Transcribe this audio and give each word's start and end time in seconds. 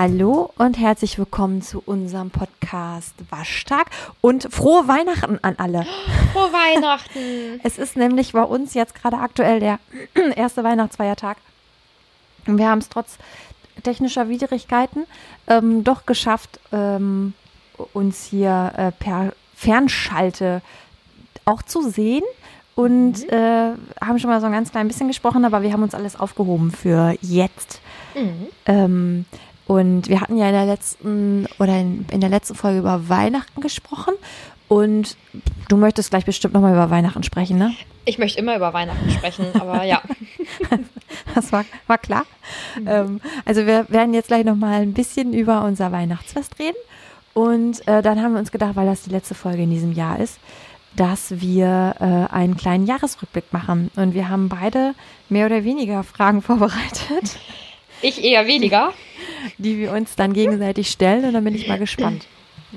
Hallo 0.00 0.52
und 0.56 0.78
herzlich 0.78 1.18
willkommen 1.18 1.60
zu 1.60 1.82
unserem 1.84 2.30
Podcast 2.30 3.14
Waschtag 3.30 3.90
und 4.20 4.44
frohe 4.48 4.86
Weihnachten 4.86 5.40
an 5.42 5.56
alle. 5.58 5.84
Frohe 6.32 6.52
Weihnachten. 6.52 7.58
Es 7.64 7.78
ist 7.78 7.96
nämlich 7.96 8.32
bei 8.32 8.44
uns 8.44 8.74
jetzt 8.74 8.94
gerade 8.94 9.18
aktuell 9.18 9.58
der 9.58 9.80
erste 10.36 10.62
Weihnachtsfeiertag. 10.62 11.38
Und 12.46 12.58
wir 12.58 12.68
haben 12.68 12.78
es 12.78 12.88
trotz 12.88 13.18
technischer 13.82 14.28
Widrigkeiten 14.28 15.04
ähm, 15.48 15.82
doch 15.82 16.06
geschafft, 16.06 16.60
ähm, 16.70 17.34
uns 17.92 18.24
hier 18.24 18.72
äh, 18.76 18.92
per 18.92 19.32
Fernschalte 19.56 20.62
auch 21.44 21.62
zu 21.62 21.90
sehen 21.90 22.22
und 22.76 23.24
Mhm. 23.24 23.30
äh, 23.30 23.72
haben 24.00 24.20
schon 24.20 24.30
mal 24.30 24.40
so 24.40 24.46
ein 24.46 24.52
ganz 24.52 24.70
klein 24.70 24.86
bisschen 24.86 25.08
gesprochen, 25.08 25.44
aber 25.44 25.62
wir 25.62 25.72
haben 25.72 25.82
uns 25.82 25.96
alles 25.96 26.14
aufgehoben 26.14 26.70
für 26.70 27.16
jetzt. 27.20 27.80
Mhm. 28.14 28.46
Ähm, 28.66 29.24
und 29.68 30.08
wir 30.08 30.20
hatten 30.22 30.36
ja 30.36 30.46
in 30.46 30.54
der 30.54 30.66
letzten 30.66 31.46
oder 31.58 31.78
in, 31.78 32.06
in 32.10 32.20
der 32.20 32.30
letzten 32.30 32.54
Folge 32.54 32.80
über 32.80 33.08
Weihnachten 33.08 33.60
gesprochen. 33.60 34.14
Und 34.66 35.16
du 35.68 35.76
möchtest 35.76 36.10
gleich 36.10 36.24
bestimmt 36.24 36.54
nochmal 36.54 36.72
über 36.72 36.90
Weihnachten 36.90 37.22
sprechen, 37.22 37.58
ne? 37.58 37.74
Ich 38.04 38.18
möchte 38.18 38.38
immer 38.38 38.56
über 38.56 38.72
Weihnachten 38.72 39.10
sprechen, 39.10 39.46
aber 39.54 39.84
ja. 39.84 40.02
Das 41.34 41.52
war, 41.52 41.64
war 41.86 41.98
klar. 41.98 42.24
Ähm, 42.86 43.20
also 43.44 43.66
wir 43.66 43.86
werden 43.88 44.14
jetzt 44.14 44.28
gleich 44.28 44.44
nochmal 44.44 44.82
ein 44.82 44.94
bisschen 44.94 45.32
über 45.32 45.64
unser 45.64 45.92
Weihnachtsfest 45.92 46.58
reden. 46.58 46.76
Und 47.34 47.86
äh, 47.86 48.02
dann 48.02 48.20
haben 48.22 48.32
wir 48.32 48.40
uns 48.40 48.50
gedacht, 48.50 48.74
weil 48.74 48.86
das 48.86 49.02
die 49.02 49.10
letzte 49.10 49.34
Folge 49.34 49.62
in 49.62 49.70
diesem 49.70 49.92
Jahr 49.92 50.18
ist, 50.18 50.38
dass 50.96 51.40
wir 51.40 51.94
äh, 52.00 52.34
einen 52.34 52.56
kleinen 52.56 52.86
Jahresrückblick 52.86 53.52
machen. 53.52 53.90
Und 53.96 54.14
wir 54.14 54.28
haben 54.28 54.48
beide 54.48 54.94
mehr 55.28 55.46
oder 55.46 55.64
weniger 55.64 56.02
Fragen 56.02 56.42
vorbereitet, 56.42 57.38
Ich 58.02 58.22
eher 58.24 58.46
weniger. 58.46 58.92
die 59.58 59.78
wir 59.78 59.92
uns 59.92 60.14
dann 60.16 60.32
gegenseitig 60.32 60.90
stellen. 60.90 61.24
Und 61.24 61.32
dann 61.34 61.44
bin 61.44 61.54
ich 61.54 61.66
mal 61.68 61.78
gespannt, 61.78 62.26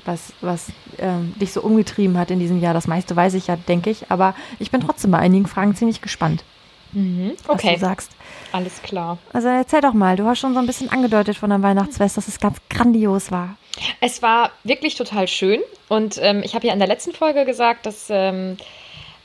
was, 0.04 0.32
was 0.40 0.66
ähm, 0.98 1.34
dich 1.40 1.52
so 1.52 1.60
umgetrieben 1.62 2.18
hat 2.18 2.30
in 2.30 2.38
diesem 2.40 2.60
Jahr. 2.60 2.74
Das 2.74 2.86
meiste 2.86 3.14
weiß 3.14 3.34
ich 3.34 3.46
ja, 3.48 3.56
denke 3.56 3.90
ich. 3.90 4.10
Aber 4.10 4.34
ich 4.58 4.70
bin 4.70 4.80
trotzdem 4.80 5.10
bei 5.10 5.18
einigen 5.18 5.46
Fragen 5.46 5.74
ziemlich 5.76 6.00
gespannt, 6.00 6.44
was 6.92 7.48
Okay, 7.48 7.74
du 7.74 7.80
sagst. 7.80 8.10
alles 8.52 8.82
klar. 8.82 9.18
Also 9.32 9.48
erzähl 9.48 9.80
doch 9.80 9.94
mal, 9.94 10.16
du 10.16 10.24
hast 10.26 10.40
schon 10.40 10.52
so 10.54 10.60
ein 10.60 10.66
bisschen 10.66 10.90
angedeutet 10.90 11.36
von 11.36 11.48
deinem 11.50 11.62
Weihnachtsfest, 11.62 12.16
dass 12.16 12.28
es 12.28 12.38
ganz 12.38 12.58
grandios 12.68 13.30
war. 13.30 13.56
Es 14.00 14.20
war 14.20 14.50
wirklich 14.64 14.96
total 14.96 15.26
schön 15.28 15.60
und 15.88 16.18
ähm, 16.20 16.42
ich 16.44 16.54
habe 16.54 16.66
ja 16.66 16.74
in 16.74 16.78
der 16.78 16.88
letzten 16.88 17.12
Folge 17.12 17.46
gesagt, 17.46 17.86
dass 17.86 18.08
ähm, 18.10 18.58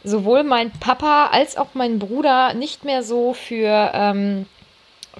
sowohl 0.06 0.44
mein 0.44 0.72
Papa 0.72 1.26
als 1.34 1.58
auch 1.58 1.67
mein 1.73 2.00
Bruder 2.00 2.54
nicht 2.54 2.86
mehr 2.86 3.04
so 3.04 3.34
für, 3.34 3.92
ähm, 3.94 4.45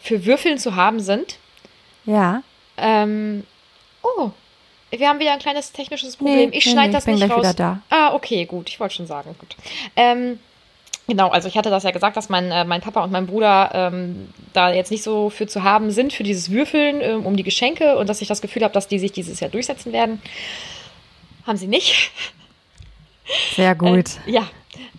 für 0.02 0.26
Würfeln 0.26 0.58
zu 0.58 0.76
haben 0.76 1.00
sind. 1.00 1.38
Ja. 2.06 2.44
Ähm, 2.78 3.46
oh, 4.04 4.32
wir 4.90 5.10
haben 5.10 5.20
wieder 5.20 5.34
ein 5.34 5.40
kleines 5.40 5.72
technisches 5.72 6.16
Problem. 6.16 6.52
ich 6.54 6.64
schneide 6.64 6.94
das 6.94 7.04
ich 7.04 7.06
bin 7.08 7.16
nicht 7.16 7.26
gleich 7.26 7.38
raus. 7.38 7.44
wieder 7.44 7.54
da. 7.54 7.82
Ah, 7.90 8.14
okay, 8.14 8.46
gut. 8.46 8.70
Ich 8.70 8.80
wollte 8.80 8.96
schon 8.96 9.08
sagen. 9.08 9.36
Gut. 9.38 9.56
Ähm, 9.96 10.40
genau, 11.08 11.30
also 11.30 11.48
ich 11.48 11.58
hatte 11.58 11.70
das 11.70 11.84
ja 11.84 11.92
gesagt, 11.92 12.16
dass 12.16 12.30
mein, 12.30 12.52
äh, 12.52 12.64
mein 12.64 12.82
Papa 12.82 13.04
und 13.04 13.12
mein 13.12 13.28
Bruder 13.28 13.72
ähm, 13.74 14.30
da 14.54 14.72
jetzt 14.72 14.92
nicht 14.92 15.04
so 15.04 15.30
für 15.30 15.48
zu 15.48 15.64
haben 15.64 15.92
sind, 15.92 16.14
für 16.14 16.24
dieses 16.24 16.52
Würfeln 16.52 17.02
ähm, 17.02 17.26
um 17.26 17.36
die 17.36 17.44
Geschenke 17.44 17.98
und 17.98 18.08
dass 18.08 18.22
ich 18.22 18.30
das 18.30 18.42
Gefühl 18.42 18.64
habe, 18.64 18.74
dass 18.74 18.88
die 18.88 19.00
sich 19.00 19.12
dieses 19.12 19.40
Jahr 19.42 19.52
durchsetzen 19.52 19.92
werden. 19.92 20.22
Haben 21.46 21.58
sie 21.58 21.68
nicht. 21.68 22.12
Sehr 23.56 23.76
gut. 23.76 24.06
Äh, 24.26 24.32
ja. 24.32 24.48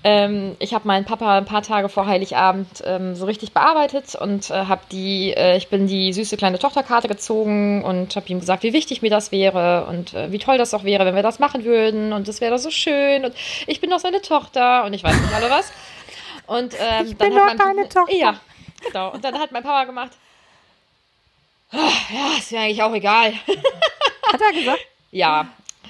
Ähm, 0.04 0.56
ich 0.60 0.74
habe 0.74 0.86
meinen 0.86 1.04
Papa 1.04 1.38
ein 1.38 1.44
paar 1.44 1.62
Tage 1.62 1.88
vor 1.88 2.06
Heiligabend 2.06 2.68
ähm, 2.84 3.14
so 3.16 3.24
richtig 3.26 3.52
bearbeitet 3.52 4.14
und 4.14 4.48
äh, 4.50 4.54
habe 4.66 4.82
die, 4.92 5.32
äh, 5.32 5.56
ich 5.56 5.68
bin 5.68 5.86
die 5.88 6.12
süße 6.12 6.36
kleine 6.36 6.58
Tochterkarte 6.58 7.08
gezogen 7.08 7.82
und 7.84 8.14
habe 8.14 8.26
ihm 8.28 8.40
gesagt, 8.40 8.62
wie 8.62 8.72
wichtig 8.72 9.02
mir 9.02 9.10
das 9.10 9.32
wäre 9.32 9.86
und 9.86 10.14
äh, 10.14 10.30
wie 10.30 10.38
toll 10.38 10.56
das 10.58 10.72
auch 10.74 10.84
wäre, 10.84 11.04
wenn 11.04 11.14
wir 11.16 11.22
das 11.22 11.38
machen 11.40 11.64
würden 11.64 12.12
und 12.12 12.28
das 12.28 12.40
wäre 12.40 12.52
doch 12.54 12.62
so 12.62 12.70
schön 12.70 13.24
und 13.24 13.34
ich 13.66 13.80
bin 13.80 13.90
doch 13.90 13.98
seine 13.98 14.22
Tochter 14.22 14.84
und 14.84 14.92
ich 14.94 15.02
weiß 15.02 15.20
nicht 15.20 15.34
alle 15.34 15.50
was. 15.50 15.72
Und 16.46 16.74
ähm, 16.80 17.06
Ich 17.06 17.16
bin 17.16 17.34
doch 17.34 17.54
deine 17.56 17.88
Tochter. 17.88 18.14
Ja, 18.14 18.34
genau. 18.86 19.12
Und 19.12 19.24
dann 19.24 19.38
hat 19.38 19.52
mein 19.52 19.62
Papa 19.62 19.84
gemacht. 19.84 20.12
"Ah, 21.72 21.76
Ja, 22.12 22.38
ist 22.38 22.52
mir 22.52 22.60
eigentlich 22.60 22.82
auch 22.82 22.94
egal. 22.94 23.32
Hat 24.32 24.40
er 24.40 24.52
gesagt? 24.58 24.80
Ja, 25.10 25.46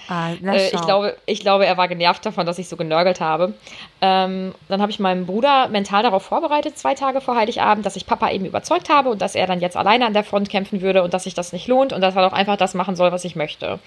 Ah, 0.09 0.33
äh, 0.33 0.69
ich, 0.69 0.81
glaube, 0.81 1.17
ich 1.27 1.41
glaube, 1.41 1.67
er 1.67 1.77
war 1.77 1.87
genervt 1.87 2.25
davon, 2.25 2.47
dass 2.47 2.59
ich 2.59 2.69
so 2.69 2.77
genörgelt 2.77 3.21
habe. 3.21 3.53
Ähm, 4.01 4.55
dann 4.69 4.81
habe 4.81 4.91
ich 4.91 4.99
meinem 4.99 5.27
Bruder 5.27 5.69
mental 5.69 6.03
darauf 6.03 6.23
vorbereitet, 6.23 6.79
zwei 6.79 6.95
Tage 6.95 7.21
vor 7.21 7.37
Heiligabend, 7.37 7.85
dass 7.85 7.97
ich 7.97 8.07
Papa 8.07 8.31
eben 8.31 8.47
überzeugt 8.47 8.89
habe 8.89 9.11
und 9.11 9.21
dass 9.21 9.35
er 9.35 9.47
dann 9.47 9.61
jetzt 9.61 9.77
alleine 9.77 10.07
an 10.07 10.15
der 10.15 10.25
Front 10.25 10.49
kämpfen 10.49 10.81
würde 10.81 11.03
und 11.03 11.13
dass 11.13 11.25
sich 11.25 11.35
das 11.35 11.53
nicht 11.53 11.69
lohnt 11.69 11.93
und 11.93 12.01
dass 12.01 12.17
er 12.17 12.23
doch 12.23 12.33
einfach 12.33 12.57
das 12.57 12.75
machen 12.75 12.97
soll, 12.97 13.13
was 13.13 13.25
ich 13.25 13.37
möchte. 13.37 13.79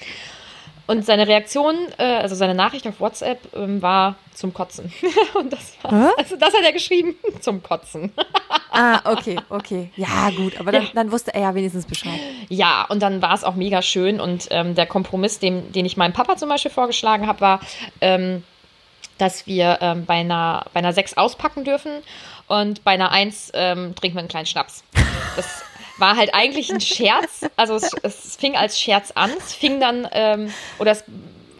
Und 0.92 1.06
seine 1.06 1.26
Reaktion, 1.26 1.76
äh, 2.00 2.04
also 2.04 2.36
seine 2.36 2.54
Nachricht 2.54 2.86
auf 2.86 3.00
WhatsApp, 3.00 3.40
ähm, 3.56 3.82
war 3.82 4.16
zum 4.34 4.54
Kotzen. 4.54 4.92
und 5.36 5.54
das 5.54 5.78
war, 5.84 5.92
Hä? 5.92 6.12
also 6.18 6.36
das 6.36 6.54
hat 6.54 6.64
er 6.66 6.74
geschrieben, 6.74 7.16
zum 7.40 7.64
Kotzen. 7.64 8.12
Ah, 8.74 9.02
okay, 9.12 9.38
okay. 9.50 9.92
Ja, 9.98 10.30
gut, 10.30 10.58
aber 10.58 10.72
dann, 10.72 10.84
Ja. 10.84 10.90
dann 10.94 11.12
wusste 11.12 11.34
er 11.34 11.42
ja 11.42 11.56
wenigstens 11.56 11.86
Bescheid. 11.86 12.22
Ja, 12.48 12.86
und 12.88 13.02
dann 13.02 13.22
war 13.22 13.34
es 13.34 13.44
auch 13.44 13.56
mega 13.56 13.82
schön. 13.82 14.22
Und 14.22 14.48
ähm, 14.50 14.76
der 14.76 14.86
Kompromiss, 14.86 15.40
den, 15.40 15.74
den 15.74 15.86
ich 15.86 15.98
meinem 15.98 16.14
Papa 16.14 16.38
zum 16.38 16.48
Beispiel 16.48 16.72
vorgeschlagen 16.72 17.28
habe, 17.28 17.42
war, 17.42 17.60
ähm, 18.00 18.46
dass 19.18 19.46
wir 19.46 19.80
ähm, 19.82 20.06
bei, 20.06 20.14
einer, 20.22 20.66
bei 20.74 20.80
einer 20.80 20.94
6 20.94 21.18
auspacken 21.18 21.66
dürfen 21.66 21.92
und 22.48 22.86
bei 22.86 22.92
einer 22.92 23.12
1 23.12 23.52
ähm, 23.56 23.94
trinken 23.94 24.16
wir 24.16 24.20
einen 24.22 24.30
kleinen 24.30 24.46
Schnaps. 24.46 24.86
Das 25.36 25.64
war 26.02 26.18
halt 26.18 26.34
eigentlich 26.34 26.70
ein 26.72 26.82
Scherz. 26.82 27.46
Also 27.56 27.76
es, 27.76 27.92
es 28.04 28.36
fing 28.36 28.58
als 28.58 28.80
Scherz 28.80 29.12
an. 29.12 29.32
Es 29.38 29.54
fing 29.54 29.80
dann, 29.80 30.08
ähm, 30.12 30.52
oder 30.80 30.92
es, 30.92 31.06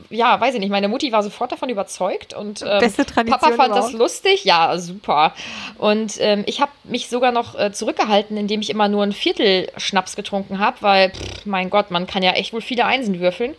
ja, 0.10 0.42
weiß 0.42 0.56
ich 0.56 0.60
nicht, 0.60 0.72
meine 0.72 0.90
Mutti 0.90 1.12
war 1.14 1.24
sofort 1.24 1.54
davon 1.54 1.70
überzeugt 1.70 2.34
und 2.34 2.62
ähm, 2.64 2.80
Beste 2.80 3.06
Tradition 3.06 3.40
Papa 3.40 3.56
fand 3.56 3.70
das 3.70 3.92
überhaupt. 3.92 3.94
lustig. 3.94 4.44
Ja, 4.44 4.78
super. 4.78 5.34
Und 5.78 6.16
ähm, 6.20 6.44
ich 6.48 6.60
habe 6.60 6.72
mich 6.84 7.08
sogar 7.08 7.32
noch 7.32 7.58
äh, 7.58 7.72
zurückgehalten, 7.72 8.36
indem 8.36 8.60
ich 8.60 8.70
immer 8.70 8.90
nur 8.90 9.04
ein 9.04 9.14
Viertel 9.14 9.72
Schnaps 9.78 10.18
getrunken 10.18 10.60
habe, 10.60 10.78
weil, 10.82 11.12
pff, 11.12 11.46
mein 11.46 11.70
Gott, 11.70 11.92
man 11.92 12.08
kann 12.08 12.24
ja 12.24 12.32
echt 12.32 12.52
wohl 12.52 12.62
viele 12.62 12.86
Einsen 12.86 13.22
würfeln. 13.22 13.56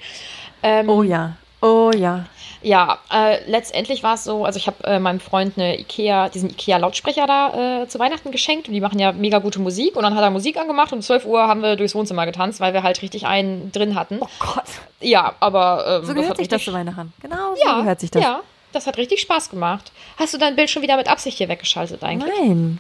Ähm, 0.63 0.89
Oh 0.91 1.03
ja, 1.03 1.37
oh 1.63 1.91
ja. 1.97 2.27
ja, 2.61 2.99
äh, 3.11 3.49
letztendlich 3.51 4.03
war 4.03 4.15
es 4.15 4.25
so, 4.25 4.45
also 4.45 4.59
ich 4.59 4.67
habe 4.67 4.85
äh, 4.85 4.99
meinem 4.99 5.21
Freund 5.21 5.57
eine 5.57 5.79
Ikea, 5.81 6.29
diesen 6.29 6.51
Ikea-Lautsprecher 6.51 7.27
da 7.27 7.83
äh, 7.83 7.89
zu 7.89 7.99
Weihnachten 7.99 8.31
geschenkt 8.31 8.69
und 8.69 8.75
die 8.75 8.81
machen 8.81 8.99
ja 8.99 9.13
mega 9.13 9.39
gute 9.39 9.61
Musik 9.61 9.97
und 9.97 10.03
dann 10.03 10.15
hat 10.15 10.23
er 10.23 10.31
Musik 10.31 10.59
angemacht 10.59 10.93
und 10.93 10.99
um 10.99 11.03
12 11.03 11.25
Uhr 11.25 11.49
haben 11.49 11.63
wir 11.63 11.77
durchs 11.77 11.95
Wohnzimmer 11.95 12.27
getanzt, 12.27 12.61
weil 12.61 12.75
wir 12.75 12.83
halt 12.83 13.01
richtig 13.01 13.27
einen 13.27 13.73
drin 13.73 13.95
hatten. 13.95 14.19
Oh 14.21 14.29
Gott. 14.39 14.65
Ja, 15.01 15.35
aber 15.41 15.85
ähm, 15.87 16.03
So 16.03 16.09
das 16.09 16.15
gehört 16.15 16.31
hat 16.31 16.37
sich 16.37 16.49
das 16.49 16.65
zu 16.65 16.73
Weihnachten. 16.73 17.13
Genau 17.21 17.55
so 17.55 17.65
ja, 17.65 17.79
gehört 17.79 18.01
sich 18.01 18.11
das. 18.11 18.23
Ja, 18.23 18.41
das 18.73 18.87
hat 18.87 18.99
richtig 18.99 19.21
Spaß 19.21 19.51
gemacht. 19.51 19.93
Hast 20.19 20.35
du 20.35 20.39
dein 20.39 20.57
Bild 20.57 20.71
schon 20.71 20.83
wieder 20.83 20.97
mit 20.97 21.09
Absicht 21.09 21.39
hier 21.39 21.49
weggeschaltet 21.49 22.03
eigentlich? 22.03 22.33
Nein. 22.39 22.79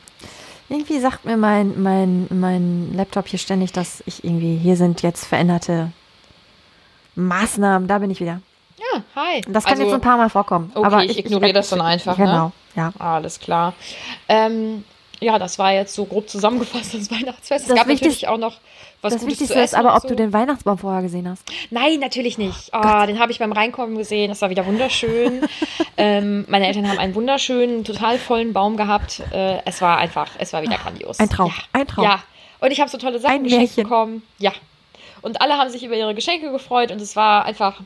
Irgendwie 0.69 1.01
sagt 1.01 1.25
mir 1.25 1.37
mein, 1.37 1.83
mein, 1.83 2.27
mein 2.31 2.95
Laptop 2.95 3.29
hier 3.29 3.39
ständig, 3.39 3.73
dass 3.73 4.03
ich 4.07 4.25
irgendwie, 4.25 4.57
hier 4.57 4.77
sind 4.77 5.03
jetzt 5.03 5.27
veränderte 5.27 5.93
Maßnahmen. 7.15 7.89
Da 7.89 7.99
bin 7.99 8.11
ich 8.11 8.21
wieder. 8.21 8.41
Ja, 8.95 9.03
hi. 9.17 9.41
Das 9.49 9.65
kann 9.65 9.73
Also- 9.75 9.85
jetzt 9.85 9.95
ein 9.95 10.01
paar 10.01 10.17
Mal 10.17 10.29
vorkommen. 10.31 10.71
Okay, 10.75 10.87
aber 10.87 11.05
ich 11.05 11.19
ignoriere 11.19 11.53
das 11.53 11.71
dann 11.71 11.81
einfach, 11.81 12.17
ne? 12.19 12.25
Genau, 12.25 12.53
ja. 12.75 12.93
Alles 12.99 13.39
klar. 13.39 13.75
Ähm, 14.29 14.85
ja, 15.21 15.39
das 15.39 15.59
war 15.59 15.73
jetzt 15.73 15.95
so 15.95 16.05
grob 16.05 16.29
zusammengefasst 16.29 16.95
das 16.95 17.11
Weihnachtsfest. 17.11 17.63
Es 17.63 17.69
Das 17.69 17.77
gab 17.77 17.87
Wichtigste- 17.87 18.09
natürlich 18.27 18.29
auch 18.29 18.39
noch 18.39 18.59
was 19.03 19.15
Das 19.15 19.23
Gutes 19.23 19.41
Wichtigste 19.41 19.61
ist 19.61 19.75
aber, 19.75 19.97
ob 19.97 20.03
so. 20.03 20.09
du 20.09 20.15
den 20.17 20.33
Weihnachtsbaum 20.33 20.79
vorher 20.79 21.03
gesehen 21.03 21.29
hast. 21.29 21.43
Nein, 21.71 21.99
natürlich 21.99 22.39
nicht. 22.39 22.71
Oh, 22.73 23.05
den 23.07 23.19
habe 23.19 23.33
ich 23.33 23.41
beim 23.41 23.51
Reinkommen 23.51 23.97
gesehen. 23.97 24.29
Das 24.29 24.41
war 24.43 24.51
wieder 24.51 24.65
wunderschön. 24.65 25.41
ähm, 25.97 26.45
meine 26.49 26.69
Eltern 26.69 26.89
haben 26.89 26.99
einen 26.99 27.15
wunderschönen, 27.17 27.83
total 27.83 28.17
vollen 28.19 28.53
Baum 28.53 28.77
gehabt. 28.77 29.21
Äh, 29.33 29.59
es 29.65 29.81
war 29.83 29.99
einfach, 29.99 30.29
es 30.39 30.53
war 30.53 30.63
wieder 30.63 30.77
grandios. 30.77 31.19
ein 31.19 31.29
Traum, 31.29 31.49
Ja. 31.49 31.81
ein 31.81 31.87
Traum. 31.89 32.05
Ja. 32.05 32.23
Und 32.61 32.71
ich 32.71 32.81
habe 32.81 32.89
so 32.91 32.97
tolle 32.99 33.19
Sachen 33.19 33.35
Ein 33.35 33.43
geschenkt 33.45 33.75
bekommen. 33.75 34.23
Ja. 34.39 34.53
Und 35.21 35.41
alle 35.43 35.55
haben 35.59 35.71
sich 35.71 35.83
über 35.83 35.97
ihre 35.97 36.15
Geschenke 36.15 36.53
gefreut 36.53 36.93
und 36.93 37.01
es 37.01 37.17
war 37.17 37.45
einfach. 37.45 37.81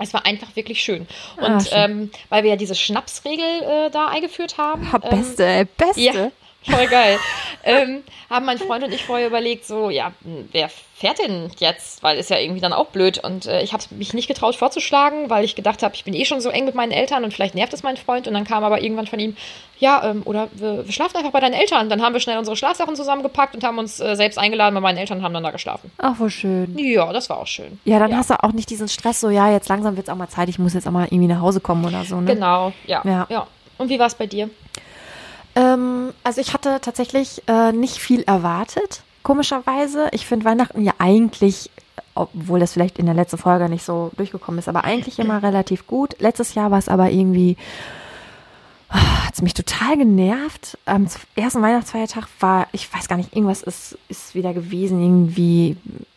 Es 0.00 0.12
war 0.14 0.26
einfach 0.26 0.56
wirklich 0.56 0.82
schön. 0.82 1.06
Und 1.36 1.44
Ah, 1.44 1.60
schön. 1.60 1.72
Ähm, 1.72 2.10
weil 2.28 2.42
wir 2.42 2.50
ja 2.50 2.56
diese 2.56 2.74
Schnapsregel 2.74 3.62
äh, 3.62 3.90
da 3.90 4.08
eingeführt 4.08 4.58
haben. 4.58 4.90
Ha, 4.92 5.00
ähm, 5.02 5.10
beste, 5.10 5.44
ey, 5.46 5.64
beste. 5.64 6.00
ja, 6.00 6.30
voll 6.62 6.86
geil. 6.86 7.18
ähm, 7.64 8.02
haben 8.28 8.46
mein 8.46 8.58
Freund 8.58 8.84
und 8.84 8.92
ich 8.92 9.04
vorher 9.04 9.26
überlegt, 9.26 9.66
so, 9.66 9.90
ja, 9.90 10.12
wer 10.52 10.68
fährt 10.68 11.18
denn 11.18 11.50
jetzt? 11.58 12.02
Weil 12.02 12.18
ist 12.18 12.30
ja 12.30 12.38
irgendwie 12.38 12.60
dann 12.60 12.72
auch 12.72 12.86
blöd. 12.88 13.18
Und 13.22 13.46
äh, 13.46 13.62
ich 13.62 13.72
habe 13.72 13.82
mich 13.90 14.14
nicht 14.14 14.28
getraut 14.28 14.54
vorzuschlagen, 14.54 15.30
weil 15.30 15.44
ich 15.44 15.56
gedacht 15.56 15.82
habe, 15.82 15.94
ich 15.94 16.04
bin 16.04 16.14
eh 16.14 16.24
schon 16.24 16.40
so 16.40 16.50
eng 16.50 16.64
mit 16.64 16.74
meinen 16.74 16.92
Eltern 16.92 17.24
und 17.24 17.32
vielleicht 17.32 17.54
nervt 17.54 17.72
es 17.72 17.82
meinen 17.82 17.96
Freund. 17.96 18.28
Und 18.28 18.34
dann 18.34 18.44
kam 18.44 18.64
aber 18.64 18.82
irgendwann 18.82 19.06
von 19.06 19.18
ihm, 19.18 19.36
ja, 19.78 20.02
ähm, 20.04 20.22
oder 20.26 20.48
wir, 20.52 20.86
wir 20.86 20.92
schlafen 20.92 21.16
einfach 21.16 21.32
bei 21.32 21.40
deinen 21.40 21.54
Eltern. 21.54 21.88
Dann 21.88 22.02
haben 22.02 22.12
wir 22.12 22.20
schnell 22.20 22.38
unsere 22.38 22.56
Schlafsachen 22.56 22.94
zusammengepackt 22.96 23.54
und 23.54 23.64
haben 23.64 23.78
uns 23.78 23.98
äh, 23.98 24.14
selbst 24.14 24.38
eingeladen 24.38 24.74
bei 24.74 24.80
meinen 24.80 24.98
Eltern 24.98 25.18
und 25.18 25.24
haben 25.24 25.34
dann 25.34 25.42
da 25.42 25.50
geschlafen. 25.50 25.90
Ach, 25.98 26.14
wo 26.18 26.28
schön. 26.28 26.76
Ja, 26.78 27.12
das 27.12 27.30
war 27.30 27.38
auch 27.38 27.46
schön. 27.46 27.80
Ja, 27.84 27.98
dann 27.98 28.16
hast 28.16 28.30
du 28.30 28.42
auch 28.42 28.52
nicht 28.52 28.70
diesen 28.70 28.88
Stress, 28.88 29.20
so, 29.20 29.30
ja, 29.30 29.50
jetzt 29.50 29.68
langsam 29.68 29.96
wird 29.96 30.08
es 30.08 30.12
auch 30.12 30.18
mal 30.18 30.28
Zeit, 30.28 30.48
ich 30.48 30.58
muss 30.58 30.74
jetzt 30.74 30.86
auch 30.86 30.92
mal 30.92 31.06
irgendwie 31.06 31.28
nach 31.28 31.40
Hause 31.40 31.60
kommen 31.60 31.84
oder 31.84 32.04
so, 32.04 32.20
ne? 32.20 32.34
Genau, 32.34 32.72
ja. 32.86 33.02
Ja. 33.04 33.26
ja. 33.28 33.46
Und 33.78 33.88
wie 33.88 33.98
war 33.98 34.06
es 34.06 34.14
bei 34.14 34.26
dir? 34.26 34.50
Ähm, 35.54 36.12
also 36.24 36.40
ich 36.40 36.54
hatte 36.54 36.80
tatsächlich 36.80 37.42
äh, 37.46 37.72
nicht 37.72 37.98
viel 37.98 38.22
erwartet. 38.22 39.02
komischerweise. 39.22 40.08
Ich 40.12 40.26
finde 40.26 40.46
Weihnachten 40.46 40.82
ja 40.82 40.94
eigentlich, 40.98 41.70
obwohl 42.14 42.60
das 42.60 42.72
vielleicht 42.72 42.98
in 42.98 43.06
der 43.06 43.14
letzten 43.14 43.38
Folge 43.38 43.68
nicht 43.68 43.84
so 43.84 44.10
durchgekommen 44.16 44.58
ist, 44.58 44.68
aber 44.68 44.84
eigentlich 44.84 45.18
immer 45.18 45.42
relativ 45.42 45.86
gut. 45.86 46.16
Letztes 46.20 46.54
Jahr 46.54 46.70
war 46.70 46.78
es 46.78 46.88
aber 46.88 47.10
irgendwie, 47.10 47.56
ah, 48.88 49.26
hat 49.26 49.34
es 49.34 49.42
mich 49.42 49.54
total 49.54 49.98
genervt. 49.98 50.78
Am 50.86 51.06
ersten 51.36 51.62
Weihnachtsfeiertag 51.62 52.28
war, 52.40 52.68
ich 52.72 52.92
weiß 52.92 53.08
gar 53.08 53.16
nicht, 53.16 53.34
irgendwas 53.34 53.62
ist, 53.62 53.98
ist 54.08 54.34
wieder 54.34 54.54
gewesen, 54.54 55.02
irgendwie 55.02 55.76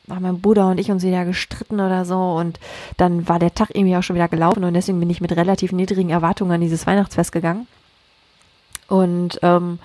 haben 0.09 0.23
mein 0.23 0.41
Bruder 0.41 0.69
und 0.69 0.79
ich 0.79 0.91
uns 0.91 1.03
wieder 1.03 1.25
gestritten 1.25 1.79
oder 1.79 2.05
so 2.05 2.33
und 2.33 2.59
dann 2.97 3.27
war 3.27 3.39
der 3.39 3.53
Tag 3.53 3.69
irgendwie 3.73 3.95
auch 3.95 4.03
schon 4.03 4.15
wieder 4.15 4.27
gelaufen 4.27 4.63
und 4.63 4.73
deswegen 4.73 4.99
bin 4.99 5.09
ich 5.09 5.21
mit 5.21 5.31
relativ 5.31 5.71
niedrigen 5.71 6.09
Erwartungen 6.09 6.51
an 6.51 6.61
dieses 6.61 6.85
Weihnachtsfest 6.85 7.31
gegangen. 7.31 7.67
Und 8.87 9.39
ähm, 9.41 9.79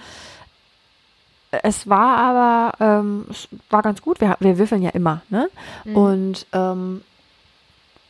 es 1.50 1.88
war 1.88 2.18
aber, 2.18 2.84
ähm, 2.84 3.26
es 3.30 3.48
war 3.70 3.82
ganz 3.82 4.02
gut. 4.02 4.20
Wir, 4.20 4.36
wir 4.40 4.58
würfeln 4.58 4.82
ja 4.82 4.90
immer, 4.90 5.22
ne? 5.30 5.48
Mhm. 5.84 5.96
Und 5.96 6.46
ähm, 6.52 7.02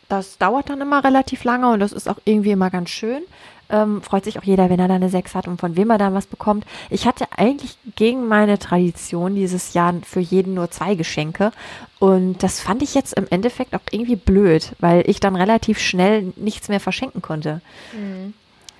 das 0.08 0.38
dauert 0.38 0.70
dann 0.70 0.81
immer 0.81 1.05
relativ 1.05 1.44
lange 1.44 1.69
und 1.69 1.81
das 1.81 1.93
ist 1.93 2.08
auch 2.08 2.19
irgendwie 2.25 2.50
immer 2.50 2.70
ganz 2.70 2.90
schön. 2.90 3.23
Ähm, 3.70 4.00
freut 4.00 4.25
sich 4.25 4.38
auch 4.38 4.44
jeder, 4.44 4.70
wenn 4.70 4.81
er 4.81 4.88
da 4.88 4.94
eine 4.94 5.11
6 5.11 5.35
hat 5.35 5.46
und 5.46 5.61
von 5.61 5.76
wem 5.76 5.90
er 5.90 5.99
dann 5.99 6.14
was 6.14 6.26
bekommt. 6.26 6.64
Ich 6.88 7.06
hatte 7.06 7.26
eigentlich 7.37 7.76
gegen 7.96 8.26
meine 8.26 8.58
Tradition 8.58 9.35
dieses 9.35 9.75
Jahr 9.75 9.94
für 10.02 10.20
jeden 10.20 10.55
nur 10.55 10.70
zwei 10.70 10.94
Geschenke. 10.94 11.52
Und 11.99 12.43
das 12.43 12.61
fand 12.61 12.82
ich 12.82 12.94
jetzt 12.94 13.12
im 13.12 13.26
Endeffekt 13.29 13.75
auch 13.75 13.81
irgendwie 13.90 14.17
blöd, 14.17 14.73
weil 14.79 15.05
ich 15.06 15.20
dann 15.20 15.37
relativ 15.37 15.79
schnell 15.79 16.32
nichts 16.37 16.70
mehr 16.70 16.81
verschenken 16.81 17.20
konnte. 17.20 17.61
Mhm. 17.93 18.32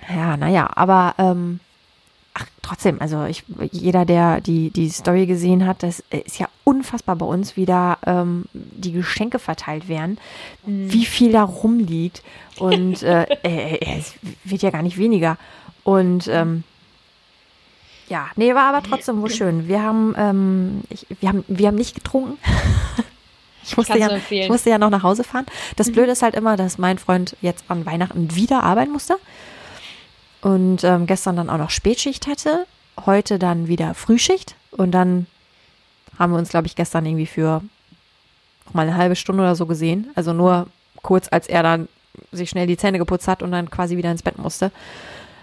Ja, 0.09 0.37
naja, 0.37 0.67
aber 0.73 1.13
ähm, 1.19 1.59
ach, 2.33 2.45
trotzdem, 2.61 3.01
also 3.01 3.25
ich, 3.25 3.43
jeder, 3.71 4.05
der 4.05 4.41
die, 4.41 4.69
die 4.69 4.89
Story 4.89 5.25
gesehen 5.25 5.65
hat, 5.65 5.83
das 5.83 6.03
ist 6.09 6.39
ja 6.39 6.47
unfassbar 6.63 7.15
bei 7.15 7.25
uns, 7.25 7.55
wie 7.55 7.65
da 7.65 7.97
ähm, 8.05 8.45
die 8.53 8.91
Geschenke 8.91 9.39
verteilt 9.39 9.87
werden, 9.87 10.17
mhm. 10.65 10.91
wie 10.91 11.05
viel 11.05 11.31
da 11.31 11.43
rumliegt 11.43 12.23
und 12.57 13.03
äh, 13.03 13.23
äh, 13.43 13.75
äh, 13.75 13.99
es 13.99 14.13
wird 14.43 14.61
ja 14.61 14.69
gar 14.69 14.83
nicht 14.83 14.97
weniger. 14.97 15.37
Und 15.83 16.27
ähm, 16.27 16.63
ja, 18.07 18.27
nee, 18.35 18.53
war 18.55 18.73
aber 18.73 18.87
trotzdem 18.87 19.21
wohl 19.21 19.29
schön. 19.29 19.67
Wir 19.67 19.81
haben, 19.81 20.15
ähm, 20.17 20.81
ich, 20.89 21.05
wir 21.19 21.29
haben, 21.29 21.43
wir 21.47 21.67
haben 21.67 21.75
nicht 21.75 21.95
getrunken. 21.95 22.37
Ich 23.61 23.77
musste, 23.77 23.99
ja, 23.99 24.09
ich 24.29 24.49
musste 24.49 24.71
ja 24.71 24.79
noch 24.79 24.89
nach 24.89 25.03
Hause 25.03 25.23
fahren. 25.23 25.45
Das 25.75 25.89
mhm. 25.89 25.91
Blöde 25.91 26.13
ist 26.13 26.23
halt 26.23 26.33
immer, 26.33 26.57
dass 26.57 26.79
mein 26.79 26.97
Freund 26.97 27.35
jetzt 27.41 27.65
an 27.67 27.85
Weihnachten 27.85 28.33
wieder 28.33 28.63
arbeiten 28.63 28.91
musste 28.91 29.17
und 30.41 30.83
ähm, 30.83 31.05
gestern 31.05 31.35
dann 31.35 31.49
auch 31.49 31.57
noch 31.57 31.69
Spätschicht 31.69 32.27
hatte, 32.27 32.65
heute 33.05 33.39
dann 33.39 33.67
wieder 33.67 33.93
Frühschicht 33.93 34.55
und 34.71 34.91
dann 34.91 35.27
haben 36.17 36.33
wir 36.33 36.39
uns, 36.39 36.49
glaube 36.49 36.67
ich, 36.67 36.75
gestern 36.75 37.05
irgendwie 37.05 37.25
für 37.25 37.61
mal 38.73 38.83
eine 38.83 38.97
halbe 38.97 39.15
Stunde 39.15 39.41
oder 39.41 39.55
so 39.55 39.65
gesehen. 39.65 40.09
Also 40.15 40.33
nur 40.33 40.67
kurz, 41.01 41.27
als 41.31 41.47
er 41.47 41.63
dann 41.63 41.87
sich 42.31 42.49
schnell 42.49 42.67
die 42.67 42.77
Zähne 42.77 42.97
geputzt 42.97 43.27
hat 43.27 43.41
und 43.41 43.51
dann 43.51 43.69
quasi 43.69 43.97
wieder 43.97 44.11
ins 44.11 44.23
Bett 44.23 44.37
musste. 44.37 44.71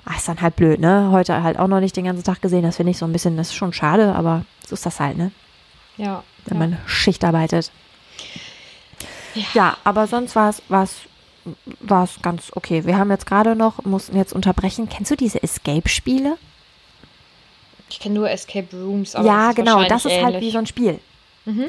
Ach, 0.04 0.16
ist 0.16 0.28
dann 0.28 0.40
halt 0.40 0.54
blöd, 0.54 0.78
ne? 0.78 1.08
Heute 1.10 1.42
halt 1.42 1.58
auch 1.58 1.66
noch 1.66 1.80
nicht 1.80 1.96
den 1.96 2.04
ganzen 2.04 2.22
Tag 2.22 2.40
gesehen. 2.40 2.62
Das 2.62 2.76
finde 2.76 2.92
ich 2.92 2.98
so 2.98 3.06
ein 3.06 3.12
bisschen, 3.12 3.36
das 3.36 3.48
ist 3.48 3.54
schon 3.54 3.72
schade, 3.72 4.14
aber 4.14 4.44
so 4.66 4.74
ist 4.74 4.86
das 4.86 5.00
halt, 5.00 5.16
ne? 5.16 5.32
Ja. 5.96 6.22
Wenn 6.44 6.60
ja. 6.60 6.66
man 6.66 6.78
Schicht 6.86 7.24
arbeitet. 7.24 7.72
Ja, 9.34 9.44
ja 9.54 9.76
aber 9.82 10.06
sonst 10.06 10.36
war 10.36 10.50
es 10.50 10.92
war 11.80 12.04
es 12.04 12.20
ganz 12.22 12.50
okay. 12.54 12.84
Wir 12.84 12.98
haben 12.98 13.10
jetzt 13.10 13.26
gerade 13.26 13.56
noch, 13.56 13.84
mussten 13.84 14.16
jetzt 14.16 14.32
unterbrechen. 14.32 14.88
Kennst 14.88 15.10
du 15.10 15.16
diese 15.16 15.42
Escape-Spiele? 15.42 16.36
Ich 17.88 18.00
kenne 18.00 18.16
nur 18.16 18.30
Escape 18.30 18.68
Rooms. 18.72 19.14
Aber 19.14 19.26
ja, 19.26 19.46
das 19.48 19.56
genau, 19.56 19.84
das 19.84 20.04
ist 20.04 20.12
halt 20.12 20.14
ähnlich. 20.14 20.34
halt 20.34 20.40
wie 20.42 20.50
so 20.50 20.58
ein 20.58 20.66
Spiel. 20.66 21.00
Mhm. 21.44 21.66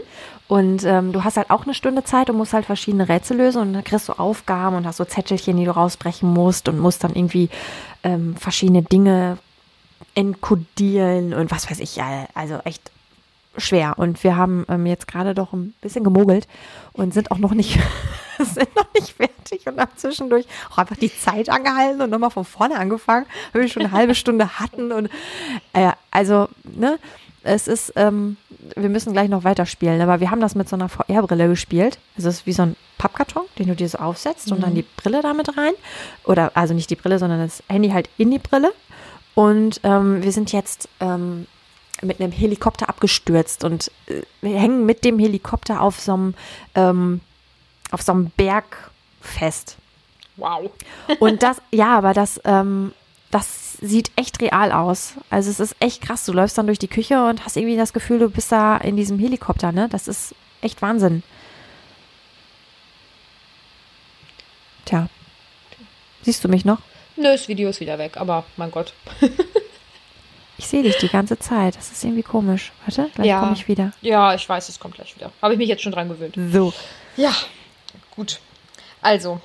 Und 0.47 0.83
ähm, 0.85 1.12
du 1.12 1.24
hast 1.24 1.38
halt 1.38 1.51
auch 1.51 1.65
eine 1.65 1.74
Stunde 1.74 2.03
Zeit 2.03 2.29
und 2.29 2.38
musst 2.38 2.53
halt 2.53 2.65
verschiedene 2.65 3.07
Rätsel 3.09 3.38
lösen 3.38 3.62
und 3.62 3.74
dann 3.74 3.83
kriegst 3.83 4.09
du 4.09 4.13
Aufgaben 4.13 4.75
und 4.75 4.88
hast 4.88 4.97
so 4.97 5.06
Zettelchen, 5.06 5.57
die 5.57 5.65
du 5.65 5.71
rausbrechen 5.71 6.31
musst 6.31 6.69
und 6.69 6.80
musst 6.80 7.03
dann 7.03 7.15
irgendwie 7.15 7.50
ähm, 8.03 8.35
verschiedene 8.38 8.81
Dinge 8.81 9.38
enkodieren 10.15 11.33
und 11.33 11.51
was 11.51 11.69
weiß 11.69 11.80
ich. 11.80 12.01
Also 12.33 12.59
echt 12.63 12.91
schwer. 13.57 13.95
Und 13.98 14.24
wir 14.24 14.36
haben 14.36 14.65
ähm, 14.69 14.86
jetzt 14.86 15.07
gerade 15.07 15.33
doch 15.33 15.54
ein 15.54 15.74
bisschen 15.81 16.04
gemogelt 16.04 16.48
und 16.94 17.13
sind 17.13 17.31
auch 17.31 17.38
noch 17.38 17.54
nicht, 17.54 17.80
sind 18.39 18.75
noch 18.75 18.88
nicht 18.94 19.15
fertig 19.15 19.68
und 19.68 19.80
haben 19.80 19.92
zwischendurch 19.95 20.45
auch 20.71 20.77
einfach 20.77 20.98
die 20.98 21.15
Zeit 21.15 21.50
angehalten 21.50 22.01
und 22.01 22.09
nochmal 22.09 22.31
von 22.31 22.45
vorne 22.45 22.77
angefangen, 22.77 23.25
weil 23.51 23.63
wir 23.63 23.69
schon 23.69 23.83
eine 23.83 23.92
halbe 23.92 24.15
Stunde 24.15 24.59
hatten. 24.59 24.92
Und 24.92 25.09
äh, 25.74 25.92
also, 26.12 26.50
ne, 26.63 27.00
es 27.44 27.68
ist, 27.68 27.94
ähm, 27.95 28.38
wir 28.75 28.89
müssen 28.89 29.13
gleich 29.13 29.30
noch 29.30 29.44
weiterspielen, 29.44 30.01
aber 30.01 30.19
wir 30.19 30.31
haben 30.31 30.42
das 30.42 30.56
mit 30.56 30.68
so 30.68 30.75
einer 30.75 30.89
VR-Brille 30.89 31.48
gespielt. 31.48 31.98
Also 32.18 32.30
es 32.30 32.39
ist 32.39 32.45
wie 32.45 32.54
so 32.54 32.63
ein 32.63 32.75
Pappkarton, 32.98 33.44
den 33.57 33.68
du 33.68 33.75
dir 33.75 33.88
so 33.88 34.00
aufsetzt 34.00 34.48
mhm. 34.48 34.54
und 34.54 34.63
dann 34.63 34.71
mhm. 34.71 34.75
die 34.75 34.86
Brille 34.98 35.21
damit 35.21 35.57
rein. 35.57 35.74
Oder 36.25 36.51
also 36.56 36.74
nicht 36.74 36.89
die 36.89 36.95
Brille, 36.95 37.19
sondern 37.19 37.39
das 37.39 37.63
Handy 37.69 37.89
halt 37.89 38.09
in 38.18 38.31
die 38.31 38.39
Brille. 38.39 38.74
Und 39.33 39.80
ähm, 39.83 40.24
wir 40.24 40.31
sind 40.31 40.51
jetzt 40.51 40.89
ähm, 41.00 41.45
mit 42.01 42.19
einem 42.19 42.31
Helikopter 42.31 42.89
abgestürzt 42.89 43.63
und 43.63 43.91
äh, 44.07 44.21
hängen 44.47 44.85
mit 44.85 45.03
dem 45.03 45.19
Helikopter 45.19 45.81
auf 45.81 45.99
so 45.99 46.13
einem, 46.13 46.33
ähm, 46.75 47.21
auf 47.91 48.01
so 48.01 48.11
einem 48.11 48.31
Berg 48.38 48.91
fest. 49.21 49.77
Wow. 50.35 50.69
und 51.19 51.41
das, 51.41 51.61
ja, 51.71 51.97
aber 51.97 52.13
das, 52.13 52.39
ähm, 52.45 52.94
das 53.31 53.73
sieht 53.81 54.11
echt 54.15 54.41
real 54.41 54.71
aus. 54.71 55.15
Also 55.29 55.49
es 55.49 55.59
ist 55.59 55.75
echt 55.79 56.01
krass. 56.01 56.25
Du 56.25 56.33
läufst 56.33 56.57
dann 56.57 56.67
durch 56.67 56.79
die 56.79 56.88
Küche 56.88 57.25
und 57.25 57.44
hast 57.44 57.57
irgendwie 57.57 57.75
das 57.75 57.94
Gefühl, 57.94 58.19
du 58.19 58.29
bist 58.29 58.51
da 58.51 58.77
in 58.77 58.95
diesem 58.95 59.19
Helikopter, 59.19 59.71
ne? 59.71 59.89
Das 59.89 60.07
ist 60.07 60.35
echt 60.61 60.81
Wahnsinn. 60.81 61.23
Tja. 64.85 65.09
Siehst 66.21 66.44
du 66.44 66.49
mich 66.49 66.65
noch? 66.65 66.79
Nö, 67.15 67.23
das 67.23 67.47
Video 67.47 67.69
ist 67.69 67.79
wieder 67.79 67.97
weg, 67.97 68.17
aber 68.17 68.45
mein 68.57 68.71
Gott. 68.71 68.94
Ich 70.57 70.68
sehe 70.68 70.83
dich 70.83 70.98
die 70.98 71.09
ganze 71.09 71.38
Zeit. 71.38 71.75
Das 71.75 71.92
ist 71.92 72.04
irgendwie 72.04 72.24
komisch. 72.24 72.71
Warte, 72.86 73.09
gleich 73.13 73.27
ja. 73.27 73.39
komme 73.39 73.54
ich 73.54 73.68
wieder. 73.68 73.92
Ja, 74.01 74.33
ich 74.33 74.48
weiß, 74.48 74.69
es 74.69 74.80
kommt 74.80 74.95
gleich 74.95 75.15
wieder. 75.15 75.31
Habe 75.42 75.54
ich 75.54 75.59
mich 75.59 75.69
jetzt 75.69 75.83
schon 75.83 75.92
dran 75.92 76.09
gewöhnt. 76.09 76.36
So. 76.51 76.74
Ja, 77.15 77.33
gut. 78.15 78.39
Also, 79.01 79.39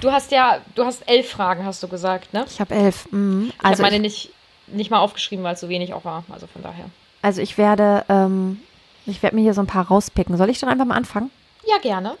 du 0.00 0.10
hast 0.10 0.32
ja, 0.32 0.58
du 0.74 0.84
hast 0.84 1.08
elf 1.08 1.30
Fragen, 1.30 1.64
hast 1.64 1.82
du 1.82 1.88
gesagt, 1.88 2.32
ne? 2.32 2.44
Ich 2.48 2.60
habe 2.60 2.74
elf. 2.74 3.10
Mhm. 3.12 3.52
Also 3.58 3.74
ich 3.74 3.78
habe 3.78 3.82
meine 3.82 4.00
nicht, 4.00 4.30
nicht 4.66 4.90
mal 4.90 4.98
aufgeschrieben, 4.98 5.44
weil 5.44 5.54
es 5.54 5.60
so 5.60 5.68
wenig 5.68 5.94
auch 5.94 6.04
war. 6.04 6.24
Also 6.30 6.46
von 6.46 6.62
daher. 6.62 6.86
Also 7.22 7.40
ich 7.40 7.58
werde, 7.58 8.04
ähm, 8.08 8.60
ich 9.06 9.22
werde 9.22 9.36
mir 9.36 9.42
hier 9.42 9.54
so 9.54 9.60
ein 9.60 9.66
paar 9.66 9.86
rauspicken. 9.86 10.36
Soll 10.36 10.50
ich 10.50 10.58
dann 10.58 10.68
einfach 10.68 10.84
mal 10.84 10.96
anfangen? 10.96 11.30
Ja, 11.66 11.78
gerne. 11.78 12.16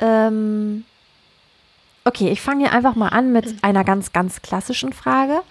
Ähm, 0.00 0.84
okay, 2.04 2.30
ich 2.30 2.40
fange 2.40 2.64
hier 2.64 2.72
einfach 2.72 2.96
mal 2.96 3.08
an 3.08 3.32
mit 3.32 3.62
einer 3.62 3.84
ganz, 3.84 4.12
ganz 4.12 4.42
klassischen 4.42 4.92
Frage. 4.92 5.42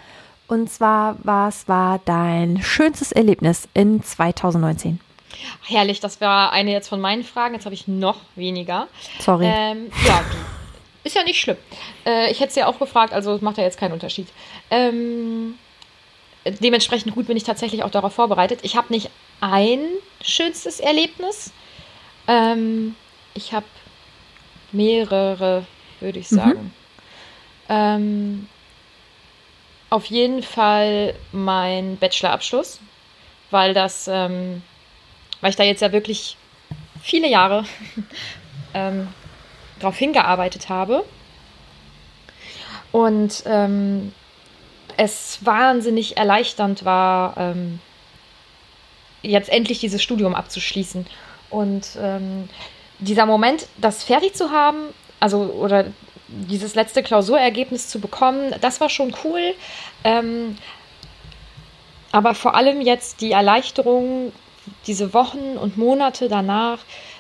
Und 0.52 0.70
zwar, 0.70 1.16
was 1.24 1.70
war 1.70 2.02
dein 2.04 2.62
schönstes 2.62 3.14
Erlebnis 3.14 3.70
in 3.74 4.04
2019? 4.04 5.00
Herrlich, 5.66 6.02
das 6.02 6.20
war 6.20 6.52
eine 6.52 6.74
jetzt 6.74 6.90
von 6.90 7.00
meinen 7.00 7.24
Fragen. 7.24 7.54
Jetzt 7.54 7.64
habe 7.64 7.74
ich 7.74 7.88
noch 7.88 8.18
weniger. 8.36 8.90
Sorry. 9.20 9.46
Ähm, 9.46 9.90
ja, 10.06 10.22
ist 11.06 11.16
ja 11.16 11.24
nicht 11.24 11.40
schlimm. 11.40 11.56
Äh, 12.06 12.32
ich 12.32 12.42
hätte 12.42 12.50
es 12.50 12.56
ja 12.56 12.68
auch 12.68 12.78
gefragt, 12.80 13.14
also 13.14 13.40
macht 13.40 13.60
ja 13.60 13.64
jetzt 13.64 13.80
keinen 13.80 13.94
Unterschied. 13.94 14.28
Ähm, 14.70 15.56
dementsprechend 16.44 17.16
gut 17.16 17.28
bin 17.28 17.38
ich 17.38 17.46
tatsächlich 17.46 17.84
auch 17.84 17.90
darauf 17.90 18.14
vorbereitet. 18.14 18.60
Ich 18.64 18.76
habe 18.76 18.92
nicht 18.92 19.10
ein 19.40 19.80
schönstes 20.22 20.82
Erlebnis. 20.82 21.54
Ähm, 22.28 22.98
ich 23.36 23.54
habe 23.54 23.68
mehrere, 24.74 25.66
würde 26.02 26.20
ich 26.20 26.30
mhm. 26.30 26.36
sagen. 26.36 26.74
Mhm. 27.70 28.50
Auf 29.92 30.06
jeden 30.06 30.42
Fall 30.42 31.16
mein 31.34 31.98
Bachelorabschluss, 31.98 32.80
weil 33.50 33.74
das, 33.74 34.08
ähm, 34.08 34.64
weil 35.42 35.50
ich 35.50 35.58
da 35.58 35.64
jetzt 35.64 35.82
ja 35.82 35.92
wirklich 35.92 36.38
viele 37.02 37.28
Jahre 37.28 37.66
ähm, 38.74 39.10
darauf 39.80 39.98
hingearbeitet 39.98 40.70
habe. 40.70 41.04
Und 42.94 43.44
ähm, 43.46 44.14
es 44.96 45.46
wahnsinnig 45.46 46.16
erleichternd 46.16 46.86
war, 46.86 47.36
ähm, 47.36 47.82
jetzt 49.24 49.50
endlich 49.50 49.80
dieses 49.80 50.02
Studium 50.02 50.36
abzuschließen. 50.36 51.06
Und 51.50 51.98
ähm, 52.00 52.48
dieser 53.00 53.26
Moment, 53.26 53.68
das 53.76 54.06
fertig 54.06 54.36
zu 54.36 54.52
haben, 54.52 54.78
also 55.20 55.42
oder 55.42 55.88
dieses 56.32 56.76
letzte 56.76 57.04
Klausurergebnis 57.04 57.88
zu 57.88 58.00
bekommen, 58.00 58.56
das 58.62 58.80
war 58.82 58.90
schon 58.90 59.14
cool. 59.24 59.54
Ähm, 60.04 60.58
aber 62.12 62.36
vor 62.36 62.56
allem 62.56 62.82
jetzt 62.82 63.22
die 63.22 63.32
Erleichterung, 63.32 64.32
diese 64.88 65.14
Wochen 65.14 65.58
und 65.60 65.78
Monate 65.78 66.28
danach, 66.28 66.80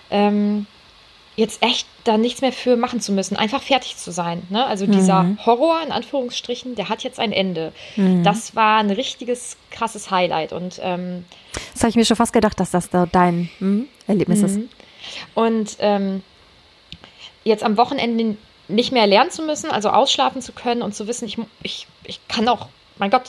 ähm, 0.10 0.65
jetzt 1.38 1.63
echt 1.63 1.88
da 2.03 2.18
nichts 2.18 2.41
mehr 2.41 2.51
für 2.51 2.75
machen 2.75 3.00
zu 3.00 3.13
müssen, 3.13 3.38
einfach 3.38 3.62
fertig 3.62 3.96
zu 3.96 4.12
sein. 4.12 4.44
Ne? 4.50 4.65
Also 4.65 4.86
dieser 4.86 5.24
Mhm. 5.24 5.46
Horror 5.46 5.82
in 5.86 5.91
Anführungsstrichen, 5.91 6.75
der 6.75 6.89
hat 6.89 7.03
jetzt 7.03 7.20
ein 7.20 7.32
Ende. 7.32 7.72
Mhm. 7.96 8.24
Das 8.24 8.56
war 8.56 8.80
ein 8.80 8.91
richtiges 8.91 9.56
krasses 9.72 10.12
Highlight 10.12 10.51
und 10.51 10.80
ähm, 10.84 11.25
Das 11.74 11.84
habe 11.84 11.89
ich 11.89 11.96
mir 11.96 12.06
schon 12.06 12.18
fast 12.18 12.34
gedacht, 12.34 12.60
dass 12.60 12.72
das 12.72 12.89
da 12.89 13.06
dein 13.06 13.50
hm, 13.60 13.88
Erlebnis 14.08 14.41
ist. 14.41 14.58
Mhm. 14.58 14.70
Und 15.34 15.77
ähm, 15.80 16.22
jetzt 17.44 17.63
am 17.63 17.77
Wochenende 17.77 18.38
nicht 18.72 18.92
mehr 18.92 19.08
lernen 19.08 19.32
zu 19.32 19.42
müssen, 19.44 19.70
also 19.72 19.90
ausschlafen 19.90 20.42
zu 20.42 20.51
können 20.51 20.82
und 20.82 20.96
zu 20.96 21.08
wissen, 21.08 21.25
ich, 21.25 21.38
ich, 21.63 21.88
ich 22.06 22.20
kann 22.28 22.48
auch, 22.48 22.68
mein 22.98 23.10
Gott, 23.12 23.24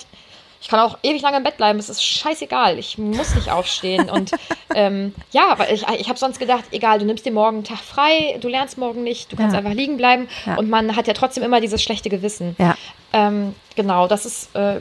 ich 0.61 0.69
kann 0.69 0.79
auch 0.79 0.97
ewig 1.03 1.23
lange 1.23 1.39
im 1.39 1.43
Bett 1.43 1.57
bleiben, 1.57 1.79
es 1.81 1.89
ist 1.89 2.05
scheißegal, 2.05 2.79
ich 2.79 2.97
muss 2.97 3.35
nicht 3.35 3.51
aufstehen. 3.51 4.09
Und 4.09 4.31
ähm, 4.77 5.13
ja, 5.33 5.49
aber 5.51 5.73
ich, 5.73 5.85
ich 5.99 6.09
habe 6.09 6.19
sonst 6.19 6.39
gedacht, 6.39 6.65
egal, 6.71 7.01
du 7.01 7.05
nimmst 7.05 7.27
dir 7.27 7.33
morgen 7.33 7.57
einen 7.59 7.65
Tag 7.65 7.79
frei, 7.81 8.39
du 8.41 8.49
lernst 8.49 8.79
morgen 8.79 9.03
nicht, 9.03 9.33
du 9.33 9.37
kannst 9.37 9.55
Ja. 9.55 9.59
einfach 9.59 9.73
liegen 9.75 9.97
bleiben 9.97 10.29
Ja. 10.47 10.57
und 10.57 10.71
man 10.71 10.95
hat 10.95 11.09
ja 11.09 11.15
trotzdem 11.15 11.43
immer 11.43 11.61
dieses 11.61 11.83
schlechte 11.83 12.09
Gewissen. 12.11 12.55
Ja. 12.59 12.77
Ähm, 13.13 13.57
genau, 13.75 14.07
das 14.07 14.25
ist 14.25 14.55
äh, 14.55 14.79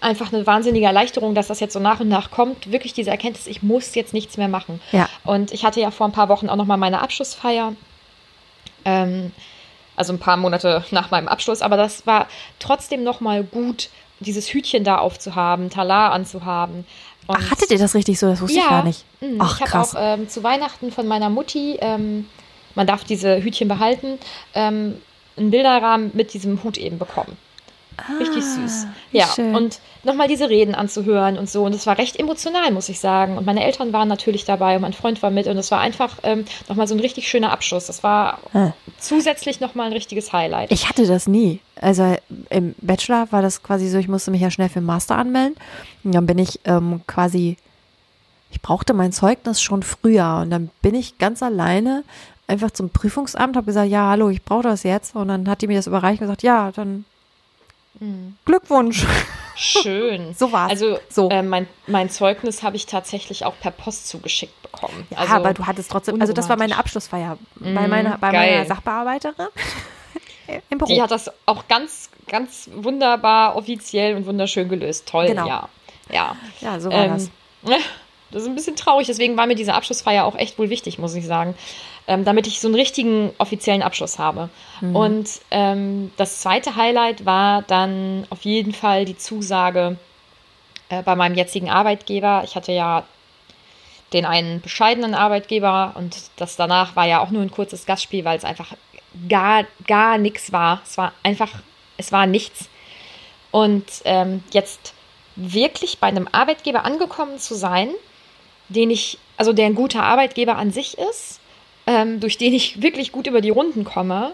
einfach 0.00 0.32
eine 0.32 0.46
wahnsinnige 0.46 0.86
Erleichterung, 0.86 1.34
dass 1.34 1.48
das 1.48 1.60
jetzt 1.60 1.74
so 1.74 1.78
nach 1.78 2.00
und 2.00 2.08
nach 2.08 2.30
kommt. 2.30 2.72
Wirklich 2.72 2.94
diese 2.94 3.10
Erkenntnis, 3.10 3.46
ich 3.46 3.62
muss 3.62 3.94
jetzt 3.94 4.14
nichts 4.14 4.38
mehr 4.38 4.48
machen. 4.48 4.80
Ja. 4.92 5.10
Und 5.24 5.52
ich 5.52 5.64
hatte 5.66 5.80
ja 5.80 5.90
vor 5.90 6.06
ein 6.06 6.12
paar 6.12 6.30
Wochen 6.30 6.48
auch 6.48 6.56
noch 6.56 6.64
mal 6.64 6.78
meine 6.78 7.02
Abschlussfeier. 7.02 7.74
Ähm, 8.86 9.32
also 9.96 10.12
ein 10.12 10.18
paar 10.18 10.36
Monate 10.36 10.84
nach 10.90 11.10
meinem 11.10 11.28
Abschluss, 11.28 11.62
aber 11.62 11.76
das 11.76 12.06
war 12.06 12.28
trotzdem 12.58 13.02
noch 13.02 13.20
mal 13.20 13.42
gut, 13.42 13.90
dieses 14.20 14.52
Hütchen 14.52 14.84
da 14.84 14.98
aufzuhaben, 14.98 15.70
Talar 15.70 16.12
anzuhaben. 16.12 16.86
Und 17.26 17.36
Ach, 17.38 17.50
hattet 17.50 17.70
ihr 17.70 17.78
das 17.78 17.94
richtig 17.94 18.18
so? 18.18 18.28
Das 18.28 18.40
wusste 18.40 18.58
ich 18.58 18.68
gar 18.68 18.84
nicht. 18.84 19.04
Mhm. 19.20 19.36
Ach, 19.40 19.60
ich 19.60 19.66
habe 19.66 19.80
auch 19.82 19.94
ähm, 19.98 20.28
zu 20.28 20.42
Weihnachten 20.42 20.92
von 20.92 21.06
meiner 21.06 21.28
Mutti, 21.28 21.76
ähm, 21.80 22.26
man 22.74 22.86
darf 22.86 23.04
diese 23.04 23.42
Hütchen 23.42 23.68
behalten, 23.68 24.18
ähm, 24.54 25.00
einen 25.36 25.50
Bilderrahmen 25.50 26.12
mit 26.14 26.34
diesem 26.34 26.62
Hut 26.62 26.78
eben 26.78 26.98
bekommen. 26.98 27.36
Richtig 28.20 28.44
süß. 28.44 28.86
Ah, 28.86 28.92
Ja, 29.12 29.26
schön. 29.26 29.54
und 29.54 29.80
nochmal 30.04 30.28
diese 30.28 30.48
Reden 30.50 30.74
anzuhören 30.74 31.38
und 31.38 31.48
so. 31.48 31.64
Und 31.64 31.74
es 31.74 31.86
war 31.86 31.96
recht 31.98 32.16
emotional, 32.18 32.70
muss 32.72 32.88
ich 32.88 33.00
sagen. 33.00 33.38
Und 33.38 33.46
meine 33.46 33.64
Eltern 33.64 33.92
waren 33.92 34.06
natürlich 34.08 34.44
dabei 34.44 34.76
und 34.76 34.82
mein 34.82 34.92
Freund 34.92 35.22
war 35.22 35.30
mit. 35.30 35.46
Und 35.46 35.56
es 35.56 35.70
war 35.70 35.80
einfach 35.80 36.18
ähm, 36.22 36.44
nochmal 36.68 36.86
so 36.86 36.94
ein 36.94 37.00
richtig 37.00 37.28
schöner 37.28 37.52
Abschluss. 37.52 37.86
Das 37.86 38.02
war 38.02 38.38
Ah. 38.52 38.72
zusätzlich 38.98 39.60
nochmal 39.60 39.86
ein 39.86 39.92
richtiges 39.92 40.32
Highlight. 40.32 40.70
Ich 40.72 40.88
hatte 40.88 41.06
das 41.06 41.26
nie. 41.26 41.60
Also 41.80 42.16
im 42.50 42.74
Bachelor 42.80 43.32
war 43.32 43.42
das 43.42 43.62
quasi 43.62 43.88
so, 43.88 43.98
ich 43.98 44.08
musste 44.08 44.30
mich 44.30 44.40
ja 44.42 44.50
schnell 44.50 44.68
für 44.68 44.80
den 44.80 44.86
Master 44.86 45.16
anmelden. 45.16 45.56
Und 46.04 46.14
dann 46.14 46.26
bin 46.26 46.38
ich 46.38 46.60
ähm, 46.64 47.00
quasi, 47.06 47.56
ich 48.50 48.60
brauchte 48.60 48.92
mein 48.94 49.12
Zeugnis 49.12 49.60
schon 49.62 49.82
früher. 49.82 50.40
Und 50.42 50.50
dann 50.50 50.70
bin 50.82 50.94
ich 50.94 51.18
ganz 51.18 51.42
alleine 51.42 52.04
einfach 52.46 52.70
zum 52.70 52.90
Prüfungsamt, 52.90 53.56
habe 53.56 53.66
gesagt, 53.66 53.90
ja, 53.90 54.08
hallo, 54.10 54.28
ich 54.28 54.42
brauche 54.42 54.62
das 54.62 54.82
jetzt. 54.84 55.16
Und 55.16 55.28
dann 55.28 55.48
hat 55.48 55.62
die 55.62 55.66
mir 55.66 55.76
das 55.78 55.86
überreicht 55.88 56.20
und 56.20 56.26
gesagt, 56.26 56.42
ja, 56.44 56.70
dann 56.72 57.04
Mhm. 58.00 58.36
Glückwunsch. 58.44 59.06
Schön. 59.54 60.34
So 60.38 60.52
war's. 60.52 60.70
Also 60.70 60.98
So. 61.08 61.30
äh, 61.30 61.42
mein, 61.42 61.66
mein 61.86 62.10
Zeugnis 62.10 62.62
habe 62.62 62.76
ich 62.76 62.86
tatsächlich 62.86 63.44
auch 63.44 63.54
per 63.58 63.70
Post 63.70 64.08
zugeschickt 64.08 64.60
bekommen. 64.62 65.06
Ja, 65.10 65.18
also, 65.18 65.34
aber 65.34 65.54
du 65.54 65.66
hattest 65.66 65.90
trotzdem, 65.90 66.20
also 66.20 66.32
das 66.32 66.48
war 66.48 66.56
meine. 66.58 66.76
Abschlussfeier 66.76 67.38
bei 67.56 67.86
Mm, 67.86 67.90
meiner, 67.90 68.18
bei 68.18 68.30
geil. 68.32 68.50
meiner 68.56 68.66
Sachbearbeiterin 68.66 69.46
im 70.70 70.78
Büro. 70.78 70.88
Die 70.92 71.00
hat 71.00 71.10
das 71.10 71.30
auch 71.46 71.66
ganz, 71.68 72.10
ganz 72.28 72.68
wunderbar 72.74 73.56
offiziell 73.56 74.14
und 74.16 74.26
wunderschön 74.26 74.68
gelöst. 74.68 75.06
Toll, 75.08 75.26
Genau. 75.26 75.46
ja. 75.46 75.68
Ja. 76.10 76.36
ja, 76.60 76.78
so 76.78 76.90
war 76.90 77.04
Ähm, 77.04 77.12
das. 77.14 77.30
das 78.30 78.42
ist 78.42 78.48
ein 78.48 78.54
bisschen 78.54 78.76
traurig, 78.76 79.06
deswegen 79.06 79.36
war 79.38 79.46
mir 79.46 79.54
diese 79.56 79.72
Abschlussfeier 79.74 80.24
auch 80.24 80.36
echt 80.36 80.58
wohl 80.58 80.68
wichtig, 80.70 80.98
muss 80.98 81.14
ich 81.14 81.26
sagen. 81.26 81.54
Ähm, 82.08 82.24
damit 82.24 82.46
ich 82.46 82.60
so 82.60 82.68
einen 82.68 82.76
richtigen 82.76 83.32
offiziellen 83.38 83.82
Abschluss 83.82 84.18
habe. 84.20 84.48
Mhm. 84.80 84.96
Und 84.96 85.30
ähm, 85.50 86.12
das 86.16 86.40
zweite 86.40 86.76
Highlight 86.76 87.26
war 87.26 87.62
dann 87.62 88.26
auf 88.30 88.42
jeden 88.42 88.72
Fall 88.72 89.04
die 89.04 89.18
Zusage 89.18 89.96
äh, 90.88 91.02
bei 91.02 91.16
meinem 91.16 91.34
jetzigen 91.34 91.68
Arbeitgeber. 91.68 92.42
Ich 92.44 92.54
hatte 92.54 92.70
ja 92.70 93.04
den 94.12 94.24
einen 94.24 94.60
bescheidenen 94.60 95.14
Arbeitgeber 95.14 95.94
und 95.96 96.16
das 96.36 96.54
danach 96.54 96.94
war 96.94 97.06
ja 97.06 97.20
auch 97.20 97.30
nur 97.30 97.42
ein 97.42 97.50
kurzes 97.50 97.86
Gastspiel, 97.86 98.24
weil 98.24 98.38
es 98.38 98.44
einfach 98.44 98.72
gar, 99.28 99.64
gar 99.86 100.18
nichts 100.18 100.52
war. 100.52 100.82
Es 100.84 100.96
war 100.96 101.12
einfach, 101.22 101.50
es 101.96 102.12
war 102.12 102.26
nichts. 102.26 102.68
Und 103.50 103.84
ähm, 104.04 104.44
jetzt 104.52 104.94
wirklich 105.34 105.98
bei 105.98 106.06
einem 106.06 106.28
Arbeitgeber 106.30 106.84
angekommen 106.84 107.38
zu 107.38 107.54
sein, 107.54 107.90
den 108.68 108.90
ich, 108.90 109.18
also 109.36 109.52
der 109.52 109.66
ein 109.66 109.74
guter 109.74 110.02
Arbeitgeber 110.02 110.56
an 110.56 110.70
sich 110.70 110.98
ist, 110.98 111.40
ähm, 111.86 112.20
durch 112.20 112.38
den 112.38 112.52
ich 112.52 112.82
wirklich 112.82 113.12
gut 113.12 113.26
über 113.26 113.40
die 113.40 113.50
Runden 113.50 113.84
komme. 113.84 114.32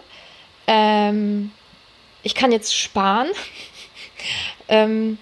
Ähm, 0.67 1.51
ich 2.23 2.35
kann 2.35 2.51
jetzt 2.51 2.75
sparen. 2.77 3.27
ähm, 4.67 5.17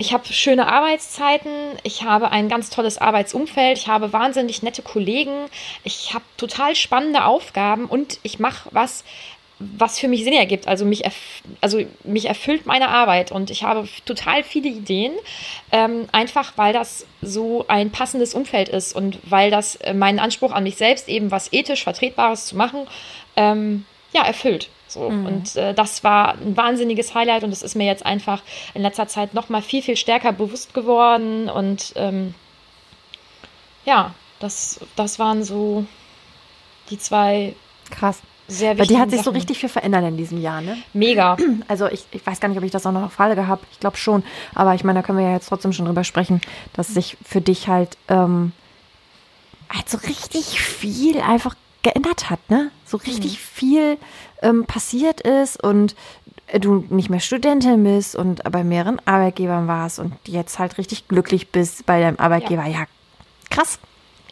ich 0.00 0.14
habe 0.14 0.32
schöne 0.32 0.72
Arbeitszeiten, 0.72 1.52
ich 1.82 2.04
habe 2.04 2.30
ein 2.30 2.48
ganz 2.48 2.70
tolles 2.70 2.96
Arbeitsumfeld, 2.96 3.76
ich 3.76 3.88
habe 3.88 4.14
wahnsinnig 4.14 4.62
nette 4.62 4.80
Kollegen, 4.80 5.44
ich 5.84 6.14
habe 6.14 6.24
total 6.38 6.74
spannende 6.74 7.26
Aufgaben 7.26 7.84
und 7.84 8.18
ich 8.22 8.38
mache 8.38 8.70
was, 8.72 9.04
was 9.60 9.98
für 9.98 10.08
mich 10.08 10.24
Sinn 10.24 10.32
ergibt. 10.32 10.66
Also 10.66 10.84
mich, 10.84 11.04
erf 11.04 11.14
also 11.60 11.80
mich 12.02 12.26
erfüllt 12.26 12.64
meine 12.64 12.88
Arbeit 12.88 13.30
und 13.30 13.50
ich 13.50 13.62
habe 13.62 13.86
total 14.06 14.42
viele 14.42 14.70
Ideen, 14.70 15.12
ähm, 15.70 16.08
einfach 16.12 16.54
weil 16.56 16.72
das 16.72 17.06
so 17.20 17.66
ein 17.68 17.90
passendes 17.90 18.32
Umfeld 18.34 18.70
ist 18.70 18.96
und 18.96 19.18
weil 19.24 19.50
das 19.50 19.76
äh, 19.76 19.92
meinen 19.92 20.18
Anspruch 20.18 20.52
an 20.52 20.64
mich 20.64 20.76
selbst 20.76 21.08
eben 21.08 21.30
was 21.30 21.52
ethisch 21.52 21.84
Vertretbares 21.84 22.46
zu 22.46 22.56
machen, 22.56 22.86
ähm, 23.36 23.84
ja, 24.12 24.24
erfüllt. 24.24 24.70
So. 24.88 25.02
Und 25.02 25.54
äh, 25.54 25.72
das 25.72 26.02
war 26.02 26.34
ein 26.34 26.56
wahnsinniges 26.56 27.14
Highlight 27.14 27.44
und 27.44 27.52
es 27.52 27.62
ist 27.62 27.76
mir 27.76 27.86
jetzt 27.86 28.04
einfach 28.04 28.42
in 28.74 28.82
letzter 28.82 29.06
Zeit 29.06 29.34
noch 29.34 29.48
mal 29.48 29.62
viel, 29.62 29.82
viel 29.82 29.96
stärker 29.96 30.32
bewusst 30.32 30.74
geworden 30.74 31.48
und 31.48 31.92
ähm, 31.96 32.34
ja, 33.84 34.14
das, 34.40 34.80
das 34.96 35.18
waren 35.18 35.44
so 35.44 35.84
die 36.88 36.98
zwei 36.98 37.54
Krass. 37.90 38.22
Sehr 38.50 38.74
Bei 38.74 38.80
wichtigen 38.80 38.98
dir 38.98 39.02
hat 39.02 39.10
sich 39.10 39.20
so 39.20 39.24
Sachen. 39.24 39.36
richtig 39.36 39.58
viel 39.58 39.68
verändert 39.68 40.04
in 40.04 40.16
diesem 40.16 40.40
Jahr, 40.40 40.60
ne? 40.60 40.76
Mega. 40.92 41.36
Also 41.68 41.86
ich, 41.86 42.04
ich 42.10 42.26
weiß 42.26 42.40
gar 42.40 42.48
nicht, 42.48 42.58
ob 42.58 42.64
ich 42.64 42.70
das 42.70 42.84
auch 42.86 42.92
noch 42.92 43.04
auf 43.04 43.12
Frage 43.12 43.34
gehabt. 43.34 43.64
Ich 43.72 43.80
glaube 43.80 43.96
schon. 43.96 44.24
Aber 44.54 44.74
ich 44.74 44.82
meine, 44.84 44.98
da 44.98 45.02
können 45.06 45.18
wir 45.18 45.24
ja 45.24 45.32
jetzt 45.34 45.48
trotzdem 45.48 45.72
schon 45.72 45.86
drüber 45.86 46.04
sprechen, 46.04 46.40
dass 46.72 46.88
sich 46.88 47.16
für 47.24 47.40
dich 47.40 47.68
halt, 47.68 47.96
ähm, 48.08 48.52
halt 49.72 49.88
so 49.88 49.98
richtig 49.98 50.60
viel 50.60 51.20
einfach 51.20 51.54
geändert 51.82 52.28
hat, 52.28 52.40
ne? 52.50 52.70
So 52.84 52.96
richtig 52.96 53.38
viel 53.38 53.98
ähm, 54.42 54.66
passiert 54.66 55.20
ist 55.20 55.62
und 55.62 55.94
du 56.60 56.84
nicht 56.90 57.10
mehr 57.10 57.20
Studentin 57.20 57.84
bist 57.84 58.16
und 58.16 58.42
bei 58.50 58.64
mehreren 58.64 59.00
Arbeitgebern 59.04 59.68
warst 59.68 59.98
und 59.98 60.12
jetzt 60.26 60.58
halt 60.58 60.78
richtig 60.78 61.06
glücklich 61.08 61.48
bist 61.48 61.86
bei 61.86 62.00
deinem 62.00 62.18
Arbeitgeber. 62.18 62.66
Ja, 62.66 62.84
krass. 63.50 63.78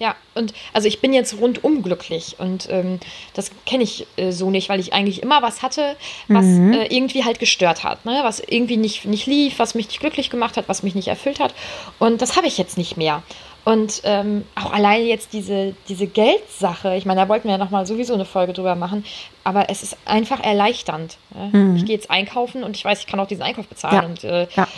Ja, 0.00 0.14
und 0.34 0.54
also 0.72 0.86
ich 0.86 1.00
bin 1.00 1.12
jetzt 1.12 1.40
rundum 1.40 1.82
glücklich 1.82 2.36
und 2.38 2.68
ähm, 2.70 3.00
das 3.34 3.50
kenne 3.66 3.82
ich 3.82 4.06
äh, 4.16 4.30
so 4.30 4.48
nicht, 4.50 4.68
weil 4.68 4.78
ich 4.78 4.92
eigentlich 4.92 5.22
immer 5.22 5.42
was 5.42 5.62
hatte, 5.62 5.96
was 6.28 6.44
äh, 6.44 6.86
irgendwie 6.94 7.24
halt 7.24 7.40
gestört 7.40 7.82
hat, 7.82 8.04
ne? 8.04 8.20
was 8.22 8.38
irgendwie 8.38 8.76
nicht, 8.76 9.06
nicht 9.06 9.26
lief, 9.26 9.58
was 9.58 9.74
mich 9.74 9.88
nicht 9.88 9.98
glücklich 10.00 10.30
gemacht 10.30 10.56
hat, 10.56 10.68
was 10.68 10.84
mich 10.84 10.94
nicht 10.94 11.08
erfüllt 11.08 11.40
hat. 11.40 11.52
Und 11.98 12.22
das 12.22 12.36
habe 12.36 12.46
ich 12.46 12.58
jetzt 12.58 12.78
nicht 12.78 12.96
mehr. 12.96 13.22
Und 13.64 14.00
ähm, 14.04 14.44
auch 14.54 14.72
alleine 14.72 15.04
jetzt 15.04 15.32
diese, 15.32 15.74
diese 15.88 16.06
Geldsache, 16.06 16.96
ich 16.96 17.04
meine, 17.04 17.20
da 17.20 17.28
wollten 17.28 17.48
wir 17.48 17.52
ja 17.52 17.58
nochmal 17.58 17.84
sowieso 17.84 18.14
eine 18.14 18.24
Folge 18.24 18.52
drüber 18.52 18.76
machen, 18.76 19.04
aber 19.44 19.68
es 19.68 19.82
ist 19.82 19.96
einfach 20.06 20.40
erleichternd. 20.40 21.18
Ne? 21.34 21.74
Ich 21.76 21.84
gehe 21.84 21.94
jetzt 21.94 22.10
einkaufen 22.10 22.62
und 22.62 22.76
ich 22.76 22.84
weiß, 22.84 23.00
ich 23.00 23.06
kann 23.06 23.20
auch 23.20 23.26
diesen 23.26 23.42
Einkauf 23.42 23.66
bezahlen. 23.66 23.94
Ja. 23.94 24.08
Und, 24.08 24.24
äh, 24.24 24.46
Ja. 24.56 24.68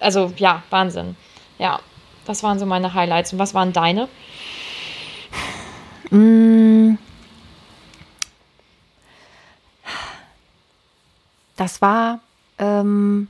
Also 0.00 0.32
ja, 0.36 0.62
Wahnsinn. 0.70 1.16
Ja, 1.58 1.80
das 2.26 2.42
waren 2.42 2.58
so 2.58 2.66
meine 2.66 2.94
Highlights. 2.94 3.32
Und 3.32 3.38
was 3.38 3.54
waren 3.54 3.72
deine? 3.72 4.08
Mm. 6.10 6.96
Das 11.56 11.80
war, 11.80 12.20
ähm, 12.58 13.28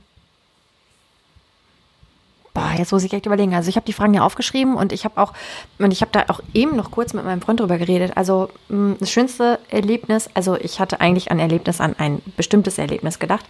jetzt 2.77 2.91
muss 2.91 3.03
ich 3.03 3.13
echt 3.13 3.25
überlegen. 3.25 3.53
Also 3.53 3.69
ich 3.69 3.75
habe 3.75 3.85
die 3.85 3.93
Fragen 3.93 4.13
ja 4.13 4.21
aufgeschrieben 4.21 4.75
und 4.75 4.91
ich 4.91 5.05
habe 5.05 5.19
auch, 5.21 5.33
und 5.79 5.91
ich 5.91 6.01
habe 6.01 6.11
da 6.11 6.25
auch 6.27 6.41
eben 6.53 6.75
noch 6.75 6.91
kurz 6.91 7.13
mit 7.13 7.25
meinem 7.25 7.41
Freund 7.41 7.59
drüber 7.59 7.77
geredet. 7.77 8.13
Also 8.15 8.49
mh, 8.69 8.95
das 8.99 9.11
schönste 9.11 9.59
Erlebnis, 9.69 10.29
also 10.33 10.55
ich 10.55 10.79
hatte 10.79 11.01
eigentlich 11.01 11.31
ein 11.31 11.39
Erlebnis 11.39 11.81
an 11.81 11.95
ein 11.97 12.21
bestimmtes 12.35 12.77
Erlebnis 12.77 13.19
gedacht, 13.19 13.45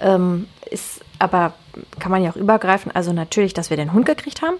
ähm, 0.00 0.46
ist 0.70 1.00
aber, 1.18 1.54
kann 1.98 2.10
man 2.10 2.22
ja 2.22 2.30
auch 2.30 2.36
übergreifen, 2.36 2.90
also 2.92 3.12
natürlich, 3.12 3.54
dass 3.54 3.70
wir 3.70 3.76
den 3.76 3.92
Hund 3.92 4.06
gekriegt 4.06 4.42
haben. 4.42 4.56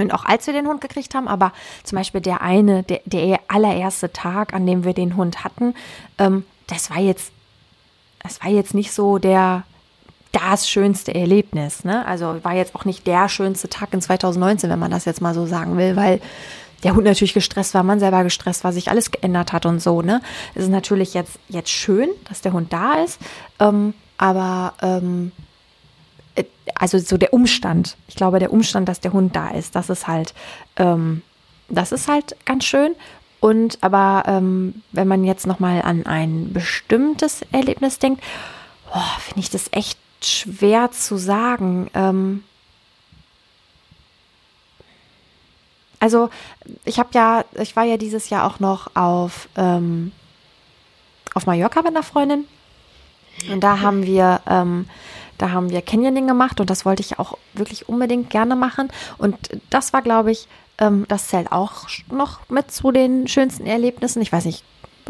Und 0.00 0.12
auch 0.12 0.24
als 0.24 0.46
wir 0.46 0.54
den 0.54 0.66
Hund 0.66 0.80
gekriegt 0.80 1.14
haben, 1.14 1.28
aber 1.28 1.52
zum 1.84 1.96
Beispiel 1.96 2.20
der 2.20 2.42
eine, 2.42 2.82
der, 2.82 3.00
der 3.04 3.40
allererste 3.48 4.12
Tag, 4.12 4.54
an 4.54 4.66
dem 4.66 4.84
wir 4.84 4.94
den 4.94 5.16
Hund 5.16 5.44
hatten, 5.44 5.74
ähm, 6.18 6.44
das 6.66 6.90
war 6.90 6.98
jetzt, 6.98 7.32
das 8.22 8.42
war 8.42 8.50
jetzt 8.50 8.74
nicht 8.74 8.92
so 8.92 9.18
der, 9.18 9.64
das 10.32 10.68
schönste 10.68 11.14
Erlebnis. 11.14 11.84
Ne? 11.84 12.06
Also 12.06 12.42
war 12.42 12.54
jetzt 12.54 12.74
auch 12.74 12.84
nicht 12.84 13.06
der 13.06 13.28
schönste 13.28 13.68
Tag 13.68 13.92
in 13.92 14.00
2019, 14.00 14.70
wenn 14.70 14.78
man 14.78 14.90
das 14.90 15.04
jetzt 15.04 15.20
mal 15.20 15.34
so 15.34 15.46
sagen 15.46 15.76
will, 15.76 15.96
weil 15.96 16.20
der 16.82 16.94
Hund 16.94 17.04
natürlich 17.04 17.34
gestresst 17.34 17.74
war, 17.74 17.82
man 17.82 18.00
selber 18.00 18.24
gestresst 18.24 18.64
war, 18.64 18.72
sich 18.72 18.88
alles 18.90 19.10
geändert 19.10 19.52
hat 19.52 19.66
und 19.66 19.80
so, 19.80 20.00
ne? 20.02 20.22
Es 20.54 20.64
ist 20.64 20.70
natürlich 20.70 21.12
jetzt, 21.14 21.38
jetzt 21.48 21.70
schön, 21.70 22.08
dass 22.28 22.40
der 22.40 22.52
Hund 22.52 22.72
da 22.72 22.94
ist, 23.04 23.18
ähm, 23.58 23.92
aber 24.16 24.74
ähm, 24.80 25.32
äh, 25.36 25.49
also 26.74 26.98
so 26.98 27.16
der 27.16 27.32
Umstand, 27.32 27.96
ich 28.08 28.16
glaube, 28.16 28.38
der 28.38 28.52
Umstand, 28.52 28.88
dass 28.88 29.00
der 29.00 29.12
Hund 29.12 29.36
da 29.36 29.50
ist, 29.50 29.74
das 29.74 29.90
ist 29.90 30.06
halt, 30.06 30.34
ähm, 30.76 31.22
das 31.68 31.92
ist 31.92 32.08
halt 32.08 32.36
ganz 32.44 32.64
schön. 32.64 32.94
Und 33.40 33.78
aber 33.80 34.24
ähm, 34.26 34.82
wenn 34.92 35.08
man 35.08 35.24
jetzt 35.24 35.46
nochmal 35.46 35.82
an 35.82 36.04
ein 36.06 36.52
bestimmtes 36.52 37.42
Erlebnis 37.52 37.98
denkt, 37.98 38.22
finde 39.18 39.40
ich 39.40 39.50
das 39.50 39.68
echt 39.72 39.98
schwer 40.22 40.90
zu 40.90 41.16
sagen. 41.16 41.90
Ähm, 41.94 42.44
also 46.00 46.30
ich 46.84 46.98
habe 46.98 47.10
ja, 47.12 47.44
ich 47.58 47.76
war 47.76 47.84
ja 47.84 47.96
dieses 47.96 48.30
Jahr 48.30 48.46
auch 48.46 48.60
noch 48.60 48.94
auf, 48.94 49.48
ähm, 49.56 50.12
auf 51.34 51.46
Mallorca 51.46 51.80
mit 51.82 51.94
einer 51.94 52.02
Freundin. 52.02 52.46
Und 53.50 53.60
da 53.60 53.80
haben 53.80 54.04
wir, 54.04 54.40
ähm, 54.46 54.86
da 55.40 55.52
haben 55.52 55.70
wir 55.70 55.80
Canyoning 55.80 56.26
gemacht 56.26 56.60
und 56.60 56.68
das 56.68 56.84
wollte 56.84 57.02
ich 57.02 57.18
auch 57.18 57.38
wirklich 57.54 57.88
unbedingt 57.88 58.28
gerne 58.28 58.56
machen. 58.56 58.88
Und 59.16 59.36
das 59.70 59.92
war, 59.92 60.02
glaube 60.02 60.30
ich, 60.30 60.48
ähm, 60.78 61.06
das 61.08 61.28
zählt 61.28 61.50
auch 61.50 61.88
noch 62.10 62.40
mit 62.50 62.70
zu 62.70 62.90
den 62.90 63.26
schönsten 63.26 63.66
Erlebnissen. 63.66 64.20
Ich 64.20 64.32
weiß 64.32 64.44
nicht, 64.44 64.64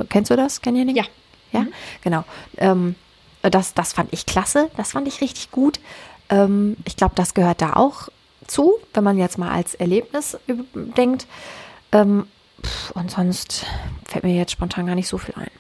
kennst 0.09 0.31
du 0.31 0.37
das, 0.37 0.63
Canyoning? 0.63 0.97
Ja. 0.97 1.05
Ja, 1.53 1.61
mhm. 1.61 1.73
genau. 2.03 2.25
Ähm, 2.59 2.95
das, 3.43 3.75
das 3.75 3.93
fand 3.93 4.13
ich 4.13 4.25
klasse, 4.25 4.71
das 4.77 4.93
fand 4.93 5.09
ich 5.09 5.21
richtig 5.21 5.51
gut. 5.51 5.81
Ähm, 6.29 6.77
ich 6.85 6.97
glaube, 6.97 7.15
das 7.17 7.35
gehört 7.35 7.61
da 7.61 7.73
auch 7.73 8.09
zu, 8.47 8.75
wenn 8.95 9.03
man 9.03 9.19
jetzt 9.19 9.37
mal 9.37 9.51
als 9.51 9.75
Erlebnis 9.75 10.39
denkt. 10.97 11.27
Und 11.93 13.11
sonst 13.11 13.67
fällt 14.05 14.23
mir 14.23 14.37
jetzt 14.37 14.53
spontan 14.53 14.87
gar 14.87 14.95
nicht 14.95 15.09
so 15.09 15.19
viel 15.19 15.35
ein. 15.37 15.51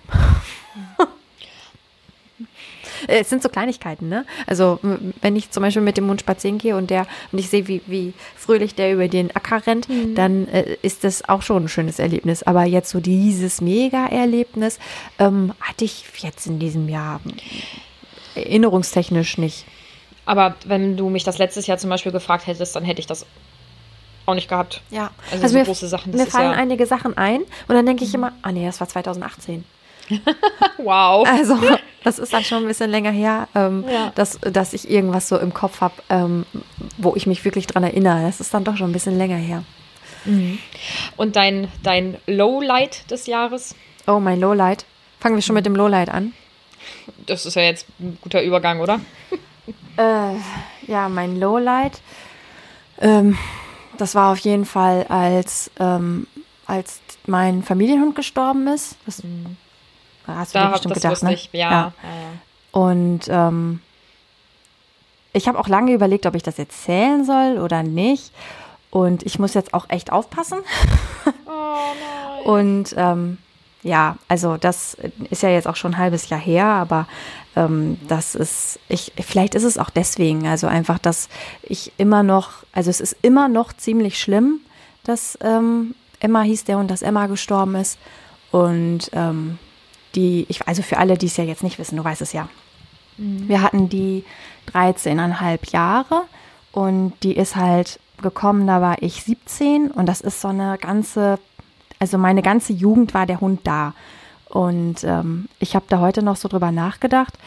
es 3.06 3.30
sind 3.30 3.42
so 3.42 3.48
Kleinigkeiten, 3.48 4.08
ne? 4.08 4.24
Also 4.46 4.78
wenn 5.20 5.36
ich 5.36 5.50
zum 5.50 5.62
Beispiel 5.62 5.82
mit 5.82 5.96
dem 5.96 6.08
Hund 6.08 6.20
spazieren 6.20 6.58
gehe 6.58 6.76
und 6.76 6.90
der 6.90 7.06
und 7.32 7.38
ich 7.38 7.48
sehe, 7.48 7.68
wie, 7.68 7.82
wie 7.86 8.12
fröhlich 8.36 8.74
der 8.74 8.92
über 8.92 9.08
den 9.08 9.34
Acker 9.34 9.66
rennt, 9.66 9.88
mhm. 9.88 10.14
dann 10.14 10.48
äh, 10.48 10.76
ist 10.82 11.04
das 11.04 11.28
auch 11.28 11.42
schon 11.42 11.64
ein 11.64 11.68
schönes 11.68 11.98
Erlebnis. 11.98 12.42
Aber 12.42 12.64
jetzt 12.64 12.90
so 12.90 13.00
dieses 13.00 13.60
Mega-Erlebnis 13.60 14.78
ähm, 15.18 15.52
hatte 15.60 15.84
ich 15.84 16.04
jetzt 16.18 16.46
in 16.46 16.58
diesem 16.58 16.88
Jahr 16.88 17.20
erinnerungstechnisch 18.34 19.38
nicht. 19.38 19.64
Aber 20.26 20.54
wenn 20.64 20.96
du 20.96 21.08
mich 21.08 21.24
das 21.24 21.38
letztes 21.38 21.66
Jahr 21.66 21.78
zum 21.78 21.90
Beispiel 21.90 22.12
gefragt 22.12 22.46
hättest, 22.46 22.76
dann 22.76 22.84
hätte 22.84 23.00
ich 23.00 23.06
das 23.06 23.26
auch 24.26 24.34
nicht 24.34 24.48
gehabt. 24.48 24.80
Ja, 24.90 25.10
also, 25.30 25.42
also 25.42 25.48
so 25.48 25.58
mir, 25.58 25.64
große 25.64 25.88
Sachen. 25.88 26.12
mir 26.12 26.26
fallen 26.26 26.52
ja 26.52 26.56
einige 26.56 26.86
Sachen 26.86 27.16
ein 27.16 27.40
und 27.40 27.74
dann 27.74 27.86
denke 27.86 28.04
ich 28.04 28.10
mhm. 28.10 28.16
immer, 28.16 28.32
ah 28.42 28.52
nee, 28.52 28.64
das 28.64 28.80
war 28.80 28.88
2018. 28.88 29.64
wow. 30.78 31.26
Also, 31.26 31.58
das 32.04 32.18
ist 32.18 32.32
dann 32.32 32.44
schon 32.44 32.64
ein 32.64 32.66
bisschen 32.66 32.90
länger 32.90 33.10
her, 33.10 33.48
ähm, 33.54 33.84
ja. 33.90 34.12
dass, 34.14 34.38
dass 34.40 34.72
ich 34.72 34.90
irgendwas 34.90 35.28
so 35.28 35.38
im 35.38 35.52
Kopf 35.52 35.80
habe, 35.80 35.94
ähm, 36.08 36.46
wo 36.96 37.14
ich 37.16 37.26
mich 37.26 37.44
wirklich 37.44 37.66
dran 37.66 37.84
erinnere. 37.84 38.22
Das 38.22 38.40
ist 38.40 38.54
dann 38.54 38.64
doch 38.64 38.76
schon 38.76 38.90
ein 38.90 38.92
bisschen 38.92 39.18
länger 39.18 39.36
her. 39.36 39.64
Mhm. 40.24 40.58
Und 41.16 41.36
dein, 41.36 41.68
dein 41.82 42.18
Lowlight 42.26 43.10
des 43.10 43.26
Jahres? 43.26 43.74
Oh, 44.06 44.20
mein 44.20 44.40
Lowlight. 44.40 44.84
Fangen 45.18 45.34
wir 45.34 45.42
schon 45.42 45.54
mit 45.54 45.66
dem 45.66 45.76
Lowlight 45.76 46.08
an. 46.08 46.32
Das 47.26 47.46
ist 47.46 47.54
ja 47.54 47.62
jetzt 47.62 47.86
ein 47.98 48.18
guter 48.22 48.42
Übergang, 48.42 48.80
oder? 48.80 49.00
äh, 49.96 50.34
ja, 50.86 51.08
mein 51.08 51.38
Lowlight. 51.38 52.00
Ähm, 53.00 53.36
das 53.98 54.14
war 54.14 54.32
auf 54.32 54.38
jeden 54.38 54.64
Fall, 54.64 55.04
als, 55.08 55.70
ähm, 55.78 56.26
als 56.66 57.00
mein 57.26 57.62
Familienhund 57.62 58.14
gestorben 58.14 58.66
ist. 58.68 58.96
Das 59.04 59.22
mhm. 59.22 59.56
Hast 60.36 60.54
du 60.54 60.58
da, 60.58 60.66
dir 60.66 60.72
bestimmt 60.72 60.96
das 60.96 61.02
gedacht, 61.02 61.22
ne? 61.22 61.34
Ich, 61.34 61.48
ja. 61.52 61.70
ja. 61.70 61.92
Und 62.72 63.20
ähm, 63.28 63.80
ich 65.32 65.48
habe 65.48 65.58
auch 65.58 65.68
lange 65.68 65.92
überlegt, 65.92 66.26
ob 66.26 66.34
ich 66.34 66.42
das 66.42 66.58
erzählen 66.58 67.24
soll 67.24 67.58
oder 67.58 67.82
nicht. 67.82 68.32
Und 68.90 69.22
ich 69.24 69.38
muss 69.38 69.54
jetzt 69.54 69.74
auch 69.74 69.86
echt 69.88 70.12
aufpassen. 70.12 70.58
Oh 71.46 72.42
nein. 72.44 72.46
Und 72.46 72.94
ähm, 72.96 73.38
ja, 73.82 74.16
also 74.28 74.56
das 74.56 74.96
ist 75.30 75.42
ja 75.42 75.50
jetzt 75.50 75.66
auch 75.68 75.76
schon 75.76 75.94
ein 75.94 75.98
halbes 75.98 76.28
Jahr 76.28 76.40
her, 76.40 76.66
aber 76.66 77.06
ähm, 77.56 77.98
das 78.08 78.34
ist, 78.34 78.78
ich, 78.88 79.12
vielleicht 79.20 79.54
ist 79.54 79.64
es 79.64 79.78
auch 79.78 79.90
deswegen, 79.90 80.46
also 80.46 80.66
einfach, 80.66 80.98
dass 80.98 81.28
ich 81.62 81.92
immer 81.98 82.22
noch, 82.22 82.50
also 82.72 82.90
es 82.90 83.00
ist 83.00 83.16
immer 83.22 83.48
noch 83.48 83.72
ziemlich 83.72 84.18
schlimm, 84.18 84.60
dass 85.04 85.38
ähm, 85.42 85.94
Emma 86.20 86.42
hieß 86.42 86.64
der 86.64 86.78
und 86.78 86.90
dass 86.90 87.02
Emma 87.02 87.26
gestorben 87.26 87.74
ist. 87.74 87.98
Und 88.50 89.10
ähm, 89.12 89.58
die, 90.14 90.46
ich, 90.48 90.66
also 90.66 90.82
für 90.82 90.98
alle, 90.98 91.16
die 91.16 91.26
es 91.26 91.36
ja 91.36 91.44
jetzt 91.44 91.62
nicht 91.62 91.78
wissen, 91.78 91.96
du 91.96 92.04
weißt 92.04 92.22
es 92.22 92.32
ja. 92.32 92.48
Mhm. 93.16 93.48
Wir 93.48 93.62
hatten 93.62 93.88
die 93.88 94.24
13,5 94.72 95.72
Jahre 95.72 96.22
und 96.72 97.12
die 97.22 97.36
ist 97.36 97.56
halt 97.56 98.00
gekommen, 98.22 98.66
da 98.66 98.80
war 98.80 99.02
ich 99.02 99.22
17 99.22 99.90
und 99.90 100.06
das 100.06 100.20
ist 100.20 100.40
so 100.40 100.48
eine 100.48 100.78
ganze, 100.78 101.38
also 101.98 102.18
meine 102.18 102.42
ganze 102.42 102.72
Jugend 102.72 103.14
war 103.14 103.26
der 103.26 103.40
Hund 103.40 103.60
da. 103.64 103.94
Und 104.48 105.04
ähm, 105.04 105.48
ich 105.60 105.74
habe 105.74 105.86
da 105.88 106.00
heute 106.00 106.22
noch 106.22 106.36
so 106.36 106.48
drüber 106.48 106.72
nachgedacht. 106.72 107.38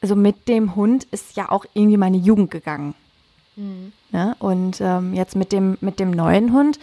Also 0.00 0.16
mit 0.16 0.48
dem 0.48 0.74
Hund 0.74 1.04
ist 1.04 1.36
ja 1.36 1.50
auch 1.50 1.64
irgendwie 1.72 1.96
meine 1.96 2.16
Jugend 2.16 2.50
gegangen. 2.50 2.94
Mhm. 3.56 3.92
Ne? 4.10 4.36
und 4.38 4.80
ähm, 4.80 5.12
jetzt 5.12 5.36
mit 5.36 5.52
dem, 5.52 5.76
mit 5.80 6.00
dem 6.00 6.12
neuen 6.12 6.52
Hund, 6.52 6.78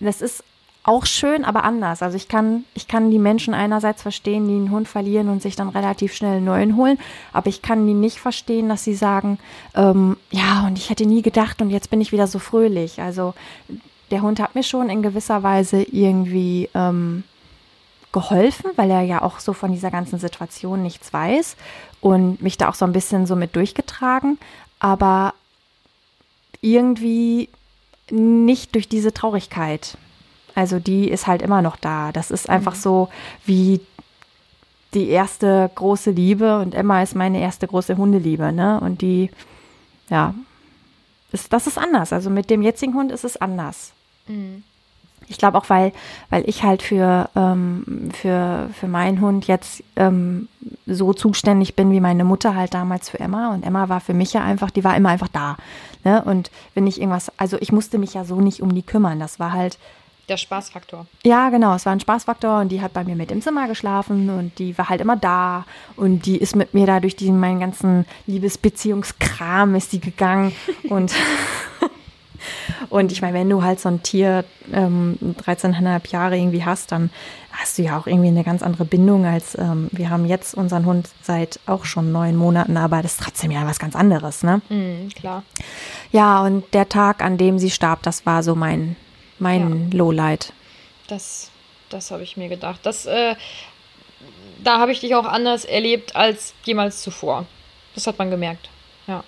das 0.00 0.22
ist 0.22 0.42
auch 0.86 1.04
schön, 1.04 1.44
aber 1.44 1.64
anders. 1.64 2.00
Also 2.00 2.16
ich 2.16 2.28
kann, 2.28 2.64
ich 2.74 2.86
kann 2.86 3.10
die 3.10 3.18
Menschen 3.18 3.54
einerseits 3.54 4.02
verstehen, 4.02 4.46
die 4.46 4.54
einen 4.54 4.70
Hund 4.70 4.86
verlieren 4.86 5.28
und 5.28 5.42
sich 5.42 5.56
dann 5.56 5.68
relativ 5.68 6.14
schnell 6.14 6.36
einen 6.36 6.44
neuen 6.44 6.76
holen, 6.76 6.98
aber 7.32 7.48
ich 7.48 7.60
kann 7.60 7.86
die 7.86 7.94
nicht 7.94 8.20
verstehen, 8.20 8.68
dass 8.68 8.84
sie 8.84 8.94
sagen, 8.94 9.38
ähm, 9.74 10.16
ja, 10.30 10.64
und 10.66 10.78
ich 10.78 10.88
hätte 10.88 11.04
nie 11.04 11.22
gedacht 11.22 11.60
und 11.60 11.70
jetzt 11.70 11.90
bin 11.90 12.00
ich 12.00 12.12
wieder 12.12 12.28
so 12.28 12.38
fröhlich. 12.38 13.00
Also 13.00 13.34
der 14.12 14.22
Hund 14.22 14.38
hat 14.38 14.54
mir 14.54 14.62
schon 14.62 14.88
in 14.88 15.02
gewisser 15.02 15.42
Weise 15.42 15.82
irgendwie 15.82 16.70
ähm, 16.72 17.24
geholfen, 18.12 18.70
weil 18.76 18.90
er 18.90 19.02
ja 19.02 19.22
auch 19.22 19.40
so 19.40 19.52
von 19.52 19.72
dieser 19.72 19.90
ganzen 19.90 20.20
Situation 20.20 20.82
nichts 20.82 21.12
weiß 21.12 21.56
und 22.00 22.40
mich 22.40 22.58
da 22.58 22.68
auch 22.68 22.76
so 22.76 22.84
ein 22.84 22.92
bisschen 22.92 23.26
so 23.26 23.34
mit 23.34 23.56
durchgetragen, 23.56 24.38
aber 24.78 25.34
irgendwie 26.60 27.48
nicht 28.08 28.76
durch 28.76 28.88
diese 28.88 29.12
Traurigkeit. 29.12 29.98
Also 30.56 30.80
die 30.80 31.08
ist 31.08 31.26
halt 31.26 31.42
immer 31.42 31.62
noch 31.62 31.76
da. 31.76 32.10
Das 32.12 32.32
ist 32.32 32.48
einfach 32.48 32.74
mhm. 32.74 32.80
so 32.80 33.08
wie 33.44 33.80
die 34.94 35.10
erste 35.10 35.70
große 35.74 36.10
Liebe 36.10 36.58
und 36.58 36.74
Emma 36.74 37.02
ist 37.02 37.14
meine 37.14 37.40
erste 37.40 37.66
große 37.66 37.98
Hundeliebe, 37.98 38.50
ne? 38.52 38.80
Und 38.80 39.02
die, 39.02 39.30
ja, 40.08 40.34
ist, 41.32 41.52
das 41.52 41.66
ist 41.66 41.76
anders. 41.76 42.12
Also 42.14 42.30
mit 42.30 42.48
dem 42.48 42.62
jetzigen 42.62 42.94
Hund 42.94 43.12
ist 43.12 43.24
es 43.24 43.36
anders. 43.36 43.92
Mhm. 44.26 44.64
Ich 45.28 45.36
glaube 45.36 45.58
auch, 45.58 45.68
weil, 45.68 45.92
weil 46.30 46.48
ich 46.48 46.62
halt 46.62 46.82
für, 46.82 47.28
ähm, 47.36 48.10
für, 48.14 48.70
für 48.72 48.88
meinen 48.88 49.20
Hund 49.20 49.46
jetzt 49.46 49.82
ähm, 49.96 50.48
so 50.86 51.12
zuständig 51.12 51.74
bin, 51.74 51.90
wie 51.90 52.00
meine 52.00 52.24
Mutter 52.24 52.54
halt 52.54 52.72
damals 52.72 53.10
für 53.10 53.20
Emma. 53.20 53.52
Und 53.52 53.66
Emma 53.66 53.90
war 53.90 54.00
für 54.00 54.14
mich 54.14 54.32
ja 54.32 54.42
einfach, 54.42 54.70
die 54.70 54.84
war 54.84 54.96
immer 54.96 55.10
einfach 55.10 55.28
da. 55.28 55.56
Ne? 56.04 56.22
Und 56.24 56.50
wenn 56.74 56.86
ich 56.86 57.00
irgendwas, 57.00 57.30
also 57.36 57.58
ich 57.60 57.72
musste 57.72 57.98
mich 57.98 58.14
ja 58.14 58.24
so 58.24 58.40
nicht 58.40 58.62
um 58.62 58.74
die 58.74 58.84
kümmern. 58.84 59.18
Das 59.18 59.38
war 59.38 59.52
halt, 59.52 59.78
der 60.28 60.36
Spaßfaktor. 60.36 61.06
Ja, 61.24 61.50
genau. 61.50 61.74
Es 61.74 61.86
war 61.86 61.92
ein 61.92 62.00
Spaßfaktor 62.00 62.60
und 62.60 62.70
die 62.70 62.80
hat 62.80 62.92
bei 62.92 63.04
mir 63.04 63.14
mit 63.14 63.30
im 63.30 63.42
Zimmer 63.42 63.68
geschlafen 63.68 64.30
und 64.30 64.58
die 64.58 64.76
war 64.76 64.88
halt 64.88 65.00
immer 65.00 65.16
da 65.16 65.64
und 65.96 66.26
die 66.26 66.36
ist 66.36 66.56
mit 66.56 66.74
mir 66.74 66.86
da 66.86 67.00
durch 67.00 67.16
diesen, 67.16 67.38
meinen 67.38 67.60
ganzen 67.60 68.06
Liebesbeziehungskram 68.26 69.74
ist 69.74 69.92
die 69.92 70.00
gegangen 70.00 70.52
und 70.88 71.12
und 72.88 73.12
ich 73.12 73.22
meine, 73.22 73.38
wenn 73.38 73.48
du 73.48 73.62
halt 73.62 73.80
so 73.80 73.88
ein 73.88 74.02
Tier 74.02 74.44
ähm, 74.72 75.18
13,5 75.44 76.10
Jahre 76.10 76.36
irgendwie 76.36 76.64
hast, 76.64 76.92
dann 76.92 77.10
hast 77.52 77.78
du 77.78 77.82
ja 77.82 77.98
auch 77.98 78.06
irgendwie 78.06 78.28
eine 78.28 78.44
ganz 78.44 78.62
andere 78.62 78.84
Bindung 78.84 79.24
als 79.24 79.56
ähm, 79.56 79.88
wir 79.92 80.10
haben 80.10 80.26
jetzt 80.26 80.54
unseren 80.54 80.84
Hund 80.84 81.08
seit 81.22 81.60
auch 81.66 81.84
schon 81.84 82.12
neun 82.12 82.36
Monaten, 82.36 82.76
aber 82.76 83.00
das 83.00 83.12
ist 83.12 83.22
trotzdem 83.22 83.50
ja 83.50 83.66
was 83.66 83.78
ganz 83.78 83.96
anderes, 83.96 84.42
ne? 84.42 84.60
Mm, 84.68 85.08
klar. 85.08 85.42
Ja, 86.12 86.42
und 86.42 86.64
der 86.74 86.88
Tag, 86.88 87.22
an 87.22 87.38
dem 87.38 87.58
sie 87.58 87.70
starb, 87.70 88.02
das 88.02 88.26
war 88.26 88.42
so 88.42 88.54
mein 88.54 88.96
mein 89.38 89.90
ja. 89.90 89.98
Lowlight. 89.98 90.52
Das, 91.08 91.50
das 91.88 92.10
habe 92.10 92.22
ich 92.22 92.36
mir 92.36 92.48
gedacht. 92.48 92.80
Das, 92.82 93.06
äh, 93.06 93.34
da 94.62 94.78
habe 94.78 94.92
ich 94.92 95.00
dich 95.00 95.14
auch 95.14 95.24
anders 95.24 95.64
erlebt 95.64 96.16
als 96.16 96.54
jemals 96.64 97.02
zuvor. 97.02 97.46
Das 97.94 98.06
hat 98.06 98.18
man 98.18 98.30
gemerkt. 98.30 98.68
Ja. 99.06 99.24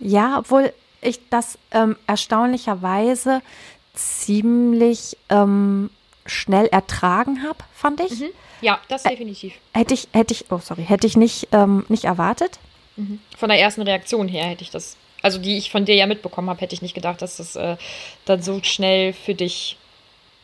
Ja, 0.00 0.38
obwohl 0.38 0.72
ich 1.00 1.20
das 1.30 1.58
ähm, 1.70 1.96
erstaunlicherweise 2.06 3.42
ziemlich 3.94 5.16
ähm, 5.28 5.90
schnell 6.26 6.66
ertragen 6.66 7.42
habe, 7.42 7.58
fand 7.74 8.00
ich. 8.00 8.20
Mhm. 8.20 8.28
Ja, 8.60 8.80
das 8.88 9.04
definitiv. 9.04 9.54
Hätte 9.72 9.94
ich, 9.94 10.08
hätte 10.12 10.34
ich, 10.34 10.50
oh 10.50 10.58
sorry, 10.58 10.84
hätte 10.84 11.06
ich 11.06 11.16
nicht, 11.16 11.48
ähm, 11.52 11.84
nicht 11.88 12.04
erwartet. 12.04 12.58
Mhm. 12.96 13.20
Von 13.36 13.48
der 13.48 13.60
ersten 13.60 13.82
Reaktion 13.82 14.28
her 14.28 14.46
hätte 14.46 14.62
ich 14.62 14.70
das 14.70 14.96
also 15.22 15.38
die 15.38 15.56
ich 15.56 15.70
von 15.70 15.84
dir 15.84 15.94
ja 15.94 16.06
mitbekommen 16.06 16.50
habe, 16.50 16.60
hätte 16.60 16.74
ich 16.74 16.82
nicht 16.82 16.94
gedacht, 16.94 17.22
dass 17.22 17.38
das 17.38 17.56
äh, 17.56 17.76
dann 18.24 18.42
so 18.42 18.60
schnell 18.62 19.12
für 19.12 19.34
dich 19.34 19.76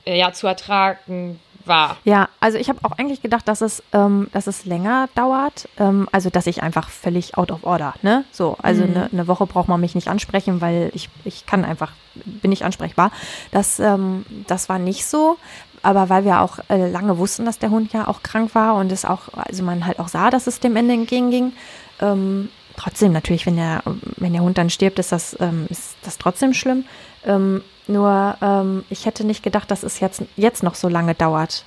äh, 0.05 0.19
ja 0.19 0.33
zu 0.33 0.47
ertragen 0.47 1.41
war. 1.65 1.97
Ja, 2.05 2.29
also 2.41 2.59
ich 2.59 2.69
habe 2.69 2.81
auch 2.83 2.93
eigentlich 2.99 3.23
gedacht, 3.23 3.49
dass 3.49 3.63
es, 3.63 3.83
ähm, 3.93 4.29
dass 4.33 4.47
es 4.47 4.67
länger 4.67 5.09
dauert. 5.15 5.67
Ähm, 5.79 6.09
also 6.13 6.29
dass 6.29 6.47
ich 6.47 6.63
einfach 6.63 6.91
völlig 6.91 7.39
out 7.39 7.51
of 7.51 7.65
order, 7.65 7.95
ne? 8.03 8.25
So, 8.33 8.57
also 8.63 8.83
eine 8.83 9.09
Mhm. 9.11 9.17
ne 9.19 9.29
Woche 9.29 9.47
braucht 9.47 9.69
man 9.69 9.81
mich 9.81 9.95
nicht 9.95 10.09
ansprechen, 10.09 10.61
weil 10.61 10.91
ich, 10.95 11.09
ich 11.25 11.47
kann 11.47 11.65
einfach, 11.65 11.93
bin 12.15 12.51
nicht 12.51 12.65
ansprechbar. 12.65 13.13
Das, 13.51 13.79
ähm, 13.81 14.27
das 14.47 14.69
war 14.69 14.79
nicht 14.79 15.07
so. 15.07 15.39
Aber 15.83 16.09
weil 16.09 16.25
wir 16.25 16.41
auch 16.41 16.59
äh, 16.69 16.89
lange 16.91 17.19
wussten, 17.19 17.45
dass 17.45 17.59
der 17.59 17.71
Hund 17.71 17.93
ja 17.93 18.09
auch 18.09 18.23
krank 18.23 18.55
war 18.55 18.75
und 18.77 18.91
es 18.91 19.05
auch, 19.05 19.29
also 19.35 19.63
man 19.63 19.87
halt 19.87 19.99
auch 19.99 20.09
sah, 20.09 20.31
dass 20.31 20.47
es 20.47 20.61
dem 20.61 20.77
Ende 20.77 20.95
entgegenging. 20.95 21.53
Ähm, 22.01 22.49
trotzdem 22.77 23.13
natürlich, 23.13 23.47
wenn 23.47 23.57
der, 23.57 23.83
wenn 24.17 24.33
der 24.33 24.43
Hund 24.43 24.59
dann 24.59 24.71
stirbt, 24.71 24.99
ist 24.99 25.13
das, 25.13 25.37
ähm, 25.41 25.67
ist 25.71 25.97
das 26.03 26.19
trotzdem 26.19 26.55
schlimm. 26.55 26.85
Ähm, 27.25 27.63
nur 27.87 28.37
ähm, 28.41 28.85
ich 28.91 29.07
hätte 29.07 29.25
nicht 29.25 29.43
gedacht, 29.43 29.71
dass 29.71 29.83
es 29.83 30.01
jetzt, 30.01 30.23
jetzt 30.37 30.63
noch 30.63 30.75
so 30.75 30.89
lange 30.89 31.15
dauert. 31.15 31.65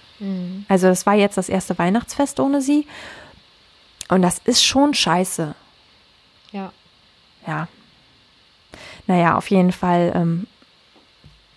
Also 0.68 0.88
es 0.88 1.06
war 1.06 1.14
jetzt 1.14 1.38
das 1.38 1.48
erste 1.48 1.78
Weihnachtsfest 1.78 2.40
ohne 2.40 2.62
sie. 2.62 2.88
Und 4.10 4.22
das 4.22 4.40
ist 4.46 4.64
schon 4.64 4.94
scheiße. 4.94 5.54
Ja. 6.52 6.72
Ja. 7.46 7.68
Naja, 9.06 9.38
auf 9.38 9.50
jeden 9.52 9.72
Fall 9.72 10.12
ähm, 10.16 10.48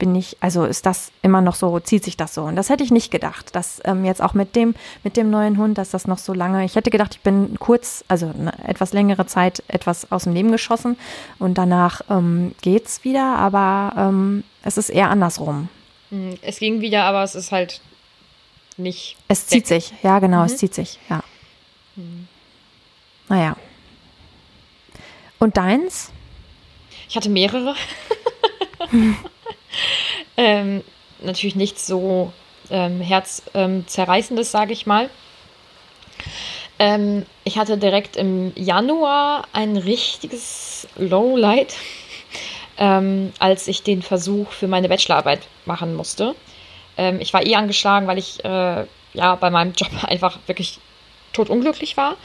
bin 0.00 0.16
ich, 0.16 0.36
also 0.40 0.64
ist 0.64 0.86
das 0.86 1.12
immer 1.22 1.40
noch 1.40 1.54
so, 1.54 1.78
zieht 1.78 2.02
sich 2.02 2.16
das 2.16 2.34
so. 2.34 2.42
Und 2.42 2.56
das 2.56 2.70
hätte 2.70 2.82
ich 2.82 2.90
nicht 2.90 3.12
gedacht, 3.12 3.54
dass 3.54 3.80
ähm, 3.84 4.04
jetzt 4.04 4.20
auch 4.20 4.34
mit 4.34 4.56
dem, 4.56 4.74
mit 5.04 5.16
dem 5.16 5.30
neuen 5.30 5.58
Hund, 5.58 5.78
dass 5.78 5.90
das 5.90 6.08
noch 6.08 6.18
so 6.18 6.32
lange, 6.32 6.64
ich 6.64 6.74
hätte 6.74 6.90
gedacht, 6.90 7.14
ich 7.14 7.20
bin 7.20 7.56
kurz, 7.60 8.02
also 8.08 8.26
eine 8.26 8.52
etwas 8.66 8.92
längere 8.92 9.26
Zeit 9.26 9.62
etwas 9.68 10.10
aus 10.10 10.24
dem 10.24 10.34
Leben 10.34 10.50
geschossen 10.50 10.96
und 11.38 11.56
danach 11.56 12.00
ähm, 12.10 12.56
geht's 12.62 13.04
wieder, 13.04 13.36
aber 13.36 13.94
ähm, 13.96 14.42
es 14.64 14.76
ist 14.76 14.88
eher 14.88 15.10
andersrum. 15.10 15.68
Mhm. 16.10 16.38
Es 16.42 16.58
ging 16.58 16.80
wieder, 16.80 17.04
aber 17.04 17.22
es 17.22 17.36
ist 17.36 17.52
halt 17.52 17.80
nicht. 18.76 19.16
Es 19.28 19.46
zieht 19.46 19.70
weg. 19.70 19.82
sich, 19.82 19.94
ja, 20.02 20.18
genau, 20.18 20.42
es 20.44 20.56
zieht 20.56 20.74
sich, 20.74 20.98
ja. 21.08 21.22
Naja. 23.28 23.54
Und 25.38 25.56
deins? 25.56 26.10
Ich 27.08 27.16
hatte 27.16 27.28
mehrere. 27.28 27.74
ähm, 30.36 30.82
natürlich 31.20 31.56
nichts 31.56 31.86
so 31.86 32.32
ähm, 32.70 33.00
herzzerreißendes, 33.00 34.50
sage 34.50 34.72
ich 34.72 34.86
mal. 34.86 35.10
Ähm, 36.78 37.26
ich 37.44 37.58
hatte 37.58 37.76
direkt 37.76 38.16
im 38.16 38.52
Januar 38.56 39.46
ein 39.52 39.76
richtiges 39.76 40.88
Lowlight, 40.96 41.74
ähm, 42.78 43.32
als 43.38 43.68
ich 43.68 43.82
den 43.82 44.02
Versuch 44.02 44.52
für 44.52 44.68
meine 44.68 44.88
Bachelorarbeit 44.88 45.40
machen 45.66 45.94
musste. 45.94 46.34
Ähm, 46.96 47.20
ich 47.20 47.32
war 47.32 47.44
eh 47.44 47.54
angeschlagen, 47.54 48.06
weil 48.06 48.18
ich 48.18 48.44
äh, 48.44 48.86
ja 49.12 49.34
bei 49.34 49.50
meinem 49.50 49.74
Job 49.74 49.90
einfach 50.02 50.38
wirklich 50.46 50.78
totunglücklich 51.32 51.96
war. 51.96 52.16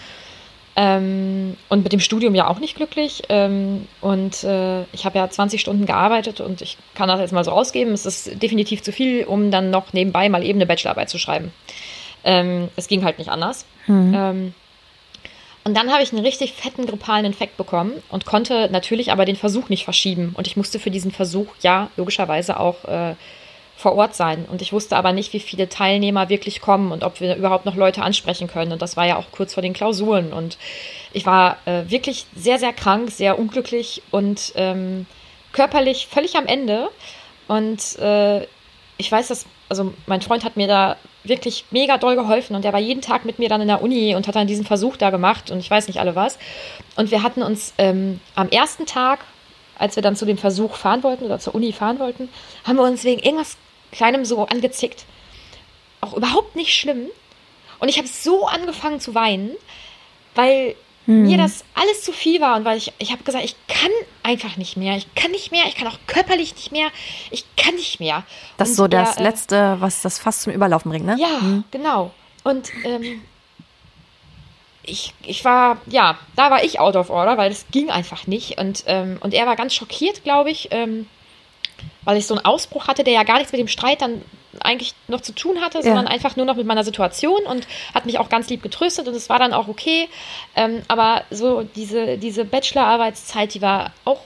Ähm, 0.78 1.56
und 1.70 1.84
mit 1.84 1.94
dem 1.94 2.02
Studium 2.02 2.36
ja 2.36 2.48
auch 2.48 2.60
nicht 2.60 2.76
glücklich. 2.76 3.24
Ähm, 3.30 3.88
und 4.02 4.44
äh, 4.44 4.84
ich 4.92 5.06
habe 5.06 5.18
ja 5.18 5.30
20 5.30 5.62
Stunden 5.62 5.86
gearbeitet 5.86 6.42
und 6.42 6.62
ich 6.62 6.78
kann 6.96 7.08
das 7.08 7.20
jetzt 7.20 7.32
mal 7.32 7.46
so 7.46 7.52
ausgeben. 7.52 7.92
Es 7.92 8.06
ist 8.06 8.42
definitiv 8.42 8.84
zu 8.84 8.92
viel, 8.92 9.24
um 9.24 9.52
dann 9.52 9.70
noch 9.70 9.94
nebenbei 9.94 10.28
mal 10.28 10.44
eben 10.44 10.58
eine 10.58 10.66
Bachelorarbeit 10.66 11.10
zu 11.10 11.18
schreiben. 11.18 11.54
Ähm, 12.26 12.70
es 12.76 12.88
ging 12.88 13.06
halt 13.06 13.20
nicht 13.20 13.30
anders. 13.30 13.66
Ähm, 14.16 14.54
und 15.64 15.76
dann 15.76 15.92
habe 15.92 16.04
ich 16.04 16.12
einen 16.12 16.24
richtig 16.24 16.54
fetten 16.54 16.86
grippalen 16.86 17.26
Infekt 17.26 17.58
bekommen 17.58 17.94
und 18.10 18.26
konnte 18.26 18.70
natürlich 18.72 19.12
aber 19.12 19.26
den 19.26 19.36
Versuch 19.36 19.70
nicht 19.70 19.84
verschieben. 19.84 20.36
Und 20.38 20.46
ich 20.46 20.58
musste 20.58 20.78
für 20.78 20.92
diesen 20.92 21.12
Versuch 21.12 21.48
ja 21.62 21.90
logischerweise 21.98 22.60
auch 22.60 22.86
äh, 22.86 23.16
vor 23.76 23.96
Ort 23.96 24.16
sein. 24.16 24.46
Und 24.50 24.62
ich 24.62 24.72
wusste 24.72 24.96
aber 24.96 25.12
nicht, 25.12 25.34
wie 25.34 25.40
viele 25.40 25.68
Teilnehmer 25.68 26.30
wirklich 26.30 26.62
kommen 26.62 26.92
und 26.92 27.04
ob 27.04 27.20
wir 27.20 27.36
überhaupt 27.36 27.66
noch 27.66 27.76
Leute 27.76 28.02
ansprechen 28.02 28.48
können. 28.48 28.72
Und 28.72 28.82
das 28.82 28.96
war 28.96 29.06
ja 29.06 29.18
auch 29.18 29.32
kurz 29.32 29.54
vor 29.54 29.62
den 29.62 29.74
Klausuren. 29.74 30.32
Und 30.32 30.58
ich 31.12 31.26
war 31.26 31.58
äh, 31.66 31.84
wirklich 31.88 32.26
sehr, 32.36 32.58
sehr 32.58 32.74
krank, 32.74 33.12
sehr 33.12 33.38
unglücklich 33.38 34.02
und 34.12 34.54
ähm, 34.56 35.06
körperlich 35.52 36.08
völlig 36.08 36.36
am 36.36 36.46
Ende. 36.46 36.90
Und 37.48 38.00
äh, 38.00 38.48
ich 38.98 39.12
weiß, 39.12 39.28
dass, 39.28 39.46
also 39.70 39.94
mein 40.08 40.22
Freund 40.22 40.46
hat 40.46 40.56
mir 40.56 40.68
da 40.68 40.96
wirklich 41.24 41.66
mega 41.72 41.98
doll 41.98 42.16
geholfen 42.16 42.56
und 42.56 42.64
der 42.64 42.74
war 42.74 42.80
jeden 42.80 43.02
Tag 43.02 43.26
mit 43.26 43.40
mir 43.40 43.50
dann 43.50 43.62
in 43.62 43.68
der 43.68 43.82
Uni 43.82 44.16
und 44.16 44.28
hat 44.28 44.36
dann 44.36 44.48
diesen 44.48 44.66
Versuch 44.66 44.96
da 44.96 45.10
gemacht 45.10 45.50
und 45.52 45.60
ich 45.60 45.70
weiß 45.70 45.88
nicht 45.88 46.00
alle 46.00 46.16
was. 46.16 46.38
Und 46.96 47.12
wir 47.12 47.24
hatten 47.24 47.42
uns 47.42 47.74
ähm, 47.78 48.20
am 48.36 48.50
ersten 48.50 48.86
Tag, 48.86 49.20
als 49.78 49.96
wir 49.96 50.04
dann 50.04 50.16
zu 50.16 50.26
dem 50.26 50.38
Versuch 50.38 50.76
fahren 50.76 51.04
wollten 51.04 51.26
oder 51.26 51.40
zur 51.40 51.56
Uni 51.56 51.74
fahren 51.74 52.00
wollten, 52.00 52.30
haben 52.64 52.78
wir 52.78 52.84
uns 52.84 53.04
wegen 53.04 53.22
irgendwas 53.22 53.58
Kleinem 53.96 54.26
so 54.26 54.46
angezickt. 54.46 55.06
Auch 56.02 56.14
überhaupt 56.14 56.56
nicht 56.56 56.76
schlimm. 56.76 57.08
Und 57.80 57.90
ich 57.90 57.98
habe 57.98 58.08
so 58.08 58.48
angefangen 58.48 59.00
zu 59.00 59.16
weinen, 59.16 59.52
weil 60.34 60.76
mir 61.08 61.38
das 61.38 61.64
alles 61.76 62.02
zu 62.02 62.12
viel 62.12 62.42
war 62.42 62.56
und 62.56 62.66
weil 62.66 62.78
ich, 62.78 62.92
ich 62.98 63.12
habe 63.12 63.24
gesagt, 63.24 63.46
ich 63.46 63.56
kann 63.68 63.92
einfach 64.24 64.58
nicht 64.58 64.76
mehr. 64.76 64.98
Ich 64.98 65.14
kann 65.14 65.32
nicht 65.32 65.52
mehr, 65.52 65.66
ich 65.68 65.76
kann 65.76 65.88
auch 65.88 66.00
körperlich 66.08 66.56
nicht 66.56 66.72
mehr. 66.72 66.88
Ich 67.30 67.46
kann 67.56 67.76
nicht 67.76 68.00
mehr. 68.00 68.24
Das 68.58 68.70
ist 68.70 68.78
so 68.78 68.88
das 68.88 69.16
der, 69.16 69.22
äh, 69.22 69.28
Letzte, 69.28 69.78
was 69.80 70.02
das 70.02 70.18
fast 70.18 70.42
zum 70.42 70.54
Überlaufen 70.54 70.90
bringt, 70.90 71.06
ne? 71.06 71.16
ja, 71.20 71.64
genau. 71.70 72.12
Und 72.44 72.72
ähm, 72.84 73.22
ich, 74.84 75.14
ich 75.24 75.46
war, 75.46 75.78
ja, 75.88 76.18
da 76.36 76.50
war 76.50 76.64
ich 76.64 76.80
out 76.80 76.96
of 76.96 77.10
order, 77.10 77.38
weil 77.38 77.52
es 77.52 77.66
ging 77.72 77.90
einfach 77.90 78.26
nicht. 78.28 78.60
Und, 78.60 78.84
ähm, 78.88 79.18
und 79.20 79.34
er 79.34 79.46
war 79.46 79.56
ganz 79.56 79.76
schockiert, 79.76 80.24
glaube 80.24 80.50
ich, 80.50 80.70
ähm, 80.72 81.08
weil 82.04 82.18
ich 82.18 82.28
so 82.28 82.36
einen 82.36 82.46
Ausbruch 82.46 82.88
hatte, 82.88 83.04
der 83.04 83.14
ja 83.14 83.24
gar 83.24 83.38
nichts 83.38 83.52
mit 83.52 83.60
dem 83.60 83.68
Streit 83.68 84.02
dann 84.02 84.22
eigentlich 84.62 84.94
noch 85.08 85.22
zu 85.22 85.34
tun 85.34 85.60
hatte, 85.62 85.84
sondern 85.84 86.08
einfach 86.08 86.36
nur 86.38 86.46
noch 86.46 86.56
mit 86.56 86.66
meiner 86.66 86.84
Situation 86.84 87.42
und 87.46 87.68
hat 87.94 88.06
mich 88.06 88.20
auch 88.20 88.30
ganz 88.30 88.50
lieb 88.50 88.62
getröstet 88.64 89.08
und 89.08 89.14
es 89.14 89.30
war 89.30 89.40
dann 89.40 89.54
auch 89.54 89.68
okay. 89.68 90.08
Ähm, 90.56 90.82
aber 90.88 91.24
so 91.30 91.64
diese, 91.64 92.18
diese 92.18 92.46
Bachelorarbeitszeit, 92.46 93.54
die 93.54 93.62
war 93.62 93.92
auch 94.06 94.20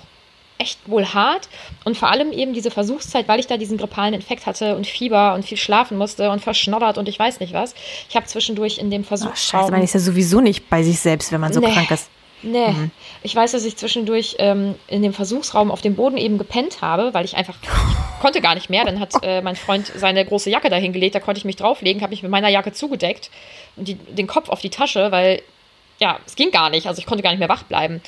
echt 0.59 0.77
wohl 0.87 1.05
hart 1.05 1.47
und 1.85 1.97
vor 1.97 2.09
allem 2.09 2.31
eben 2.33 2.53
diese 2.53 2.69
Versuchszeit, 2.69 3.27
weil 3.27 3.39
ich 3.39 3.47
da 3.47 3.55
diesen 3.57 3.77
grippalen 3.77 4.13
Infekt 4.13 4.45
hatte 4.45 4.75
und 4.75 4.85
Fieber 4.85 5.33
und 5.33 5.45
viel 5.45 5.57
schlafen 5.57 5.97
musste 5.97 6.29
und 6.29 6.41
verschnoddert 6.41 6.97
und 6.97 7.07
ich 7.07 7.17
weiß 7.17 7.39
nicht 7.39 7.53
was. 7.53 7.73
Ich 8.09 8.15
habe 8.15 8.25
zwischendurch 8.25 8.77
in 8.77 8.91
dem 8.91 9.05
Ach, 9.09 9.35
scheiße, 9.35 9.71
man 9.71 9.81
ist 9.81 9.93
ja 9.93 10.01
sowieso 10.01 10.41
nicht 10.41 10.69
bei 10.69 10.83
sich 10.83 10.99
selbst, 10.99 11.31
wenn 11.31 11.39
man 11.39 11.53
so 11.53 11.61
Nee. 11.61 11.71
krank 11.71 11.89
ist. 11.91 12.09
Nee, 12.41 12.73
ich 13.21 13.35
weiß, 13.35 13.51
dass 13.51 13.65
ich 13.65 13.75
zwischendurch 13.75 14.35
ähm, 14.39 14.75
in 14.87 15.01
dem 15.01 15.13
Versuchsraum 15.13 15.71
auf 15.71 15.81
dem 15.81 15.95
Boden 15.95 16.17
eben 16.17 16.37
gepennt 16.37 16.81
habe, 16.81 17.13
weil 17.13 17.25
ich 17.25 17.35
einfach 17.35 17.55
ich 17.61 18.21
konnte 18.21 18.41
gar 18.41 18.55
nicht 18.55 18.69
mehr. 18.69 18.85
Dann 18.85 18.99
hat 18.99 19.13
äh, 19.23 19.41
mein 19.41 19.55
Freund 19.55 19.91
seine 19.95 20.25
große 20.25 20.49
Jacke 20.49 20.69
dahin 20.69 20.93
gelegt, 20.93 21.15
da 21.15 21.19
konnte 21.19 21.39
ich 21.39 21.45
mich 21.45 21.57
drauflegen, 21.57 22.01
habe 22.01 22.11
mich 22.11 22.23
mit 22.23 22.31
meiner 22.31 22.49
Jacke 22.49 22.71
zugedeckt 22.71 23.29
und 23.75 23.87
die, 23.87 23.95
den 23.95 24.27
Kopf 24.27 24.49
auf 24.49 24.61
die 24.61 24.69
Tasche, 24.69 25.11
weil 25.11 25.41
ja, 25.99 26.19
es 26.25 26.35
ging 26.35 26.51
gar 26.51 26.69
nicht. 26.69 26.87
Also 26.87 26.99
ich 26.99 27.05
konnte 27.05 27.23
gar 27.23 27.31
nicht 27.31 27.39
mehr 27.39 27.49
wach 27.49 27.63
bleiben. 27.63 28.01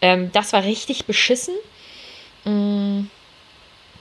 Ähm, 0.00 0.30
das 0.32 0.52
war 0.52 0.62
richtig 0.62 1.06
beschissen. 1.06 1.54
Mm, 2.44 3.06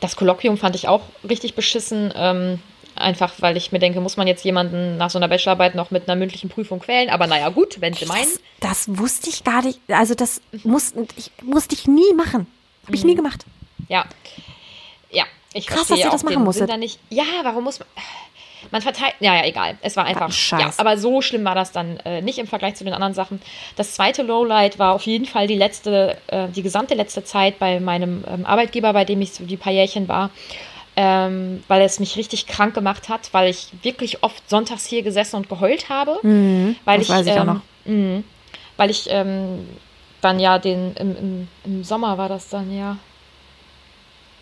Das 0.01 0.15
Kolloquium 0.15 0.57
fand 0.57 0.75
ich 0.75 0.87
auch 0.87 1.01
richtig 1.27 1.55
beschissen. 1.55 2.13
Ähm, 2.15 2.59
einfach, 2.95 3.33
weil 3.39 3.57
ich 3.57 3.71
mir 3.71 3.79
denke, 3.79 4.01
muss 4.01 4.17
man 4.17 4.27
jetzt 4.27 4.43
jemanden 4.43 4.97
nach 4.97 5.09
so 5.09 5.19
einer 5.19 5.27
Bachelorarbeit 5.27 5.75
noch 5.75 5.91
mit 5.91 6.07
einer 6.07 6.15
mündlichen 6.17 6.49
Prüfung 6.49 6.79
quälen? 6.79 7.09
Aber 7.09 7.27
naja, 7.27 7.49
gut, 7.49 7.81
wenn 7.81 7.93
sie 7.93 8.05
meinen. 8.05 8.27
Das, 8.59 8.85
das 8.85 8.97
wusste 8.97 9.29
ich 9.29 9.43
gar 9.43 9.63
nicht. 9.63 9.79
Also 9.89 10.15
das 10.15 10.41
musste 10.63 11.05
ich, 11.15 11.31
musste 11.41 11.75
ich 11.75 11.87
nie 11.87 12.13
machen. 12.13 12.47
Habe 12.85 12.95
ich 12.95 13.03
nie 13.03 13.15
gemacht. 13.15 13.45
Ja. 13.87 14.05
Ja, 15.11 15.25
ich 15.53 15.67
Krass, 15.67 15.87
dass 15.87 15.99
ihr 15.99 16.09
das 16.09 16.23
machen 16.23 16.43
musstet. 16.43 16.69
Ja, 17.09 17.23
warum 17.43 17.63
muss 17.63 17.79
man. 17.79 17.87
Man 18.71 18.81
verteilt. 18.81 19.15
Ja, 19.19 19.35
ja, 19.35 19.45
egal. 19.45 19.77
Es 19.81 19.97
war 19.97 20.05
einfach. 20.05 20.31
Scheiß. 20.31 20.61
Ja, 20.61 20.73
aber 20.77 20.97
so 20.97 21.21
schlimm 21.21 21.43
war 21.43 21.55
das 21.55 21.71
dann 21.71 21.97
äh, 22.05 22.21
nicht 22.21 22.39
im 22.39 22.47
Vergleich 22.47 22.75
zu 22.75 22.83
den 22.83 22.93
anderen 22.93 23.13
Sachen. 23.13 23.41
Das 23.75 23.93
zweite 23.93 24.23
Lowlight 24.23 24.79
war 24.79 24.93
auf 24.93 25.03
jeden 25.03 25.25
Fall 25.25 25.47
die 25.47 25.55
letzte, 25.55 26.17
äh, 26.27 26.47
die 26.47 26.63
gesamte 26.63 26.95
letzte 26.95 27.23
Zeit 27.23 27.59
bei 27.59 27.79
meinem 27.79 28.23
ähm, 28.27 28.45
Arbeitgeber, 28.45 28.93
bei 28.93 29.05
dem 29.05 29.21
ich 29.21 29.33
so 29.33 29.43
die 29.45 29.57
paar 29.57 29.73
Jährchen 29.73 30.07
war. 30.07 30.29
Ähm, 30.95 31.63
weil 31.67 31.81
es 31.81 31.99
mich 31.99 32.17
richtig 32.17 32.45
krank 32.45 32.75
gemacht 32.75 33.09
hat, 33.09 33.29
weil 33.33 33.49
ich 33.49 33.69
wirklich 33.81 34.21
oft 34.23 34.47
sonntags 34.47 34.85
hier 34.85 35.01
gesessen 35.01 35.37
und 35.37 35.49
geheult 35.49 35.89
habe. 35.89 36.19
weil 36.21 36.29
Mhm, 36.31 36.75
das 36.85 36.97
ich, 37.01 37.09
weiß 37.09 37.25
ich 37.25 37.33
auch 37.33 37.37
ähm, 37.41 37.45
noch. 37.47 37.61
mh, 37.85 38.23
weil 38.77 38.89
ich 38.91 39.07
ähm, 39.09 39.67
dann 40.21 40.39
ja 40.39 40.59
den 40.59 40.93
im, 40.95 41.17
im, 41.17 41.47
im 41.65 41.83
Sommer 41.83 42.17
war 42.19 42.29
das 42.29 42.49
dann 42.49 42.75
ja. 42.77 42.97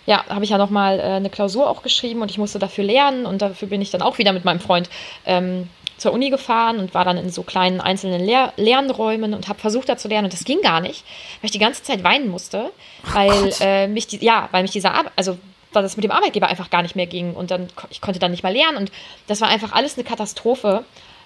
Ja, 0.08 0.26
habe 0.30 0.44
ich 0.44 0.50
ja 0.50 0.58
nochmal 0.58 1.00
äh, 1.00 1.04
eine 1.04 1.30
Klausur 1.30 1.70
auch 1.70 1.84
geschrieben 1.84 2.22
und 2.22 2.32
ich 2.32 2.38
musste 2.40 2.60
dafür 2.60 2.84
lernen 2.84 3.26
und 3.26 3.42
dafür 3.42 3.68
bin 3.68 3.82
ich 3.82 3.92
dann 3.92 4.02
auch 4.02 4.18
wieder 4.18 4.34
mit 4.34 4.44
meinem 4.46 4.60
Freund 4.60 4.90
ähm, 5.26 5.70
zur 5.98 6.12
Uni 6.12 6.32
gefahren 6.32 6.80
und 6.80 6.96
war 6.96 7.06
dann 7.06 7.18
in 7.18 7.30
so 7.30 7.44
kleinen 7.44 7.80
einzelnen 7.80 8.20
Lehr 8.26 8.52
Lernräumen 8.58 9.36
und 9.36 9.48
habe 9.48 9.60
versucht 9.60 9.88
da 9.90 9.98
zu 9.98 10.08
lernen 10.08 10.26
und 10.26 10.34
das 10.34 10.44
ging 10.44 10.60
gar 10.62 10.82
nicht, 10.82 11.06
weil 11.40 11.46
ich 11.46 11.52
die 11.52 11.60
ganze 11.60 11.84
Zeit 11.84 12.04
weinen 12.04 12.30
musste, 12.30 12.72
weil 13.14 13.54
äh, 13.62 13.88
mich 13.88 14.08
die, 14.08 14.18
ja, 14.26 14.50
weil 14.52 14.64
mich 14.64 14.72
dieser 14.72 14.94
Ar 14.96 15.06
also 15.16 15.38
weil 15.74 15.84
das 15.84 15.98
mit 15.98 16.04
dem 16.04 16.12
Arbeitgeber 16.12 16.48
einfach 16.48 16.70
gar 16.70 16.82
nicht 16.82 16.96
mehr 16.96 17.08
ging 17.08 17.34
und 17.34 17.52
dann 17.52 17.68
ich 17.90 18.02
konnte 18.02 18.20
dann 18.20 18.32
nicht 18.32 18.44
mal 18.44 18.54
lernen 18.54 18.78
und 18.78 18.92
das 19.28 19.42
war 19.42 19.50
einfach 19.50 19.72
alles 19.72 19.96
eine 19.96 20.04
Katastrophe. 20.04 20.84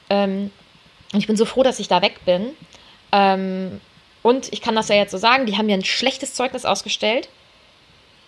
Ähm, 0.09 0.51
und 1.13 1.19
ich 1.19 1.27
bin 1.27 1.37
so 1.37 1.45
froh, 1.45 1.63
dass 1.63 1.79
ich 1.79 1.87
da 1.87 2.01
weg 2.01 2.19
bin. 2.25 2.51
Ähm, 3.11 3.79
Und 4.23 4.51
ich 4.51 4.61
kann 4.61 4.75
das 4.75 4.89
ja 4.89 4.95
jetzt 4.95 5.11
so 5.11 5.19
sagen, 5.19 5.45
die 5.45 5.55
haben 5.55 5.67
mir 5.67 5.75
ein 5.77 5.85
schlechtes 5.85 6.33
Zeugnis 6.33 6.65
ausgestellt. 6.65 7.29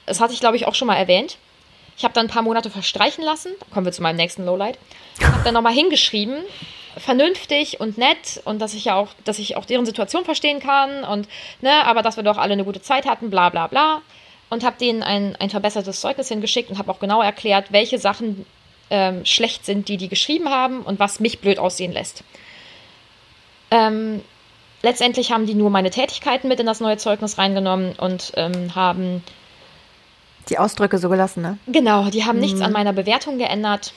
Das 0.06 0.20
hatte 0.20 0.32
ich, 0.32 0.40
glaube 0.40 0.56
ich, 0.56 0.68
auch 0.68 0.76
schon 0.76 0.88
mal 0.88 0.96
erwähnt. 0.96 1.38
Ich 1.98 2.04
habe 2.04 2.14
dann 2.14 2.28
ein 2.28 2.30
paar 2.30 2.44
Monate 2.44 2.70
verstreichen 2.70 3.24
lassen. 3.24 3.52
Kommen 3.74 3.86
wir 3.88 3.92
zu 3.92 4.04
meinem 4.04 4.18
nächsten 4.18 4.46
Lowlight. 4.46 4.78
Habe 5.24 5.44
dann 5.44 5.56
nochmal 5.56 5.74
hingeschrieben, 5.74 6.38
vernünftig 6.98 7.80
und 7.80 7.98
nett 7.98 8.40
und 8.46 8.60
dass 8.60 8.76
ich 8.76 8.86
ja 8.86 8.94
auch, 8.94 9.10
dass 9.26 9.40
ich 9.40 9.58
auch 9.58 9.66
deren 9.66 9.88
Situation 9.88 10.24
verstehen 10.24 10.60
kann 10.60 11.04
und, 11.04 11.28
ne, 11.62 11.84
aber 11.86 12.04
dass 12.04 12.16
wir 12.16 12.24
doch 12.24 12.38
alle 12.38 12.54
eine 12.54 12.64
gute 12.64 12.82
Zeit 12.82 13.08
hatten, 13.08 13.32
bla 13.32 13.50
bla 13.50 13.66
bla. 13.66 14.04
Und 14.50 14.64
habe 14.64 14.78
denen 14.78 15.04
ein, 15.04 15.36
ein 15.36 15.50
verbessertes 15.50 16.00
Zeugnis 16.00 16.30
hingeschickt 16.30 16.70
und 16.70 16.78
habe 16.78 16.90
auch 16.92 17.00
genau 17.00 17.22
erklärt, 17.22 17.72
welche 17.72 18.00
Sachen 18.00 18.46
ähm, 18.90 19.26
schlecht 19.26 19.66
sind, 19.66 19.90
die 19.90 19.98
die 19.98 20.08
geschrieben 20.08 20.50
haben 20.50 20.82
und 20.82 21.00
was 21.00 21.20
mich 21.20 21.40
blöd 21.40 21.60
aussehen 21.60 21.92
lässt. 21.92 22.24
Ähm, 23.72 24.22
letztendlich 24.82 25.32
haben 25.32 25.46
die 25.46 25.56
nur 25.56 25.70
meine 25.70 25.90
Tätigkeiten 25.90 26.48
mit 26.48 26.60
in 26.60 26.66
das 26.66 26.80
neue 26.80 26.98
Zeugnis 26.98 27.38
reingenommen 27.38 27.94
und 27.94 28.32
ähm, 28.36 28.74
haben 28.76 29.24
die 30.50 30.60
Ausdrücke 30.60 30.98
so 30.98 31.10
gelassen, 31.10 31.42
ne? 31.42 31.58
Genau, 31.68 32.10
die 32.10 32.24
haben 32.24 32.38
mhm. 32.38 32.42
nichts 32.42 32.62
an 32.62 32.72
meiner 32.72 32.94
Bewertung 32.94 33.38
geändert. 33.38 33.94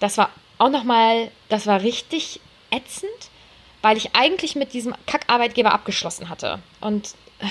Das 0.00 0.18
war 0.18 0.30
auch 0.58 0.70
nochmal, 0.70 1.30
das 1.48 1.66
war 1.66 1.82
richtig 1.82 2.40
ätzend, 2.70 3.10
weil 3.82 3.96
ich 3.96 4.14
eigentlich 4.14 4.56
mit 4.56 4.72
diesem 4.72 4.94
Kackarbeitgeber 5.06 5.72
abgeschlossen 5.72 6.28
hatte. 6.28 6.58
Und 6.80 7.14
äh, 7.38 7.46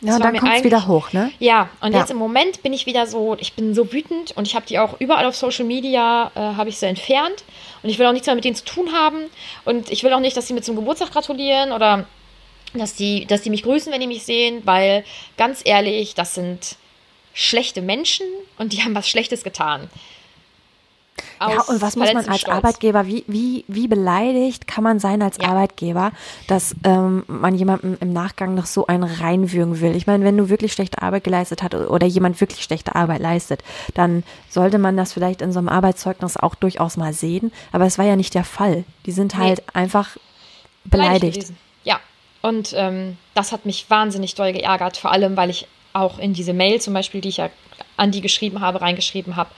ja, 0.00 0.16
und 0.16 0.24
dann 0.24 0.36
kommt 0.36 0.56
es 0.56 0.64
wieder 0.64 0.86
hoch, 0.86 1.12
ne? 1.12 1.32
Ja, 1.38 1.70
und 1.80 1.92
ja. 1.92 2.00
jetzt 2.00 2.10
im 2.10 2.18
Moment 2.18 2.62
bin 2.62 2.72
ich 2.72 2.84
wieder 2.86 3.06
so, 3.06 3.36
ich 3.40 3.54
bin 3.54 3.74
so 3.74 3.92
wütend 3.92 4.36
und 4.36 4.46
ich 4.46 4.54
habe 4.54 4.66
die 4.66 4.78
auch 4.78 5.00
überall 5.00 5.24
auf 5.24 5.36
Social 5.36 5.64
Media, 5.64 6.30
äh, 6.34 6.38
habe 6.38 6.68
ich 6.68 6.78
sie 6.78 6.86
entfernt. 6.86 7.44
Und 7.82 7.90
ich 7.90 7.98
will 7.98 8.06
auch 8.06 8.12
nichts 8.12 8.26
mehr 8.26 8.34
mit 8.34 8.44
denen 8.44 8.56
zu 8.56 8.64
tun 8.64 8.92
haben. 8.92 9.26
Und 9.64 9.90
ich 9.90 10.02
will 10.02 10.12
auch 10.12 10.20
nicht, 10.20 10.36
dass 10.36 10.48
sie 10.48 10.54
mir 10.54 10.60
zum 10.60 10.76
Geburtstag 10.76 11.12
gratulieren 11.12 11.72
oder 11.72 12.04
dass 12.74 12.94
die, 12.94 13.26
dass 13.26 13.42
die 13.42 13.50
mich 13.50 13.62
grüßen, 13.62 13.92
wenn 13.92 14.00
die 14.00 14.06
mich 14.06 14.24
sehen, 14.24 14.62
weil 14.64 15.04
ganz 15.36 15.62
ehrlich, 15.64 16.14
das 16.14 16.34
sind 16.34 16.76
schlechte 17.32 17.82
Menschen 17.82 18.26
und 18.58 18.72
die 18.72 18.82
haben 18.82 18.94
was 18.94 19.08
Schlechtes 19.08 19.44
getan. 19.44 19.88
Ja, 21.40 21.60
und 21.62 21.80
was 21.82 21.96
muss 21.96 22.12
man 22.12 22.26
als 22.28 22.40
Stolz. 22.40 22.56
Arbeitgeber, 22.56 23.06
wie, 23.06 23.24
wie, 23.26 23.64
wie 23.68 23.88
beleidigt 23.88 24.66
kann 24.66 24.84
man 24.84 24.98
sein 24.98 25.22
als 25.22 25.38
ja. 25.38 25.48
Arbeitgeber, 25.48 26.12
dass 26.46 26.74
ähm, 26.84 27.24
man 27.26 27.54
jemandem 27.54 27.96
im 28.00 28.12
Nachgang 28.12 28.54
noch 28.54 28.66
so 28.66 28.86
einen 28.86 29.04
reinwürgen 29.04 29.80
will? 29.80 29.96
Ich 29.96 30.06
meine, 30.06 30.24
wenn 30.24 30.36
du 30.36 30.48
wirklich 30.48 30.72
schlechte 30.72 31.02
Arbeit 31.02 31.24
geleistet 31.24 31.62
hast 31.62 31.74
oder 31.74 32.06
jemand 32.06 32.40
wirklich 32.40 32.62
schlechte 32.62 32.94
Arbeit 32.94 33.20
leistet, 33.20 33.62
dann 33.94 34.24
sollte 34.48 34.78
man 34.78 34.96
das 34.96 35.12
vielleicht 35.12 35.42
in 35.42 35.52
so 35.52 35.58
einem 35.58 35.68
Arbeitszeugnis 35.68 36.36
auch 36.36 36.54
durchaus 36.54 36.96
mal 36.96 37.12
sehen. 37.12 37.52
Aber 37.72 37.86
es 37.86 37.98
war 37.98 38.04
ja 38.04 38.16
nicht 38.16 38.34
der 38.34 38.44
Fall. 38.44 38.84
Die 39.04 39.12
sind 39.12 39.36
halt 39.36 39.58
nee. 39.58 39.64
einfach 39.74 40.16
beleidigt. 40.84 41.34
beleidigt 41.34 41.52
ja, 41.84 42.00
und 42.42 42.74
ähm, 42.76 43.16
das 43.34 43.52
hat 43.52 43.64
mich 43.64 43.88
wahnsinnig 43.88 44.34
doll 44.34 44.52
geärgert, 44.52 44.96
vor 44.96 45.12
allem, 45.12 45.36
weil 45.36 45.50
ich 45.50 45.66
auch 45.92 46.18
in 46.18 46.34
diese 46.34 46.52
Mail 46.52 46.80
zum 46.80 46.92
Beispiel, 46.94 47.20
die 47.20 47.30
ich 47.30 47.38
ja 47.38 47.48
an 47.96 48.10
die 48.10 48.20
geschrieben 48.20 48.60
habe, 48.60 48.80
reingeschrieben 48.80 49.36
habe. 49.36 49.50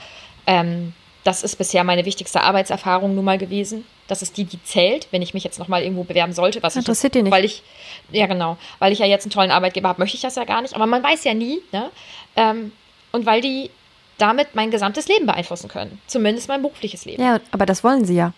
Ähm, 0.47 0.92
das 1.29 1.43
ist 1.43 1.57
bisher 1.57 1.85
meine 1.85 2.07
wichtigste 2.07 2.41
Arbeitserfahrung 2.41 3.14
nun 3.14 3.27
mal 3.27 3.37
gewesen. 3.37 3.85
Das 4.07 4.23
ist 4.23 4.38
die, 4.38 4.45
die 4.45 4.62
zählt, 4.64 5.09
wenn 5.11 5.21
ich 5.21 5.35
mich 5.35 5.45
jetzt 5.45 5.59
nochmal 5.59 5.83
irgendwo 5.83 6.05
bewerben 6.05 6.33
sollte. 6.33 6.62
Was 6.62 6.75
Interessiert 6.75 7.14
ich, 7.14 7.19
dich 7.19 7.25
nicht. 7.25 7.33
Weil 7.33 7.45
ich, 7.45 7.62
ja 8.11 8.27
genau, 8.27 8.57
weil 8.79 8.95
ich 8.95 9.01
ja 9.01 9.05
jetzt 9.05 9.25
einen 9.25 9.33
tollen 9.33 9.51
Arbeitgeber 9.51 9.91
habe, 9.91 10.01
möchte 10.01 10.17
ich 10.17 10.23
das 10.23 10.37
ja 10.37 10.45
gar 10.45 10.62
nicht. 10.62 10.75
Aber 10.75 10.87
man 10.87 11.03
weiß 11.03 11.25
ja 11.25 11.35
nie. 11.35 11.61
Ne? 11.71 11.91
Ähm, 12.35 12.73
und 13.12 13.27
weil 13.27 13.43
die 13.43 13.69
damit 14.17 14.55
mein 14.55 14.71
gesamtes 14.71 15.07
Leben 15.07 15.27
beeinflussen 15.27 15.69
können. 15.69 16.01
Zumindest 16.07 16.49
mein 16.49 16.62
berufliches 16.62 17.05
Leben. 17.05 17.23
Ja, 17.23 17.41
aber 17.51 17.67
das 17.67 17.85
wollen 17.85 18.07
sie 18.07 18.14
ja. 18.14 18.33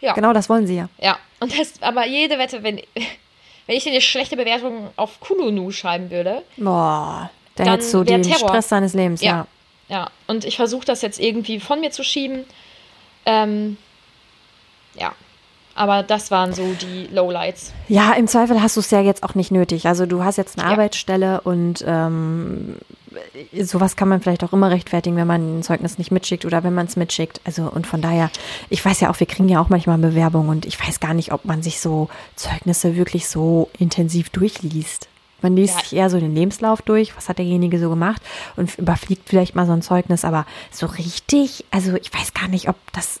Ja. 0.00 0.14
Genau 0.14 0.32
das 0.32 0.48
wollen 0.48 0.66
sie 0.66 0.74
ja. 0.74 0.88
Ja, 0.98 1.18
und 1.38 1.56
das, 1.56 1.74
aber 1.80 2.04
jede 2.04 2.38
Wette, 2.38 2.64
wenn, 2.64 2.82
wenn 3.66 3.76
ich 3.76 3.84
dir 3.84 3.92
eine 3.92 4.00
schlechte 4.00 4.36
Bewertung 4.36 4.90
auf 4.96 5.20
Kununu 5.20 5.70
schreiben 5.70 6.10
würde. 6.10 6.42
Boah. 6.56 7.30
Da 7.54 7.64
dann 7.64 7.74
hättest 7.74 7.94
du 7.94 8.02
den 8.02 8.24
Terror. 8.24 8.48
Stress 8.48 8.68
seines 8.68 8.94
Lebens, 8.94 9.22
ja. 9.22 9.30
Ja, 9.30 9.46
ja. 9.92 10.10
und 10.26 10.44
ich 10.44 10.56
versuche 10.56 10.84
das 10.84 11.02
jetzt 11.02 11.20
irgendwie 11.20 11.60
von 11.60 11.80
mir 11.80 11.90
zu 11.90 12.02
schieben. 12.02 12.44
Ähm, 13.26 13.76
ja, 14.94 15.12
aber 15.74 16.02
das 16.02 16.30
waren 16.30 16.52
so 16.52 16.74
die 16.80 17.08
Lowlights. 17.12 17.72
Ja, 17.88 18.12
im 18.12 18.26
Zweifel 18.26 18.60
hast 18.60 18.76
du 18.76 18.80
es 18.80 18.90
ja 18.90 19.00
jetzt 19.00 19.22
auch 19.22 19.34
nicht 19.34 19.50
nötig. 19.50 19.86
Also 19.86 20.06
du 20.06 20.22
hast 20.22 20.36
jetzt 20.36 20.58
eine 20.58 20.66
ja. 20.68 20.72
Arbeitsstelle 20.72 21.40
und 21.40 21.82
ähm, 21.86 22.76
sowas 23.58 23.96
kann 23.96 24.08
man 24.08 24.20
vielleicht 24.20 24.44
auch 24.44 24.52
immer 24.52 24.70
rechtfertigen, 24.70 25.16
wenn 25.16 25.26
man 25.26 25.58
ein 25.58 25.62
Zeugnis 25.62 25.98
nicht 25.98 26.10
mitschickt 26.10 26.44
oder 26.44 26.62
wenn 26.62 26.74
man 26.74 26.86
es 26.86 26.96
mitschickt. 26.96 27.40
Also 27.44 27.64
und 27.64 27.86
von 27.86 28.02
daher, 28.02 28.30
ich 28.68 28.84
weiß 28.84 29.00
ja 29.00 29.10
auch, 29.10 29.18
wir 29.18 29.26
kriegen 29.26 29.48
ja 29.48 29.60
auch 29.60 29.70
manchmal 29.70 29.98
Bewerbungen 29.98 30.50
und 30.50 30.66
ich 30.66 30.78
weiß 30.78 31.00
gar 31.00 31.14
nicht, 31.14 31.32
ob 31.32 31.44
man 31.44 31.62
sich 31.62 31.80
so 31.80 32.08
Zeugnisse 32.36 32.96
wirklich 32.96 33.28
so 33.28 33.70
intensiv 33.78 34.28
durchliest. 34.30 35.08
Man 35.42 35.56
liest 35.56 35.74
ja. 35.74 35.80
sich 35.80 35.92
eher 35.94 36.10
so 36.10 36.18
den 36.18 36.34
Lebenslauf 36.34 36.82
durch, 36.82 37.16
was 37.16 37.28
hat 37.28 37.38
derjenige 37.38 37.78
so 37.78 37.90
gemacht 37.90 38.22
und 38.56 38.78
überfliegt 38.78 39.28
vielleicht 39.28 39.54
mal 39.54 39.66
so 39.66 39.72
ein 39.72 39.82
Zeugnis, 39.82 40.24
aber 40.24 40.46
so 40.70 40.86
richtig, 40.86 41.64
also 41.70 41.94
ich 41.96 42.12
weiß 42.12 42.34
gar 42.34 42.48
nicht, 42.48 42.68
ob 42.68 42.76
das 42.92 43.20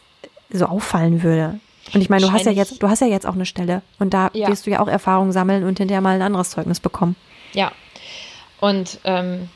so 0.50 0.66
auffallen 0.66 1.22
würde. 1.22 1.58
Und 1.94 2.00
ich 2.00 2.08
meine, 2.08 2.24
du 2.24 2.32
hast 2.32 2.46
ja 2.46 2.52
jetzt, 2.52 2.82
du 2.82 2.88
hast 2.88 3.00
ja 3.00 3.06
jetzt 3.06 3.26
auch 3.26 3.34
eine 3.34 3.46
Stelle 3.46 3.82
und 3.98 4.14
da 4.14 4.30
ja. 4.32 4.48
wirst 4.48 4.66
du 4.66 4.70
ja 4.70 4.80
auch 4.80 4.88
Erfahrung 4.88 5.32
sammeln 5.32 5.64
und 5.64 5.78
hinterher 5.78 6.00
mal 6.00 6.14
ein 6.14 6.22
anderes 6.22 6.50
Zeugnis 6.50 6.80
bekommen. 6.80 7.16
Ja. 7.52 7.72
Und 8.60 9.00
ähm, 9.04 9.48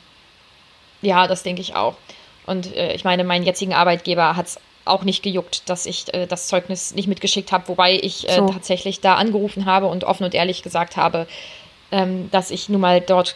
ja, 1.01 1.27
das 1.27 1.43
denke 1.43 1.61
ich 1.61 1.75
auch. 1.75 1.95
Und 2.45 2.75
äh, 2.75 2.93
ich 2.93 3.03
meine, 3.03 3.23
meinen 3.23 3.43
jetzigen 3.43 3.73
Arbeitgeber 3.73 4.35
hat 4.35 4.47
es 4.47 4.59
auch 4.85 5.03
nicht 5.03 5.23
gejuckt, 5.23 5.69
dass 5.69 5.85
ich 5.85 6.13
äh, 6.13 6.27
das 6.27 6.47
Zeugnis 6.47 6.93
nicht 6.95 7.07
mitgeschickt 7.07 7.51
habe, 7.51 7.67
wobei 7.67 7.95
ich 7.95 8.27
äh, 8.29 8.35
so. 8.35 8.47
tatsächlich 8.47 9.01
da 9.01 9.15
angerufen 9.15 9.65
habe 9.65 9.87
und 9.87 10.03
offen 10.03 10.23
und 10.23 10.33
ehrlich 10.33 10.63
gesagt 10.63 10.97
habe, 10.97 11.27
ähm, 11.91 12.29
dass 12.31 12.51
ich 12.51 12.69
nun 12.69 12.81
mal 12.81 13.01
dort 13.01 13.35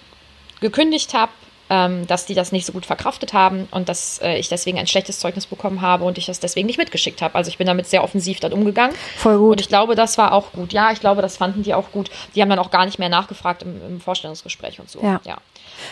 gekündigt 0.59 1.13
habe, 1.13 1.31
ähm, 1.71 2.05
dass 2.05 2.25
die 2.25 2.33
das 2.33 2.51
nicht 2.51 2.65
so 2.65 2.73
gut 2.73 2.85
verkraftet 2.85 3.31
haben 3.31 3.69
und 3.71 3.87
dass 3.87 4.19
äh, 4.21 4.37
ich 4.37 4.49
deswegen 4.49 4.77
ein 4.77 4.87
schlechtes 4.87 5.19
Zeugnis 5.19 5.45
bekommen 5.45 5.79
habe 5.79 6.03
und 6.03 6.17
ich 6.17 6.25
das 6.25 6.41
deswegen 6.41 6.67
nicht 6.67 6.77
mitgeschickt 6.77 7.21
habe. 7.21 7.35
Also 7.35 7.47
ich 7.47 7.57
bin 7.57 7.65
damit 7.65 7.87
sehr 7.87 8.03
offensiv 8.03 8.41
dann 8.41 8.51
umgegangen. 8.51 8.93
Voll 9.15 9.37
gut. 9.37 9.51
Und 9.51 9.61
ich 9.61 9.69
glaube, 9.69 9.95
das 9.95 10.17
war 10.17 10.33
auch 10.33 10.51
gut. 10.51 10.73
Ja, 10.73 10.91
ich 10.91 10.99
glaube, 10.99 11.21
das 11.21 11.37
fanden 11.37 11.63
die 11.63 11.73
auch 11.73 11.91
gut. 11.93 12.11
Die 12.35 12.41
haben 12.41 12.49
dann 12.49 12.59
auch 12.59 12.71
gar 12.71 12.85
nicht 12.85 12.99
mehr 12.99 13.07
nachgefragt 13.07 13.63
im, 13.63 13.79
im 13.87 14.01
Vorstellungsgespräch 14.01 14.81
und 14.81 14.89
so. 14.89 15.01
Ja. 15.01 15.21
ja. 15.23 15.37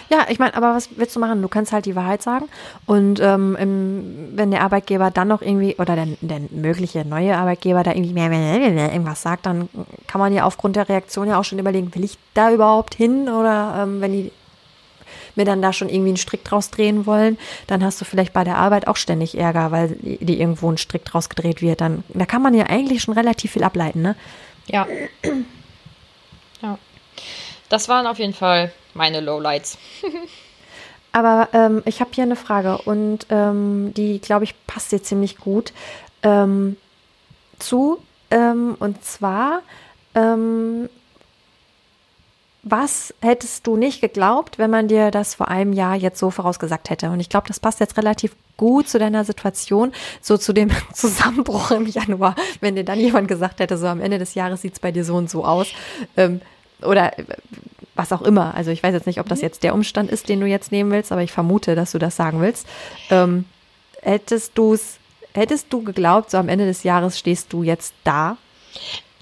Ja, 0.10 0.26
ich 0.30 0.38
meine, 0.38 0.54
aber 0.56 0.76
was 0.76 0.90
willst 0.98 1.16
du 1.16 1.20
machen? 1.20 1.42
Du 1.42 1.48
kannst 1.48 1.72
halt 1.72 1.86
die 1.86 1.96
Wahrheit 1.96 2.22
sagen. 2.22 2.50
Und 2.86 3.22
ähm, 3.22 3.56
im, 3.58 4.30
wenn 4.34 4.52
der 4.52 4.62
Arbeitgeber 4.62 5.12
dann 5.12 5.30
noch 5.30 5.42
irgendwie, 5.42 5.76
oder 5.78 5.96
der, 5.96 6.08
der 6.20 6.42
mögliche 6.52 7.06
neue 7.06 7.38
Arbeitgeber 7.38 7.84
da 7.84 7.92
irgendwie 7.92 8.14
mehr, 8.14 8.30
mehr, 8.30 8.60
mehr, 8.60 8.70
mehr 8.72 8.92
irgendwas 8.92 9.22
sagt, 9.22 9.46
dann 9.46 9.70
kann 10.08 10.20
man 10.20 10.34
ja 10.34 10.44
aufgrund 10.44 10.76
der 10.76 10.90
Reaktion 10.90 11.30
ja 11.30 11.40
auch 11.40 11.46
schon 11.46 11.58
überlegen, 11.58 11.96
will 11.96 12.04
ich 12.04 12.18
da 12.34 12.52
überhaupt 12.52 12.96
hin? 12.96 13.30
Oder 13.30 13.80
ähm, 13.82 14.02
wenn 14.02 14.12
die 14.12 14.32
mir 15.40 15.46
dann 15.46 15.64
da 15.64 15.74
schon 15.74 15.90
irgendwie 15.90 16.10
einen 16.10 16.18
Strick 16.18 16.44
draus 16.44 16.70
drehen 16.70 17.08
wollen, 17.08 17.40
dann 17.66 17.84
hast 17.84 18.00
du 18.00 18.06
vielleicht 18.06 18.34
bei 18.34 18.44
der 18.44 18.58
Arbeit 18.58 18.88
auch 18.88 18.98
ständig 18.98 19.38
Ärger, 19.38 19.72
weil 19.72 19.98
die 20.02 20.40
irgendwo 20.40 20.72
ein 20.72 20.78
Strick 20.78 21.06
draus 21.06 21.30
gedreht 21.30 21.62
wird. 21.64 21.82
Dann, 21.82 22.04
da 22.10 22.28
kann 22.28 22.44
man 22.44 22.54
ja 22.54 22.66
eigentlich 22.68 23.02
schon 23.02 23.16
relativ 23.16 23.54
viel 23.54 23.64
ableiten, 23.64 24.04
ne? 24.04 24.16
Ja. 24.68 24.88
ja. 26.62 26.78
Das 27.70 27.90
waren 27.90 28.06
auf 28.06 28.20
jeden 28.20 28.34
Fall 28.34 28.72
meine 28.94 29.22
Lowlights. 29.22 29.80
Aber 31.12 31.50
ähm, 31.54 31.82
ich 31.86 32.02
habe 32.02 32.12
hier 32.14 32.24
eine 32.24 32.36
Frage 32.36 32.78
und 32.80 33.26
ähm, 33.30 33.94
die, 33.96 34.20
glaube 34.20 34.44
ich, 34.44 34.54
passt 34.68 34.92
dir 34.92 35.02
ziemlich 35.02 35.38
gut 35.38 35.74
ähm, 36.22 36.78
zu. 37.58 38.00
Ähm, 38.30 38.76
und 38.80 39.04
zwar, 39.04 39.64
ähm, 40.14 40.88
was 42.64 43.14
hättest 43.22 43.66
du 43.68 43.78
nicht 43.78 44.02
geglaubt, 44.02 44.58
wenn 44.58 44.70
man 44.70 44.88
dir 44.88 45.12
das 45.12 45.36
vor 45.36 45.48
einem 45.48 45.72
Jahr 45.72 45.96
jetzt 45.96 46.20
so 46.20 46.30
vorausgesagt 46.30 46.90
hätte? 46.90 47.10
Und 47.10 47.20
ich 47.20 47.30
glaube, 47.30 47.48
das 47.48 47.60
passt 47.60 47.80
jetzt 47.80 47.98
relativ 47.98 48.36
gut 48.58 48.90
zu 48.90 49.00
deiner 49.00 49.24
Situation, 49.24 49.94
so 50.22 50.38
zu 50.38 50.52
dem 50.52 50.70
Zusammenbruch 50.94 51.72
im 51.72 51.88
Januar, 51.88 52.36
wenn 52.60 52.76
dir 52.76 52.84
dann 52.84 53.00
jemand 53.00 53.28
gesagt 53.28 53.60
hätte, 53.60 53.78
so 53.78 53.88
am 53.88 54.02
Ende 54.02 54.20
des 54.20 54.34
Jahres 54.34 54.62
sieht 54.62 54.74
es 54.74 54.80
bei 54.80 54.92
dir 54.92 55.06
so 55.06 55.16
und 55.16 55.30
so 55.30 55.46
aus. 55.46 55.68
Ähm, 56.18 56.42
oder 56.82 57.18
äh, 57.18 57.24
was 57.96 58.12
auch 58.12 58.22
immer. 58.22 58.56
Also 58.56 58.72
ich 58.72 58.84
weiß 58.84 58.94
jetzt 58.94 59.08
nicht, 59.08 59.20
ob 59.20 59.28
das 59.30 59.40
mhm. 59.40 59.46
jetzt 59.46 59.64
der 59.64 59.74
Umstand 59.74 60.12
ist, 60.12 60.30
den 60.30 60.40
du 60.40 60.46
jetzt 60.46 60.72
nehmen 60.72 60.92
willst, 60.92 61.12
aber 61.12 61.24
ich 61.24 61.32
vermute, 61.32 61.76
dass 61.76 61.92
du 61.92 62.00
das 62.00 62.16
sagen 62.16 62.42
willst. 62.42 62.68
Ähm, 63.10 63.46
hättest 64.02 64.58
du 64.58 64.74
es, 64.74 64.98
hättest 65.34 65.72
du 65.72 65.84
geglaubt, 65.84 66.32
so 66.32 66.38
am 66.38 66.50
Ende 66.50 66.66
des 66.66 66.84
Jahres 66.84 67.18
stehst 67.18 67.54
du 67.54 67.64
jetzt 67.64 67.94
da? 68.04 68.38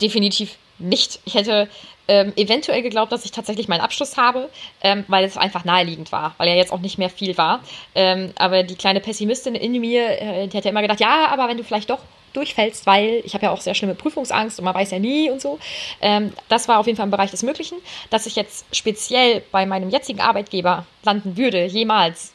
Definitiv 0.01 0.57
nicht. 0.79 1.19
Ich 1.25 1.35
hätte 1.35 1.67
ähm, 2.07 2.33
eventuell 2.35 2.81
geglaubt, 2.81 3.11
dass 3.11 3.25
ich 3.25 3.31
tatsächlich 3.31 3.67
meinen 3.67 3.81
Abschluss 3.81 4.17
habe, 4.17 4.49
ähm, 4.81 5.05
weil 5.07 5.25
es 5.25 5.37
einfach 5.37 5.65
naheliegend 5.65 6.11
war, 6.11 6.35
weil 6.37 6.47
ja 6.49 6.55
jetzt 6.55 6.71
auch 6.71 6.79
nicht 6.79 6.97
mehr 6.97 7.09
viel 7.09 7.37
war. 7.37 7.61
Ähm, 7.95 8.31
aber 8.37 8.63
die 8.63 8.75
kleine 8.75 8.99
Pessimistin 8.99 9.55
in 9.55 9.73
mir, 9.79 10.21
äh, 10.21 10.47
die 10.47 10.57
hat 10.57 10.65
ja 10.65 10.71
immer 10.71 10.81
gedacht, 10.81 10.99
ja, 10.99 11.27
aber 11.27 11.47
wenn 11.47 11.57
du 11.57 11.63
vielleicht 11.63 11.89
doch 11.89 11.99
durchfällst, 12.33 12.85
weil 12.85 13.21
ich 13.25 13.33
habe 13.33 13.45
ja 13.45 13.51
auch 13.51 13.61
sehr 13.61 13.73
schlimme 13.73 13.95
Prüfungsangst 13.95 14.59
und 14.59 14.65
man 14.65 14.75
weiß 14.75 14.91
ja 14.91 14.99
nie 14.99 15.29
und 15.29 15.41
so. 15.41 15.59
Ähm, 16.01 16.33
das 16.49 16.67
war 16.67 16.79
auf 16.79 16.85
jeden 16.85 16.95
Fall 16.95 17.05
im 17.05 17.11
Bereich 17.11 17.31
des 17.31 17.43
Möglichen. 17.43 17.77
Dass 18.09 18.25
ich 18.25 18.35
jetzt 18.35 18.65
speziell 18.75 19.41
bei 19.51 19.65
meinem 19.65 19.89
jetzigen 19.89 20.21
Arbeitgeber 20.21 20.85
landen 21.03 21.35
würde, 21.37 21.65
jemals, 21.65 22.33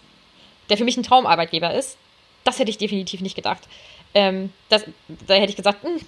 der 0.69 0.77
für 0.77 0.85
mich 0.85 0.97
ein 0.97 1.03
Traumarbeitgeber 1.03 1.73
ist, 1.75 1.97
das 2.45 2.59
hätte 2.59 2.71
ich 2.71 2.79
definitiv 2.79 3.21
nicht 3.21 3.37
gedacht. 3.37 3.63
Ähm, 4.15 4.53
das, 4.69 4.85
da 5.27 5.35
hätte 5.35 5.51
ich 5.51 5.57
gesagt, 5.57 5.85
mm, 5.85 5.99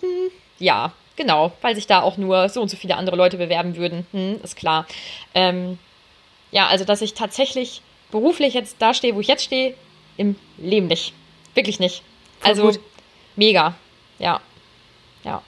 ja, 0.58 0.92
genau, 1.16 1.52
weil 1.60 1.74
sich 1.74 1.86
da 1.86 2.02
auch 2.02 2.16
nur 2.16 2.48
so 2.48 2.60
und 2.62 2.68
so 2.68 2.76
viele 2.76 2.96
andere 2.96 3.16
Leute 3.16 3.36
bewerben 3.36 3.76
würden. 3.76 4.06
Hm, 4.12 4.40
ist 4.42 4.56
klar. 4.56 4.86
Ähm, 5.34 5.78
ja, 6.50 6.66
also 6.68 6.84
dass 6.84 7.02
ich 7.02 7.14
tatsächlich 7.14 7.82
beruflich 8.10 8.54
jetzt 8.54 8.76
da 8.78 8.94
stehe, 8.94 9.14
wo 9.14 9.20
ich 9.20 9.28
jetzt 9.28 9.44
stehe, 9.44 9.74
im 10.16 10.36
Leben 10.58 10.86
nicht. 10.86 11.12
Wirklich 11.54 11.80
nicht. 11.80 12.02
Also 12.42 12.72
mega. 13.36 13.74
Ja. 14.18 14.40
Ja. 15.24 15.42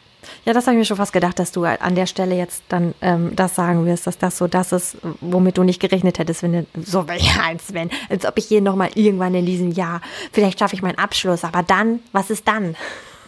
Ja, 0.44 0.52
das 0.52 0.66
habe 0.66 0.74
ich 0.74 0.80
mir 0.80 0.84
schon 0.84 0.96
fast 0.96 1.12
gedacht, 1.12 1.38
dass 1.38 1.52
du 1.52 1.64
an 1.64 1.94
der 1.94 2.06
Stelle 2.06 2.34
jetzt 2.34 2.64
dann 2.68 2.94
ähm, 3.00 3.36
das 3.36 3.54
sagen 3.54 3.86
wirst, 3.86 4.08
dass 4.08 4.18
das 4.18 4.36
so 4.36 4.48
das 4.48 4.72
ist, 4.72 4.96
womit 5.20 5.56
du 5.56 5.62
nicht 5.62 5.78
gerechnet 5.80 6.18
hättest, 6.18 6.42
wenn 6.42 6.52
du 6.52 6.66
so 6.82 7.06
ja, 7.16 7.42
als 7.46 7.72
wenn, 7.72 7.90
als 8.08 8.26
ob 8.26 8.36
ich 8.38 8.46
hier 8.46 8.60
nochmal 8.60 8.90
irgendwann 8.94 9.34
in 9.34 9.46
diesem 9.46 9.70
Jahr, 9.70 10.00
vielleicht 10.32 10.58
schaffe 10.58 10.74
ich 10.74 10.82
meinen 10.82 10.98
Abschluss, 10.98 11.44
aber 11.44 11.62
dann, 11.62 12.00
was 12.12 12.30
ist 12.30 12.48
dann? 12.48 12.76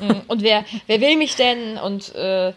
Mhm. 0.00 0.22
Und 0.28 0.42
wer, 0.42 0.64
wer 0.86 1.00
will 1.00 1.16
mich 1.16 1.36
denn? 1.36 1.78
Und 1.78 2.14
äh, 2.14 2.52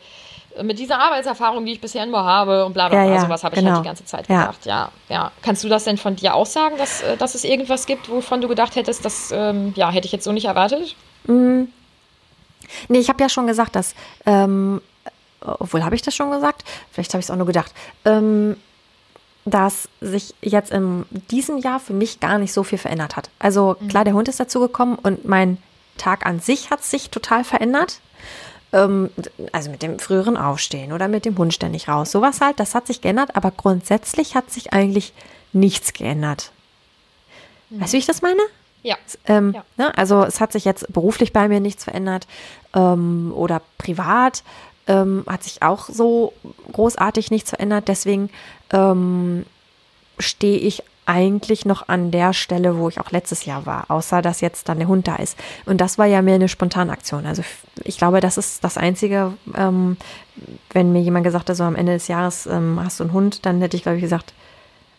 mit 0.61 0.79
dieser 0.79 0.99
Arbeitserfahrung, 0.99 1.65
die 1.65 1.73
ich 1.73 1.81
bisher 1.81 2.05
nur 2.05 2.23
habe 2.23 2.65
und 2.65 2.73
bla 2.73 2.89
bla 2.89 3.03
bla, 3.03 3.09
ja, 3.09 3.15
ja, 3.15 3.21
sowas 3.21 3.43
habe 3.43 3.55
genau. 3.55 3.69
ich 3.69 3.73
halt 3.73 3.75
genau. 3.75 3.81
die 3.81 3.87
ganze 3.87 4.05
Zeit 4.05 4.27
gedacht. 4.27 4.65
Ja, 4.65 4.91
ja. 5.09 5.31
Kannst 5.41 5.63
du 5.63 5.69
das 5.69 5.85
denn 5.85 5.97
von 5.97 6.15
dir 6.15 6.35
auch 6.35 6.45
sagen, 6.45 6.77
dass, 6.77 7.01
äh, 7.01 7.17
dass 7.17 7.35
es 7.35 7.43
irgendwas 7.43 7.85
gibt, 7.85 8.09
wovon 8.09 8.41
du 8.41 8.47
gedacht 8.47 8.75
hättest, 8.75 9.05
das 9.05 9.31
ähm, 9.31 9.73
ja, 9.75 9.89
hätte 9.89 10.05
ich 10.05 10.11
jetzt 10.11 10.25
so 10.25 10.31
nicht 10.31 10.45
erwartet? 10.45 10.95
Mhm. 11.25 11.69
Nee, 12.87 12.99
ich 12.99 13.09
habe 13.09 13.21
ja 13.21 13.29
schon 13.29 13.47
gesagt, 13.47 13.75
dass, 13.75 13.95
ähm, 14.25 14.81
obwohl 15.41 15.83
habe 15.83 15.95
ich 15.95 16.01
das 16.01 16.15
schon 16.15 16.31
gesagt? 16.31 16.63
Vielleicht 16.91 17.13
habe 17.13 17.19
ich 17.19 17.25
es 17.25 17.31
auch 17.31 17.35
nur 17.35 17.47
gedacht. 17.47 17.73
Ähm, 18.05 18.57
dass 19.45 19.89
sich 20.01 20.35
jetzt 20.41 20.71
in 20.71 21.05
diesem 21.31 21.57
Jahr 21.57 21.79
für 21.79 21.93
mich 21.93 22.19
gar 22.19 22.37
nicht 22.37 22.53
so 22.53 22.63
viel 22.63 22.77
verändert 22.77 23.15
hat. 23.15 23.29
Also 23.39 23.75
mhm. 23.79 23.87
klar, 23.87 24.03
der 24.03 24.13
Hund 24.13 24.27
ist 24.27 24.39
dazu 24.39 24.59
gekommen 24.59 24.99
und 25.01 25.25
mein 25.25 25.57
Tag 26.01 26.25
an 26.25 26.39
sich 26.39 26.69
hat 26.71 26.83
sich 26.83 27.09
total 27.09 27.43
verändert. 27.43 27.99
Ähm, 28.73 29.09
also 29.51 29.69
mit 29.69 29.81
dem 29.81 29.99
früheren 29.99 30.37
Aufstehen 30.37 30.93
oder 30.93 31.07
mit 31.07 31.25
dem 31.25 31.37
Hund 31.37 31.53
ständig 31.53 31.87
raus. 31.87 32.11
Sowas 32.11 32.41
halt, 32.41 32.59
das 32.59 32.73
hat 32.75 32.87
sich 32.87 33.01
geändert, 33.01 33.35
aber 33.35 33.51
grundsätzlich 33.51 34.35
hat 34.35 34.49
sich 34.49 34.73
eigentlich 34.73 35.13
nichts 35.53 35.93
geändert. 35.93 36.51
Mhm. 37.69 37.81
Weißt 37.81 37.93
du, 37.93 37.95
wie 37.95 37.99
ich 37.99 38.05
das 38.05 38.21
meine? 38.21 38.41
Ja. 38.83 38.95
Ähm, 39.27 39.53
ja. 39.53 39.63
Ne? 39.77 39.95
Also 39.97 40.23
es 40.23 40.39
hat 40.39 40.51
sich 40.51 40.65
jetzt 40.65 40.91
beruflich 40.91 41.33
bei 41.33 41.47
mir 41.47 41.59
nichts 41.59 41.83
verändert 41.83 42.27
ähm, 42.73 43.31
oder 43.35 43.61
privat 43.77 44.43
ähm, 44.87 45.23
hat 45.27 45.43
sich 45.43 45.61
auch 45.61 45.87
so 45.87 46.33
großartig 46.71 47.29
nichts 47.31 47.51
verändert. 47.51 47.87
Deswegen 47.87 48.29
ähm, 48.71 49.45
stehe 50.17 50.57
ich 50.57 50.83
eigentlich 51.05 51.65
noch 51.65 51.87
an 51.89 52.11
der 52.11 52.33
Stelle, 52.33 52.77
wo 52.77 52.87
ich 52.87 52.99
auch 52.99 53.11
letztes 53.11 53.45
Jahr 53.45 53.65
war, 53.65 53.85
außer 53.89 54.21
dass 54.21 54.41
jetzt 54.41 54.69
dann 54.69 54.79
der 54.79 54.87
Hund 54.87 55.07
da 55.07 55.15
ist. 55.15 55.37
Und 55.65 55.81
das 55.81 55.97
war 55.97 56.05
ja 56.05 56.21
mehr 56.21 56.35
eine 56.35 56.47
Spontanaktion. 56.47 57.25
Also 57.25 57.43
ich 57.83 57.97
glaube, 57.97 58.19
das 58.21 58.37
ist 58.37 58.63
das 58.63 58.77
Einzige, 58.77 59.33
ähm, 59.57 59.97
wenn 60.71 60.91
mir 60.91 61.01
jemand 61.01 61.25
gesagt 61.25 61.49
hat, 61.49 61.55
so 61.55 61.63
am 61.63 61.75
Ende 61.75 61.93
des 61.93 62.07
Jahres 62.07 62.45
ähm, 62.45 62.79
hast 62.83 62.99
du 62.99 63.03
einen 63.03 63.13
Hund, 63.13 63.45
dann 63.45 63.61
hätte 63.61 63.75
ich, 63.77 63.83
glaube 63.83 63.97
ich, 63.97 64.01
gesagt, 64.01 64.33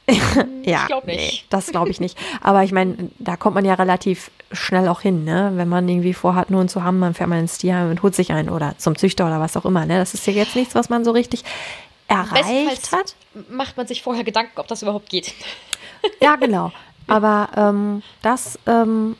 ja, 0.64 0.88
ich 0.88 1.04
nicht. 1.04 1.06
Nee, 1.06 1.40
das 1.48 1.68
glaube 1.68 1.90
ich 1.90 2.00
nicht. 2.00 2.18
Aber 2.40 2.64
ich 2.64 2.72
meine, 2.72 3.10
da 3.18 3.36
kommt 3.36 3.54
man 3.54 3.64
ja 3.64 3.74
relativ 3.74 4.32
schnell 4.50 4.88
auch 4.88 5.00
hin, 5.00 5.24
ne? 5.24 5.52
Wenn 5.54 5.68
man 5.68 5.88
irgendwie 5.88 6.12
vorhat, 6.12 6.50
nur 6.50 6.60
einen 6.60 6.68
zu 6.68 6.82
haben, 6.82 7.00
dann 7.00 7.14
fährt 7.14 7.28
man 7.28 7.38
ins 7.38 7.58
Tierheim 7.58 7.88
und 7.90 8.02
holt 8.02 8.14
sich 8.14 8.32
einen 8.32 8.48
oder 8.48 8.76
zum 8.78 8.98
Züchter 8.98 9.26
oder 9.26 9.38
was 9.38 9.56
auch 9.56 9.64
immer, 9.64 9.86
ne? 9.86 9.98
Das 9.98 10.12
ist 10.12 10.26
ja 10.26 10.32
jetzt 10.32 10.56
nichts, 10.56 10.74
was 10.74 10.88
man 10.88 11.04
so 11.04 11.12
richtig 11.12 11.44
erreicht 12.08 12.90
hat. 12.90 13.14
Macht 13.48 13.76
man 13.76 13.86
sich 13.86 14.02
vorher 14.02 14.24
Gedanken, 14.24 14.58
ob 14.58 14.66
das 14.66 14.82
überhaupt 14.82 15.08
geht. 15.08 15.32
Ja, 16.20 16.36
genau. 16.36 16.72
Aber 17.08 17.48
ähm, 17.56 18.02
das, 18.22 18.58
ähm, 18.66 19.16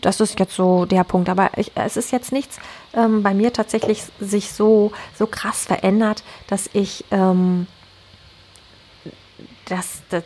das 0.00 0.20
ist 0.20 0.38
jetzt 0.40 0.54
so 0.54 0.86
der 0.86 1.04
Punkt. 1.04 1.28
Aber 1.28 1.50
ich, 1.56 1.72
es 1.74 1.96
ist 1.96 2.10
jetzt 2.10 2.32
nichts 2.32 2.58
ähm, 2.94 3.22
bei 3.22 3.34
mir 3.34 3.52
tatsächlich 3.52 4.02
sich 4.18 4.52
so, 4.52 4.92
so 5.16 5.26
krass 5.26 5.64
verändert, 5.64 6.22
dass 6.48 6.70
ich 6.72 7.04
ähm, 7.10 7.66
dass, 9.68 10.02
dass, 10.08 10.24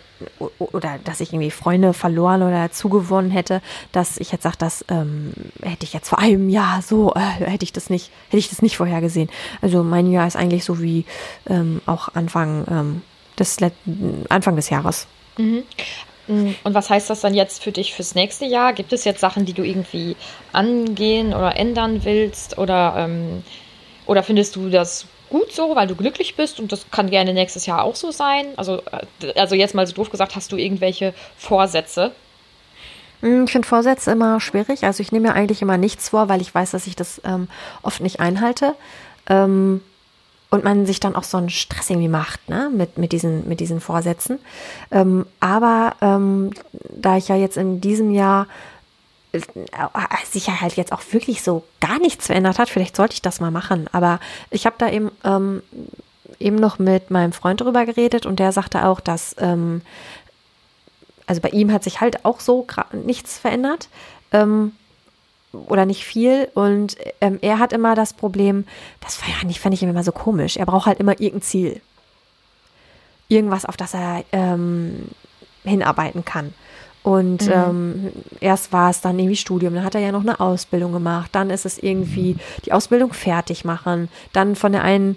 oder 0.58 0.98
dass 1.02 1.20
ich 1.20 1.32
irgendwie 1.32 1.50
Freunde 1.50 1.92
verloren 1.92 2.42
oder 2.42 2.70
zugewonnen 2.70 3.30
hätte, 3.30 3.60
dass 3.90 4.18
ich 4.18 4.30
jetzt 4.30 4.42
sage, 4.44 4.56
das 4.58 4.84
ähm, 4.88 5.32
hätte 5.62 5.84
ich 5.84 5.92
jetzt 5.92 6.08
vor 6.08 6.20
einem 6.20 6.48
Jahr 6.48 6.80
so, 6.80 7.12
äh, 7.14 7.20
hätte 7.20 7.64
ich 7.64 7.72
das 7.72 7.90
nicht, 7.90 8.12
hätte 8.28 8.38
ich 8.38 8.48
das 8.48 8.62
nicht 8.62 8.76
vorhergesehen. 8.76 9.28
Also 9.60 9.82
mein 9.82 10.10
Jahr 10.10 10.26
ist 10.26 10.36
eigentlich 10.36 10.64
so 10.64 10.80
wie 10.80 11.04
ähm, 11.46 11.80
auch 11.86 12.08
Anfang 12.14 12.64
ähm, 12.70 13.02
des 13.38 13.56
Anfang 14.28 14.56
des 14.56 14.70
Jahres. 14.70 15.06
Mhm. 15.36 15.64
Mm, 16.28 16.52
und 16.62 16.74
was 16.74 16.90
heißt 16.90 17.10
das 17.10 17.20
dann 17.20 17.34
jetzt 17.34 17.62
für 17.62 17.72
dich 17.72 17.94
fürs 17.94 18.14
nächste 18.14 18.44
Jahr? 18.44 18.72
Gibt 18.72 18.92
es 18.92 19.04
jetzt 19.04 19.20
Sachen, 19.20 19.44
die 19.44 19.52
du 19.52 19.62
irgendwie 19.62 20.16
angehen 20.52 21.34
oder 21.34 21.56
ändern 21.56 22.04
willst? 22.04 22.58
Oder, 22.58 22.94
ähm, 22.98 23.42
oder 24.06 24.22
findest 24.22 24.56
du 24.56 24.68
das 24.68 25.06
gut 25.30 25.52
so, 25.52 25.74
weil 25.74 25.86
du 25.86 25.96
glücklich 25.96 26.36
bist 26.36 26.60
und 26.60 26.70
das 26.72 26.90
kann 26.90 27.10
gerne 27.10 27.32
nächstes 27.32 27.66
Jahr 27.66 27.82
auch 27.82 27.96
so 27.96 28.10
sein. 28.10 28.46
Also, 28.56 28.82
äh, 29.22 29.32
also 29.38 29.54
jetzt 29.54 29.74
mal 29.74 29.86
so 29.86 29.94
doof 29.94 30.10
gesagt, 30.10 30.36
hast 30.36 30.52
du 30.52 30.56
irgendwelche 30.56 31.14
Vorsätze? 31.36 32.12
Hm, 33.20 33.44
ich 33.44 33.52
finde 33.52 33.66
Vorsätze 33.66 34.10
immer 34.12 34.40
schwierig. 34.40 34.84
Also 34.84 35.00
ich 35.00 35.10
nehme 35.10 35.28
mir 35.28 35.34
eigentlich 35.34 35.62
immer 35.62 35.78
nichts 35.78 36.10
vor, 36.10 36.28
weil 36.28 36.40
ich 36.40 36.54
weiß, 36.54 36.72
dass 36.72 36.86
ich 36.86 36.96
das 36.96 37.20
ähm, 37.24 37.48
oft 37.82 38.00
nicht 38.00 38.20
einhalte. 38.20 38.74
Ähm, 39.28 39.80
und 40.52 40.64
man 40.64 40.84
sich 40.84 41.00
dann 41.00 41.16
auch 41.16 41.24
so 41.24 41.38
einen 41.38 41.48
Stress 41.48 41.88
irgendwie 41.88 42.08
macht, 42.08 42.50
ne, 42.50 42.70
mit, 42.70 42.98
mit, 42.98 43.12
diesen, 43.12 43.48
mit 43.48 43.58
diesen 43.58 43.80
Vorsätzen. 43.80 44.38
Ähm, 44.90 45.24
aber 45.40 45.96
ähm, 46.02 46.50
da 46.90 47.16
ich 47.16 47.28
ja 47.28 47.36
jetzt 47.36 47.56
in 47.56 47.80
diesem 47.80 48.10
Jahr 48.10 48.46
äh, 49.32 49.38
sich 50.30 50.48
ja 50.48 50.60
halt 50.60 50.74
jetzt 50.74 50.92
auch 50.92 51.00
wirklich 51.10 51.42
so 51.42 51.64
gar 51.80 51.98
nichts 51.98 52.26
verändert 52.26 52.58
hat. 52.58 52.68
Vielleicht 52.68 52.96
sollte 52.96 53.14
ich 53.14 53.22
das 53.22 53.40
mal 53.40 53.50
machen. 53.50 53.86
Aber 53.92 54.20
ich 54.50 54.66
habe 54.66 54.76
da 54.76 54.90
eben, 54.90 55.10
ähm, 55.24 55.62
eben 56.38 56.56
noch 56.56 56.78
mit 56.78 57.10
meinem 57.10 57.32
Freund 57.32 57.62
drüber 57.62 57.86
geredet 57.86 58.26
und 58.26 58.38
der 58.38 58.52
sagte 58.52 58.84
auch, 58.84 59.00
dass, 59.00 59.34
ähm, 59.38 59.80
also 61.26 61.40
bei 61.40 61.48
ihm 61.48 61.72
hat 61.72 61.82
sich 61.82 62.02
halt 62.02 62.26
auch 62.26 62.40
so 62.40 62.66
nichts 62.92 63.38
verändert. 63.38 63.88
Ähm, 64.32 64.72
oder 65.52 65.86
nicht 65.86 66.04
viel. 66.04 66.48
Und 66.54 66.96
ähm, 67.20 67.38
er 67.42 67.58
hat 67.58 67.72
immer 67.72 67.94
das 67.94 68.12
Problem, 68.12 68.64
das 69.00 69.20
war 69.20 69.28
ja 69.28 69.46
nicht, 69.46 69.60
fand 69.60 69.74
ich 69.74 69.82
immer 69.82 70.04
so 70.04 70.12
komisch. 70.12 70.56
Er 70.56 70.66
braucht 70.66 70.86
halt 70.86 71.00
immer 71.00 71.12
irgendein 71.12 71.42
Ziel. 71.42 71.80
Irgendwas, 73.28 73.64
auf 73.64 73.76
das 73.76 73.94
er 73.94 74.24
ähm, 74.32 75.08
hinarbeiten 75.64 76.24
kann. 76.24 76.54
Und 77.02 77.46
mhm. 77.46 77.52
ähm, 77.52 78.12
erst 78.40 78.72
war 78.72 78.90
es 78.90 79.00
dann 79.00 79.18
irgendwie 79.18 79.36
Studium, 79.36 79.74
dann 79.74 79.84
hat 79.84 79.94
er 79.94 80.00
ja 80.00 80.12
noch 80.12 80.20
eine 80.20 80.38
Ausbildung 80.38 80.92
gemacht, 80.92 81.30
dann 81.32 81.50
ist 81.50 81.66
es 81.66 81.78
irgendwie 81.78 82.36
die 82.64 82.72
Ausbildung 82.72 83.12
fertig 83.12 83.64
machen, 83.64 84.08
dann 84.32 84.54
von 84.54 84.70
der 84.70 84.84
einen 84.84 85.16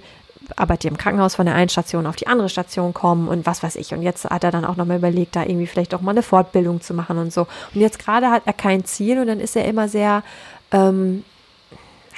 arbeitet 0.56 0.92
im 0.92 0.98
Krankenhaus 0.98 1.36
von 1.36 1.46
der 1.46 1.56
einen 1.56 1.70
Station 1.70 2.06
auf 2.06 2.16
die 2.16 2.28
andere 2.28 2.50
Station 2.50 2.94
kommen 2.94 3.28
und 3.28 3.46
was 3.46 3.64
weiß 3.64 3.76
ich. 3.76 3.94
Und 3.94 4.02
jetzt 4.02 4.26
hat 4.26 4.44
er 4.44 4.52
dann 4.52 4.66
auch 4.66 4.76
nochmal 4.76 4.98
überlegt, 4.98 5.36
da 5.36 5.44
irgendwie 5.44 5.68
vielleicht 5.68 5.94
auch 5.94 6.02
mal 6.02 6.12
eine 6.12 6.24
Fortbildung 6.24 6.82
zu 6.82 6.94
machen 6.94 7.18
und 7.18 7.34
so. 7.34 7.48
Und 7.74 7.82
jetzt 7.82 8.00
gerade 8.00 8.30
hat 8.30 8.44
er 8.46 8.54
kein 8.54 8.86
Ziel 8.86 9.20
und 9.20 9.28
dann 9.28 9.40
ist 9.40 9.56
er 9.56 9.66
immer 9.66 9.88
sehr, 9.88 10.24
ähm, 10.72 11.24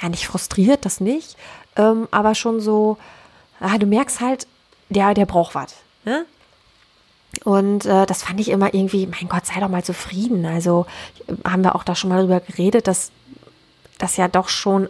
ja, 0.00 0.08
nicht 0.08 0.26
frustriert, 0.26 0.84
das 0.84 1.00
nicht, 1.00 1.36
ähm, 1.76 2.08
aber 2.10 2.34
schon 2.34 2.60
so, 2.60 2.98
ah, 3.60 3.78
du 3.78 3.86
merkst 3.86 4.20
halt, 4.20 4.46
der, 4.88 5.14
der 5.14 5.26
braucht 5.26 5.54
was. 5.54 5.74
Ne? 6.04 6.24
Und 7.44 7.84
äh, 7.84 8.06
das 8.06 8.22
fand 8.22 8.40
ich 8.40 8.48
immer 8.48 8.72
irgendwie, 8.72 9.06
mein 9.06 9.28
Gott, 9.28 9.46
sei 9.46 9.60
doch 9.60 9.68
mal 9.68 9.84
zufrieden. 9.84 10.46
Also 10.46 10.86
haben 11.44 11.62
wir 11.62 11.74
auch 11.74 11.84
da 11.84 11.94
schon 11.94 12.10
mal 12.10 12.20
drüber 12.20 12.40
geredet, 12.40 12.86
dass 12.86 13.10
das 13.98 14.16
ja 14.16 14.28
doch 14.28 14.48
schon 14.48 14.88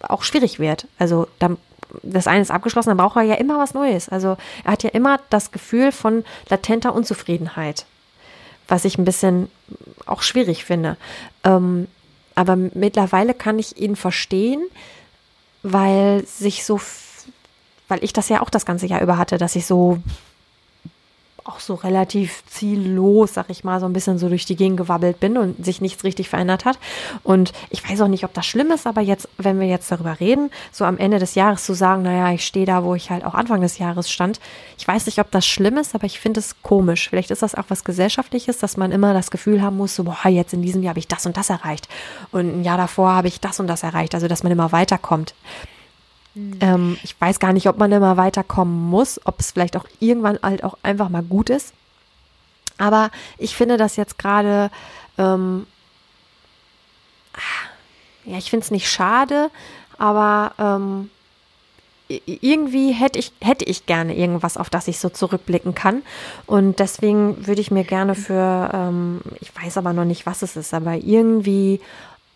auch 0.00 0.22
schwierig 0.22 0.58
wird. 0.58 0.86
Also 0.98 1.28
dann, 1.38 1.56
das 2.02 2.26
eine 2.26 2.42
ist 2.42 2.50
abgeschlossen, 2.50 2.90
dann 2.90 2.98
braucht 2.98 3.16
er 3.16 3.22
ja 3.22 3.34
immer 3.34 3.58
was 3.58 3.74
Neues. 3.74 4.08
Also 4.08 4.36
er 4.64 4.72
hat 4.72 4.82
ja 4.82 4.90
immer 4.90 5.20
das 5.30 5.50
Gefühl 5.50 5.92
von 5.92 6.24
latenter 6.48 6.94
Unzufriedenheit, 6.94 7.86
was 8.66 8.84
ich 8.84 8.98
ein 8.98 9.04
bisschen 9.04 9.50
auch 10.06 10.22
schwierig 10.22 10.64
finde. 10.64 10.96
Ähm, 11.44 11.88
aber 12.34 12.56
mittlerweile 12.56 13.34
kann 13.34 13.58
ich 13.58 13.78
ihn 13.78 13.96
verstehen, 13.96 14.62
weil 15.62 16.24
sich 16.26 16.64
so, 16.64 16.80
weil 17.88 18.02
ich 18.04 18.12
das 18.12 18.28
ja 18.28 18.42
auch 18.42 18.50
das 18.50 18.64
ganze 18.64 18.86
Jahr 18.86 19.02
über 19.02 19.18
hatte, 19.18 19.38
dass 19.38 19.56
ich 19.56 19.66
so 19.66 19.98
auch 21.48 21.60
so 21.60 21.74
relativ 21.74 22.44
ziellos, 22.46 23.34
sag 23.34 23.46
ich 23.48 23.64
mal, 23.64 23.80
so 23.80 23.86
ein 23.86 23.92
bisschen 23.92 24.18
so 24.18 24.28
durch 24.28 24.44
die 24.44 24.56
Gegend 24.56 24.76
gewabbelt 24.76 25.18
bin 25.18 25.36
und 25.38 25.64
sich 25.64 25.80
nichts 25.80 26.04
richtig 26.04 26.28
verändert 26.28 26.64
hat. 26.64 26.78
Und 27.22 27.52
ich 27.70 27.88
weiß 27.88 28.02
auch 28.02 28.08
nicht, 28.08 28.24
ob 28.24 28.34
das 28.34 28.46
schlimm 28.46 28.70
ist, 28.70 28.86
aber 28.86 29.00
jetzt, 29.00 29.28
wenn 29.38 29.58
wir 29.58 29.66
jetzt 29.66 29.90
darüber 29.90 30.20
reden, 30.20 30.50
so 30.72 30.84
am 30.84 30.98
Ende 30.98 31.18
des 31.18 31.34
Jahres 31.34 31.64
zu 31.64 31.74
sagen, 31.74 32.02
naja, 32.02 32.32
ich 32.32 32.44
stehe 32.44 32.66
da, 32.66 32.84
wo 32.84 32.94
ich 32.94 33.10
halt 33.10 33.24
auch 33.24 33.34
Anfang 33.34 33.60
des 33.62 33.78
Jahres 33.78 34.10
stand. 34.10 34.40
Ich 34.76 34.86
weiß 34.86 35.06
nicht, 35.06 35.18
ob 35.20 35.30
das 35.30 35.46
schlimm 35.46 35.78
ist, 35.78 35.94
aber 35.94 36.04
ich 36.04 36.20
finde 36.20 36.40
es 36.40 36.62
komisch. 36.62 37.08
Vielleicht 37.08 37.30
ist 37.30 37.42
das 37.42 37.54
auch 37.54 37.64
was 37.68 37.84
Gesellschaftliches, 37.84 38.58
dass 38.58 38.76
man 38.76 38.92
immer 38.92 39.14
das 39.14 39.30
Gefühl 39.30 39.62
haben 39.62 39.76
muss, 39.78 39.94
so, 39.94 40.04
boah, 40.04 40.28
jetzt 40.28 40.52
in 40.52 40.62
diesem 40.62 40.82
Jahr 40.82 40.90
habe 40.90 41.00
ich 41.00 41.08
das 41.08 41.24
und 41.26 41.36
das 41.36 41.50
erreicht. 41.50 41.88
Und 42.30 42.60
ein 42.60 42.64
Jahr 42.64 42.76
davor 42.76 43.12
habe 43.12 43.28
ich 43.28 43.40
das 43.40 43.58
und 43.58 43.66
das 43.66 43.82
erreicht. 43.82 44.14
Also, 44.14 44.28
dass 44.28 44.42
man 44.42 44.52
immer 44.52 44.72
weiterkommt. 44.72 45.34
Mhm. 46.34 46.58
Ähm, 46.60 46.98
ich 47.02 47.18
weiß 47.20 47.38
gar 47.38 47.52
nicht, 47.52 47.68
ob 47.68 47.78
man 47.78 47.92
immer 47.92 48.16
weiterkommen 48.16 48.88
muss, 48.90 49.20
ob 49.24 49.40
es 49.40 49.52
vielleicht 49.52 49.76
auch 49.76 49.86
irgendwann 50.00 50.38
halt 50.42 50.64
auch 50.64 50.78
einfach 50.82 51.08
mal 51.08 51.22
gut 51.22 51.50
ist. 51.50 51.72
Aber 52.78 53.10
ich 53.38 53.56
finde 53.56 53.76
das 53.76 53.96
jetzt 53.96 54.18
gerade, 54.18 54.70
ähm, 55.18 55.66
ja, 58.24 58.38
ich 58.38 58.50
finde 58.50 58.64
es 58.64 58.70
nicht 58.70 58.90
schade, 58.90 59.50
aber 59.98 60.52
ähm, 60.58 61.10
irgendwie 62.26 62.92
hätte 62.92 63.18
ich, 63.18 63.32
hätte 63.40 63.64
ich 63.66 63.84
gerne 63.86 64.16
irgendwas, 64.16 64.56
auf 64.56 64.70
das 64.70 64.88
ich 64.88 64.98
so 64.98 65.10
zurückblicken 65.10 65.74
kann. 65.74 66.02
Und 66.46 66.78
deswegen 66.78 67.46
würde 67.46 67.60
ich 67.60 67.70
mir 67.70 67.84
gerne 67.84 68.14
für, 68.14 68.70
ähm, 68.72 69.20
ich 69.40 69.54
weiß 69.54 69.76
aber 69.76 69.92
noch 69.92 70.04
nicht, 70.04 70.24
was 70.24 70.42
es 70.42 70.56
ist, 70.56 70.72
aber 70.72 70.94
irgendwie 70.94 71.80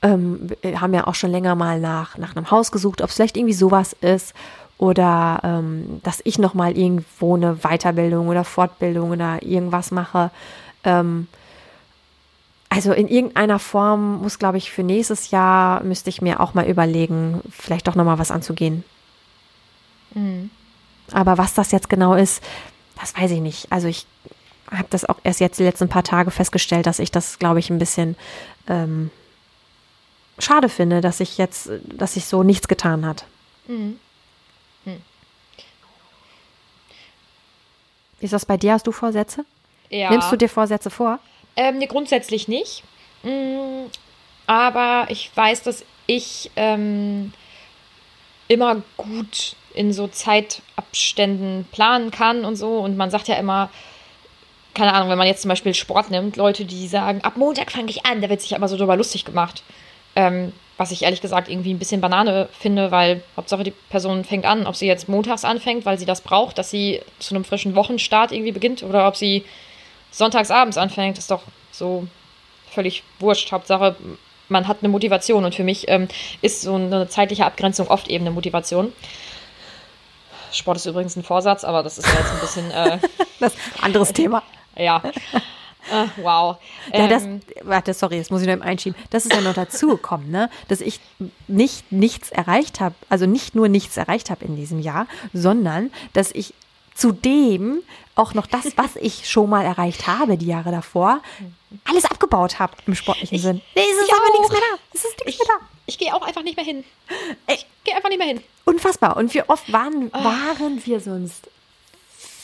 ähm, 0.02 0.48
haben 0.64 0.94
ja 0.94 1.06
auch 1.06 1.14
schon 1.14 1.30
länger 1.30 1.54
mal 1.54 1.80
nach, 1.80 2.18
nach 2.18 2.36
einem 2.36 2.50
Haus 2.50 2.72
gesucht, 2.72 3.00
ob 3.02 3.10
es 3.10 3.16
vielleicht 3.16 3.36
irgendwie 3.36 3.54
sowas 3.54 3.94
ist 4.00 4.34
oder 4.78 5.40
ähm, 5.44 6.00
dass 6.02 6.20
ich 6.24 6.38
noch 6.38 6.54
mal 6.54 6.76
irgendwo 6.76 7.36
eine 7.36 7.56
Weiterbildung 7.62 8.28
oder 8.28 8.42
Fortbildung 8.42 9.10
oder 9.10 9.42
irgendwas 9.42 9.92
mache. 9.92 10.30
Ähm, 10.82 11.28
also 12.68 12.92
in 12.92 13.06
irgendeiner 13.06 13.58
Form 13.58 14.22
muss, 14.22 14.38
glaube 14.38 14.58
ich, 14.58 14.72
für 14.72 14.82
nächstes 14.82 15.30
Jahr 15.30 15.84
müsste 15.84 16.10
ich 16.10 16.22
mir 16.22 16.40
auch 16.40 16.54
mal 16.54 16.66
überlegen, 16.66 17.42
vielleicht 17.50 17.86
doch 17.86 17.94
noch 17.94 18.04
mal 18.04 18.18
was 18.18 18.30
anzugehen. 18.30 18.82
Mhm. 20.14 20.50
Aber 21.12 21.38
was 21.38 21.54
das 21.54 21.70
jetzt 21.70 21.88
genau 21.88 22.14
ist, 22.14 22.42
das 23.00 23.16
weiß 23.16 23.30
ich 23.30 23.40
nicht. 23.40 23.70
Also 23.70 23.88
ich 23.88 24.06
habe 24.70 24.86
das 24.90 25.04
auch 25.04 25.18
erst 25.22 25.40
jetzt 25.40 25.58
die 25.58 25.64
letzten 25.64 25.88
paar 25.88 26.02
Tage 26.02 26.30
festgestellt, 26.30 26.86
dass 26.86 26.98
ich 26.98 27.10
das, 27.10 27.38
glaube 27.38 27.58
ich, 27.58 27.70
ein 27.70 27.78
bisschen 27.78 28.16
ähm, 28.68 29.10
schade 30.44 30.68
finde, 30.68 31.00
dass 31.00 31.20
ich 31.20 31.38
jetzt, 31.38 31.70
dass 31.84 32.14
sich 32.14 32.26
so 32.26 32.42
nichts 32.42 32.68
getan 32.68 33.06
hat. 33.06 33.24
Mhm. 33.66 33.98
Hm. 34.84 35.00
Ist 38.20 38.32
das 38.32 38.46
bei 38.46 38.56
dir? 38.56 38.72
Hast 38.72 38.86
du 38.86 38.92
Vorsätze? 38.92 39.44
Ja. 39.90 40.10
Nimmst 40.10 40.32
du 40.32 40.36
dir 40.36 40.48
Vorsätze 40.48 40.90
vor? 40.90 41.18
Ähm, 41.56 41.78
nee, 41.78 41.86
grundsätzlich 41.86 42.48
nicht. 42.48 42.82
Mhm. 43.22 43.90
Aber 44.46 45.06
ich 45.10 45.30
weiß, 45.34 45.62
dass 45.62 45.84
ich 46.06 46.50
ähm, 46.56 47.32
immer 48.48 48.82
gut 48.96 49.56
in 49.74 49.92
so 49.92 50.08
Zeitabständen 50.08 51.66
planen 51.72 52.10
kann 52.10 52.44
und 52.44 52.56
so. 52.56 52.78
Und 52.78 52.96
man 52.96 53.10
sagt 53.10 53.28
ja 53.28 53.36
immer, 53.36 53.70
keine 54.74 54.92
Ahnung, 54.92 55.10
wenn 55.10 55.18
man 55.18 55.26
jetzt 55.26 55.42
zum 55.42 55.48
Beispiel 55.48 55.74
Sport 55.74 56.10
nimmt, 56.10 56.36
Leute, 56.36 56.64
die 56.64 56.88
sagen, 56.88 57.22
ab 57.22 57.36
Montag 57.36 57.70
fange 57.70 57.90
ich 57.90 58.06
an, 58.06 58.20
da 58.20 58.28
wird 58.28 58.40
sich 58.40 58.56
aber 58.56 58.68
so 58.68 58.76
drüber 58.76 58.96
lustig 58.96 59.24
gemacht. 59.24 59.62
Ähm, 60.14 60.52
was 60.78 60.90
ich 60.90 61.02
ehrlich 61.02 61.20
gesagt 61.20 61.48
irgendwie 61.48 61.72
ein 61.72 61.78
bisschen 61.78 62.00
Banane 62.00 62.48
finde, 62.58 62.90
weil 62.90 63.22
Hauptsache 63.36 63.62
die 63.62 63.70
Person 63.70 64.24
fängt 64.24 64.44
an, 64.44 64.66
ob 64.66 64.74
sie 64.74 64.86
jetzt 64.86 65.08
montags 65.08 65.44
anfängt, 65.44 65.84
weil 65.84 65.98
sie 65.98 66.06
das 66.06 66.22
braucht, 66.22 66.58
dass 66.58 66.70
sie 66.70 67.00
zu 67.18 67.34
einem 67.34 67.44
frischen 67.44 67.76
Wochenstart 67.76 68.32
irgendwie 68.32 68.52
beginnt, 68.52 68.82
oder 68.82 69.06
ob 69.06 69.16
sie 69.16 69.44
sonntags 70.10 70.50
abends 70.50 70.76
anfängt, 70.76 71.18
ist 71.18 71.30
doch 71.30 71.42
so 71.70 72.06
völlig 72.70 73.04
wurscht. 73.20 73.52
Hauptsache, 73.52 73.96
man 74.48 74.66
hat 74.66 74.78
eine 74.80 74.88
Motivation 74.88 75.44
und 75.44 75.54
für 75.54 75.64
mich 75.64 75.88
ähm, 75.88 76.08
ist 76.40 76.62
so 76.62 76.74
eine 76.74 77.08
zeitliche 77.08 77.46
Abgrenzung 77.46 77.88
oft 77.88 78.08
eben 78.08 78.24
eine 78.24 78.34
Motivation. 78.34 78.92
Sport 80.52 80.78
ist 80.78 80.86
übrigens 80.86 81.16
ein 81.16 81.22
Vorsatz, 81.22 81.64
aber 81.64 81.82
das 81.82 81.98
ist 81.98 82.06
ja 82.06 82.14
jetzt 82.14 82.32
ein 82.32 82.40
bisschen. 82.40 82.70
Äh, 82.70 82.98
das 83.40 83.54
anderes 83.80 84.12
Thema. 84.12 84.42
Ja. 84.76 85.02
Uh, 85.92 86.08
wow. 86.16 86.56
Ja, 86.92 87.06
das, 87.06 87.24
ähm, 87.24 87.40
warte, 87.62 87.92
sorry, 87.94 88.16
jetzt 88.16 88.30
muss 88.30 88.40
ich 88.40 88.46
noch 88.46 88.54
eben 88.54 88.62
einschieben. 88.62 88.98
Das 89.10 89.26
ist 89.26 89.34
ja 89.34 89.40
noch 89.40 89.54
dazu 89.54 89.88
gekommen, 89.88 90.30
ne? 90.30 90.48
dass 90.68 90.80
ich 90.80 91.00
nicht 91.48 91.92
nichts 91.92 92.30
erreicht 92.30 92.80
habe, 92.80 92.94
also 93.08 93.26
nicht 93.26 93.54
nur 93.54 93.68
nichts 93.68 93.96
erreicht 93.96 94.30
habe 94.30 94.44
in 94.44 94.56
diesem 94.56 94.80
Jahr, 94.80 95.06
sondern 95.32 95.90
dass 96.12 96.32
ich 96.32 96.54
zudem 96.94 97.82
auch 98.14 98.34
noch 98.34 98.46
das, 98.46 98.66
was 98.76 98.96
ich 98.96 99.28
schon 99.28 99.50
mal 99.50 99.64
erreicht 99.64 100.06
habe, 100.06 100.36
die 100.36 100.46
Jahre 100.46 100.70
davor, 100.70 101.20
alles 101.84 102.04
abgebaut 102.04 102.58
habe 102.58 102.74
im 102.86 102.94
sportlichen 102.94 103.36
ich, 103.36 103.42
Sinn. 103.42 103.60
Nee, 103.74 103.82
es 103.90 104.02
ist 104.02 104.12
aber 104.12 104.38
nichts 104.38 104.50
mehr 104.50 104.60
da. 104.60 104.78
Es 104.92 105.04
ist 105.04 105.24
nichts 105.24 105.46
mehr 105.46 105.58
da. 105.58 105.66
Ich 105.86 105.98
gehe 105.98 106.14
auch 106.14 106.22
einfach 106.22 106.42
nicht 106.42 106.56
mehr 106.56 106.64
hin. 106.64 106.84
Ich 107.48 107.66
gehe 107.84 107.94
einfach 107.94 108.08
nicht 108.08 108.18
mehr 108.18 108.28
hin. 108.28 108.42
Unfassbar. 108.64 109.16
Und 109.16 109.32
wie 109.34 109.42
oft 109.42 109.72
waren, 109.72 110.10
oh. 110.12 110.24
waren 110.24 110.84
wir 110.84 111.00
sonst? 111.00 111.48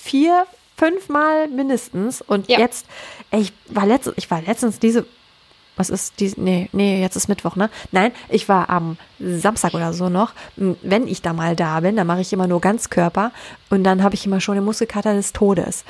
Vier, 0.02 0.46
fünfmal 0.78 1.48
mindestens. 1.48 2.22
Und 2.22 2.48
ja. 2.48 2.58
jetzt, 2.58 2.86
ey, 3.30 3.40
ich 3.42 3.52
war 3.66 3.84
letztens, 3.84 4.16
ich 4.16 4.30
war 4.30 4.40
letztens 4.40 4.78
diese, 4.78 5.04
was 5.76 5.90
ist 5.90 6.20
die, 6.20 6.32
nee, 6.36 6.68
nee, 6.72 7.00
jetzt 7.00 7.16
ist 7.16 7.28
Mittwoch, 7.28 7.56
ne? 7.56 7.70
Nein, 7.92 8.12
ich 8.28 8.48
war 8.48 8.70
am 8.70 8.96
Samstag 9.18 9.74
oder 9.74 9.92
so 9.92 10.08
noch. 10.08 10.32
Wenn 10.56 11.06
ich 11.06 11.22
da 11.22 11.32
mal 11.32 11.56
da 11.56 11.80
bin, 11.80 11.96
dann 11.96 12.06
mache 12.06 12.20
ich 12.20 12.32
immer 12.32 12.46
nur 12.46 12.60
Ganzkörper 12.60 13.32
und 13.70 13.84
dann 13.84 14.02
habe 14.02 14.14
ich 14.14 14.24
immer 14.24 14.40
schon 14.40 14.54
den 14.54 14.64
Muskelkater 14.64 15.14
des 15.14 15.32
Todes. 15.32 15.84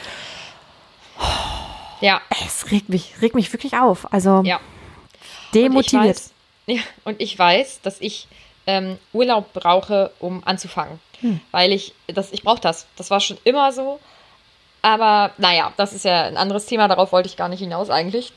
Ja. 2.01 2.20
Es 2.47 2.70
regt 2.70 2.89
mich, 2.89 3.14
regt 3.20 3.34
mich 3.34 3.53
wirklich 3.53 3.76
auf. 3.76 4.12
Also 4.12 4.43
ja. 4.45 4.61
demotiviert. 5.55 6.20
Und 6.24 6.26
ich 6.26 6.28
weiß, 6.28 6.32
ja, 6.66 6.80
und 7.05 7.20
ich 7.20 7.39
weiß, 7.39 7.80
dass 7.82 8.01
ich 8.01 8.28
ähm, 8.66 8.99
Urlaub 9.12 9.53
brauche, 9.53 10.12
um 10.18 10.43
anzufangen. 10.45 11.01
Hm. 11.20 11.41
Weil 11.51 11.72
ich, 11.72 11.95
das, 12.07 12.32
ich 12.32 12.43
brauche 12.43 12.61
das. 12.61 12.86
Das 12.97 13.11
war 13.11 13.20
schon 13.20 13.39
immer 13.45 13.72
so. 13.72 13.99
Aber 14.83 15.33
naja, 15.39 15.72
das 15.76 15.93
ist 15.93 16.05
ja 16.05 16.24
ein 16.24 16.37
anderes 16.37 16.66
Thema, 16.66 16.89
darauf 16.89 17.12
wollte 17.12 17.29
ich 17.29 17.37
gar 17.37 17.49
nicht 17.49 17.61
hinaus 17.61 17.91
eigentlich. 17.91 18.33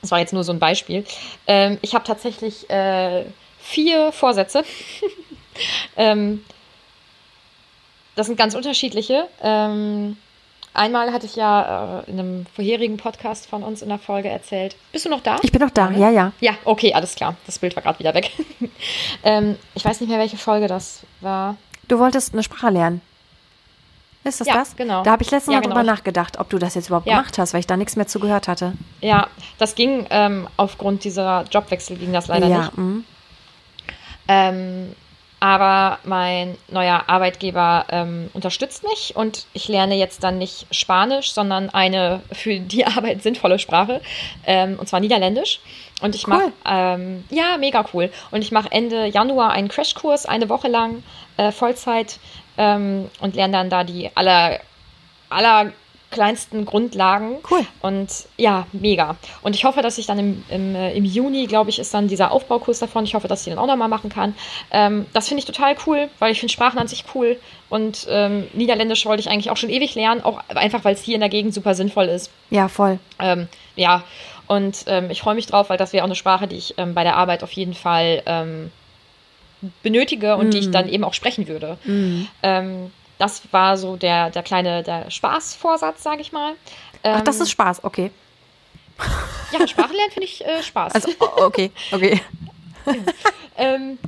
Das 0.00 0.10
war 0.10 0.18
jetzt 0.18 0.32
nur 0.32 0.44
so 0.44 0.52
ein 0.52 0.58
Beispiel. 0.58 1.04
Ähm, 1.46 1.78
ich 1.80 1.94
habe 1.94 2.04
tatsächlich 2.04 2.68
äh, 2.68 3.24
vier 3.58 4.12
Vorsätze. 4.12 4.64
ähm, 5.96 6.44
das 8.16 8.26
sind 8.26 8.36
ganz 8.36 8.54
unterschiedliche. 8.54 9.28
Ähm, 9.40 10.16
einmal 10.74 11.12
hatte 11.12 11.26
ich 11.26 11.36
ja 11.36 12.00
äh, 12.00 12.10
in 12.10 12.18
einem 12.18 12.46
vorherigen 12.46 12.96
Podcast 12.96 13.46
von 13.46 13.62
uns 13.62 13.80
in 13.80 13.88
der 13.88 13.98
Folge 13.98 14.28
erzählt. 14.28 14.76
Bist 14.90 15.06
du 15.06 15.08
noch 15.08 15.22
da? 15.22 15.36
Ich 15.42 15.52
bin 15.52 15.60
noch 15.60 15.70
da, 15.70 15.90
ja, 15.92 16.10
ja. 16.10 16.32
Ja, 16.40 16.54
okay, 16.64 16.92
alles 16.94 17.14
klar. 17.14 17.36
Das 17.46 17.60
Bild 17.60 17.76
war 17.76 17.82
gerade 17.82 18.00
wieder 18.00 18.14
weg. 18.14 18.32
ähm, 19.22 19.56
ich 19.74 19.84
weiß 19.84 20.00
nicht 20.00 20.10
mehr, 20.10 20.18
welche 20.18 20.36
Folge 20.36 20.66
das 20.66 21.04
war. 21.20 21.56
Du 21.88 21.98
wolltest 21.98 22.32
eine 22.32 22.42
Sprache 22.42 22.70
lernen. 22.70 23.00
Ist 24.24 24.40
das 24.40 24.46
ja, 24.48 24.54
das? 24.54 24.76
genau. 24.76 25.02
Da 25.02 25.12
habe 25.12 25.22
ich 25.22 25.30
letztens 25.30 25.52
ja, 25.52 25.58
mal 25.58 25.62
genau. 25.62 25.74
drüber 25.74 25.90
nachgedacht, 25.90 26.38
ob 26.38 26.48
du 26.48 26.58
das 26.58 26.74
jetzt 26.74 26.86
überhaupt 26.86 27.06
ja. 27.06 27.16
gemacht 27.16 27.38
hast, 27.38 27.52
weil 27.54 27.60
ich 27.60 27.66
da 27.66 27.76
nichts 27.76 27.96
mehr 27.96 28.06
zugehört 28.06 28.46
hatte. 28.46 28.74
Ja, 29.00 29.26
das 29.58 29.74
ging 29.74 30.06
ähm, 30.10 30.46
aufgrund 30.56 31.04
dieser 31.04 31.44
Jobwechsel 31.50 31.96
ging 31.96 32.12
das 32.12 32.28
leider 32.28 32.46
ja, 32.46 32.58
nicht. 32.58 32.78
Mhm. 32.78 33.04
Ähm, 34.28 34.94
aber 35.42 35.98
mein 36.04 36.56
neuer 36.68 37.02
Arbeitgeber 37.08 37.86
ähm, 37.88 38.30
unterstützt 38.32 38.84
mich 38.84 39.16
und 39.16 39.46
ich 39.54 39.66
lerne 39.66 39.96
jetzt 39.96 40.22
dann 40.22 40.38
nicht 40.38 40.68
Spanisch, 40.70 41.32
sondern 41.32 41.68
eine 41.68 42.20
für 42.30 42.60
die 42.60 42.86
Arbeit 42.86 43.24
sinnvolle 43.24 43.58
Sprache, 43.58 44.00
ähm, 44.46 44.78
und 44.78 44.88
zwar 44.88 45.00
Niederländisch. 45.00 45.58
Und 46.00 46.14
ich 46.14 46.28
cool. 46.28 46.34
mache, 46.34 46.52
ähm, 46.64 47.24
ja, 47.30 47.56
mega 47.58 47.84
cool. 47.92 48.10
Und 48.30 48.42
ich 48.42 48.52
mache 48.52 48.70
Ende 48.70 49.06
Januar 49.06 49.50
einen 49.50 49.66
Crashkurs, 49.66 50.26
eine 50.26 50.48
Woche 50.48 50.68
lang, 50.68 51.02
äh, 51.36 51.50
Vollzeit 51.50 52.20
ähm, 52.58 53.10
und 53.20 53.34
lerne 53.34 53.52
dann 53.52 53.70
da 53.70 53.84
die 53.84 54.10
aller, 54.14 54.60
aller 55.28 55.72
kleinsten 56.12 56.64
Grundlagen. 56.64 57.38
Cool. 57.50 57.66
Und 57.80 58.08
ja, 58.36 58.66
mega. 58.72 59.16
Und 59.42 59.56
ich 59.56 59.64
hoffe, 59.64 59.82
dass 59.82 59.98
ich 59.98 60.06
dann 60.06 60.18
im, 60.18 60.44
im, 60.48 60.76
äh, 60.76 60.92
im 60.92 61.04
Juni, 61.04 61.46
glaube 61.46 61.70
ich, 61.70 61.80
ist 61.80 61.92
dann 61.92 62.06
dieser 62.06 62.30
Aufbaukurs 62.30 62.78
davon. 62.78 63.04
Ich 63.04 63.14
hoffe, 63.14 63.26
dass 63.26 63.40
ich 63.40 63.52
den 63.52 63.58
auch 63.58 63.66
nochmal 63.66 63.88
machen 63.88 64.10
kann. 64.10 64.34
Ähm, 64.70 65.06
das 65.12 65.26
finde 65.26 65.40
ich 65.40 65.46
total 65.46 65.74
cool, 65.86 66.08
weil 66.20 66.30
ich 66.30 66.38
finde 66.38 66.52
Sprachen 66.52 66.78
an 66.78 66.86
sich 66.86 67.04
cool. 67.14 67.40
Und 67.68 68.06
ähm, 68.08 68.46
Niederländisch 68.52 69.06
wollte 69.06 69.20
ich 69.20 69.30
eigentlich 69.30 69.50
auch 69.50 69.56
schon 69.56 69.70
ewig 69.70 69.94
lernen, 69.94 70.22
auch 70.22 70.40
einfach, 70.48 70.84
weil 70.84 70.94
es 70.94 71.02
hier 71.02 71.14
in 71.14 71.20
der 71.20 71.30
Gegend 71.30 71.54
super 71.54 71.74
sinnvoll 71.74 72.06
ist. 72.06 72.30
Ja, 72.50 72.68
voll. 72.68 72.98
Ähm, 73.18 73.48
ja, 73.74 74.04
und 74.46 74.84
ähm, 74.86 75.10
ich 75.10 75.22
freue 75.22 75.34
mich 75.34 75.46
drauf, 75.46 75.70
weil 75.70 75.78
das 75.78 75.92
wäre 75.92 76.04
auch 76.04 76.08
eine 76.08 76.14
Sprache, 76.14 76.46
die 76.46 76.56
ich 76.56 76.74
ähm, 76.76 76.94
bei 76.94 77.04
der 77.04 77.16
Arbeit 77.16 77.42
auf 77.42 77.52
jeden 77.52 77.74
Fall 77.74 78.22
ähm, 78.26 78.70
benötige 79.82 80.36
und 80.36 80.48
mm. 80.48 80.50
die 80.50 80.58
ich 80.58 80.70
dann 80.70 80.86
mhm. 80.86 80.92
eben 80.92 81.04
auch 81.04 81.14
sprechen 81.14 81.48
würde. 81.48 81.78
Mm. 81.84 82.22
Ähm, 82.42 82.90
das 83.18 83.42
war 83.52 83.76
so 83.76 83.96
der, 83.96 84.30
der 84.30 84.42
kleine 84.42 84.82
der 84.82 85.10
Spaßvorsatz, 85.10 86.02
sage 86.02 86.20
ich 86.20 86.32
mal. 86.32 86.52
Ähm, 87.04 87.16
Ach, 87.18 87.20
das 87.22 87.40
ist 87.40 87.50
Spaß, 87.50 87.84
okay. 87.84 88.10
Ja, 89.52 89.66
Sprache 89.66 89.92
lernen 89.94 90.10
finde 90.12 90.26
ich 90.26 90.44
äh, 90.44 90.62
Spaß. 90.62 90.94
Also, 90.94 91.08
okay, 91.36 91.70
okay. 91.90 92.20
ähm, 93.56 93.98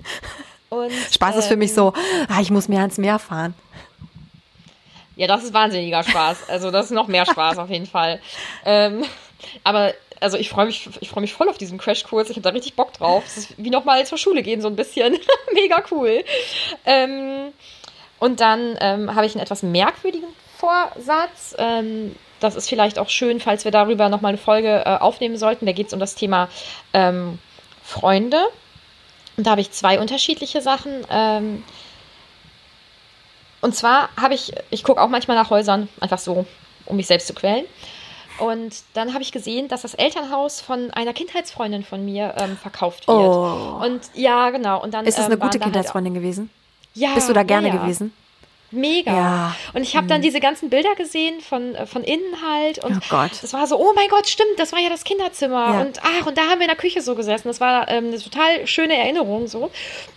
und, 0.69 0.93
Spaß 1.13 1.37
ist 1.37 1.47
für 1.47 1.57
mich 1.57 1.73
so, 1.73 1.93
ah, 2.29 2.41
ich 2.41 2.51
muss 2.51 2.69
mehr 2.69 2.81
ans 2.81 2.99
Meer 2.99 3.19
fahren. 3.19 3.55
Ja, 5.17 5.29
das 5.29 5.45
ist 5.45 5.55
wahnsinniger 5.55 6.03
Spaß. 6.03 6.49
Also 6.49 6.71
das 6.71 6.87
ist 6.87 6.93
noch 6.93 7.07
mehr 7.07 7.25
Spaß 7.25 7.59
auf 7.59 7.71
jeden 7.71 7.87
Fall. 7.87 8.21
Ähm, 8.65 9.05
aber 9.63 9.95
also 10.21 10.37
ich 10.37 10.49
freue 10.49 10.67
mich, 10.67 10.89
ich 11.01 11.09
freue 11.09 11.21
mich 11.21 11.33
voll 11.33 11.49
auf 11.49 11.59
diesen 11.59 11.79
Crashkurs. 11.79 12.31
Ich 12.31 12.37
habe 12.37 12.43
da 12.43 12.51
richtig 12.51 12.75
Bock 12.75 12.93
drauf. 12.93 13.25
Es 13.27 13.37
ist 13.37 13.55
wie 13.57 13.71
nochmal 13.71 14.07
zur 14.07 14.19
Schule 14.19 14.43
gehen, 14.43 14.61
so 14.61 14.69
ein 14.69 14.77
bisschen. 14.77 15.17
Mega 15.53 15.83
cool. 15.91 16.25
Ähm, 16.85 17.53
und 18.19 18.41
dann 18.41 18.77
ähm, 18.81 19.15
habe 19.15 19.27
ich 19.27 19.35
einen 19.35 19.43
etwas 19.43 19.63
merkwürdigen 19.63 20.29
Vorsatz. 20.57 21.55
Ähm, 21.59 22.15
das 22.41 22.57
ist 22.57 22.69
vielleicht 22.69 22.99
auch 22.99 23.09
schön, 23.09 23.41
falls 23.41 23.65
wir 23.65 23.73
darüber 23.73 24.09
nochmal 24.09 24.31
eine 24.31 24.39
Folge 24.39 24.83
äh, 24.85 24.97
aufnehmen 24.99 25.37
sollten. 25.37 25.67
Da 25.67 25.73
geht 25.73 25.89
es 25.89 25.93
um 25.93 26.01
das 26.01 26.15
Thema 26.15 26.49
ähm, 26.93 27.39
Freunde. 27.83 28.43
Und 29.37 29.47
da 29.47 29.53
habe 29.53 29.61
ich 29.61 29.73
zwei 29.73 30.01
unterschiedliche 30.01 30.61
Sachen. 30.61 31.05
Ähm, 31.11 31.65
und 33.61 33.75
zwar 33.75 34.11
habe 34.21 34.35
ich, 34.35 34.53
ich 34.71 34.85
gucke 34.85 35.01
auch 35.01 35.09
manchmal 35.09 35.37
nach 35.37 35.51
Häusern, 35.51 35.89
einfach 36.01 36.19
so, 36.19 36.47
um 36.87 36.97
mich 36.97 37.07
selbst 37.07 37.27
zu 37.27 37.35
quälen. 37.35 37.65
Und 38.39 38.83
dann 38.95 39.13
habe 39.15 39.23
ich 39.23 39.33
gesehen, 39.33 39.69
dass 39.69 39.83
das 39.83 39.95
Elternhaus 39.95 40.61
von 40.61 40.91
einer 40.91 41.13
Kindheitsfreundin 41.13 41.85
von 41.85 42.05
mir 42.05 42.35
ähm, 42.37 42.57
verkauft 42.57 43.07
wird. 43.07 43.17
Oh. 43.17 43.81
Und 43.83 44.01
ja, 44.15 44.51
genau. 44.51 44.83
Und 44.83 44.93
dann, 44.93 45.07
ist 45.07 45.19
es 45.19 45.25
eine 45.25 45.35
ähm, 45.35 45.41
gute 45.41 45.53
halt 45.53 45.63
Kindheitsfreundin 45.63 46.15
halt 46.15 46.23
gewesen? 46.23 46.51
Ja. 46.95 47.15
Bist 47.15 47.29
du 47.29 47.33
da 47.33 47.43
gerne 47.43 47.69
ja, 47.69 47.75
ja. 47.75 47.83
gewesen? 47.83 48.13
Mega. 48.75 49.13
Ja. 49.13 49.57
Und 49.73 49.83
ich 49.83 49.97
habe 49.97 50.07
dann 50.07 50.19
mhm. 50.19 50.23
diese 50.23 50.41
ganzen 50.41 50.71
Bilder 50.71 50.95
gesehen 50.97 51.41
von, 51.41 51.75
äh, 51.75 51.87
von 51.87 52.05
innen 52.05 52.43
halt. 52.47 52.85
Und 52.85 52.97
oh 52.97 53.07
Gott. 53.09 53.31
das 53.41 53.53
war 53.53 53.67
so, 53.67 53.79
oh 53.79 53.93
mein 53.95 54.09
Gott, 54.09 54.29
stimmt, 54.29 54.59
das 54.59 54.73
war 54.73 54.81
ja 54.81 54.89
das 54.89 55.05
Kinderzimmer. 55.05 55.75
Ja. 55.75 55.81
Und 55.81 56.01
ach, 56.03 56.27
und 56.27 56.37
da 56.37 56.43
haben 56.43 56.59
wir 56.59 56.67
in 56.67 56.69
der 56.69 56.77
Küche 56.77 57.01
so 57.03 57.15
gesessen. 57.15 57.49
Das 57.49 57.61
war 57.61 57.89
ähm, 57.89 58.09
eine 58.09 58.19
total 58.19 58.67
schöne 58.67 58.97
Erinnerung 58.97 59.47
so. 59.47 59.71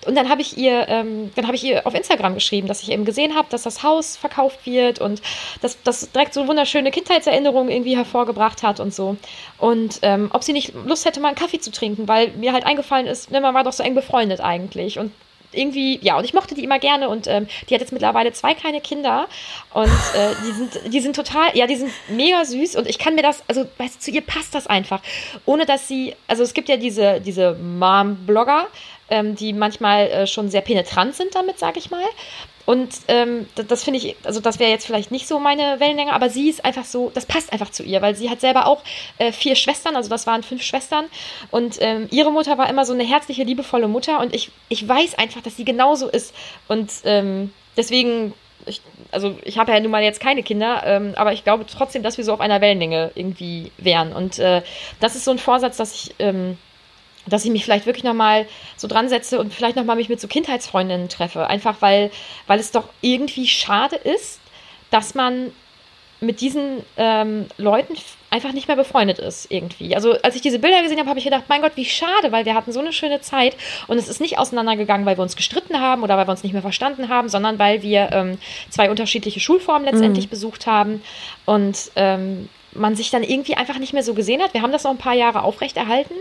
Und 0.05 0.15
dann 0.15 0.29
habe 0.29 0.41
ich 0.41 0.57
ihr, 0.57 0.87
ähm, 0.89 1.31
dann 1.35 1.45
habe 1.45 1.55
ich 1.55 1.63
ihr 1.63 1.85
auf 1.85 1.93
Instagram 1.93 2.33
geschrieben, 2.33 2.67
dass 2.67 2.81
ich 2.81 2.91
eben 2.91 3.05
gesehen 3.05 3.35
habe, 3.35 3.47
dass 3.49 3.63
das 3.63 3.83
Haus 3.83 4.17
verkauft 4.17 4.65
wird 4.65 4.99
und 4.99 5.21
dass 5.61 5.81
das 5.83 6.11
direkt 6.11 6.33
so 6.33 6.47
wunderschöne 6.47 6.91
Kindheitserinnerungen 6.91 7.71
irgendwie 7.71 7.95
hervorgebracht 7.95 8.63
hat 8.63 8.79
und 8.79 8.93
so. 8.93 9.17
Und 9.57 9.99
ähm, 10.01 10.29
ob 10.33 10.43
sie 10.43 10.53
nicht 10.53 10.73
Lust 10.85 11.05
hätte, 11.05 11.19
mal 11.19 11.29
einen 11.29 11.37
Kaffee 11.37 11.59
zu 11.59 11.71
trinken, 11.71 12.07
weil 12.07 12.29
mir 12.29 12.53
halt 12.53 12.65
eingefallen 12.65 13.07
ist, 13.07 13.31
ne, 13.31 13.41
man 13.41 13.53
war 13.53 13.63
doch 13.63 13.73
so 13.73 13.83
eng 13.83 13.95
befreundet 13.95 14.41
eigentlich. 14.41 14.99
Und 14.99 15.11
irgendwie, 15.57 15.99
ja, 16.01 16.17
und 16.17 16.23
ich 16.23 16.33
mochte 16.33 16.55
die 16.55 16.63
immer 16.63 16.79
gerne 16.79 17.09
und 17.09 17.27
ähm, 17.27 17.47
die 17.69 17.73
hat 17.73 17.81
jetzt 17.81 17.91
mittlerweile 17.91 18.31
zwei 18.33 18.53
kleine 18.53 18.81
Kinder 18.81 19.27
und 19.73 19.87
äh, 19.87 20.35
die 20.45 20.51
sind, 20.51 20.93
die 20.93 20.99
sind 20.99 21.15
total, 21.15 21.55
ja, 21.55 21.67
die 21.67 21.75
sind 21.75 21.91
mega 22.09 22.43
süß 22.45 22.75
und 22.75 22.87
ich 22.87 22.99
kann 22.99 23.15
mir 23.15 23.23
das, 23.23 23.43
also 23.47 23.65
weißt 23.77 23.95
du, 23.95 23.99
zu 23.99 24.11
ihr 24.11 24.21
passt 24.21 24.55
das 24.55 24.67
einfach, 24.67 25.01
ohne 25.45 25.65
dass 25.65 25.87
sie, 25.87 26.15
also 26.27 26.43
es 26.43 26.53
gibt 26.53 26.69
ja 26.69 26.77
diese, 26.77 27.21
diese 27.21 27.53
Mom-Blogger, 27.55 28.67
ähm, 29.09 29.35
die 29.35 29.53
manchmal 29.53 30.07
äh, 30.07 30.27
schon 30.27 30.49
sehr 30.49 30.61
penetrant 30.61 31.15
sind 31.15 31.33
damit, 31.35 31.59
sag 31.59 31.77
ich 31.77 31.89
mal. 31.89 32.03
Und 32.67 32.89
ähm, 33.07 33.47
das, 33.55 33.67
das 33.67 33.83
finde 33.85 33.99
ich, 33.99 34.17
also 34.25 34.41
das 34.41 34.59
wäre 34.59 34.69
jetzt 34.69 34.85
vielleicht 34.85 35.09
nicht 35.09 35.25
so 35.25 35.39
meine 35.39 35.79
Wellenlänge, 35.79 36.11
aber 36.11 36.29
sie 36.29 36.49
ist 36.49 36.65
einfach 36.65 36.83
so, 36.83 37.09
das 37.13 37.25
passt 37.25 37.53
einfach 37.53 37.69
zu 37.69 37.81
ihr, 37.81 38.01
weil 38.01 38.13
sie 38.13 38.29
hat 38.29 38.41
selber 38.41 38.65
auch 38.65 38.83
äh, 39.19 39.31
vier 39.31 39.55
Schwestern, 39.55 39.95
also 39.95 40.09
das 40.09 40.27
waren 40.27 40.43
fünf 40.43 40.63
Schwestern. 40.63 41.05
Und 41.49 41.77
ähm, 41.79 42.09
ihre 42.11 42.29
Mutter 42.29 42.57
war 42.57 42.69
immer 42.69 42.83
so 42.83 42.91
eine 42.91 43.05
herzliche, 43.05 43.43
liebevolle 43.43 43.87
Mutter 43.87 44.19
und 44.19 44.35
ich, 44.35 44.51
ich 44.67 44.85
weiß 44.85 45.17
einfach, 45.17 45.41
dass 45.41 45.55
sie 45.55 45.63
genauso 45.63 46.09
ist. 46.09 46.35
Und 46.67 46.91
ähm, 47.05 47.53
deswegen 47.77 48.33
ich, 48.65 48.81
also 49.11 49.37
ich 49.45 49.57
habe 49.57 49.71
ja 49.71 49.79
nun 49.79 49.91
mal 49.91 50.03
jetzt 50.03 50.19
keine 50.19 50.43
Kinder, 50.43 50.83
ähm, 50.85 51.13
aber 51.15 51.31
ich 51.31 51.45
glaube 51.45 51.65
trotzdem, 51.65 52.03
dass 52.03 52.17
wir 52.17 52.25
so 52.25 52.33
auf 52.33 52.41
einer 52.41 52.59
Wellenlänge 52.59 53.11
irgendwie 53.15 53.71
wären. 53.77 54.11
Und 54.11 54.39
äh, 54.39 54.61
das 54.99 55.15
ist 55.15 55.23
so 55.23 55.31
ein 55.31 55.39
Vorsatz, 55.39 55.77
dass 55.77 55.93
ich 55.93 56.15
ähm, 56.19 56.57
dass 57.27 57.45
ich 57.45 57.51
mich 57.51 57.63
vielleicht 57.63 57.85
wirklich 57.85 58.03
nochmal 58.03 58.47
so 58.75 58.87
dran 58.87 59.09
setze 59.09 59.39
und 59.39 59.53
vielleicht 59.53 59.75
nochmal 59.75 59.95
mich 59.95 60.09
mit 60.09 60.19
so 60.19 60.27
Kindheitsfreundinnen 60.27 61.09
treffe. 61.09 61.47
Einfach 61.47 61.77
weil, 61.81 62.11
weil 62.47 62.59
es 62.59 62.71
doch 62.71 62.89
irgendwie 63.01 63.47
schade 63.47 63.95
ist, 63.95 64.39
dass 64.91 65.15
man 65.15 65.51
mit 66.19 66.41
diesen 66.41 66.83
ähm, 66.97 67.45
Leuten 67.57 67.93
einfach 68.29 68.51
nicht 68.51 68.67
mehr 68.67 68.75
befreundet 68.75 69.19
ist 69.19 69.51
irgendwie. 69.51 69.95
Also 69.95 70.13
als 70.21 70.35
ich 70.35 70.41
diese 70.41 70.59
Bilder 70.59 70.81
gesehen 70.81 70.97
habe, 70.97 71.09
habe 71.09 71.19
ich 71.19 71.25
gedacht, 71.25 71.43
mein 71.47 71.61
Gott, 71.61 71.73
wie 71.75 71.85
schade, 71.85 72.31
weil 72.31 72.45
wir 72.45 72.55
hatten 72.55 72.71
so 72.71 72.79
eine 72.79 72.91
schöne 72.91 73.21
Zeit 73.21 73.55
und 73.87 73.97
es 73.97 74.07
ist 74.07 74.19
nicht 74.19 74.39
auseinandergegangen, 74.39 75.05
weil 75.05 75.17
wir 75.17 75.21
uns 75.21 75.35
gestritten 75.35 75.79
haben 75.79 76.03
oder 76.03 76.17
weil 76.17 76.27
wir 76.27 76.31
uns 76.31 76.43
nicht 76.43 76.53
mehr 76.53 76.63
verstanden 76.63 77.09
haben, 77.09 77.29
sondern 77.29 77.59
weil 77.59 77.83
wir 77.83 78.09
ähm, 78.11 78.39
zwei 78.69 78.89
unterschiedliche 78.89 79.39
Schulformen 79.39 79.85
letztendlich 79.85 80.25
mhm. 80.25 80.31
besucht 80.31 80.65
haben 80.65 81.03
und 81.45 81.91
ähm, 81.95 82.49
man 82.73 82.95
sich 82.95 83.09
dann 83.09 83.23
irgendwie 83.23 83.55
einfach 83.55 83.79
nicht 83.79 83.93
mehr 83.93 84.03
so 84.03 84.13
gesehen 84.13 84.41
hat. 84.41 84.53
Wir 84.53 84.61
haben 84.61 84.71
das 84.71 84.83
noch 84.83 84.91
ein 84.91 84.97
paar 84.97 85.13
Jahre 85.13 85.43
aufrechterhalten, 85.43 86.15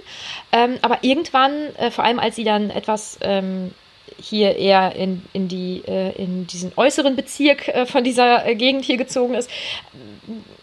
ähm, 0.53 0.79
aber 0.83 0.99
irgendwann, 1.03 1.53
äh, 1.77 1.91
vor 1.91 2.05
allem 2.05 2.19
als 2.19 2.37
sie 2.37 2.45
dann 2.45 2.71
etwas 2.71 3.19
ähm, 3.21 3.73
hier 4.19 4.57
eher 4.57 4.95
in, 4.95 5.23
in, 5.33 5.49
die, 5.49 5.83
äh, 5.87 6.13
in 6.13 6.47
diesen 6.47 6.73
äußeren 6.77 7.17
Bezirk 7.17 7.69
äh, 7.69 7.87
von 7.87 8.05
dieser 8.05 8.47
äh, 8.47 8.55
Gegend 8.55 8.85
hier 8.85 8.97
gezogen 8.97 9.35
ist, 9.35 9.51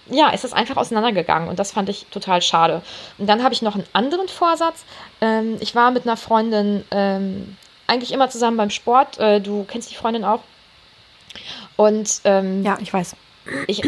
ja, 0.09 0.29
ist 0.29 0.43
das 0.43 0.53
einfach 0.53 0.77
auseinandergegangen 0.77 1.49
und 1.49 1.59
das 1.59 1.71
fand 1.71 1.89
ich 1.89 2.05
total 2.07 2.41
schade. 2.41 2.81
Und 3.17 3.27
dann 3.27 3.43
habe 3.43 3.53
ich 3.53 3.61
noch 3.61 3.75
einen 3.75 3.87
anderen 3.93 4.27
Vorsatz. 4.27 4.85
Ähm, 5.21 5.57
ich 5.59 5.75
war 5.75 5.91
mit 5.91 6.03
einer 6.03 6.17
Freundin 6.17 6.83
ähm, 6.91 7.57
eigentlich 7.87 8.11
immer 8.11 8.29
zusammen 8.29 8.57
beim 8.57 8.69
Sport. 8.69 9.19
Äh, 9.19 9.39
du 9.39 9.65
kennst 9.65 9.91
die 9.91 9.95
Freundin 9.95 10.23
auch. 10.23 10.41
Und 11.75 12.21
ähm, 12.25 12.63
ja, 12.63 12.77
ich 12.81 12.93
weiß 12.93 13.15
ich, 13.67 13.81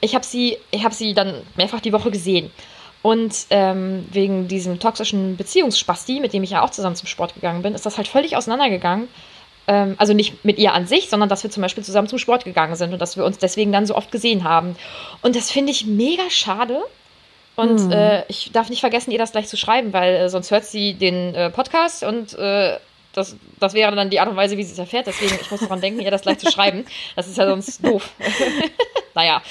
ich 0.00 0.14
habe 0.14 0.24
sie, 0.24 0.58
hab 0.82 0.92
sie 0.92 1.14
dann 1.14 1.42
mehrfach 1.56 1.80
die 1.80 1.92
Woche 1.92 2.10
gesehen. 2.10 2.50
Und 3.02 3.46
ähm, 3.50 4.06
wegen 4.10 4.48
diesem 4.48 4.80
toxischen 4.80 5.36
Beziehungsspasti, 5.36 6.20
mit 6.20 6.32
dem 6.32 6.42
ich 6.42 6.50
ja 6.50 6.62
auch 6.62 6.70
zusammen 6.70 6.96
zum 6.96 7.06
Sport 7.06 7.34
gegangen 7.34 7.62
bin, 7.62 7.74
ist 7.74 7.86
das 7.86 7.96
halt 7.96 8.08
völlig 8.08 8.36
auseinandergegangen. 8.36 9.08
Ähm, 9.68 9.94
also 9.98 10.14
nicht 10.14 10.44
mit 10.44 10.58
ihr 10.58 10.72
an 10.72 10.86
sich, 10.86 11.08
sondern 11.08 11.28
dass 11.28 11.42
wir 11.42 11.50
zum 11.50 11.62
Beispiel 11.62 11.84
zusammen 11.84 12.08
zum 12.08 12.18
Sport 12.18 12.44
gegangen 12.44 12.74
sind 12.74 12.92
und 12.92 12.98
dass 13.00 13.16
wir 13.16 13.24
uns 13.24 13.38
deswegen 13.38 13.70
dann 13.70 13.86
so 13.86 13.94
oft 13.94 14.10
gesehen 14.10 14.42
haben. 14.44 14.76
Und 15.22 15.36
das 15.36 15.50
finde 15.50 15.70
ich 15.70 15.86
mega 15.86 16.28
schade. 16.28 16.82
Und 17.54 17.78
hm. 17.80 17.92
äh, 17.92 18.24
ich 18.28 18.50
darf 18.52 18.70
nicht 18.70 18.80
vergessen, 18.80 19.10
ihr 19.10 19.18
das 19.18 19.32
gleich 19.32 19.48
zu 19.48 19.56
schreiben, 19.56 19.92
weil 19.92 20.14
äh, 20.14 20.28
sonst 20.28 20.50
hört 20.50 20.64
sie 20.64 20.94
den 20.94 21.34
äh, 21.34 21.50
Podcast 21.50 22.02
und 22.02 22.34
äh, 22.34 22.78
das, 23.18 23.36
das 23.60 23.74
wäre 23.74 23.94
dann 23.94 24.10
die 24.10 24.20
Art 24.20 24.28
und 24.28 24.36
Weise, 24.36 24.56
wie 24.56 24.64
sie 24.64 24.72
es 24.72 24.78
erfährt. 24.78 25.06
Deswegen, 25.06 25.36
ich 25.40 25.50
muss 25.50 25.60
daran 25.60 25.80
denken, 25.80 26.00
ihr 26.00 26.10
das 26.10 26.22
gleich 26.22 26.38
zu 26.38 26.50
schreiben. 26.50 26.86
Das 27.16 27.26
ist 27.26 27.36
ja 27.36 27.46
sonst 27.46 27.84
doof. 27.84 28.10
naja. 29.14 29.42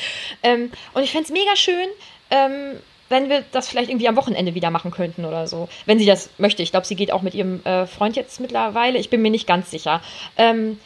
Ähm, 0.43 0.71
und 0.93 1.03
ich 1.03 1.11
fände 1.11 1.25
es 1.25 1.31
mega 1.31 1.55
schön, 1.55 1.87
ähm, 2.31 2.79
wenn 3.09 3.29
wir 3.29 3.43
das 3.51 3.69
vielleicht 3.69 3.89
irgendwie 3.89 4.07
am 4.07 4.15
Wochenende 4.15 4.53
wieder 4.55 4.71
machen 4.71 4.91
könnten 4.91 5.25
oder 5.25 5.47
so. 5.47 5.69
Wenn 5.85 5.99
sie 5.99 6.05
das 6.05 6.29
möchte. 6.37 6.63
Ich 6.63 6.71
glaube, 6.71 6.85
sie 6.85 6.95
geht 6.95 7.11
auch 7.11 7.21
mit 7.21 7.35
ihrem 7.35 7.63
äh, 7.65 7.85
Freund 7.85 8.15
jetzt 8.15 8.39
mittlerweile. 8.39 8.97
Ich 8.97 9.09
bin 9.09 9.21
mir 9.21 9.31
nicht 9.31 9.47
ganz 9.47 9.71
sicher. 9.71 10.01
Ähm, 10.37 10.79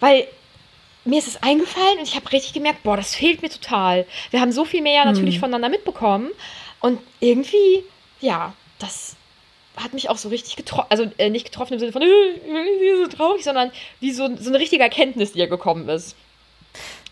weil 0.00 0.26
mir 1.04 1.18
ist 1.18 1.28
es 1.28 1.42
eingefallen 1.42 1.98
und 1.98 2.08
ich 2.08 2.16
habe 2.16 2.30
richtig 2.32 2.52
gemerkt, 2.52 2.82
boah, 2.82 2.96
das 2.96 3.14
fehlt 3.14 3.42
mir 3.42 3.48
total. 3.48 4.06
Wir 4.30 4.40
haben 4.40 4.52
so 4.52 4.64
viel 4.64 4.82
mehr 4.82 5.04
hm. 5.04 5.12
natürlich 5.12 5.38
voneinander 5.38 5.68
mitbekommen. 5.68 6.30
Und 6.80 7.00
irgendwie, 7.20 7.84
ja, 8.20 8.52
das 8.78 9.16
hat 9.82 9.94
mich 9.94 10.10
auch 10.10 10.16
so 10.18 10.28
richtig 10.28 10.56
getroffen, 10.56 10.86
also 10.90 11.06
äh, 11.18 11.30
nicht 11.30 11.44
getroffen 11.44 11.74
im 11.74 11.78
Sinne 11.78 11.92
von, 11.92 12.02
äh, 12.02 12.06
so 13.02 13.08
traurig, 13.08 13.44
sondern 13.44 13.70
wie 14.00 14.12
so, 14.12 14.28
so 14.36 14.50
eine 14.50 14.58
richtige 14.58 14.82
Erkenntnis, 14.82 15.32
die 15.32 15.38
ihr 15.38 15.48
gekommen 15.48 15.88
ist. 15.88 16.16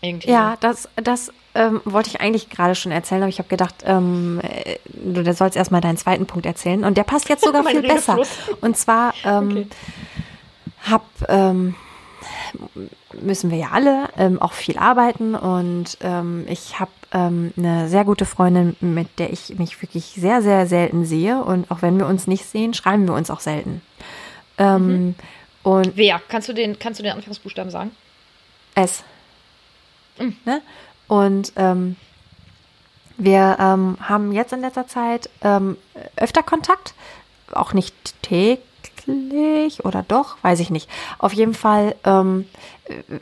Irgendwie. 0.01 0.29
Ja, 0.29 0.57
das, 0.59 0.87
das 0.95 1.31
ähm, 1.55 1.81
wollte 1.85 2.09
ich 2.09 2.21
eigentlich 2.21 2.49
gerade 2.49 2.75
schon 2.75 2.91
erzählen, 2.91 3.23
aber 3.23 3.29
ich 3.29 3.39
habe 3.39 3.49
gedacht, 3.49 3.75
ähm, 3.83 4.39
äh, 4.43 4.77
du 4.85 5.33
sollst 5.33 5.57
erstmal 5.57 5.81
deinen 5.81 5.97
zweiten 5.97 6.27
Punkt 6.27 6.45
erzählen. 6.45 6.83
Und 6.83 6.97
der 6.97 7.03
passt 7.03 7.29
jetzt 7.29 7.43
sogar 7.43 7.63
viel 7.67 7.81
besser. 7.81 8.19
Und 8.61 8.77
zwar 8.77 9.13
ähm, 9.25 9.49
okay. 9.49 9.67
hab 10.89 11.05
ähm, 11.27 11.75
müssen 13.21 13.51
wir 13.51 13.57
ja 13.57 13.69
alle 13.71 14.09
ähm, 14.17 14.41
auch 14.41 14.53
viel 14.53 14.77
arbeiten 14.77 15.35
und 15.35 15.97
ähm, 16.01 16.45
ich 16.47 16.79
habe 16.79 16.91
ähm, 17.13 17.53
eine 17.57 17.87
sehr 17.89 18.05
gute 18.05 18.25
Freundin, 18.25 18.75
mit 18.81 19.19
der 19.19 19.31
ich 19.31 19.57
mich 19.57 19.81
wirklich 19.81 20.05
sehr, 20.05 20.41
sehr 20.41 20.67
selten 20.67 21.05
sehe 21.05 21.43
und 21.43 21.69
auch 21.71 21.81
wenn 21.81 21.97
wir 21.97 22.07
uns 22.07 22.27
nicht 22.27 22.45
sehen, 22.45 22.73
schreiben 22.73 23.07
wir 23.07 23.13
uns 23.13 23.29
auch 23.29 23.39
selten. 23.39 23.81
Ähm, 24.57 24.87
mhm. 24.87 25.15
Und 25.63 25.97
Wer? 25.97 26.21
Kannst 26.27 26.49
du 26.49 26.53
den, 26.53 26.79
kannst 26.79 26.99
du 26.99 27.03
den 27.03 27.13
Anfangsbuchstaben 27.13 27.71
sagen? 27.71 27.91
S. 28.75 29.03
Mhm. 30.19 30.35
Ne? 30.45 30.61
Und 31.07 31.53
ähm, 31.55 31.95
wir 33.17 33.57
ähm, 33.59 33.97
haben 34.01 34.31
jetzt 34.31 34.53
in 34.53 34.61
letzter 34.61 34.87
Zeit 34.87 35.29
öfter 36.15 36.43
Kontakt, 36.43 36.93
auch 37.51 37.73
nicht 37.73 38.21
täglich 38.21 38.67
eigentlich 39.07 39.85
oder 39.85 40.03
doch, 40.07 40.37
weiß 40.41 40.59
ich 40.59 40.69
nicht. 40.69 40.89
Auf 41.17 41.33
jeden 41.33 41.53
Fall, 41.53 41.95
ähm, 42.03 42.45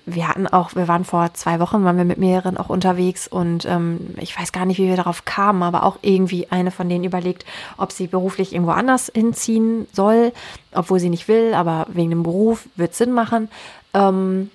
wir 0.06 0.28
hatten 0.28 0.48
auch, 0.48 0.76
wir 0.76 0.88
waren 0.88 1.06
vor 1.06 1.34
zwei 1.34 1.60
Wochen, 1.60 1.84
waren 1.84 1.98
wir 1.98 2.06
mit 2.06 2.18
mehreren 2.18 2.58
auch 2.58 2.70
unterwegs 2.70 3.28
und 3.28 3.66
ähm, 3.66 4.16
ich 4.20 4.38
weiß 4.40 4.52
gar 4.52 4.66
nicht, 4.66 4.78
wie 4.78 4.88
wir 4.88 4.96
darauf 4.96 5.26
kamen, 5.26 5.64
aber 5.64 5.84
auch 5.84 5.98
irgendwie 6.02 6.48
eine 6.52 6.72
von 6.72 6.90
denen 6.90 7.04
überlegt, 7.04 7.46
ob 7.78 7.92
sie 7.92 8.08
beruflich 8.08 8.54
irgendwo 8.54 8.72
anders 8.72 9.12
hinziehen 9.14 9.88
soll, 9.92 10.34
obwohl 10.74 11.00
sie 11.00 11.10
nicht 11.10 11.28
will, 11.28 11.54
aber 11.54 11.88
wegen 11.90 12.12
dem 12.12 12.24
Beruf 12.24 12.68
wird 12.76 12.94
Sinn 12.94 13.12
machen. 13.12 13.50
Ähm, 13.94 14.52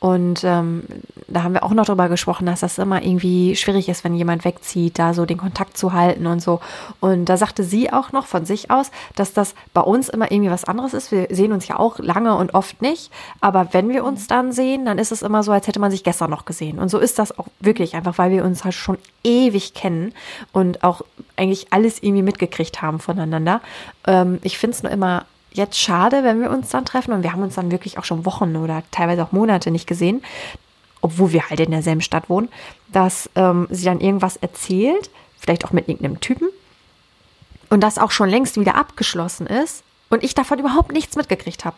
und 0.00 0.44
ähm, 0.44 0.84
da 1.26 1.42
haben 1.42 1.54
wir 1.54 1.64
auch 1.64 1.72
noch 1.72 1.86
drüber 1.86 2.08
gesprochen, 2.08 2.46
dass 2.46 2.60
das 2.60 2.78
immer 2.78 3.02
irgendwie 3.02 3.56
schwierig 3.56 3.88
ist, 3.88 4.04
wenn 4.04 4.14
jemand 4.14 4.44
wegzieht, 4.44 4.96
da 4.98 5.12
so 5.12 5.26
den 5.26 5.38
Kontakt 5.38 5.76
zu 5.76 5.92
halten 5.92 6.26
und 6.28 6.40
so. 6.40 6.60
Und 7.00 7.24
da 7.24 7.36
sagte 7.36 7.64
sie 7.64 7.92
auch 7.92 8.12
noch 8.12 8.26
von 8.26 8.44
sich 8.46 8.70
aus, 8.70 8.92
dass 9.16 9.32
das 9.32 9.54
bei 9.74 9.80
uns 9.80 10.08
immer 10.08 10.30
irgendwie 10.30 10.52
was 10.52 10.64
anderes 10.64 10.94
ist. 10.94 11.10
Wir 11.10 11.26
sehen 11.30 11.52
uns 11.52 11.66
ja 11.66 11.80
auch 11.80 11.98
lange 11.98 12.36
und 12.36 12.54
oft 12.54 12.80
nicht. 12.80 13.10
Aber 13.40 13.68
wenn 13.72 13.88
wir 13.88 14.04
uns 14.04 14.28
dann 14.28 14.52
sehen, 14.52 14.84
dann 14.84 14.98
ist 14.98 15.10
es 15.10 15.22
immer 15.22 15.42
so, 15.42 15.50
als 15.50 15.66
hätte 15.66 15.80
man 15.80 15.90
sich 15.90 16.04
gestern 16.04 16.30
noch 16.30 16.44
gesehen. 16.44 16.78
Und 16.78 16.90
so 16.90 16.98
ist 16.98 17.18
das 17.18 17.36
auch 17.36 17.48
wirklich 17.58 17.96
einfach, 17.96 18.18
weil 18.18 18.30
wir 18.30 18.44
uns 18.44 18.62
halt 18.62 18.74
schon 18.74 18.98
ewig 19.24 19.74
kennen 19.74 20.14
und 20.52 20.84
auch 20.84 21.02
eigentlich 21.34 21.72
alles 21.72 22.00
irgendwie 22.00 22.22
mitgekriegt 22.22 22.82
haben 22.82 23.00
voneinander. 23.00 23.60
Ähm, 24.06 24.38
ich 24.42 24.58
finde 24.58 24.76
es 24.76 24.82
nur 24.84 24.92
immer 24.92 25.24
jetzt 25.52 25.78
schade, 25.78 26.24
wenn 26.24 26.40
wir 26.40 26.50
uns 26.50 26.70
dann 26.70 26.84
treffen 26.84 27.12
und 27.12 27.22
wir 27.22 27.32
haben 27.32 27.42
uns 27.42 27.54
dann 27.54 27.70
wirklich 27.70 27.98
auch 27.98 28.04
schon 28.04 28.24
Wochen 28.24 28.56
oder 28.56 28.82
teilweise 28.90 29.22
auch 29.22 29.32
Monate 29.32 29.70
nicht 29.70 29.86
gesehen, 29.86 30.22
obwohl 31.00 31.32
wir 31.32 31.48
halt 31.48 31.60
in 31.60 31.70
derselben 31.70 32.00
Stadt 32.00 32.28
wohnen, 32.28 32.48
dass 32.92 33.30
ähm, 33.34 33.66
sie 33.70 33.84
dann 33.84 34.00
irgendwas 34.00 34.36
erzählt, 34.36 35.10
vielleicht 35.38 35.64
auch 35.64 35.72
mit 35.72 35.88
irgendeinem 35.88 36.20
Typen 36.20 36.48
und 37.70 37.80
das 37.80 37.98
auch 37.98 38.10
schon 38.10 38.28
längst 38.28 38.58
wieder 38.58 38.74
abgeschlossen 38.74 39.46
ist 39.46 39.84
und 40.10 40.24
ich 40.24 40.34
davon 40.34 40.58
überhaupt 40.58 40.92
nichts 40.92 41.16
mitgekriegt 41.16 41.64
habe. 41.64 41.76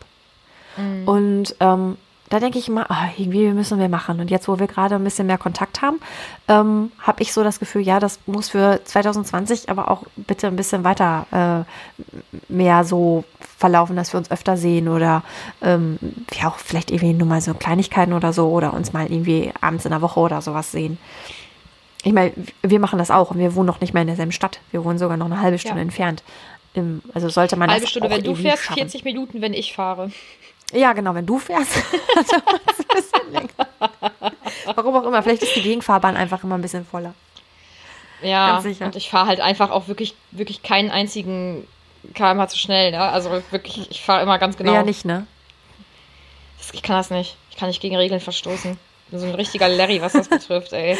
Mhm. 0.77 1.07
Und 1.07 1.55
ähm, 1.59 1.97
da 2.31 2.39
denke 2.39 2.57
ich 2.57 2.69
immer, 2.69 2.87
oh, 2.89 3.09
irgendwie 3.17 3.51
müssen 3.51 3.77
wir 3.77 3.89
machen. 3.89 4.21
Und 4.21 4.31
jetzt, 4.31 4.47
wo 4.47 4.57
wir 4.57 4.67
gerade 4.67 4.95
ein 4.95 5.03
bisschen 5.03 5.27
mehr 5.27 5.37
Kontakt 5.37 5.81
haben, 5.81 5.99
ähm, 6.47 6.91
habe 6.99 7.21
ich 7.21 7.33
so 7.33 7.43
das 7.43 7.59
Gefühl, 7.59 7.81
ja, 7.81 7.99
das 7.99 8.19
muss 8.25 8.49
für 8.49 8.79
2020 8.85 9.69
aber 9.69 9.91
auch 9.91 10.03
bitte 10.15 10.47
ein 10.47 10.55
bisschen 10.55 10.85
weiter 10.85 11.65
äh, 11.67 12.51
mehr 12.51 12.85
so 12.85 13.25
verlaufen, 13.57 13.97
dass 13.97 14.13
wir 14.13 14.17
uns 14.17 14.31
öfter 14.31 14.55
sehen 14.55 14.87
oder 14.87 15.23
ähm, 15.61 15.99
ja 16.33 16.47
auch 16.47 16.57
vielleicht 16.57 16.89
irgendwie 16.89 17.11
nur 17.11 17.27
mal 17.27 17.41
so 17.41 17.53
Kleinigkeiten 17.53 18.13
oder 18.13 18.31
so 18.31 18.49
oder 18.49 18.73
uns 18.73 18.93
mal 18.93 19.11
irgendwie 19.11 19.51
abends 19.59 19.83
in 19.83 19.91
der 19.91 20.01
Woche 20.01 20.21
oder 20.21 20.41
sowas 20.41 20.71
sehen. 20.71 20.99
Ich 22.03 22.13
meine, 22.13 22.31
wir 22.63 22.79
machen 22.79 22.97
das 22.97 23.11
auch 23.11 23.31
und 23.31 23.39
wir 23.39 23.55
wohnen 23.55 23.67
noch 23.67 23.81
nicht 23.81 23.93
mehr 23.93 24.01
in 24.01 24.07
derselben 24.07 24.31
Stadt. 24.31 24.61
Wir 24.71 24.85
wohnen 24.85 24.97
sogar 24.97 25.17
noch 25.17 25.25
eine 25.25 25.41
halbe 25.41 25.59
Stunde 25.59 25.79
ja. 25.79 25.83
entfernt. 25.83 26.23
Im, 26.73 27.01
also 27.13 27.27
sollte 27.27 27.57
man 27.57 27.69
halbe 27.69 27.87
Stunde, 27.87 28.09
wenn 28.09 28.23
du 28.23 28.35
fährst, 28.35 28.63
schaffen. 28.63 28.79
40 28.79 29.03
Minuten, 29.03 29.41
wenn 29.41 29.53
ich 29.53 29.73
fahre. 29.73 30.11
Ja, 30.71 30.93
genau, 30.93 31.13
wenn 31.13 31.25
du 31.25 31.37
fährst, 31.37 31.75
dann 32.15 32.41
ein 32.47 32.95
bisschen 32.95 33.31
länger. 33.31 33.69
Warum 34.75 34.95
auch 34.95 35.03
immer, 35.03 35.21
vielleicht 35.21 35.43
ist 35.43 35.55
die 35.55 35.61
Gegenfahrbahn 35.61 36.15
einfach 36.15 36.43
immer 36.43 36.55
ein 36.55 36.61
bisschen 36.61 36.85
voller. 36.85 37.13
Ja, 38.21 38.59
und 38.59 38.95
ich 38.95 39.09
fahre 39.09 39.27
halt 39.27 39.39
einfach 39.39 39.71
auch 39.71 39.87
wirklich, 39.87 40.15
wirklich 40.31 40.61
keinen 40.61 40.91
einzigen 40.91 41.67
kmh 42.13 42.47
zu 42.47 42.57
schnell. 42.57 42.91
Ne? 42.91 43.01
Also 43.01 43.31
wirklich, 43.51 43.89
ich 43.89 44.01
fahre 44.01 44.21
immer 44.21 44.37
ganz 44.39 44.57
genau. 44.57 44.73
Ja, 44.73 44.83
nicht, 44.83 45.05
ne? 45.05 45.25
Das, 46.57 46.71
ich 46.73 46.83
kann 46.83 46.95
das 46.95 47.09
nicht. 47.09 47.35
Ich 47.49 47.57
kann 47.57 47.67
nicht 47.67 47.81
gegen 47.81 47.95
Regeln 47.95 48.21
verstoßen. 48.21 48.77
So 49.13 49.25
ein 49.25 49.35
richtiger 49.35 49.67
Larry, 49.67 50.01
was 50.01 50.13
das 50.13 50.29
betrifft, 50.29 50.71
ey. 50.71 50.97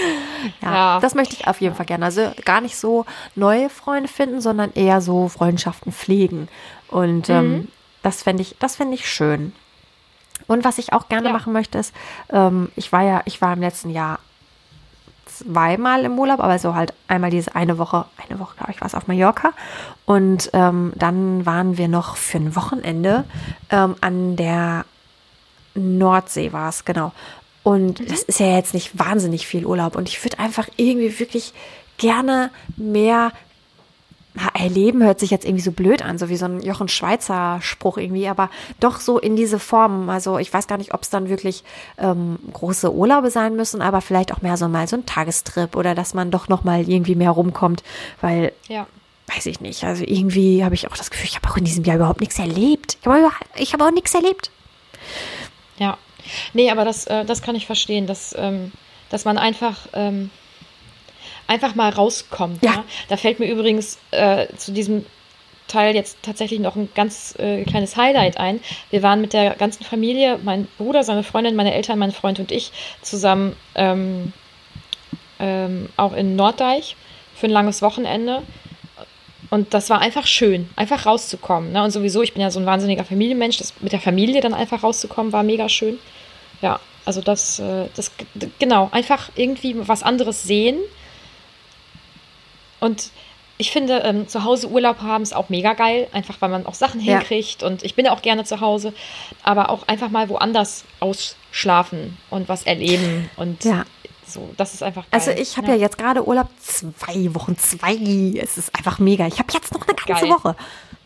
Ja, 0.61 0.73
ja, 0.73 0.99
das 0.99 1.15
möchte 1.15 1.35
ich 1.35 1.47
auf 1.47 1.61
jeden 1.61 1.75
Fall 1.75 1.85
gerne. 1.85 2.03
Also 2.03 2.33
gar 2.43 2.59
nicht 2.59 2.75
so 2.75 3.05
neue 3.35 3.69
Freunde 3.69 4.09
finden, 4.09 4.41
sondern 4.41 4.73
eher 4.73 4.99
so 4.99 5.29
Freundschaften 5.29 5.93
pflegen. 5.93 6.49
Und 6.89 7.29
mhm. 7.29 7.35
ähm, 7.35 7.67
das 8.03 8.23
fände 8.23 8.41
ich, 8.41 8.55
das 8.59 8.75
fände 8.75 8.95
ich 8.95 9.09
schön. 9.09 9.53
Und 10.47 10.63
was 10.63 10.77
ich 10.77 10.93
auch 10.93 11.09
gerne 11.09 11.27
ja. 11.27 11.33
machen 11.33 11.53
möchte, 11.53 11.77
ist, 11.77 11.93
ähm, 12.29 12.69
ich 12.75 12.91
war 12.91 13.03
ja, 13.03 13.21
ich 13.25 13.41
war 13.41 13.53
im 13.53 13.61
letzten 13.61 13.89
Jahr 13.89 14.19
zweimal 15.25 16.03
im 16.03 16.19
Urlaub, 16.19 16.39
aber 16.39 16.59
so 16.59 16.75
halt 16.75 16.93
einmal 17.07 17.29
diese 17.29 17.55
eine 17.55 17.77
Woche, 17.77 18.05
eine 18.27 18.39
Woche, 18.39 18.55
glaube 18.57 18.71
ich, 18.71 18.81
war 18.81 18.87
es 18.87 18.95
auf 18.95 19.07
Mallorca. 19.07 19.51
Und 20.05 20.49
ähm, 20.53 20.93
dann 20.95 21.45
waren 21.45 21.77
wir 21.77 21.87
noch 21.87 22.15
für 22.15 22.37
ein 22.37 22.55
Wochenende 22.55 23.23
ähm, 23.69 23.95
an 24.01 24.35
der 24.35 24.85
Nordsee 25.73 26.51
war 26.51 26.69
es, 26.69 26.85
genau. 26.85 27.13
Und 27.63 27.99
mhm. 27.99 28.07
das 28.07 28.23
ist 28.23 28.39
ja 28.39 28.55
jetzt 28.55 28.73
nicht 28.73 28.97
wahnsinnig 28.97 29.47
viel 29.47 29.65
Urlaub. 29.65 29.95
Und 29.95 30.09
ich 30.09 30.23
würde 30.23 30.39
einfach 30.39 30.67
irgendwie 30.77 31.19
wirklich 31.19 31.53
gerne 31.97 32.49
mehr 32.75 33.31
erleben 34.57 35.03
hört 35.03 35.19
sich 35.19 35.29
jetzt 35.29 35.45
irgendwie 35.45 35.63
so 35.63 35.71
blöd 35.71 36.01
an, 36.03 36.17
so 36.17 36.29
wie 36.29 36.37
so 36.37 36.45
ein 36.45 36.61
Jochen 36.61 36.87
Schweizer 36.87 37.59
Spruch 37.61 37.97
irgendwie, 37.97 38.27
aber 38.29 38.49
doch 38.79 38.99
so 39.01 39.19
in 39.19 39.35
diese 39.35 39.59
Form. 39.59 40.09
Also 40.09 40.37
ich 40.37 40.53
weiß 40.53 40.67
gar 40.67 40.77
nicht, 40.77 40.93
ob 40.93 41.01
es 41.01 41.09
dann 41.09 41.27
wirklich 41.27 41.63
ähm, 41.97 42.39
große 42.53 42.93
Urlaube 42.93 43.29
sein 43.29 43.55
müssen, 43.55 43.81
aber 43.81 43.99
vielleicht 43.99 44.33
auch 44.33 44.41
mehr 44.41 44.55
so 44.55 44.69
mal 44.69 44.87
so 44.87 44.95
ein 44.95 45.05
Tagestrip 45.05 45.75
oder 45.75 45.95
dass 45.95 46.13
man 46.13 46.31
doch 46.31 46.47
noch 46.47 46.63
mal 46.63 46.87
irgendwie 46.87 47.15
mehr 47.15 47.31
rumkommt, 47.31 47.83
weil 48.21 48.53
ja. 48.69 48.87
weiß 49.35 49.47
ich 49.47 49.59
nicht. 49.59 49.83
Also 49.83 50.03
irgendwie 50.05 50.63
habe 50.63 50.75
ich 50.75 50.89
auch 50.89 50.95
das 50.95 51.11
Gefühl, 51.11 51.27
ich 51.27 51.35
habe 51.35 51.49
auch 51.49 51.57
in 51.57 51.65
diesem 51.65 51.83
Jahr 51.83 51.97
überhaupt 51.97 52.21
nichts 52.21 52.39
erlebt. 52.39 52.97
Ich 53.01 53.07
habe 53.07 53.29
hab 53.29 53.81
auch 53.81 53.91
nichts 53.91 54.13
erlebt. 54.13 54.49
Ja, 55.77 55.97
nee, 56.53 56.71
aber 56.71 56.85
das, 56.85 57.05
äh, 57.07 57.25
das 57.25 57.41
kann 57.41 57.55
ich 57.55 57.65
verstehen, 57.65 58.07
dass, 58.07 58.33
ähm, 58.37 58.71
dass 59.09 59.25
man 59.25 59.37
einfach 59.37 59.87
ähm, 59.91 60.29
einfach 61.47 61.75
mal 61.75 61.89
rauskommt. 61.89 62.63
Ja. 62.63 62.71
ja? 62.71 62.83
Da 63.09 63.17
fällt 63.17 63.39
mir 63.39 63.49
übrigens 63.49 63.99
äh, 64.11 64.47
zu 64.57 64.71
diesem 64.71 65.05
Teil 65.67 65.95
jetzt 65.95 66.17
tatsächlich 66.21 66.59
noch 66.59 66.75
ein 66.75 66.89
ganz 66.95 67.35
äh, 67.39 67.63
kleines 67.63 67.95
Highlight 67.95 68.37
ein. 68.37 68.59
Wir 68.89 69.03
waren 69.03 69.21
mit 69.21 69.33
der 69.33 69.55
ganzen 69.55 69.83
Familie, 69.83 70.39
mein 70.43 70.67
Bruder, 70.77 71.03
seine 71.03 71.23
Freundin, 71.23 71.55
meine 71.55 71.73
Eltern, 71.73 71.97
mein 71.97 72.11
Freund 72.11 72.39
und 72.39 72.51
ich 72.51 72.71
zusammen 73.01 73.55
ähm, 73.75 74.33
ähm, 75.39 75.89
auch 75.97 76.13
in 76.13 76.35
Norddeich 76.35 76.95
für 77.35 77.47
ein 77.47 77.51
langes 77.51 77.81
Wochenende. 77.81 78.43
Und 79.49 79.73
das 79.73 79.89
war 79.89 79.99
einfach 79.99 80.27
schön, 80.27 80.69
einfach 80.75 81.05
rauszukommen. 81.05 81.71
Ne? 81.71 81.83
Und 81.83 81.91
sowieso, 81.91 82.21
ich 82.21 82.33
bin 82.33 82.41
ja 82.41 82.51
so 82.51 82.59
ein 82.59 82.65
wahnsinniger 82.65 83.03
Familienmensch, 83.03 83.57
das 83.57 83.73
mit 83.81 83.91
der 83.91 83.99
Familie 83.99 84.41
dann 84.41 84.53
einfach 84.53 84.83
rauszukommen, 84.83 85.33
war 85.33 85.43
mega 85.43 85.67
schön. 85.67 85.99
Ja, 86.61 86.79
also 87.05 87.21
das, 87.21 87.59
äh, 87.59 87.87
das 87.95 88.11
genau, 88.59 88.89
einfach 88.91 89.29
irgendwie 89.35 89.75
was 89.87 90.03
anderes 90.03 90.43
sehen 90.43 90.77
und 92.81 93.11
ich 93.61 93.71
finde, 93.71 93.99
ähm, 93.99 94.27
zu 94.27 94.43
Hause 94.43 94.69
Urlaub 94.69 95.01
haben 95.01 95.21
ist 95.21 95.35
auch 95.35 95.49
mega 95.49 95.73
geil, 95.73 96.07
einfach 96.13 96.35
weil 96.39 96.49
man 96.49 96.65
auch 96.65 96.73
Sachen 96.73 96.99
ja. 96.99 97.19
hinkriegt. 97.19 97.61
Und 97.61 97.83
ich 97.83 97.93
bin 97.93 98.05
ja 98.05 98.11
auch 98.11 98.23
gerne 98.23 98.43
zu 98.43 98.59
Hause, 98.59 98.91
aber 99.43 99.69
auch 99.69 99.87
einfach 99.87 100.09
mal 100.09 100.29
woanders 100.29 100.83
ausschlafen 100.99 102.17
und 102.31 102.49
was 102.49 102.63
erleben. 102.63 103.29
Und 103.37 103.63
ja. 103.63 103.85
so, 104.27 104.49
das 104.57 104.73
ist 104.73 104.81
einfach 104.81 105.03
geil. 105.03 105.11
Also 105.11 105.29
ich 105.29 105.57
habe 105.57 105.67
ja. 105.67 105.75
ja. 105.75 105.81
jetzt 105.81 105.99
gerade 105.99 106.27
Urlaub 106.27 106.49
zwei 106.59 107.33
Wochen, 107.35 107.55
zwei. 107.55 107.93
Es 108.41 108.57
ist 108.57 108.75
einfach 108.75 108.97
mega. 108.97 109.27
Ich 109.27 109.37
habe 109.37 109.53
jetzt 109.53 109.71
noch 109.73 109.87
eine 109.87 109.95
ganze 109.95 110.25
geil. 110.25 110.31
Woche. 110.31 110.55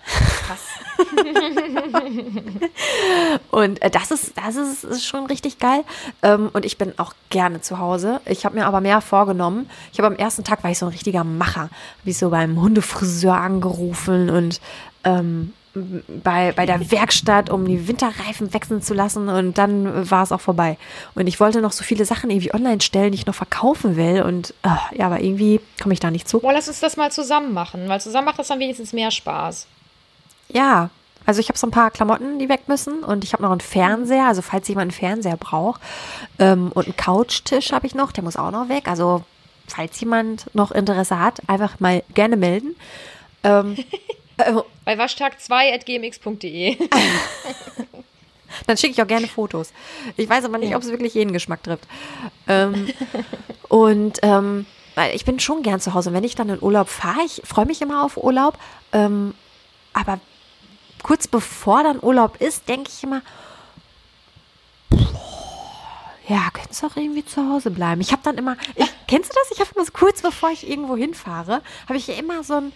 Krass. 0.05 0.74
und 3.51 3.81
äh, 3.81 3.89
das 3.89 4.11
ist, 4.11 4.33
das 4.37 4.55
ist, 4.55 4.83
ist 4.83 5.05
schon 5.05 5.25
richtig 5.25 5.59
geil. 5.59 5.83
Ähm, 6.21 6.49
und 6.53 6.65
ich 6.65 6.77
bin 6.77 6.93
auch 6.97 7.13
gerne 7.29 7.61
zu 7.61 7.79
Hause. 7.79 8.21
Ich 8.25 8.45
habe 8.45 8.55
mir 8.55 8.65
aber 8.65 8.81
mehr 8.81 9.01
vorgenommen. 9.01 9.69
Ich 9.91 9.99
habe 9.99 10.07
am 10.07 10.15
ersten 10.15 10.43
Tag 10.43 10.63
war 10.63 10.71
ich 10.71 10.79
so 10.79 10.85
ein 10.85 10.91
richtiger 10.91 11.23
Macher. 11.23 11.69
Ich 12.03 12.17
so 12.17 12.29
beim 12.29 12.61
Hundefriseur 12.61 13.35
angerufen 13.35 14.29
und 14.29 14.61
ähm, 15.03 15.53
bei, 16.23 16.53
bei 16.53 16.65
der 16.65 16.91
Werkstatt, 16.91 17.49
um 17.49 17.67
die 17.67 17.87
Winterreifen 17.87 18.53
wechseln 18.53 18.81
zu 18.81 18.93
lassen 18.93 19.27
und 19.27 19.57
dann 19.57 20.09
war 20.09 20.23
es 20.23 20.31
auch 20.31 20.39
vorbei. 20.39 20.77
Und 21.15 21.27
ich 21.27 21.39
wollte 21.39 21.61
noch 21.61 21.73
so 21.73 21.83
viele 21.83 22.05
Sachen 22.05 22.29
irgendwie 22.29 22.53
online 22.53 22.81
stellen, 22.81 23.11
die 23.11 23.17
ich 23.17 23.25
noch 23.25 23.35
verkaufen 23.35 23.97
will 23.97 24.21
und 24.21 24.53
äh, 24.63 24.97
ja, 24.97 25.07
aber 25.07 25.21
irgendwie 25.21 25.59
komme 25.81 25.93
ich 25.93 25.99
da 25.99 26.11
nicht 26.11 26.29
zu. 26.29 26.39
Boah, 26.39 26.53
lass 26.53 26.67
uns 26.67 26.79
das 26.79 26.97
mal 26.97 27.11
zusammen 27.11 27.53
machen, 27.53 27.89
weil 27.89 27.99
zusammen 27.99 28.25
macht 28.25 28.39
das 28.39 28.47
dann 28.47 28.59
wenigstens 28.59 28.93
mehr 28.93 29.11
Spaß. 29.11 29.67
Ja, 30.49 30.89
also 31.25 31.39
ich 31.39 31.49
habe 31.49 31.57
so 31.57 31.67
ein 31.67 31.71
paar 31.71 31.91
Klamotten, 31.91 32.37
die 32.39 32.49
weg 32.49 32.67
müssen 32.67 33.03
und 33.03 33.23
ich 33.23 33.33
habe 33.33 33.43
noch 33.43 33.51
einen 33.51 33.61
Fernseher, 33.61 34.27
also 34.27 34.41
falls 34.41 34.67
jemand 34.67 34.83
einen 34.83 34.99
Fernseher 34.99 35.37
braucht. 35.37 35.81
Ähm, 36.39 36.71
und 36.73 36.85
einen 36.85 36.95
Couchtisch 36.95 37.71
habe 37.71 37.87
ich 37.87 37.95
noch, 37.95 38.11
der 38.11 38.23
muss 38.23 38.37
auch 38.37 38.51
noch 38.51 38.69
weg. 38.69 38.87
Also 38.87 39.23
falls 39.67 39.99
jemand 39.99 40.53
noch 40.53 40.71
Interesse 40.71 41.19
hat, 41.19 41.41
einfach 41.47 41.79
mal 41.79 42.03
gerne 42.13 42.37
melden. 42.37 42.75
Ähm, 43.43 43.75
äh, 44.37 44.53
Bei 44.83 44.93
waschtag2.gmx.de 44.95 46.77
Dann 48.67 48.77
schicke 48.77 48.93
ich 48.93 49.01
auch 49.01 49.07
gerne 49.07 49.27
Fotos. 49.27 49.73
Ich 50.17 50.29
weiß 50.29 50.45
aber 50.45 50.57
nicht, 50.57 50.69
ja. 50.69 50.77
ob 50.77 50.83
es 50.83 50.89
wirklich 50.89 51.13
jeden 51.13 51.33
Geschmack 51.33 51.63
trifft. 51.63 51.87
Ähm, 52.47 52.87
und 53.67 54.19
ähm, 54.21 54.65
ich 55.13 55.25
bin 55.25 55.39
schon 55.39 55.61
gern 55.61 55.81
zu 55.81 55.93
Hause. 55.93 56.13
wenn 56.13 56.23
ich 56.23 56.35
dann 56.35 56.49
in 56.49 56.61
Urlaub 56.61 56.87
fahre, 56.87 57.25
ich 57.25 57.41
freue 57.43 57.65
mich 57.65 57.81
immer 57.81 58.05
auf 58.05 58.15
Urlaub. 58.15 58.57
Ähm, 58.93 59.33
aber 59.93 60.19
kurz 61.05 61.27
bevor 61.27 61.83
dann 61.83 62.01
Urlaub 62.01 62.41
ist, 62.41 62.67
denke 62.67 62.89
ich 62.91 63.03
immer, 63.03 63.21
ja, 66.27 66.49
könntest 66.51 66.81
du 66.81 66.87
auch 66.87 66.95
irgendwie 66.95 67.23
zu 67.23 67.47
Hause 67.47 67.69
bleiben. 67.69 68.01
Ich 68.01 68.11
habe 68.11 68.23
dann 68.23 68.39
immer, 68.39 68.57
ich, 68.73 68.87
kennst 69.05 69.29
du 69.29 69.35
das? 69.35 69.51
Ich 69.51 69.59
habe 69.59 69.69
immer 69.75 69.85
so 69.85 69.91
kurz 69.91 70.23
bevor 70.23 70.49
ich 70.49 70.67
irgendwo 70.67 70.97
hinfahre, 70.97 71.61
habe 71.87 71.97
ich 71.99 72.07
ja 72.07 72.15
immer 72.15 72.43
so 72.43 72.55
ein, 72.55 72.73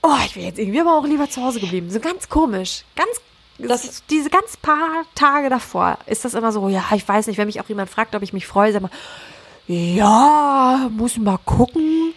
oh, 0.00 0.16
ich 0.24 0.36
wäre 0.36 0.46
jetzt 0.46 0.58
irgendwie 0.58 0.80
aber 0.80 0.96
auch 0.96 1.04
lieber 1.04 1.28
zu 1.28 1.42
Hause 1.42 1.60
geblieben. 1.60 1.90
So 1.90 2.00
ganz 2.00 2.30
komisch, 2.30 2.84
ganz 2.96 3.20
das, 3.58 4.02
diese 4.08 4.30
ganz 4.30 4.56
paar 4.56 5.04
Tage 5.14 5.50
davor 5.50 5.98
ist 6.06 6.24
das 6.24 6.32
immer 6.32 6.50
so, 6.50 6.70
ja, 6.70 6.82
ich 6.94 7.06
weiß 7.06 7.26
nicht, 7.26 7.36
wenn 7.36 7.46
mich 7.46 7.60
auch 7.60 7.68
jemand 7.68 7.90
fragt, 7.90 8.14
ob 8.14 8.22
ich 8.22 8.32
mich 8.32 8.46
freue, 8.46 8.72
sag 8.72 8.80
mal, 8.80 8.90
ja, 9.68 10.88
muss 10.90 11.18
mal 11.18 11.38
gucken. 11.44 12.14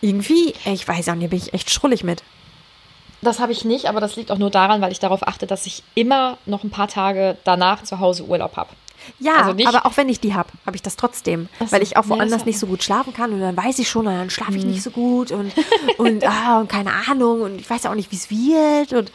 Irgendwie, 0.00 0.54
ich 0.64 0.88
weiß 0.88 1.08
auch 1.08 1.14
nicht, 1.14 1.30
bin 1.30 1.38
ich 1.38 1.54
echt 1.54 1.70
schrullig 1.70 2.02
mit. 2.02 2.24
Das 3.22 3.40
habe 3.40 3.52
ich 3.52 3.64
nicht, 3.64 3.86
aber 3.86 4.00
das 4.00 4.16
liegt 4.16 4.30
auch 4.30 4.38
nur 4.38 4.50
daran, 4.50 4.80
weil 4.80 4.92
ich 4.92 4.98
darauf 4.98 5.26
achte, 5.26 5.46
dass 5.46 5.66
ich 5.66 5.82
immer 5.94 6.38
noch 6.46 6.64
ein 6.64 6.70
paar 6.70 6.88
Tage 6.88 7.36
danach 7.44 7.82
zu 7.82 7.98
Hause 8.00 8.24
Urlaub 8.24 8.56
habe. 8.56 8.70
Ja, 9.18 9.44
also 9.44 9.66
aber 9.66 9.86
auch 9.86 9.96
wenn 9.96 10.08
ich 10.08 10.20
die 10.20 10.34
habe, 10.34 10.48
habe 10.64 10.76
ich 10.76 10.82
das 10.82 10.96
trotzdem, 10.96 11.48
so, 11.60 11.70
weil 11.72 11.82
ich 11.82 11.96
auch 11.96 12.08
woanders 12.08 12.44
nicht 12.44 12.58
so 12.58 12.66
gut 12.66 12.82
schlafen 12.82 13.12
kann 13.12 13.32
und 13.32 13.40
dann 13.40 13.56
weiß 13.56 13.78
ich 13.78 13.88
schon, 13.88 14.06
dann 14.06 14.30
schlafe 14.30 14.56
ich 14.56 14.64
mhm. 14.64 14.72
nicht 14.72 14.82
so 14.82 14.90
gut 14.90 15.30
und 15.30 15.52
und, 15.98 16.26
ah, 16.26 16.60
und 16.60 16.68
keine 16.68 16.90
Ahnung 17.08 17.42
und 17.42 17.60
ich 17.60 17.68
weiß 17.68 17.84
ja 17.84 17.90
auch 17.90 17.94
nicht, 17.94 18.10
wie 18.10 18.16
es 18.16 18.30
wird 18.30 18.92
und 18.92 19.12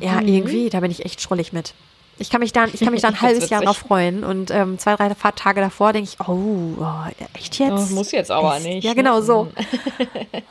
ja, 0.00 0.20
mhm. 0.20 0.28
irgendwie, 0.28 0.70
da 0.70 0.80
bin 0.80 0.90
ich 0.90 1.04
echt 1.04 1.20
schrullig 1.20 1.52
mit. 1.52 1.74
Ich 2.18 2.30
kann 2.30 2.40
mich 2.40 2.52
dann, 2.52 2.70
ich 2.72 2.80
kann 2.80 2.92
mich 2.92 3.02
dann 3.02 3.14
ein 3.14 3.20
halbes 3.20 3.50
Jahr 3.50 3.62
noch 3.62 3.76
freuen 3.76 4.24
und 4.24 4.50
ähm, 4.50 4.78
zwei, 4.78 4.96
drei 4.96 5.10
Tage 5.10 5.60
davor 5.60 5.92
denke 5.92 6.10
ich, 6.10 6.26
oh, 6.26 6.74
oh 6.78 7.26
echt 7.34 7.58
jetzt? 7.58 7.70
Das 7.70 7.90
muss 7.90 8.12
jetzt 8.12 8.30
aber 8.30 8.56
echt? 8.56 8.66
nicht. 8.66 8.84
Ja, 8.84 8.94
genau 8.94 9.20
so. 9.20 9.44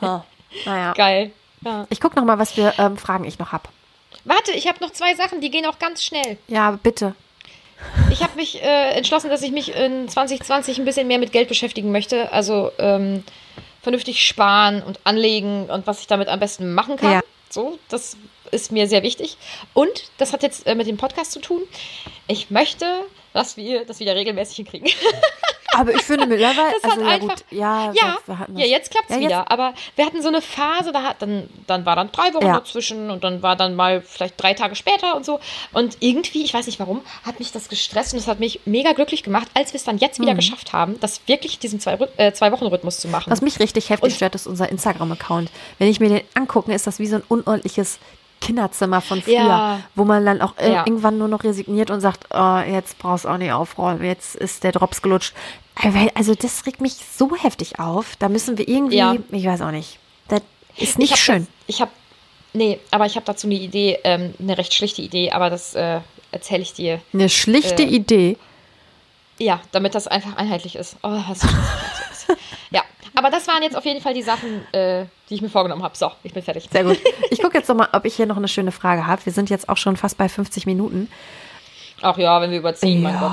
naja. 0.66 0.92
Geil. 0.92 1.32
Ja. 1.64 1.86
Ich 1.90 2.00
gucke 2.00 2.16
noch 2.16 2.24
mal, 2.24 2.38
was 2.38 2.52
für 2.52 2.74
ähm, 2.78 2.96
Fragen 2.96 3.24
ich 3.24 3.38
noch 3.38 3.52
habe. 3.52 3.68
Warte, 4.24 4.52
ich 4.52 4.68
habe 4.68 4.78
noch 4.80 4.90
zwei 4.90 5.14
Sachen, 5.14 5.40
die 5.40 5.50
gehen 5.50 5.66
auch 5.66 5.78
ganz 5.78 6.02
schnell. 6.02 6.38
Ja, 6.48 6.78
bitte. 6.82 7.14
Ich 8.10 8.22
habe 8.22 8.36
mich 8.36 8.62
äh, 8.62 8.90
entschlossen, 8.90 9.28
dass 9.28 9.42
ich 9.42 9.52
mich 9.52 9.74
in 9.74 10.08
2020 10.08 10.78
ein 10.78 10.84
bisschen 10.84 11.06
mehr 11.06 11.18
mit 11.18 11.32
Geld 11.32 11.48
beschäftigen 11.48 11.92
möchte. 11.92 12.32
Also 12.32 12.70
ähm, 12.78 13.24
vernünftig 13.82 14.26
sparen 14.26 14.82
und 14.82 15.00
anlegen 15.04 15.68
und 15.68 15.86
was 15.86 16.00
ich 16.00 16.06
damit 16.06 16.28
am 16.28 16.40
besten 16.40 16.72
machen 16.74 16.96
kann. 16.96 17.12
Ja. 17.12 17.20
So, 17.50 17.78
das 17.88 18.16
ist 18.50 18.72
mir 18.72 18.88
sehr 18.88 19.02
wichtig. 19.02 19.36
Und 19.74 20.10
das 20.18 20.32
hat 20.32 20.42
jetzt 20.42 20.66
äh, 20.66 20.74
mit 20.74 20.86
dem 20.86 20.96
Podcast 20.96 21.32
zu 21.32 21.40
tun. 21.40 21.62
Ich 22.26 22.50
möchte, 22.50 22.86
dass 23.32 23.56
wir 23.56 23.84
das 23.84 24.00
wieder 24.00 24.14
regelmäßig 24.14 24.56
hinkriegen. 24.56 24.88
Aber 25.78 25.94
ich 25.94 26.02
finde 26.02 26.26
mittlerweile, 26.26 26.72
Das 26.80 26.82
hat 26.84 26.98
also 26.98 27.04
ja 27.04 27.10
einfach- 27.14 27.28
gut, 27.36 27.44
ja, 27.50 27.92
Ja, 27.92 27.92
ja, 27.94 28.16
das- 28.26 28.68
jetzt 28.70 28.90
klappt's 28.90 29.10
Ja, 29.10 29.16
jetzt- 29.16 29.24
wieder. 29.26 29.50
Aber 29.50 29.74
wir 29.96 30.06
hatten 30.06 30.22
so 30.22 30.28
eine 30.28 30.40
Phase, 30.42 30.92
da 30.92 31.02
hat 31.02 31.20
dann, 31.22 31.48
dann 31.66 31.84
war 31.86 31.96
dann 31.96 32.10
drei 32.12 32.32
Wochen 32.34 32.46
Ja. 32.46 32.54
dazwischen 32.54 33.10
und 33.10 33.24
dann 33.24 33.42
war 33.42 33.56
dann 33.56 33.74
mal 33.74 34.00
vielleicht 34.02 34.40
drei 34.42 34.54
Tage 34.54 34.74
später 34.76 35.16
und 35.16 35.24
so. 35.24 35.40
Und 35.72 35.96
irgendwie, 36.00 36.44
ich 36.44 36.54
weiß 36.54 36.66
nicht 36.66 36.80
warum, 36.80 37.00
hat 37.24 37.38
mich 37.38 37.52
das 37.52 37.68
gestresst 37.68 38.12
und 38.12 38.18
es 38.20 38.26
hat 38.28 38.40
mich 38.40 38.60
mega 38.64 38.92
glücklich 38.92 39.22
gemacht, 39.22 39.48
als 39.54 39.72
wir 39.72 39.78
es 39.78 39.84
dann 39.84 39.98
jetzt 39.98 40.20
wieder 40.20 40.32
Mhm. 40.32 40.36
geschafft 40.38 40.72
haben, 40.72 40.98
das 41.00 41.20
wirklich 41.26 41.58
diesen 41.58 41.80
zwei, 41.80 41.98
äh, 42.16 42.32
zwei 42.32 42.52
Wochen 42.52 42.66
Rhythmus 42.66 43.00
zu 43.00 43.08
machen. 43.08 43.30
Was 43.30 43.40
mich 43.42 43.58
richtig 43.60 43.90
heftig 43.90 44.12
Und- 44.12 44.16
stört, 44.16 44.34
ist 44.34 44.46
unser 44.46 44.68
Instagram-Account. 44.68 45.50
Wenn 45.78 45.88
ich 45.88 46.00
mir 46.00 46.08
den 46.08 46.20
angucke, 46.34 46.72
ist 46.72 46.86
das 46.86 46.98
wie 46.98 47.06
so 47.06 47.16
ein 47.16 47.22
unordentliches 47.28 47.98
Kinderzimmer 48.40 49.00
von 49.00 49.22
früher, 49.22 49.34
Ja. 49.34 49.80
wo 49.94 50.04
man 50.04 50.24
dann 50.26 50.42
auch 50.42 50.52
äh, 50.58 50.70
Ja. 50.72 50.82
irgendwann 50.86 51.16
nur 51.16 51.28
noch 51.28 51.44
resigniert 51.44 51.90
und 51.90 52.00
sagt, 52.00 52.26
oh, 52.34 52.58
jetzt 52.58 52.98
brauchst 52.98 53.24
du 53.24 53.28
auch 53.30 53.38
nicht 53.38 53.52
aufräumen, 53.52 54.04
jetzt 54.04 54.34
ist 54.36 54.64
der 54.64 54.72
Drops 54.72 55.00
gelutscht. 55.00 55.32
Aber- 55.76 56.10
Also 56.14 56.34
das 56.34 56.66
regt 56.66 56.80
mich 56.80 56.94
so 56.94 57.34
heftig 57.36 57.78
auf. 57.78 58.16
Da 58.18 58.28
müssen 58.28 58.58
wir 58.58 58.68
irgendwie, 58.68 58.96
Ja. 58.96 59.16
ich 59.30 59.44
weiß 59.44 59.60
auch 59.62 59.70
nicht, 59.70 59.98
das 60.28 60.40
ist 60.76 60.90
Ich 60.92 60.98
nicht 60.98 61.12
hab 61.12 61.18
schön. 61.18 61.46
Das, 61.66 61.74
ich 61.74 61.80
habe, 61.80 61.90
nee, 62.52 62.78
aber 62.90 63.06
ich 63.06 63.16
habe 63.16 63.26
dazu 63.26 63.46
eine 63.46 63.56
Idee, 63.56 63.98
ähm, 64.04 64.34
eine 64.38 64.56
recht 64.58 64.72
schlichte 64.74 65.02
Idee, 65.02 65.30
aber 65.32 65.50
das 65.50 65.74
äh, 65.74 66.00
erzähle 66.30 66.62
ich 66.62 66.72
dir. 66.72 67.00
Eine 67.12 67.28
schlichte 67.28 67.82
äh, 67.82 67.86
Idee. 67.86 68.36
Ja, 69.38 69.60
damit 69.72 69.94
das 69.96 70.06
einfach 70.06 70.36
einheitlich 70.36 70.76
ist. 70.76 70.96
Oh, 71.02 71.12
ist 71.32 71.42
scheiße. 71.42 72.38
ja, 72.70 72.82
aber 73.16 73.30
das 73.30 73.48
waren 73.48 73.62
jetzt 73.64 73.76
auf 73.76 73.84
jeden 73.84 74.00
Fall 74.00 74.14
die 74.14 74.22
Sachen, 74.22 74.64
äh, 74.72 75.06
die 75.28 75.34
ich 75.34 75.42
mir 75.42 75.48
vorgenommen 75.48 75.82
habe. 75.82 75.96
So, 75.96 76.12
ich 76.22 76.32
bin 76.32 76.42
fertig. 76.44 76.68
Sehr 76.70 76.84
gut. 76.84 76.98
Ich 77.30 77.42
gucke 77.42 77.58
jetzt 77.58 77.68
noch 77.68 77.74
mal, 77.74 77.88
ob 77.92 78.04
ich 78.04 78.14
hier 78.14 78.26
noch 78.26 78.36
eine 78.36 78.46
schöne 78.46 78.70
Frage 78.70 79.08
habe. 79.08 79.26
Wir 79.26 79.32
sind 79.32 79.50
jetzt 79.50 79.68
auch 79.68 79.76
schon 79.76 79.96
fast 79.96 80.16
bei 80.16 80.28
50 80.28 80.66
Minuten. 80.66 81.10
Ach 82.00 82.16
ja, 82.16 82.40
wenn 82.40 82.52
wir 82.52 82.58
überziehen, 82.58 83.02
mein 83.02 83.18
Gott. 83.18 83.32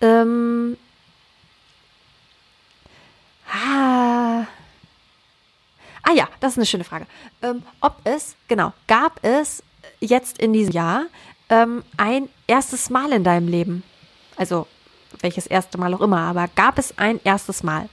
Ähm, 0.00 0.76
ah, 3.52 4.46
ah 6.02 6.12
ja, 6.14 6.28
das 6.40 6.52
ist 6.52 6.58
eine 6.58 6.66
schöne 6.66 6.84
Frage. 6.84 7.06
Ähm, 7.42 7.62
ob 7.80 7.96
es, 8.04 8.36
genau, 8.48 8.72
gab 8.86 9.22
es 9.24 9.62
jetzt 10.00 10.38
in 10.38 10.52
diesem 10.52 10.72
Jahr 10.72 11.06
ähm, 11.48 11.84
ein 11.96 12.28
erstes 12.46 12.90
Mal 12.90 13.12
in 13.12 13.24
deinem 13.24 13.48
Leben? 13.48 13.82
Also, 14.36 14.66
welches 15.20 15.46
erste 15.46 15.78
Mal 15.78 15.94
auch 15.94 16.00
immer, 16.00 16.20
aber 16.20 16.48
gab 16.54 16.78
es 16.78 16.96
ein 16.98 17.20
erstes 17.24 17.62
Mal? 17.62 17.88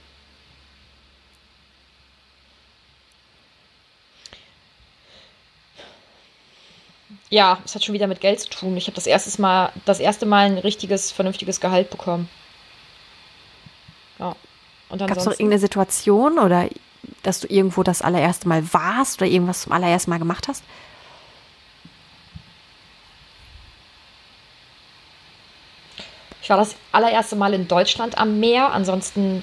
Ja, 7.30 7.58
es 7.64 7.74
hat 7.74 7.82
schon 7.82 7.94
wieder 7.94 8.06
mit 8.06 8.20
Geld 8.20 8.38
zu 8.40 8.48
tun. 8.48 8.76
Ich 8.76 8.86
habe 8.86 8.94
das 8.94 9.08
erste 9.08 9.40
Mal, 9.40 9.72
das 9.86 9.98
erste 9.98 10.24
Mal 10.24 10.46
ein 10.46 10.58
richtiges, 10.58 11.10
vernünftiges 11.10 11.60
Gehalt 11.60 11.90
bekommen. 11.90 12.28
Ja. 14.20 14.36
Und 14.94 15.08
Gab 15.08 15.18
es 15.18 15.24
noch 15.24 15.32
irgendeine 15.32 15.58
Situation 15.58 16.38
oder 16.38 16.68
dass 17.24 17.40
du 17.40 17.48
irgendwo 17.48 17.82
das 17.82 18.00
allererste 18.00 18.46
Mal 18.46 18.62
warst 18.72 19.20
oder 19.20 19.28
irgendwas 19.28 19.62
zum 19.62 19.72
allerersten 19.72 20.10
Mal 20.10 20.20
gemacht 20.20 20.46
hast? 20.46 20.62
Ich 26.40 26.48
war 26.48 26.58
das 26.58 26.76
allererste 26.92 27.34
Mal 27.34 27.54
in 27.54 27.66
Deutschland 27.66 28.18
am 28.18 28.38
Meer. 28.38 28.72
Ansonsten 28.72 29.42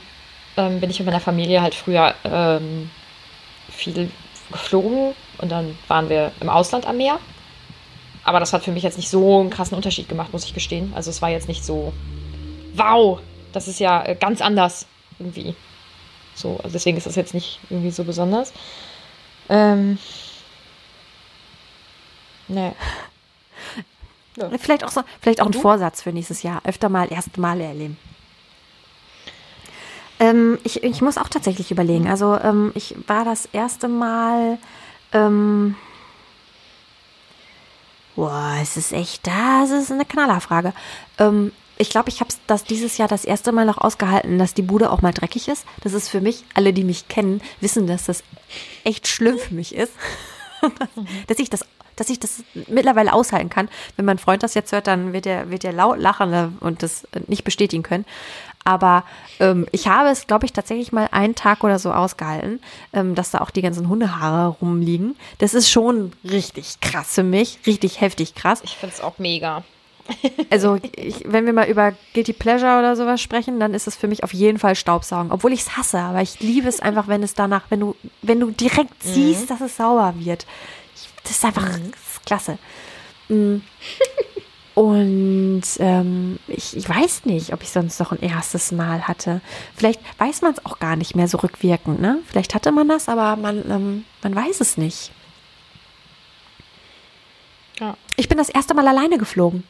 ähm, 0.56 0.80
bin 0.80 0.90
ich 0.90 1.00
mit 1.00 1.08
meiner 1.08 1.20
Familie 1.20 1.62
halt 1.62 1.76
früher 1.76 2.16
ähm, 2.24 2.90
viel 3.70 4.10
geflogen 4.52 5.14
und 5.40 5.52
dann 5.52 5.78
waren 5.90 6.08
wir 6.08 6.32
im 6.40 6.48
Ausland 6.48 6.88
am 6.88 6.96
Meer. 6.96 7.20
Aber 8.24 8.40
das 8.40 8.54
hat 8.54 8.64
für 8.64 8.72
mich 8.72 8.84
jetzt 8.84 8.98
nicht 8.98 9.10
so 9.10 9.42
einen 9.42 9.50
krassen 9.50 9.76
Unterschied 9.76 10.08
gemacht, 10.08 10.32
muss 10.32 10.46
ich 10.46 10.54
gestehen. 10.54 10.94
Also 10.96 11.10
es 11.10 11.22
war 11.22 11.30
jetzt 11.30 11.50
nicht 11.50 11.66
so, 11.66 11.92
wow, 12.74 13.20
das 13.52 13.68
ist 13.68 13.82
ja 13.82 14.06
äh, 14.06 14.16
ganz 14.16 14.40
anders 14.40 14.88
irgendwie. 15.22 15.56
So, 16.36 16.58
also 16.58 16.70
deswegen 16.70 16.98
ist 16.98 17.08
das 17.08 17.16
jetzt 17.16 17.34
nicht 17.34 17.60
irgendwie 17.70 17.92
so 17.92 18.04
besonders. 18.04 18.52
Ähm, 19.50 19.98
nee. 22.48 22.74
Vielleicht 24.60 24.84
auch 24.84 24.92
so, 24.92 25.04
vielleicht 25.20 25.42
auch 25.42 25.48
ein? 25.48 25.54
Vorsatz 25.54 26.02
für 26.02 26.12
nächstes 26.12 26.42
Jahr. 26.44 26.62
Öfter 26.66 26.90
mal 26.90 27.12
erste 27.12 27.40
Male 27.40 27.64
erleben. 27.64 27.98
Ähm, 30.20 30.58
ich, 30.64 30.84
ich 30.84 31.02
muss 31.02 31.18
auch 31.18 31.28
tatsächlich 31.28 31.72
überlegen. 31.72 32.08
Also 32.08 32.38
ähm, 32.38 32.72
ich 32.76 32.96
war 33.08 33.26
das 33.26 33.48
erste 33.48 33.88
Mal. 33.88 34.58
Ähm, 35.12 35.76
boah, 38.16 38.56
es 38.62 38.78
ist 38.78 38.94
echt, 38.94 39.28
das 39.28 39.72
ist 39.72 39.92
eine 39.92 40.06
Knallerfrage. 40.06 40.74
Ähm, 41.18 41.52
ich 41.78 41.90
glaube, 41.90 42.10
ich 42.10 42.20
habe 42.20 42.32
das 42.48 42.64
dieses 42.64 42.98
Jahr 42.98 43.08
das 43.08 43.26
erste 43.26 43.52
Mal 43.52 43.66
noch 43.66 43.78
ausgehalten, 43.78 44.38
dass 44.38 44.54
die 44.54 44.62
Bude 44.62 44.92
auch 44.92 45.02
mal 45.02 45.14
dreckig 45.14 45.48
ist. 45.48 45.66
Das 45.82 45.94
ist 45.94 46.10
für 46.10 46.22
mich, 46.22 46.44
alle, 46.54 46.74
die 46.74 46.84
mich 46.84 47.08
kennen, 47.08 47.42
wissen, 47.60 47.88
dass 47.88 48.06
das 48.06 48.24
echt 48.84 49.08
schlimm 49.08 49.38
für 49.40 49.54
mich 49.54 49.76
ist. 49.76 49.94
dass 51.28 51.40
ich 51.40 51.50
das 51.50 51.66
dass 51.98 52.10
ich 52.10 52.20
das 52.20 52.44
mittlerweile 52.68 53.14
aushalten 53.14 53.50
kann. 53.50 53.70
Wenn 53.96 54.06
mein 54.06 54.18
Freund 54.18 54.42
das 54.42 54.56
jetzt 54.56 54.72
hört, 54.72 54.88
dann 54.88 55.14
wird 55.14 55.28
er, 55.28 55.52
wird 55.52 55.64
er 55.64 55.74
laut 55.74 56.00
lachen 56.00 56.34
äh, 56.34 56.48
und 56.60 56.82
das 56.82 57.08
nicht 57.28 57.44
bestätigen 57.44 57.84
können. 57.84 58.06
Aber 58.64 59.04
ähm, 59.40 59.68
ich 59.72 59.88
habe 59.88 60.10
es, 60.10 60.28
glaube 60.28 60.46
ich, 60.46 60.54
tatsächlich 60.54 60.92
mal 60.92 61.10
einen 61.12 61.36
Tag 61.36 61.64
oder 61.64 61.80
so 61.80 61.92
ausgehalten, 61.92 62.60
ähm, 62.94 63.14
dass 63.14 63.32
da 63.32 63.40
auch 63.40 63.50
die 63.50 63.62
ganzen 63.62 63.88
Hundehaare 63.90 64.48
rumliegen. 64.48 65.16
Das 65.40 65.54
ist 65.54 65.70
schon 65.70 66.14
richtig 66.24 66.80
krass 66.80 67.14
für 67.14 67.24
mich, 67.24 67.60
richtig 67.66 68.02
heftig 68.02 68.36
krass. 68.36 68.62
Ich 68.64 68.78
finde 68.78 68.96
es 68.96 69.02
auch 69.02 69.20
mega. 69.20 69.64
Also, 70.50 70.78
ich, 70.96 71.24
wenn 71.26 71.46
wir 71.46 71.54
mal 71.54 71.70
über 71.70 71.94
Guilty 72.14 72.34
Pleasure 72.34 72.78
oder 72.80 72.96
sowas 72.96 73.22
sprechen, 73.22 73.60
dann 73.60 73.74
ist 73.74 73.88
es 73.88 73.96
für 73.96 74.08
mich 74.08 74.24
auf 74.24 74.34
jeden 74.34 74.60
Fall 74.60 74.76
Staubsaugen. 74.76 75.32
Obwohl 75.32 75.54
ich 75.54 75.62
es 75.62 75.78
hasse, 75.78 76.00
aber 76.00 76.22
ich 76.22 76.40
liebe 76.42 76.68
es 76.68 76.82
einfach, 76.82 77.08
wenn 77.08 77.24
es 77.24 77.34
danach, 77.34 77.64
wenn 77.70 77.80
du, 77.80 77.96
wenn 78.22 78.40
du 78.40 78.52
direkt 78.52 79.02
siehst, 79.02 79.50
dass 79.50 79.62
es 79.62 79.78
sauber 79.78 80.14
wird. 80.18 80.46
Ich, 80.96 81.10
das 81.24 81.32
ist 81.32 81.46
einfach 81.46 81.68
das 81.70 81.78
ist 81.78 82.26
klasse. 82.26 82.58
Mm. 83.30 83.58
Und 84.74 85.64
ähm, 85.80 86.40
ich, 86.48 86.78
ich 86.78 86.88
weiß 86.88 87.26
nicht, 87.26 87.54
ob 87.54 87.62
ich 87.62 87.70
sonst 87.70 88.00
noch 88.00 88.14
ein 88.14 88.22
erstes 88.22 88.72
Mal 88.72 89.08
hatte. 89.08 89.42
Vielleicht 89.76 90.00
weiß 90.18 90.42
man 90.42 90.54
es 90.54 90.66
auch 90.66 90.80
gar 90.80 90.96
nicht 90.96 91.16
mehr 91.16 91.28
so 91.28 91.38
rückwirkend, 91.38 92.00
ne? 92.00 92.20
Vielleicht 92.28 92.56
hatte 92.56 92.72
man 92.72 92.88
das, 92.88 93.10
aber 93.10 93.36
man, 93.36 93.70
ähm, 93.70 94.06
man 94.24 94.36
weiß 94.36 94.62
es 94.62 94.78
nicht. 94.78 95.12
Ja. 97.80 97.98
Ich 98.16 98.30
bin 98.30 98.38
das 98.38 98.50
erste 98.50 98.74
Mal 98.74 98.88
alleine 98.88 99.18
geflogen. 99.18 99.64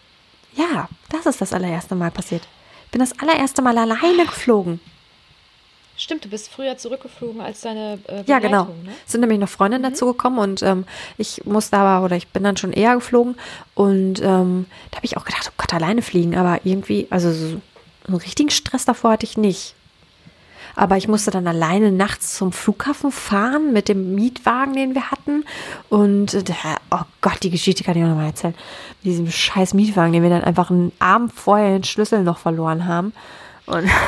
Ja, 0.54 0.90
das 1.10 1.26
ist 1.26 1.42
das 1.42 1.54
allererste 1.54 1.96
Mal 1.96 2.12
passiert. 2.12 2.48
Ich 2.86 2.92
bin 2.92 3.00
das 3.00 3.18
allererste 3.20 3.62
Mal 3.62 3.78
alleine 3.78 4.26
geflogen. 4.26 4.80
Stimmt, 5.98 6.26
du 6.26 6.30
bist 6.30 6.50
früher 6.50 6.78
zurückgeflogen 6.78 7.42
als 7.42 7.62
deine 7.62 8.00
äh, 8.08 8.24
Ja, 8.26 8.40
genau. 8.40 8.64
Ne? 8.84 8.92
Es 9.06 9.12
sind 9.12 9.22
nämlich 9.22 9.40
noch 9.40 9.50
Freundinnen 9.50 9.84
dazu 9.84 10.08
gekommen 10.08 10.40
und 10.40 10.64
ähm, 10.64 10.86
ich 11.18 11.46
musste 11.46 11.78
aber, 11.78 12.04
oder 12.04 12.16
ich 12.16 12.30
bin 12.30 12.44
dann 12.44 12.58
schon 12.58 12.74
eher 12.74 12.96
geflogen 12.96 13.36
und 13.76 14.20
ähm, 14.20 14.66
da 14.90 14.98
habe 14.98 15.06
ich 15.06 15.18
auch 15.18 15.26
gedacht, 15.26 15.48
oh 15.52 15.54
Gott, 15.58 15.74
alleine 15.74 16.02
fliegen, 16.02 16.36
aber 16.36 16.62
irgendwie, 16.64 17.06
also 17.12 17.32
so 17.32 17.62
einen 18.08 18.18
richtigen 18.18 18.50
Stress 18.50 18.86
davor 18.86 19.12
hatte 19.12 19.26
ich 19.26 19.38
nicht. 19.38 19.76
Aber 20.76 20.98
ich 20.98 21.08
musste 21.08 21.32
dann 21.32 21.48
alleine 21.48 21.92
nachts 21.92 22.36
zum 22.36 22.52
Flughafen 22.52 23.12
fahren 23.12 23.74
mit 23.74 23.90
dem 23.90 24.16
Mietwagen, 24.16 24.74
den 24.74 24.96
wir 24.96 25.12
hatten. 25.12 25.44
Und 25.90 26.34
äh, 26.34 26.44
oh 26.92 27.04
Gott, 27.22 27.44
die 27.44 27.50
Geschichte 27.50 27.84
kann 27.84 27.98
ich 27.98 28.04
auch 28.04 28.10
nochmal 28.10 28.28
erzählen. 28.28 28.56
Mit 29.04 29.14
diesem 29.14 29.30
scheiß 29.30 29.74
Mietwagen, 29.74 30.14
den 30.14 30.24
wir 30.24 30.30
dann 30.30 30.44
einfach 30.44 30.70
einen 30.70 30.92
Abend 31.00 31.34
vorher 31.34 31.70
den 31.72 31.84
Schlüssel 31.84 32.24
noch 32.24 32.38
verloren 32.38 32.86
haben. 32.88 33.14
Und 33.66 33.90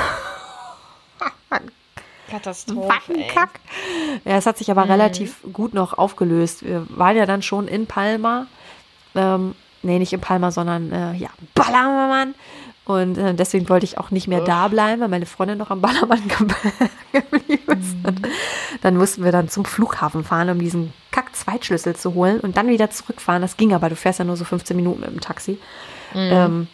Katastrophe. 2.34 2.90
Wackenkack. 2.90 3.60
Ja, 4.26 4.38
es 4.38 4.46
hat 4.48 4.58
sich 4.58 4.72
aber 4.72 4.90
relativ 4.90 5.38
gut 5.54 5.74
noch 5.76 5.98
aufgelöst. 5.98 6.66
Wir 6.66 6.86
waren 6.90 7.16
ja 7.16 7.28
dann 7.28 7.44
schon 7.44 7.68
in 7.68 7.86
Palma. 7.86 8.48
Ähm, 9.14 9.54
nee, 9.84 10.00
nicht 10.00 10.14
in 10.14 10.22
Palma, 10.22 10.50
sondern 10.50 10.92
äh, 10.92 11.14
ja, 11.14 11.30
Ballermann. 11.54 12.34
Und 12.86 13.18
äh, 13.18 13.34
deswegen 13.34 13.70
wollte 13.70 13.86
ich 13.86 13.98
auch 13.98 14.12
nicht 14.12 14.28
mehr 14.28 14.42
da 14.42 14.68
bleiben, 14.68 15.00
weil 15.02 15.08
meine 15.08 15.26
Freundin 15.26 15.58
noch 15.58 15.70
am 15.72 15.80
Ballermann 15.80 16.22
ge- 16.28 16.48
geblieben 17.32 17.80
ist. 17.80 17.96
Und 18.06 18.28
dann 18.82 18.98
mussten 18.98 19.24
wir 19.24 19.32
dann 19.32 19.48
zum 19.48 19.64
Flughafen 19.64 20.26
fahren, 20.26 20.50
um 20.50 20.60
diesen 20.60 20.92
Kack-Zweitschlüssel 21.12 21.96
zu 21.96 22.14
holen 22.14 22.42
und 22.42 22.58
dann 22.58 22.68
wieder 22.68 22.90
zurückfahren. 22.90 23.42
Das 23.42 23.56
ging 23.56 23.74
aber, 23.74 23.88
du 23.90 23.96
fährst 23.96 24.20
ja 24.20 24.26
nur 24.26 24.36
so 24.36 24.44
15 24.44 24.76
Minuten 24.76 25.00
mit 25.00 25.12
dem 25.12 25.22
Taxi. 25.22 25.58
Ähm, 26.14 26.68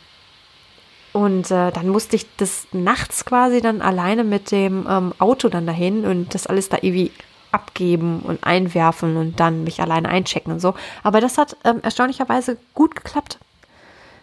und 1.14 1.52
äh, 1.52 1.72
dann 1.72 1.90
musste 1.90 2.16
ich 2.16 2.26
das 2.38 2.68
nachts 2.72 3.26
quasi 3.26 3.62
dann 3.62 3.82
alleine 3.82 4.24
mit 4.24 4.52
dem 4.52 4.88
ähm, 4.90 5.14
Auto 5.20 5.50
dann 5.50 5.66
dahin 5.68 6.06
und 6.06 6.34
das 6.34 6.46
alles 6.48 6.70
da 6.70 6.78
irgendwie 6.82 7.12
abgeben 7.52 8.20
und 8.22 8.44
einwerfen 8.44 9.16
und 9.18 9.40
dann 9.40 9.64
mich 9.64 9.82
alleine 9.82 10.08
einchecken 10.10 10.54
und 10.54 10.60
so. 10.60 10.76
Aber 11.04 11.20
das 11.20 11.38
hat 11.38 11.56
ähm, 11.66 11.80
erstaunlicherweise 11.82 12.58
gut 12.76 12.96
geklappt. 12.96 13.40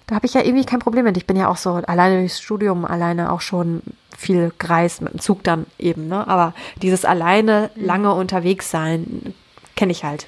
Da 0.06 0.14
habe 0.14 0.26
ich 0.26 0.34
ja 0.34 0.42
irgendwie 0.42 0.64
kein 0.64 0.78
Problem 0.78 1.04
mit. 1.04 1.16
Ich 1.16 1.26
bin 1.26 1.36
ja 1.36 1.48
auch 1.48 1.56
so 1.56 1.74
alleine 1.74 2.18
durchs 2.18 2.40
Studium, 2.40 2.84
alleine 2.84 3.32
auch 3.32 3.40
schon 3.40 3.82
viel 4.16 4.52
gereist, 4.58 5.02
mit 5.02 5.12
dem 5.12 5.20
Zug 5.20 5.42
dann 5.42 5.66
eben, 5.78 6.08
ne? 6.08 6.26
Aber 6.26 6.54
dieses 6.80 7.04
alleine 7.04 7.70
lange 7.74 8.12
unterwegs 8.14 8.70
sein, 8.70 9.34
kenne 9.74 9.92
ich 9.92 10.04
halt. 10.04 10.26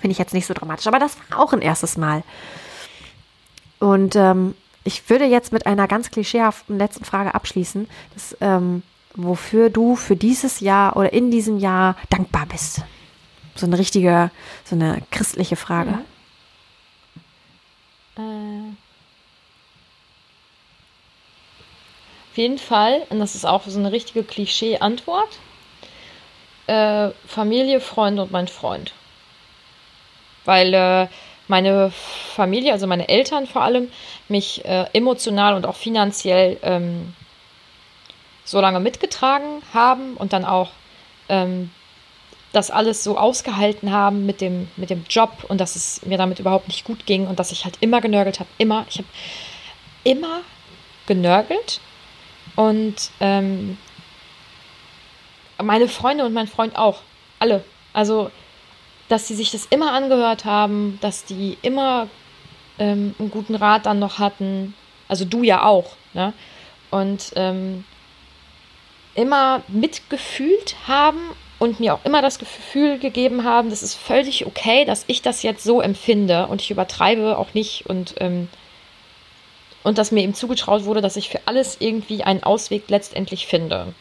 Finde 0.00 0.12
ich 0.12 0.18
jetzt 0.18 0.34
nicht 0.34 0.46
so 0.46 0.54
dramatisch, 0.54 0.86
aber 0.86 0.98
das 0.98 1.16
war 1.30 1.40
auch 1.40 1.52
ein 1.52 1.62
erstes 1.62 1.96
Mal. 1.96 2.22
Und 3.78 4.16
ähm, 4.16 4.54
ich 4.84 5.08
würde 5.10 5.24
jetzt 5.26 5.52
mit 5.52 5.66
einer 5.66 5.88
ganz 5.88 6.10
klischeehaften 6.10 6.78
letzten 6.78 7.04
Frage 7.04 7.34
abschließen, 7.34 7.88
dass, 8.14 8.36
ähm, 8.40 8.82
wofür 9.14 9.68
du 9.68 9.96
für 9.96 10.16
dieses 10.16 10.60
Jahr 10.60 10.96
oder 10.96 11.12
in 11.12 11.30
diesem 11.30 11.58
Jahr 11.58 11.96
dankbar 12.08 12.46
bist. 12.46 12.82
So 13.54 13.66
eine 13.66 13.78
richtige, 13.78 14.30
so 14.64 14.74
eine 14.74 15.02
christliche 15.10 15.56
Frage. 15.56 15.90
Ja. 15.90 16.02
Äh. 18.22 18.72
Auf 22.30 22.38
jeden 22.38 22.58
Fall, 22.58 23.02
und 23.10 23.18
das 23.18 23.34
ist 23.34 23.44
auch 23.44 23.64
so 23.66 23.78
eine 23.78 23.92
richtige 23.92 24.24
Klischee-Antwort, 24.24 25.38
äh, 26.66 27.10
Familie, 27.26 27.80
Freunde 27.80 28.22
und 28.22 28.32
mein 28.32 28.48
Freund. 28.48 28.94
Weil 30.46 30.72
äh, 30.72 31.08
meine 31.48 31.90
Familie, 31.90 32.72
also 32.72 32.86
meine 32.86 33.08
Eltern 33.08 33.46
vor 33.46 33.62
allem, 33.62 33.90
mich 34.28 34.64
äh, 34.64 34.86
emotional 34.94 35.54
und 35.54 35.66
auch 35.66 35.76
finanziell 35.76 36.58
ähm, 36.62 37.14
so 38.44 38.60
lange 38.60 38.80
mitgetragen 38.80 39.62
haben 39.74 40.16
und 40.16 40.32
dann 40.32 40.46
auch 40.46 40.70
ähm, 41.28 41.70
das 42.52 42.70
alles 42.70 43.02
so 43.02 43.16
ausgehalten 43.16 43.92
haben 43.92 44.26
mit 44.26 44.40
dem, 44.40 44.68
mit 44.76 44.90
dem 44.90 45.04
Job 45.08 45.44
und 45.48 45.60
dass 45.60 45.74
es 45.74 46.04
mir 46.04 46.18
damit 46.18 46.38
überhaupt 46.38 46.68
nicht 46.68 46.84
gut 46.84 47.06
ging 47.06 47.26
und 47.26 47.38
dass 47.38 47.50
ich 47.50 47.64
halt 47.64 47.78
immer 47.80 48.00
genörgelt 48.00 48.40
habe. 48.40 48.50
Immer. 48.58 48.86
Ich 48.90 48.98
habe 48.98 49.08
immer 50.04 50.40
genörgelt 51.06 51.80
und 52.54 53.10
ähm, 53.20 53.78
meine 55.62 55.88
Freunde 55.88 56.24
und 56.26 56.32
mein 56.32 56.48
Freund 56.48 56.76
auch. 56.76 57.00
Alle. 57.38 57.64
Also, 57.92 58.30
dass 59.08 59.28
sie 59.28 59.34
sich 59.34 59.50
das 59.50 59.66
immer 59.66 59.92
angehört 59.92 60.44
haben, 60.44 60.98
dass 61.00 61.24
die 61.24 61.58
immer 61.62 62.08
ähm, 62.78 63.14
einen 63.18 63.30
guten 63.30 63.54
Rat 63.54 63.86
dann 63.86 63.98
noch 63.98 64.18
hatten. 64.18 64.74
Also 65.08 65.24
du 65.24 65.42
ja 65.42 65.64
auch. 65.64 65.96
Ne? 66.14 66.32
Und 66.90 67.32
ähm, 67.36 67.84
immer 69.14 69.62
mitgefühlt 69.68 70.76
haben 70.86 71.20
und 71.62 71.78
mir 71.78 71.94
auch 71.94 72.04
immer 72.04 72.22
das 72.22 72.40
Gefühl 72.40 72.98
gegeben 72.98 73.44
haben, 73.44 73.70
das 73.70 73.84
ist 73.84 73.94
völlig 73.94 74.46
okay, 74.46 74.84
dass 74.84 75.04
ich 75.06 75.22
das 75.22 75.44
jetzt 75.44 75.62
so 75.62 75.80
empfinde 75.80 76.48
und 76.48 76.60
ich 76.60 76.72
übertreibe 76.72 77.38
auch 77.38 77.54
nicht 77.54 77.86
und 77.86 78.16
ähm, 78.18 78.48
und 79.84 79.98
dass 79.98 80.10
mir 80.10 80.22
eben 80.22 80.34
zugetraut 80.34 80.84
wurde, 80.84 81.00
dass 81.00 81.16
ich 81.16 81.28
für 81.28 81.40
alles 81.46 81.76
irgendwie 81.80 82.24
einen 82.24 82.42
Ausweg 82.42 82.84
letztendlich 82.88 83.46
finde. 83.46 83.94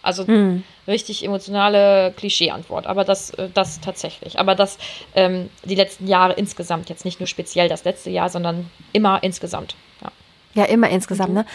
Also 0.00 0.26
hm. 0.26 0.62
richtig 0.86 1.24
emotionale 1.24 2.12
Klischee-Antwort, 2.16 2.86
aber 2.86 3.04
das, 3.04 3.30
äh, 3.30 3.48
das 3.52 3.80
tatsächlich. 3.80 4.38
Aber 4.38 4.54
das 4.54 4.78
ähm, 5.14 5.48
die 5.64 5.74
letzten 5.74 6.06
Jahre 6.06 6.34
insgesamt, 6.34 6.88
jetzt 6.88 7.04
nicht 7.04 7.18
nur 7.18 7.26
speziell 7.26 7.68
das 7.68 7.84
letzte 7.84 8.10
Jahr, 8.10 8.28
sondern 8.28 8.70
immer 8.92 9.22
insgesamt. 9.24 9.74
Ja, 10.02 10.12
ja 10.54 10.64
immer 10.64 10.88
insgesamt, 10.88 11.34
ne? 11.34 11.46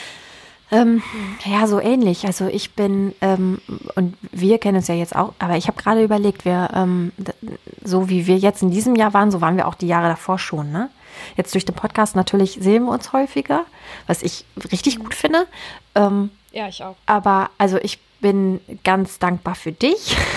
Ähm, 0.70 1.02
ja, 1.46 1.66
so 1.66 1.80
ähnlich. 1.80 2.26
Also 2.26 2.48
ich 2.48 2.74
bin, 2.74 3.16
ähm, 3.22 3.62
und 3.96 4.18
wir 4.32 4.58
kennen 4.58 4.78
uns 4.78 4.88
ja 4.88 4.96
jetzt 4.96 5.16
auch, 5.16 5.34
aber 5.40 5.56
ich 5.56 5.68
habe 5.68 5.82
gerade 5.82 6.04
überlegt, 6.04 6.44
wir, 6.44 6.70
ähm, 6.74 7.14
so 7.84 8.10
wie 8.10 8.28
wir 8.28 8.38
jetzt 8.38 8.62
in 8.62 8.72
diesem 8.72 8.96
Jahr 8.96 9.14
waren, 9.14 9.32
so 9.32 9.40
waren 9.40 9.56
wir 9.56 9.68
auch 9.68 9.76
die 9.76 9.88
Jahre 9.88 10.10
davor 10.10 10.40
schon, 10.40 10.72
ne? 10.72 10.90
Jetzt 11.36 11.54
durch 11.54 11.66
den 11.66 11.76
Podcast 11.76 12.16
natürlich 12.16 12.58
sehen 12.62 12.86
wir 12.86 12.92
uns 12.92 13.12
häufiger, 13.12 13.66
was 14.06 14.22
ich 14.22 14.46
richtig 14.72 15.00
gut 15.00 15.16
finde. 15.16 15.48
Ähm, 15.96 16.30
ja, 16.52 16.68
ich 16.68 16.84
auch. 16.84 16.96
Aber 17.06 17.50
also 17.58 17.78
ich 17.78 18.00
bin 18.20 18.60
ganz 18.84 19.20
dankbar 19.20 19.56
für 19.56 19.72
dich. 19.72 20.16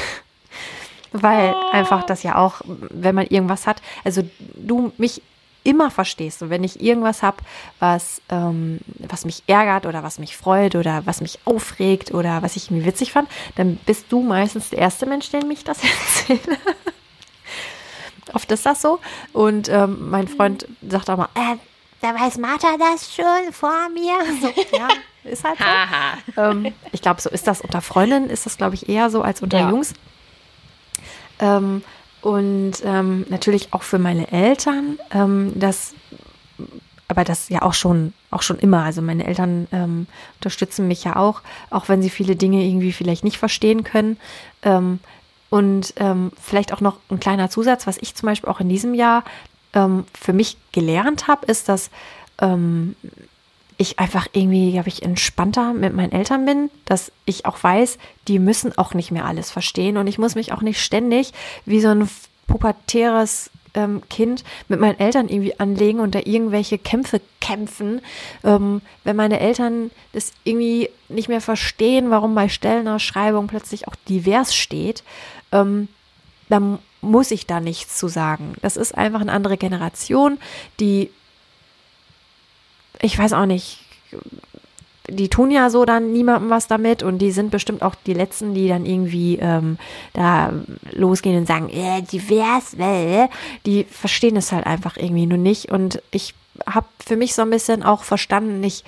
Weil 1.12 1.54
oh. 1.54 1.70
einfach 1.72 2.04
das 2.04 2.22
ja 2.22 2.36
auch, 2.36 2.60
wenn 2.64 3.16
man 3.16 3.26
irgendwas 3.26 3.66
hat, 3.66 3.82
also 4.04 4.22
du 4.54 4.92
mich 4.96 5.22
immer 5.70 5.90
verstehst. 5.90 6.42
Und 6.42 6.50
wenn 6.50 6.64
ich 6.64 6.82
irgendwas 6.82 7.22
habe, 7.22 7.38
was, 7.78 8.20
ähm, 8.28 8.80
was 8.98 9.24
mich 9.24 9.44
ärgert 9.46 9.86
oder 9.86 10.02
was 10.02 10.18
mich 10.18 10.36
freut 10.36 10.74
oder 10.74 11.06
was 11.06 11.20
mich 11.20 11.38
aufregt 11.44 12.12
oder 12.12 12.42
was 12.42 12.56
ich 12.56 12.70
mir 12.70 12.84
witzig 12.84 13.12
fand, 13.12 13.30
dann 13.54 13.76
bist 13.86 14.06
du 14.10 14.20
meistens 14.20 14.70
der 14.70 14.80
erste 14.80 15.06
Mensch, 15.06 15.30
der 15.30 15.44
mich 15.44 15.62
das 15.62 15.78
erzählt. 16.28 16.58
Oft 18.34 18.50
ist 18.50 18.66
das 18.66 18.82
so. 18.82 18.98
Und 19.32 19.68
ähm, 19.68 20.10
mein 20.10 20.26
Freund 20.28 20.66
sagt 20.86 21.08
auch 21.08 21.16
mal, 21.16 21.28
äh, 21.34 21.56
da 22.00 22.14
weiß 22.14 22.38
Martha 22.38 22.76
das 22.78 23.14
schon 23.14 23.52
vor 23.52 23.88
mir. 23.92 24.14
So, 24.40 24.76
ja, 24.76 24.88
ist 25.24 25.44
halt 25.44 25.58
so. 25.58 26.42
ähm, 26.42 26.74
ich 26.92 27.02
glaube, 27.02 27.20
so 27.20 27.30
ist 27.30 27.46
das 27.46 27.60
unter 27.60 27.80
Freundinnen, 27.80 28.28
ist 28.28 28.46
das, 28.46 28.56
glaube 28.56 28.74
ich, 28.74 28.88
eher 28.88 29.10
so 29.10 29.22
als 29.22 29.42
unter 29.42 29.60
ja. 29.60 29.70
Jungs. 29.70 29.94
Ähm, 31.38 31.82
und 32.22 32.72
ähm, 32.84 33.26
natürlich 33.28 33.72
auch 33.72 33.82
für 33.82 33.98
meine 33.98 34.30
Eltern, 34.30 34.98
ähm, 35.10 35.52
das, 35.54 35.94
aber 37.08 37.24
das 37.24 37.48
ja 37.48 37.62
auch 37.62 37.74
schon, 37.74 38.12
auch 38.30 38.42
schon 38.42 38.58
immer. 38.58 38.84
Also 38.84 39.02
meine 39.02 39.26
Eltern 39.26 39.66
ähm, 39.72 40.06
unterstützen 40.36 40.86
mich 40.86 41.04
ja 41.04 41.16
auch, 41.16 41.40
auch 41.70 41.88
wenn 41.88 42.02
sie 42.02 42.10
viele 42.10 42.36
Dinge 42.36 42.64
irgendwie 42.64 42.92
vielleicht 42.92 43.24
nicht 43.24 43.38
verstehen 43.38 43.84
können. 43.84 44.18
Ähm, 44.62 45.00
und 45.48 45.94
ähm, 45.96 46.30
vielleicht 46.40 46.72
auch 46.72 46.80
noch 46.80 46.98
ein 47.10 47.18
kleiner 47.18 47.50
Zusatz, 47.50 47.86
was 47.86 47.98
ich 47.98 48.14
zum 48.14 48.28
Beispiel 48.28 48.48
auch 48.48 48.60
in 48.60 48.68
diesem 48.68 48.94
Jahr 48.94 49.24
ähm, 49.72 50.04
für 50.18 50.32
mich 50.32 50.56
gelernt 50.72 51.26
habe, 51.26 51.46
ist, 51.46 51.68
dass 51.68 51.90
ähm, 52.40 52.94
ich 53.80 53.98
einfach 53.98 54.26
irgendwie, 54.32 54.72
glaube 54.72 54.90
ich, 54.90 55.02
entspannter 55.02 55.72
mit 55.72 55.94
meinen 55.94 56.12
Eltern 56.12 56.44
bin, 56.44 56.70
dass 56.84 57.10
ich 57.24 57.46
auch 57.46 57.62
weiß, 57.62 57.96
die 58.28 58.38
müssen 58.38 58.76
auch 58.76 58.92
nicht 58.92 59.10
mehr 59.10 59.24
alles 59.24 59.50
verstehen 59.50 59.96
und 59.96 60.06
ich 60.06 60.18
muss 60.18 60.34
mich 60.34 60.52
auch 60.52 60.60
nicht 60.60 60.82
ständig 60.82 61.32
wie 61.64 61.80
so 61.80 61.88
ein 61.88 62.06
pubertäres 62.46 63.50
ähm, 63.72 64.02
Kind 64.10 64.44
mit 64.68 64.80
meinen 64.80 64.98
Eltern 64.98 65.30
irgendwie 65.30 65.58
anlegen 65.58 66.00
und 66.00 66.14
da 66.14 66.18
irgendwelche 66.22 66.76
Kämpfe 66.76 67.22
kämpfen. 67.40 68.02
Ähm, 68.44 68.82
wenn 69.04 69.16
meine 69.16 69.40
Eltern 69.40 69.90
das 70.12 70.32
irgendwie 70.44 70.90
nicht 71.08 71.30
mehr 71.30 71.40
verstehen, 71.40 72.10
warum 72.10 72.34
bei 72.34 72.50
Stellenausschreibung 72.50 73.46
plötzlich 73.46 73.88
auch 73.88 73.94
divers 74.08 74.54
steht, 74.54 75.02
ähm, 75.52 75.88
dann 76.50 76.80
muss 77.00 77.30
ich 77.30 77.46
da 77.46 77.60
nichts 77.60 77.96
zu 77.96 78.08
sagen. 78.08 78.56
Das 78.60 78.76
ist 78.76 78.94
einfach 78.94 79.22
eine 79.22 79.32
andere 79.32 79.56
Generation, 79.56 80.36
die, 80.80 81.10
ich 83.00 83.18
weiß 83.18 83.32
auch 83.32 83.46
nicht, 83.46 83.78
die 85.08 85.28
tun 85.28 85.50
ja 85.50 85.70
so 85.70 85.84
dann 85.84 86.12
niemandem 86.12 86.50
was 86.50 86.66
damit 86.68 87.02
und 87.02 87.18
die 87.18 87.32
sind 87.32 87.50
bestimmt 87.50 87.82
auch 87.82 87.94
die 87.94 88.14
Letzten, 88.14 88.54
die 88.54 88.68
dann 88.68 88.86
irgendwie 88.86 89.38
ähm, 89.40 89.78
da 90.12 90.52
losgehen 90.92 91.36
und 91.36 91.46
sagen, 91.46 91.68
äh, 91.68 92.02
divers, 92.02 92.74
äh, 92.74 93.28
die 93.66 93.84
verstehen 93.84 94.36
es 94.36 94.52
halt 94.52 94.66
einfach 94.66 94.96
irgendwie 94.96 95.26
nur 95.26 95.38
nicht 95.38 95.70
und 95.70 96.02
ich 96.10 96.34
habe 96.66 96.86
für 97.04 97.16
mich 97.16 97.34
so 97.34 97.42
ein 97.42 97.50
bisschen 97.50 97.82
auch 97.82 98.04
verstanden, 98.04 98.62
ich 98.62 98.84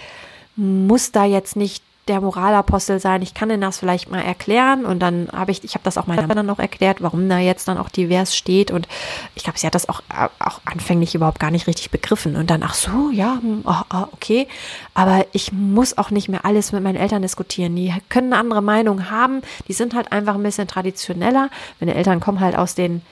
muss 0.56 1.12
da 1.12 1.24
jetzt 1.24 1.56
nicht 1.56 1.82
der 2.08 2.20
Moralapostel 2.20 2.98
sein. 2.98 3.22
Ich 3.22 3.32
kann 3.32 3.48
Ihnen 3.50 3.60
das 3.60 3.78
vielleicht 3.78 4.10
mal 4.10 4.20
erklären 4.20 4.84
und 4.84 4.98
dann 4.98 5.28
habe 5.32 5.52
ich, 5.52 5.62
ich 5.62 5.74
habe 5.74 5.84
das 5.84 5.96
auch 5.96 6.08
meiner 6.08 6.22
Mutter 6.22 6.34
dann 6.34 6.46
noch 6.46 6.58
erklärt, 6.58 7.00
warum 7.00 7.28
da 7.28 7.38
jetzt 7.38 7.68
dann 7.68 7.78
auch 7.78 7.88
divers 7.88 8.36
steht 8.36 8.72
und 8.72 8.88
ich 9.36 9.44
glaube, 9.44 9.58
sie 9.58 9.66
hat 9.66 9.76
das 9.76 9.88
auch, 9.88 10.02
auch 10.40 10.60
anfänglich 10.64 11.14
überhaupt 11.14 11.38
gar 11.38 11.52
nicht 11.52 11.68
richtig 11.68 11.92
begriffen 11.92 12.34
und 12.34 12.50
dann, 12.50 12.64
ach 12.64 12.74
so, 12.74 13.10
ja, 13.12 13.40
oh, 13.64 14.06
okay, 14.12 14.48
aber 14.94 15.26
ich 15.32 15.52
muss 15.52 15.96
auch 15.96 16.10
nicht 16.10 16.28
mehr 16.28 16.44
alles 16.44 16.72
mit 16.72 16.82
meinen 16.82 16.96
Eltern 16.96 17.22
diskutieren. 17.22 17.76
Die 17.76 17.94
können 18.08 18.32
eine 18.32 18.40
andere 18.40 18.62
Meinung 18.62 19.10
haben, 19.10 19.42
die 19.68 19.72
sind 19.72 19.94
halt 19.94 20.10
einfach 20.10 20.34
ein 20.34 20.42
bisschen 20.42 20.66
traditioneller. 20.66 21.50
Meine 21.78 21.94
Eltern 21.94 22.18
kommen 22.18 22.40
halt 22.40 22.56
aus 22.56 22.74
den 22.74 23.02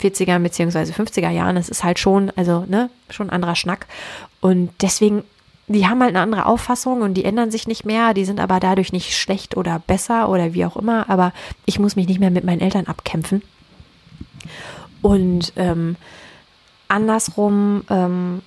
40er 0.00 0.38
bzw. 0.38 0.92
50er 0.92 1.30
Jahren, 1.30 1.56
das 1.56 1.68
ist 1.68 1.82
halt 1.82 1.98
schon, 1.98 2.30
also, 2.36 2.64
ne, 2.68 2.88
schon 3.10 3.28
ein 3.28 3.34
anderer 3.34 3.56
Schnack 3.56 3.86
und 4.40 4.70
deswegen 4.80 5.24
die 5.68 5.86
haben 5.86 6.00
halt 6.00 6.10
eine 6.10 6.20
andere 6.20 6.46
Auffassung 6.46 7.02
und 7.02 7.14
die 7.14 7.24
ändern 7.24 7.50
sich 7.50 7.66
nicht 7.66 7.84
mehr, 7.84 8.14
die 8.14 8.24
sind 8.24 8.40
aber 8.40 8.60
dadurch 8.60 8.92
nicht 8.92 9.16
schlecht 9.16 9.56
oder 9.56 9.78
besser 9.78 10.28
oder 10.28 10.54
wie 10.54 10.64
auch 10.64 10.76
immer, 10.76 11.08
aber 11.08 11.32
ich 11.66 11.78
muss 11.78 11.96
mich 11.96 12.08
nicht 12.08 12.20
mehr 12.20 12.30
mit 12.30 12.44
meinen 12.44 12.60
Eltern 12.60 12.86
abkämpfen. 12.86 13.42
Und 15.00 15.52
ähm, 15.56 15.96
andersrum 16.88 17.84
ähm, 17.90 18.42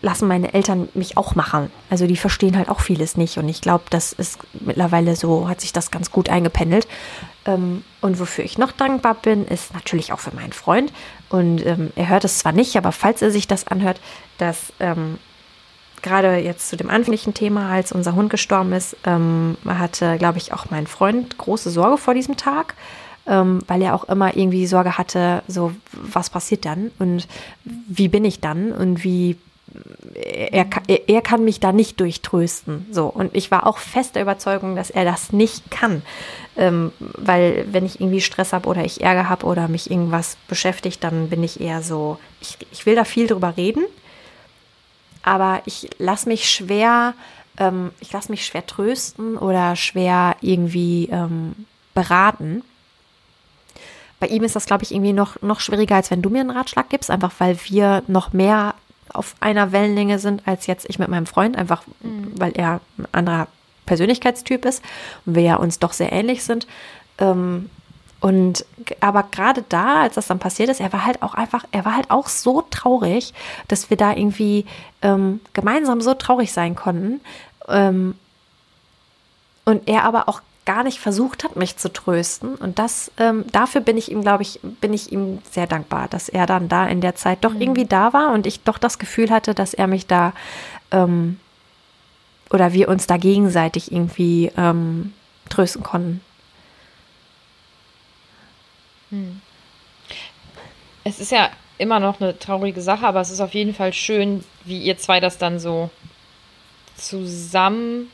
lassen 0.00 0.28
meine 0.28 0.54
Eltern 0.54 0.88
mich 0.94 1.16
auch 1.16 1.34
machen. 1.34 1.70
Also 1.90 2.06
die 2.06 2.16
verstehen 2.16 2.56
halt 2.56 2.68
auch 2.68 2.80
vieles 2.80 3.16
nicht 3.16 3.36
und 3.38 3.48
ich 3.48 3.60
glaube, 3.60 3.84
das 3.90 4.12
ist 4.12 4.38
mittlerweile 4.52 5.16
so, 5.16 5.48
hat 5.48 5.60
sich 5.60 5.72
das 5.72 5.90
ganz 5.90 6.10
gut 6.10 6.28
eingependelt. 6.28 6.86
Ähm, 7.44 7.84
und 8.00 8.18
wofür 8.18 8.44
ich 8.44 8.58
noch 8.58 8.72
dankbar 8.72 9.14
bin, 9.14 9.46
ist 9.46 9.74
natürlich 9.74 10.12
auch 10.12 10.20
für 10.20 10.34
meinen 10.34 10.52
Freund. 10.52 10.92
Und 11.28 11.64
ähm, 11.66 11.92
er 11.96 12.08
hört 12.08 12.24
es 12.24 12.38
zwar 12.38 12.52
nicht, 12.52 12.76
aber 12.76 12.92
falls 12.92 13.22
er 13.22 13.30
sich 13.30 13.46
das 13.46 13.66
anhört, 13.66 14.00
dass 14.38 14.72
ähm, 14.80 15.18
gerade 16.02 16.36
jetzt 16.36 16.68
zu 16.68 16.76
dem 16.76 16.90
anfänglichen 16.90 17.34
Thema, 17.34 17.70
als 17.70 17.92
unser 17.92 18.14
Hund 18.14 18.30
gestorben 18.30 18.72
ist, 18.72 18.96
ähm, 19.04 19.56
hatte, 19.66 20.16
glaube 20.18 20.38
ich, 20.38 20.52
auch 20.52 20.70
mein 20.70 20.86
Freund 20.86 21.38
große 21.38 21.70
Sorge 21.70 21.98
vor 21.98 22.14
diesem 22.14 22.36
Tag, 22.36 22.74
ähm, 23.26 23.60
weil 23.66 23.82
er 23.82 23.94
auch 23.94 24.04
immer 24.04 24.36
irgendwie 24.36 24.66
Sorge 24.66 24.98
hatte, 24.98 25.42
so, 25.46 25.72
was 25.92 26.30
passiert 26.30 26.64
dann 26.64 26.90
und 26.98 27.26
wie 27.64 28.08
bin 28.08 28.24
ich 28.24 28.40
dann 28.40 28.72
und 28.72 29.04
wie 29.04 29.36
er, 30.14 30.66
er, 30.86 31.08
er 31.08 31.22
kann 31.22 31.44
mich 31.44 31.60
da 31.60 31.72
nicht 31.72 32.00
durchtrösten. 32.00 32.86
So. 32.90 33.06
Und 33.06 33.34
ich 33.36 33.50
war 33.50 33.66
auch 33.66 33.78
fest 33.78 34.14
der 34.14 34.22
Überzeugung, 34.22 34.76
dass 34.76 34.90
er 34.90 35.04
das 35.04 35.32
nicht 35.32 35.70
kann. 35.70 36.02
Ähm, 36.56 36.92
weil 36.98 37.66
wenn 37.70 37.86
ich 37.86 38.00
irgendwie 38.00 38.20
Stress 38.20 38.52
habe 38.52 38.68
oder 38.68 38.84
ich 38.84 39.00
Ärger 39.00 39.28
habe 39.28 39.46
oder 39.46 39.68
mich 39.68 39.90
irgendwas 39.90 40.36
beschäftigt, 40.48 41.02
dann 41.04 41.30
bin 41.30 41.42
ich 41.42 41.60
eher 41.60 41.82
so, 41.82 42.18
ich, 42.40 42.58
ich 42.72 42.86
will 42.86 42.96
da 42.96 43.04
viel 43.04 43.26
drüber 43.26 43.56
reden, 43.56 43.84
aber 45.22 45.62
ich 45.66 45.90
lasse 45.98 46.28
mich 46.28 46.48
schwer, 46.50 47.14
ähm, 47.58 47.92
ich 48.00 48.12
lasse 48.12 48.30
mich 48.30 48.46
schwer 48.46 48.66
trösten 48.66 49.36
oder 49.36 49.76
schwer 49.76 50.36
irgendwie 50.40 51.08
ähm, 51.10 51.66
beraten. 51.94 52.62
Bei 54.18 54.26
ihm 54.26 54.44
ist 54.44 54.56
das, 54.56 54.66
glaube 54.66 54.84
ich, 54.84 54.92
irgendwie 54.92 55.14
noch, 55.14 55.40
noch 55.40 55.60
schwieriger, 55.60 55.96
als 55.96 56.10
wenn 56.10 56.22
du 56.22 56.28
mir 56.30 56.40
einen 56.40 56.50
Ratschlag 56.50 56.90
gibst, 56.90 57.10
einfach 57.10 57.32
weil 57.38 57.58
wir 57.64 58.02
noch 58.06 58.32
mehr 58.32 58.74
auf 59.12 59.34
einer 59.40 59.72
Wellenlänge 59.72 60.18
sind 60.18 60.46
als 60.46 60.66
jetzt 60.66 60.88
ich 60.88 60.98
mit 60.98 61.08
meinem 61.08 61.26
Freund, 61.26 61.56
einfach 61.56 61.82
mhm. 62.00 62.32
weil 62.36 62.52
er 62.52 62.80
ein 62.98 63.06
anderer 63.12 63.48
Persönlichkeitstyp 63.86 64.64
ist 64.64 64.82
und 65.26 65.34
wir 65.34 65.42
ja 65.42 65.56
uns 65.56 65.78
doch 65.78 65.92
sehr 65.92 66.12
ähnlich 66.12 66.44
sind. 66.44 66.66
Ähm, 67.18 67.70
und 68.20 68.66
aber 69.00 69.24
gerade 69.30 69.64
da, 69.68 70.02
als 70.02 70.14
das 70.14 70.26
dann 70.26 70.38
passiert 70.38 70.68
ist, 70.68 70.80
er 70.80 70.92
war 70.92 71.06
halt 71.06 71.22
auch 71.22 71.34
einfach, 71.34 71.64
er 71.72 71.84
war 71.84 71.96
halt 71.96 72.10
auch 72.10 72.28
so 72.28 72.62
traurig, 72.70 73.32
dass 73.68 73.88
wir 73.88 73.96
da 73.96 74.12
irgendwie 74.12 74.66
ähm, 75.00 75.40
gemeinsam 75.54 76.02
so 76.02 76.12
traurig 76.14 76.52
sein 76.52 76.76
konnten. 76.76 77.20
Ähm, 77.68 78.14
und 79.64 79.88
er 79.88 80.04
aber 80.04 80.28
auch 80.28 80.42
gar 80.66 80.84
nicht 80.84 81.00
versucht 81.00 81.44
hat, 81.44 81.56
mich 81.56 81.78
zu 81.78 81.90
trösten. 81.92 82.54
Und 82.56 82.78
das, 82.78 83.10
ähm, 83.16 83.44
dafür 83.52 83.80
bin 83.80 83.96
ich 83.96 84.10
ihm, 84.10 84.20
glaube 84.20 84.42
ich, 84.42 84.60
bin 84.62 84.92
ich 84.92 85.10
ihm 85.10 85.38
sehr 85.50 85.66
dankbar, 85.66 86.08
dass 86.08 86.28
er 86.28 86.44
dann 86.46 86.68
da 86.68 86.86
in 86.86 87.00
der 87.00 87.14
Zeit 87.14 87.44
doch 87.44 87.54
mhm. 87.54 87.60
irgendwie 87.60 87.86
da 87.86 88.12
war 88.12 88.32
und 88.32 88.46
ich 88.46 88.62
doch 88.62 88.78
das 88.78 88.98
Gefühl 88.98 89.30
hatte, 89.30 89.54
dass 89.54 89.72
er 89.72 89.86
mich 89.86 90.06
da 90.06 90.32
ähm, 90.90 91.40
oder 92.50 92.72
wir 92.72 92.88
uns 92.88 93.06
da 93.06 93.16
gegenseitig 93.16 93.90
irgendwie 93.90 94.52
ähm, 94.56 95.12
trösten 95.48 95.82
konnten. 95.82 96.20
Hm. 99.10 99.40
Es 101.04 101.18
ist 101.18 101.32
ja 101.32 101.50
immer 101.78 102.00
noch 102.00 102.20
eine 102.20 102.38
traurige 102.38 102.82
Sache, 102.82 103.06
aber 103.06 103.20
es 103.20 103.30
ist 103.30 103.40
auf 103.40 103.54
jeden 103.54 103.74
Fall 103.74 103.92
schön, 103.92 104.44
wie 104.64 104.78
ihr 104.78 104.98
zwei 104.98 105.20
das 105.20 105.38
dann 105.38 105.58
so 105.58 105.90
zusammen 106.96 108.10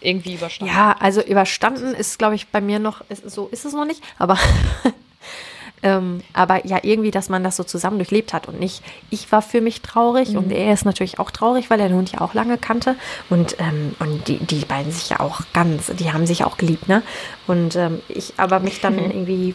irgendwie 0.00 0.34
überstanden. 0.34 0.74
Ja, 0.74 0.96
also 1.00 1.22
überstanden 1.22 1.94
ist, 1.94 2.18
glaube 2.18 2.34
ich, 2.34 2.48
bei 2.48 2.60
mir 2.60 2.78
noch, 2.78 3.02
ist, 3.08 3.28
so 3.30 3.48
ist 3.48 3.64
es 3.64 3.72
noch 3.72 3.84
nicht, 3.84 4.02
aber 4.18 4.38
Ähm, 5.82 6.22
aber 6.32 6.66
ja, 6.66 6.78
irgendwie, 6.82 7.10
dass 7.10 7.28
man 7.28 7.44
das 7.44 7.56
so 7.56 7.64
zusammen 7.64 7.98
durchlebt 7.98 8.32
hat 8.32 8.48
und 8.48 8.58
nicht, 8.58 8.82
ich 9.10 9.30
war 9.30 9.42
für 9.42 9.60
mich 9.60 9.82
traurig 9.82 10.30
mhm. 10.30 10.38
und 10.38 10.50
er 10.52 10.72
ist 10.72 10.84
natürlich 10.84 11.18
auch 11.18 11.30
traurig, 11.30 11.70
weil 11.70 11.80
er 11.80 11.88
den 11.88 11.96
Hund 11.96 12.12
ja 12.12 12.20
auch 12.20 12.34
lange 12.34 12.58
kannte. 12.58 12.96
Und, 13.30 13.56
ähm, 13.58 13.94
und 13.98 14.28
die, 14.28 14.38
die 14.38 14.64
beiden 14.64 14.92
sich 14.92 15.10
ja 15.10 15.20
auch 15.20 15.40
ganz, 15.52 15.86
die 15.86 16.12
haben 16.12 16.26
sich 16.26 16.44
auch 16.44 16.56
geliebt, 16.56 16.88
ne? 16.88 17.02
Und 17.46 17.76
ähm, 17.76 18.00
ich 18.08 18.34
aber 18.36 18.60
mich 18.60 18.80
dann 18.80 18.98
irgendwie 18.98 19.54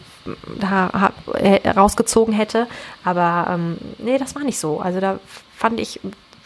da 0.58 1.12
äh, 1.34 1.68
rausgezogen 1.68 2.34
hätte. 2.34 2.66
Aber 3.04 3.46
ähm, 3.50 3.78
nee, 3.98 4.18
das 4.18 4.34
war 4.34 4.42
nicht 4.42 4.58
so. 4.58 4.80
Also 4.80 5.00
da 5.00 5.18
fand 5.54 5.80
ich, 5.80 6.00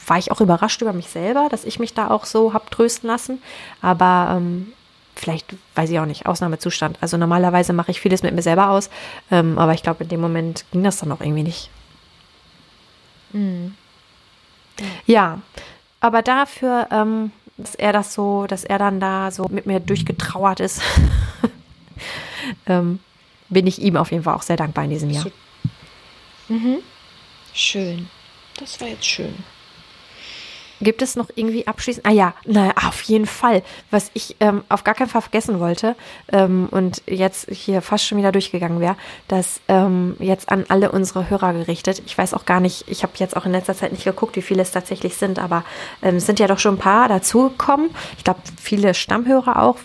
war 0.06 0.18
ich 0.18 0.32
auch 0.32 0.40
überrascht 0.40 0.82
über 0.82 0.92
mich 0.92 1.08
selber, 1.08 1.48
dass 1.50 1.64
ich 1.64 1.78
mich 1.78 1.94
da 1.94 2.10
auch 2.10 2.24
so 2.24 2.52
hab 2.52 2.70
trösten 2.70 3.08
lassen. 3.08 3.42
Aber 3.80 4.36
ähm, 4.36 4.72
vielleicht, 5.18 5.54
weiß 5.74 5.90
ich 5.90 5.98
auch 5.98 6.06
nicht, 6.06 6.26
Ausnahmezustand. 6.26 6.98
Also 7.00 7.16
normalerweise 7.16 7.72
mache 7.72 7.90
ich 7.90 8.00
vieles 8.00 8.22
mit 8.22 8.34
mir 8.34 8.42
selber 8.42 8.70
aus, 8.70 8.88
ähm, 9.30 9.58
aber 9.58 9.74
ich 9.74 9.82
glaube, 9.82 10.04
in 10.04 10.08
dem 10.08 10.20
Moment 10.20 10.64
ging 10.70 10.84
das 10.84 10.98
dann 10.98 11.12
auch 11.12 11.20
irgendwie 11.20 11.42
nicht. 11.42 11.70
Mhm. 13.32 13.74
Ja, 15.06 15.40
aber 16.00 16.22
dafür, 16.22 16.86
ähm, 16.90 17.32
dass 17.56 17.74
er 17.74 17.92
das 17.92 18.14
so, 18.14 18.46
dass 18.46 18.64
er 18.64 18.78
dann 18.78 19.00
da 19.00 19.30
so 19.30 19.48
mit 19.50 19.66
mir 19.66 19.80
durchgetrauert 19.80 20.60
ist, 20.60 20.80
ähm, 22.66 23.00
bin 23.48 23.66
ich 23.66 23.80
ihm 23.82 23.96
auf 23.96 24.12
jeden 24.12 24.22
Fall 24.22 24.34
auch 24.34 24.42
sehr 24.42 24.56
dankbar 24.56 24.84
in 24.84 24.90
diesem 24.90 25.10
Jahr. 25.10 25.26
Mhm. 26.48 26.78
Schön. 27.52 28.08
Das 28.58 28.80
war 28.80 28.88
jetzt 28.88 29.06
schön. 29.06 29.34
Gibt 30.80 31.02
es 31.02 31.16
noch 31.16 31.28
irgendwie 31.34 31.66
abschließend? 31.66 32.06
Ah 32.06 32.12
ja, 32.12 32.34
naja, 32.44 32.72
auf 32.86 33.02
jeden 33.02 33.26
Fall. 33.26 33.62
Was 33.90 34.10
ich 34.14 34.36
ähm, 34.40 34.62
auf 34.68 34.84
gar 34.84 34.94
keinen 34.94 35.08
Fall 35.08 35.22
vergessen 35.22 35.60
wollte 35.60 35.96
ähm, 36.32 36.68
und 36.70 37.02
jetzt 37.06 37.50
hier 37.50 37.82
fast 37.82 38.06
schon 38.06 38.18
wieder 38.18 38.32
durchgegangen 38.32 38.80
wäre, 38.80 38.96
dass 39.26 39.60
ähm, 39.68 40.16
jetzt 40.20 40.50
an 40.50 40.64
alle 40.68 40.92
unsere 40.92 41.30
Hörer 41.30 41.52
gerichtet. 41.52 42.02
Ich 42.06 42.16
weiß 42.16 42.34
auch 42.34 42.44
gar 42.44 42.60
nicht, 42.60 42.84
ich 42.88 43.02
habe 43.02 43.12
jetzt 43.16 43.36
auch 43.36 43.46
in 43.46 43.52
letzter 43.52 43.74
Zeit 43.74 43.92
nicht 43.92 44.04
geguckt, 44.04 44.36
wie 44.36 44.42
viele 44.42 44.62
es 44.62 44.70
tatsächlich 44.70 45.16
sind, 45.16 45.38
aber 45.38 45.64
ähm, 46.02 46.16
es 46.16 46.26
sind 46.26 46.38
ja 46.38 46.46
doch 46.46 46.58
schon 46.58 46.76
ein 46.76 46.78
paar 46.78 47.08
dazugekommen. 47.08 47.90
Ich 48.16 48.24
glaube, 48.24 48.40
viele 48.60 48.94
Stammhörer 48.94 49.62
auch, 49.62 49.76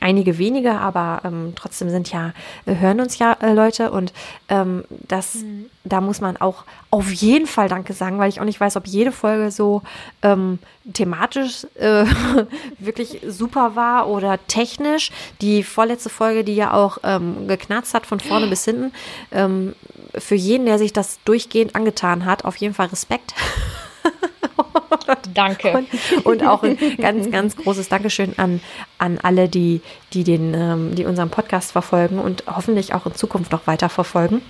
einige 0.00 0.38
wenige, 0.38 0.72
aber 0.72 1.20
ähm, 1.24 1.52
trotzdem 1.54 1.90
sind 1.90 2.10
ja, 2.10 2.32
äh, 2.66 2.76
hören 2.76 3.00
uns 3.00 3.18
ja 3.18 3.36
äh, 3.40 3.52
Leute 3.52 3.90
und 3.90 4.12
ähm, 4.48 4.84
das, 5.08 5.36
mhm. 5.36 5.66
da 5.84 6.00
muss 6.00 6.20
man 6.20 6.36
auch 6.38 6.64
auf 6.90 7.10
jeden 7.12 7.46
Fall 7.46 7.68
Danke 7.68 7.92
sagen, 7.92 8.18
weil 8.18 8.28
ich 8.28 8.40
auch 8.40 8.44
nicht 8.44 8.60
weiß, 8.60 8.76
ob 8.76 8.86
jede 8.86 9.12
Folge 9.12 9.50
so 9.50 9.82
ähm, 10.22 10.58
thematisch 10.92 11.66
äh, 11.74 12.04
wirklich 12.78 13.20
super 13.28 13.76
war 13.76 14.08
oder 14.08 14.38
technisch. 14.46 15.10
Die 15.40 15.62
vorletzte 15.62 16.08
Folge, 16.08 16.44
die 16.44 16.56
ja 16.56 16.72
auch 16.72 16.98
ähm, 17.04 17.46
geknarzt 17.46 17.94
hat 17.94 18.06
von 18.06 18.20
vorne 18.20 18.46
bis 18.46 18.64
hinten, 18.64 18.92
ähm, 19.30 19.74
für 20.16 20.34
jeden, 20.34 20.66
der 20.66 20.78
sich 20.78 20.92
das 20.92 21.20
durchgehend 21.24 21.76
angetan 21.76 22.24
hat, 22.24 22.44
auf 22.44 22.56
jeden 22.56 22.74
Fall 22.74 22.86
Respekt. 22.86 23.34
Danke. 25.34 25.72
Und, 25.72 25.88
und, 26.26 26.46
auch 26.46 26.62
ein 26.62 26.78
ganz, 26.98 27.30
ganz 27.30 27.56
großes 27.56 27.88
Dankeschön 27.88 28.38
an, 28.38 28.60
an 28.98 29.18
alle, 29.22 29.48
die, 29.48 29.80
die, 30.12 30.24
den, 30.24 30.54
ähm, 30.54 30.94
die 30.94 31.04
unseren 31.04 31.30
Podcast 31.30 31.72
verfolgen 31.72 32.18
und 32.18 32.44
hoffentlich 32.46 32.94
auch 32.94 33.06
in 33.06 33.14
Zukunft 33.14 33.52
noch 33.52 33.66
weiter 33.66 33.88
verfolgen. 33.88 34.42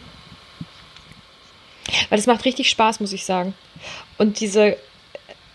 Weil 2.09 2.19
es 2.19 2.27
macht 2.27 2.45
richtig 2.45 2.71
Spaß, 2.71 3.01
muss 3.01 3.13
ich 3.13 3.25
sagen. 3.25 3.55
Und 4.19 4.41
diese 4.41 4.77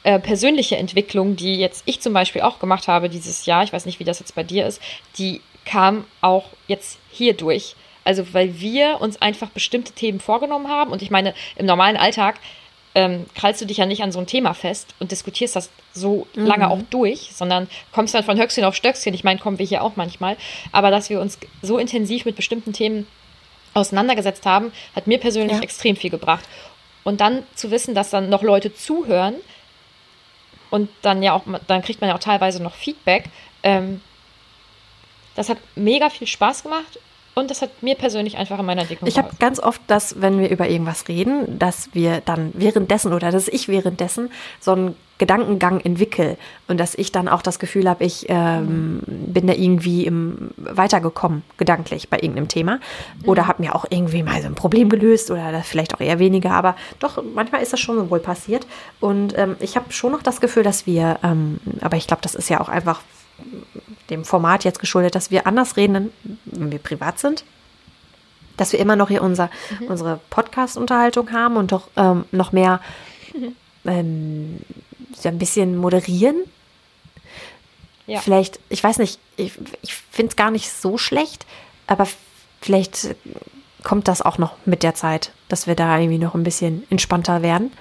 äh, 0.03 0.19
persönliche 0.19 0.77
Entwicklung, 0.77 1.35
die 1.35 1.55
jetzt 1.55 1.83
ich 1.85 2.01
zum 2.01 2.13
Beispiel 2.13 2.41
auch 2.41 2.59
gemacht 2.59 2.87
habe 2.87 3.09
dieses 3.09 3.45
Jahr, 3.45 3.63
ich 3.63 3.73
weiß 3.73 3.85
nicht, 3.85 3.99
wie 3.99 4.03
das 4.03 4.19
jetzt 4.19 4.35
bei 4.35 4.43
dir 4.43 4.67
ist, 4.67 4.81
die 5.17 5.41
kam 5.65 6.05
auch 6.21 6.45
jetzt 6.67 6.99
hier 7.11 7.33
durch. 7.33 7.75
Also 8.03 8.33
weil 8.33 8.59
wir 8.59 9.01
uns 9.01 9.19
einfach 9.21 9.49
bestimmte 9.49 9.93
Themen 9.93 10.19
vorgenommen 10.19 10.67
haben. 10.67 10.91
Und 10.91 11.01
ich 11.01 11.09
meine, 11.09 11.33
im 11.55 11.65
normalen 11.65 11.97
Alltag 11.97 12.35
ähm, 12.95 13.25
krallst 13.35 13.61
du 13.61 13.65
dich 13.65 13.77
ja 13.77 13.85
nicht 13.85 14.01
an 14.01 14.13
so 14.13 14.19
ein 14.19 14.25
Thema 14.25 14.53
fest 14.53 14.95
und 14.99 15.11
diskutierst 15.11 15.55
das 15.55 15.69
so 15.93 16.27
mhm. 16.33 16.45
lange 16.45 16.69
auch 16.69 16.79
durch, 16.89 17.31
sondern 17.33 17.67
kommst 17.91 18.13
dann 18.13 18.23
von 18.23 18.39
Höchstchen 18.39 18.63
auf 18.63 18.73
Stöckchen. 18.73 19.13
Ich 19.13 19.25
meine, 19.25 19.39
kommen 19.39 19.59
wir 19.59 19.65
hier 19.65 19.83
auch 19.83 19.97
manchmal. 19.97 20.37
Aber 20.71 20.91
dass 20.91 21.09
wir 21.09 21.19
uns 21.19 21.37
so 21.61 21.77
intensiv 21.77 22.23
mit 22.25 22.37
bestimmten 22.37 22.71
Themen 22.71 23.05
auseinandergesetzt 23.73 24.45
haben, 24.45 24.71
hat 24.95 25.07
mir 25.07 25.19
persönlich 25.19 25.57
ja. 25.57 25.63
extrem 25.63 25.97
viel 25.97 26.09
gebracht. 26.09 26.45
Und 27.03 27.19
dann 27.19 27.43
zu 27.53 27.69
wissen, 27.69 27.93
dass 27.93 28.09
dann 28.09 28.29
noch 28.29 28.41
Leute 28.41 28.73
zuhören 28.73 29.35
und 30.71 30.89
dann 31.01 31.21
ja 31.21 31.33
auch, 31.33 31.43
dann 31.67 31.81
kriegt 31.81 31.99
man 31.99 32.09
ja 32.09 32.15
auch 32.15 32.19
teilweise 32.19 32.63
noch 32.63 32.73
Feedback. 32.73 33.25
Ähm, 33.61 33.99
das 35.35 35.49
hat 35.49 35.57
mega 35.75 36.09
viel 36.09 36.27
Spaß 36.27 36.63
gemacht 36.63 36.97
und 37.35 37.51
das 37.51 37.61
hat 37.61 37.83
mir 37.83 37.95
persönlich 37.95 38.37
einfach 38.37 38.57
in 38.59 38.65
meiner 38.65 38.81
Entwicklung 38.81 39.07
Ich 39.07 39.17
habe 39.17 39.29
ganz 39.39 39.59
oft 39.59 39.81
das, 39.87 40.21
wenn 40.21 40.39
wir 40.39 40.49
über 40.49 40.69
irgendwas 40.69 41.09
reden, 41.09 41.59
dass 41.59 41.89
wir 41.93 42.21
dann 42.21 42.51
währenddessen 42.53 43.11
oder 43.11 43.29
dass 43.29 43.49
ich 43.49 43.67
währenddessen 43.67 44.31
so 44.61 44.71
einen 44.71 44.95
Gedankengang 45.17 45.81
entwickle 45.81 46.37
und 46.67 46.77
dass 46.79 46.95
ich 46.95 47.11
dann 47.11 47.27
auch 47.27 47.41
das 47.41 47.59
Gefühl 47.59 47.89
habe, 47.89 48.03
ich 48.05 48.25
ähm, 48.29 49.01
bin 49.05 49.47
da 49.47 49.53
irgendwie 49.53 50.05
im, 50.05 50.51
weitergekommen, 50.57 51.43
gedanklich 51.57 52.09
bei 52.09 52.17
irgendeinem 52.17 52.47
Thema. 52.47 52.79
Oder 53.25 53.43
mhm. 53.43 53.47
habe 53.47 53.63
mir 53.63 53.75
auch 53.75 53.85
irgendwie 53.89 54.23
mal 54.23 54.41
so 54.41 54.47
ein 54.47 54.55
Problem 54.55 54.89
gelöst 54.89 55.29
oder 55.29 55.51
das 55.51 55.67
vielleicht 55.67 55.93
auch 55.93 56.01
eher 56.01 56.19
weniger, 56.19 56.51
aber 56.51 56.75
doch, 56.99 57.21
manchmal 57.33 57.61
ist 57.61 57.73
das 57.73 57.79
schon 57.79 58.09
wohl 58.09 58.19
passiert. 58.19 58.65
Und 58.99 59.37
ähm, 59.37 59.57
ich 59.59 59.75
habe 59.75 59.91
schon 59.91 60.11
noch 60.11 60.23
das 60.23 60.41
Gefühl, 60.41 60.63
dass 60.63 60.85
wir, 60.85 61.19
ähm, 61.23 61.59
aber 61.81 61.97
ich 61.97 62.07
glaube, 62.07 62.21
das 62.21 62.35
ist 62.35 62.49
ja 62.49 62.59
auch 62.61 62.69
einfach 62.69 63.01
dem 64.09 64.25
Format 64.25 64.63
jetzt 64.63 64.79
geschuldet, 64.79 65.15
dass 65.15 65.31
wir 65.31 65.47
anders 65.47 65.77
reden, 65.77 66.11
wenn 66.45 66.71
wir 66.71 66.79
privat 66.79 67.19
sind. 67.19 67.43
Dass 68.57 68.71
wir 68.71 68.79
immer 68.79 68.95
noch 68.95 69.09
hier 69.09 69.21
unser, 69.21 69.49
mhm. 69.79 69.87
unsere 69.87 70.19
Podcast-Unterhaltung 70.29 71.31
haben 71.31 71.57
und 71.57 71.71
doch 71.71 71.89
ähm, 71.97 72.25
noch 72.31 72.51
mehr 72.51 72.79
mhm. 73.33 73.55
ähm, 73.85 74.59
so 75.15 75.29
ein 75.29 75.37
bisschen 75.37 75.75
moderieren. 75.75 76.37
Ja. 78.07 78.19
Vielleicht, 78.19 78.59
ich 78.69 78.83
weiß 78.83 78.99
nicht, 78.99 79.19
ich, 79.35 79.53
ich 79.81 79.93
finde 79.93 80.29
es 80.29 80.35
gar 80.35 80.51
nicht 80.51 80.71
so 80.71 80.97
schlecht, 80.97 81.45
aber 81.87 82.07
vielleicht 82.61 83.15
kommt 83.83 84.07
das 84.07 84.21
auch 84.21 84.37
noch 84.37 84.53
mit 84.65 84.83
der 84.83 84.95
Zeit, 84.95 85.31
dass 85.47 85.67
wir 85.67 85.75
da 85.75 85.97
irgendwie 85.97 86.19
noch 86.19 86.35
ein 86.35 86.43
bisschen 86.43 86.85
entspannter 86.89 87.41
werden. 87.41 87.71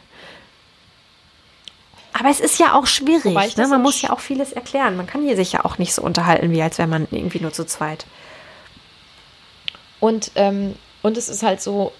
Aber 2.16 2.28
es 2.30 2.38
ist 2.38 2.60
ja 2.60 2.74
auch 2.74 2.86
schwierig. 2.86 3.56
Ne? 3.56 3.66
Man 3.66 3.82
muss 3.82 4.00
ja 4.00 4.10
auch 4.10 4.20
vieles 4.20 4.52
erklären. 4.52 4.96
Man 4.96 5.06
kann 5.06 5.22
hier 5.22 5.34
sich 5.34 5.52
ja 5.52 5.64
auch 5.64 5.78
nicht 5.78 5.92
so 5.92 6.00
unterhalten, 6.02 6.52
wie 6.52 6.62
als 6.62 6.78
wäre 6.78 6.86
man 6.86 7.08
irgendwie 7.10 7.40
nur 7.40 7.52
zu 7.52 7.66
zweit. 7.66 8.06
Und, 9.98 10.30
ähm, 10.36 10.76
und 11.02 11.16
es 11.16 11.28
ist 11.28 11.42
halt 11.42 11.60
so, 11.60 11.92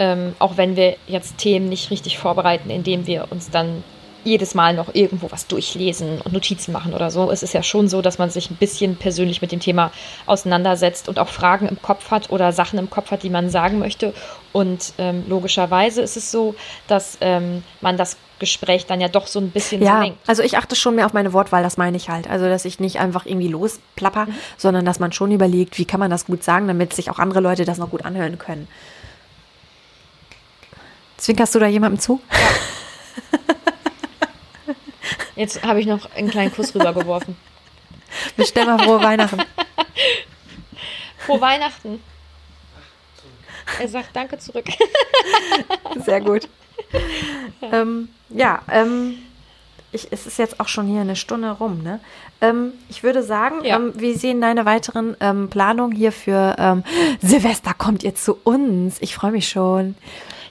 ähm, 0.00 0.34
auch 0.40 0.56
wenn 0.56 0.74
wir 0.74 0.96
jetzt 1.06 1.38
Themen 1.38 1.68
nicht 1.68 1.92
richtig 1.92 2.18
vorbereiten, 2.18 2.68
indem 2.68 3.06
wir 3.06 3.28
uns 3.30 3.50
dann 3.50 3.84
jedes 4.24 4.54
Mal 4.54 4.74
noch 4.74 4.94
irgendwo 4.94 5.30
was 5.30 5.46
durchlesen 5.46 6.20
und 6.20 6.32
Notizen 6.32 6.72
machen 6.72 6.94
oder 6.94 7.10
so. 7.10 7.30
Es 7.30 7.42
ist 7.42 7.54
ja 7.54 7.62
schon 7.62 7.88
so, 7.88 8.02
dass 8.02 8.18
man 8.18 8.30
sich 8.30 8.50
ein 8.50 8.56
bisschen 8.56 8.96
persönlich 8.96 9.42
mit 9.42 9.52
dem 9.52 9.60
Thema 9.60 9.92
auseinandersetzt 10.26 11.08
und 11.08 11.18
auch 11.18 11.28
Fragen 11.28 11.68
im 11.68 11.80
Kopf 11.80 12.10
hat 12.10 12.30
oder 12.30 12.52
Sachen 12.52 12.78
im 12.78 12.90
Kopf 12.90 13.10
hat, 13.10 13.22
die 13.22 13.30
man 13.30 13.50
sagen 13.50 13.78
möchte. 13.78 14.12
Und 14.52 14.92
ähm, 14.98 15.24
logischerweise 15.28 16.02
ist 16.02 16.16
es 16.16 16.30
so, 16.30 16.54
dass 16.88 17.18
ähm, 17.20 17.62
man 17.80 17.96
das 17.96 18.16
Gespräch 18.40 18.86
dann 18.86 19.00
ja 19.00 19.08
doch 19.08 19.26
so 19.26 19.38
ein 19.38 19.50
bisschen 19.50 19.82
ja, 19.82 20.02
lenkt. 20.02 20.18
also 20.26 20.42
ich 20.42 20.56
achte 20.56 20.74
schon 20.74 20.96
mehr 20.96 21.06
auf 21.06 21.12
meine 21.12 21.32
Wortwahl, 21.32 21.62
das 21.62 21.76
meine 21.76 21.96
ich 21.96 22.08
halt. 22.08 22.28
Also, 22.28 22.48
dass 22.48 22.64
ich 22.64 22.80
nicht 22.80 22.98
einfach 22.98 23.26
irgendwie 23.26 23.48
losplapper, 23.48 24.26
mhm. 24.26 24.34
sondern 24.56 24.84
dass 24.84 24.98
man 24.98 25.12
schon 25.12 25.30
überlegt, 25.30 25.78
wie 25.78 25.84
kann 25.84 26.00
man 26.00 26.10
das 26.10 26.26
gut 26.26 26.42
sagen, 26.42 26.66
damit 26.66 26.92
sich 26.94 27.10
auch 27.10 27.18
andere 27.18 27.40
Leute 27.40 27.64
das 27.64 27.78
noch 27.78 27.90
gut 27.90 28.04
anhören 28.04 28.38
können. 28.38 28.66
Zwinkerst 31.18 31.54
du 31.54 31.58
da 31.58 31.66
jemandem 31.66 32.00
zu? 32.00 32.20
Ja. 32.32 32.38
Jetzt 35.40 35.62
habe 35.62 35.80
ich 35.80 35.86
noch 35.86 36.14
einen 36.14 36.28
kleinen 36.28 36.52
Kuss 36.52 36.74
rübergeworfen. 36.74 37.34
Bestell 38.36 38.66
mal 38.66 38.78
frohe 38.78 39.02
Weihnachten. 39.02 39.40
Frohe 41.16 41.40
Weihnachten. 41.40 42.02
Er 43.80 43.88
sagt 43.88 44.14
Danke 44.14 44.36
zurück. 44.36 44.66
Sehr 46.04 46.20
gut. 46.20 46.46
ähm, 47.72 48.10
ja, 48.28 48.60
ähm, 48.70 49.16
ich, 49.92 50.08
es 50.10 50.26
ist 50.26 50.38
jetzt 50.38 50.60
auch 50.60 50.68
schon 50.68 50.86
hier 50.86 51.00
eine 51.00 51.16
Stunde 51.16 51.52
rum. 51.52 51.82
Ne? 51.82 52.00
Ähm, 52.42 52.74
ich 52.90 53.02
würde 53.02 53.22
sagen, 53.22 53.64
ja. 53.64 53.76
ähm, 53.76 53.94
wie 53.96 54.12
sehen 54.12 54.42
deine 54.42 54.66
weiteren 54.66 55.16
ähm, 55.20 55.48
Planungen 55.48 55.96
hier 55.96 56.12
für 56.12 56.54
ähm, 56.58 56.84
Silvester? 57.22 57.72
Kommt 57.72 58.02
ihr 58.02 58.14
zu 58.14 58.36
uns? 58.44 58.98
Ich 59.00 59.14
freue 59.14 59.32
mich 59.32 59.48
schon. 59.48 59.94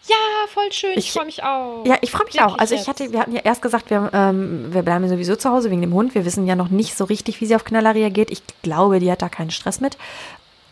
Ja, 0.10 0.48
voll 0.48 0.72
schön. 0.72 0.92
Ich, 0.92 1.08
ich 1.08 1.12
freue 1.12 1.26
mich 1.26 1.44
auch. 1.44 1.86
Ja, 1.86 1.98
ich 2.02 2.12
freue 2.12 2.26
mich 2.26 2.36
Wirklich 2.36 2.54
auch. 2.54 2.58
Also 2.58 2.76
ich 2.76 2.88
hatte, 2.88 3.12
wir 3.12 3.20
hatten 3.20 3.34
ja 3.34 3.42
erst 3.44 3.62
gesagt, 3.62 3.90
wir, 3.90 4.10
ähm, 4.14 4.74
wir 4.74 4.82
bleiben 4.82 5.08
sowieso 5.08 5.36
zu 5.36 5.50
Hause 5.50 5.70
wegen 5.72 5.82
dem 5.82 5.94
Hund. 5.94 6.16
Wir 6.16 6.26
wissen 6.26 6.48
ja 6.48 6.56
noch 6.56 6.70
nicht 6.70 6.96
so 6.96 7.06
richtig, 7.06 7.42
wie 7.42 7.46
sie 7.46 7.56
auf 7.56 7.64
Knaller 7.64 7.96
reagiert. 7.96 8.32
Ich 8.32 8.42
glaube, 8.62 9.00
die 9.00 9.12
hat 9.12 9.22
da 9.22 9.30
keinen 9.30 9.52
Stress 9.52 9.80
mit. 9.80 9.98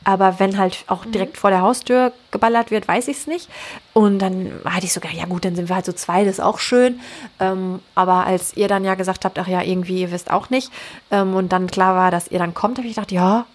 Aber 0.04 0.40
wenn 0.40 0.58
halt 0.58 0.86
auch 0.88 1.06
mhm. 1.06 1.12
direkt 1.12 1.34
mhm. 1.34 1.38
vor 1.40 1.50
der 1.50 1.62
Haustür 1.62 2.14
geballert 2.32 2.72
wird, 2.72 2.88
weiß 2.88 3.10
ich 3.10 3.18
es 3.18 3.28
nicht. 3.28 3.50
Und 3.94 4.20
dann 4.20 4.54
hatte 4.64 4.86
ich 4.86 4.94
sogar, 4.94 5.12
ja 5.12 5.26
gut, 5.26 5.44
dann 5.44 5.56
sind 5.56 5.68
wir 5.68 5.76
halt 5.76 5.86
so 5.86 5.92
zwei, 5.92 6.24
das 6.24 6.36
ist 6.36 6.40
auch 6.40 6.60
schön. 6.60 7.02
Ähm, 7.40 7.82
aber 7.94 8.26
als 8.26 8.56
ihr 8.56 8.70
dann 8.70 8.86
ja 8.86 8.96
gesagt 8.96 9.26
habt, 9.26 9.38
ach 9.38 9.48
ja, 9.48 9.62
irgendwie, 9.62 10.02
ihr 10.02 10.12
wisst 10.12 10.32
auch 10.32 10.50
nicht. 10.50 10.72
Ähm, 11.12 11.36
und 11.36 11.52
dann 11.52 11.68
klar 11.68 11.96
war, 11.96 12.10
dass 12.10 12.30
ihr 12.30 12.40
dann 12.40 12.54
kommt, 12.54 12.78
habe 12.78 12.88
ich 12.88 12.96
gedacht, 12.96 13.12
ja, 13.12 13.46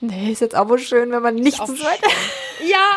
nee, 0.00 0.30
ist 0.30 0.40
jetzt 0.40 0.56
auch 0.56 0.68
wohl 0.68 0.78
schön, 0.78 1.10
wenn 1.10 1.22
man 1.22 1.34
nicht 1.34 1.56
zu 1.56 1.74
zweit. 1.74 2.00
Ja. 2.66 2.96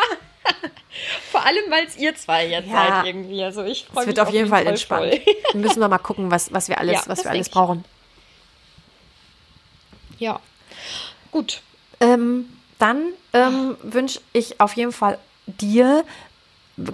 Vor 1.30 1.44
allem, 1.44 1.70
weil 1.70 1.86
es 1.86 1.96
ihr 1.96 2.14
zwei 2.14 2.46
jetzt 2.46 2.68
ja. 2.68 3.02
seid 3.02 3.06
irgendwie. 3.06 3.42
Also 3.42 3.64
ich 3.64 3.86
freue 3.86 3.94
mich. 3.94 4.00
Es 4.02 4.06
wird 4.16 4.20
auf 4.20 4.32
jeden 4.32 4.48
Fall 4.48 4.66
entspannt. 4.66 5.20
Müssen 5.54 5.80
wir 5.80 5.88
mal 5.88 5.98
gucken, 5.98 6.30
was, 6.30 6.52
was 6.52 6.68
wir 6.68 6.78
alles, 6.78 6.94
ja, 6.94 7.02
was 7.06 7.24
wir 7.24 7.30
alles 7.30 7.48
brauchen. 7.48 7.84
Ja. 10.18 10.40
Gut. 11.30 11.62
Ähm, 12.00 12.48
dann 12.78 13.12
ähm, 13.32 13.76
wünsche 13.82 14.20
ich 14.32 14.60
auf 14.60 14.74
jeden 14.74 14.92
Fall 14.92 15.18
dir, 15.46 16.04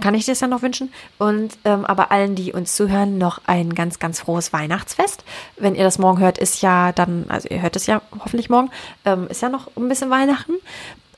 kann 0.00 0.14
ich 0.14 0.24
dir 0.24 0.32
das 0.32 0.40
ja 0.40 0.46
noch 0.46 0.62
wünschen, 0.62 0.92
und 1.18 1.56
ähm, 1.64 1.84
aber 1.84 2.10
allen, 2.10 2.34
die 2.34 2.52
uns 2.52 2.76
zuhören, 2.76 3.18
noch 3.18 3.40
ein 3.46 3.74
ganz, 3.74 3.98
ganz 3.98 4.20
frohes 4.20 4.52
Weihnachtsfest. 4.52 5.24
Wenn 5.56 5.74
ihr 5.74 5.84
das 5.84 5.98
morgen 5.98 6.20
hört, 6.20 6.38
ist 6.38 6.62
ja 6.62 6.92
dann, 6.92 7.26
also 7.28 7.48
ihr 7.48 7.62
hört 7.62 7.76
es 7.76 7.86
ja 7.86 8.02
hoffentlich 8.20 8.50
morgen, 8.50 8.70
ähm, 9.04 9.28
ist 9.28 9.42
ja 9.42 9.48
noch 9.48 9.68
ein 9.76 9.88
bisschen 9.88 10.10
Weihnachten 10.10 10.54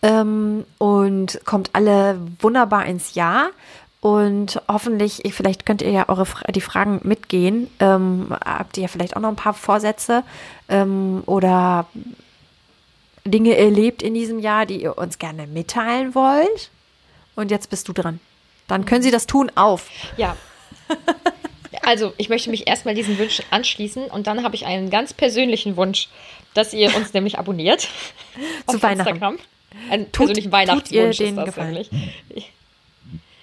ähm, 0.03 0.64
und 0.78 1.40
kommt 1.44 1.70
alle 1.72 2.20
wunderbar 2.40 2.86
ins 2.86 3.14
Jahr. 3.14 3.51
Und 4.01 4.62
hoffentlich, 4.66 5.22
vielleicht 5.30 5.66
könnt 5.66 5.82
ihr 5.82 5.90
ja 5.90 6.09
eure 6.09 6.26
die 6.51 6.62
Fragen 6.62 7.01
mitgehen. 7.03 7.70
Ähm, 7.80 8.34
habt 8.44 8.78
ihr 8.78 8.88
vielleicht 8.88 9.14
auch 9.14 9.20
noch 9.20 9.28
ein 9.28 9.36
paar 9.36 9.53
Vorsätze 9.53 10.24
ähm, 10.70 11.22
oder 11.26 11.86
Dinge 13.26 13.57
erlebt 13.57 14.03
in 14.03 14.14
diesem 14.14 14.38
Jahr, 14.38 14.64
die 14.64 14.82
ihr 14.82 14.96
uns 14.96 15.18
gerne 15.18 15.46
mitteilen 15.46 16.14
wollt? 16.14 16.70
Und 17.34 17.51
jetzt 17.51 17.68
bist 17.68 17.88
du 17.88 17.92
dran. 17.92 18.20
Dann 18.68 18.86
können 18.86 19.03
Sie 19.03 19.11
das 19.11 19.26
tun 19.26 19.53
auf. 19.55 19.88
Ja. 20.16 20.36
Also, 21.82 22.12
ich 22.16 22.28
möchte 22.28 22.51
mich 22.51 22.66
erstmal 22.66 22.94
diesen 22.94 23.18
Wunsch 23.18 23.42
anschließen 23.51 24.07
und 24.07 24.26
dann 24.26 24.42
habe 24.42 24.55
ich 24.55 24.66
einen 24.66 24.90
ganz 24.90 25.14
persönlichen 25.14 25.76
Wunsch, 25.76 26.09
dass 26.53 26.72
ihr 26.72 26.94
uns 26.96 27.12
nämlich 27.14 27.38
abonniert. 27.38 27.88
Zu 28.66 28.82
Weihnachten. 28.82 29.09
Instagram. 29.09 29.38
Einen 29.90 30.06
tut, 30.06 30.26
persönlichen 30.26 30.52
Weihnachtswunsch 30.52 31.16
tut 31.16 31.26
ihr 31.26 31.26
den 31.26 31.38
ist 31.38 31.46
das 31.46 31.54
Gefallen. 31.54 31.86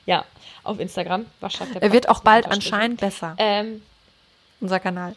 Ja, 0.05 0.23
auf 0.63 0.79
Instagram. 0.79 1.25
Was 1.41 1.55
er 1.81 1.91
wird 1.91 2.07
auch 2.07 2.21
bald 2.21 2.47
anscheinend 2.47 3.01
besser. 3.01 3.35
Ähm, 3.37 3.81
Unser 4.61 4.79
Kanal. 4.79 5.15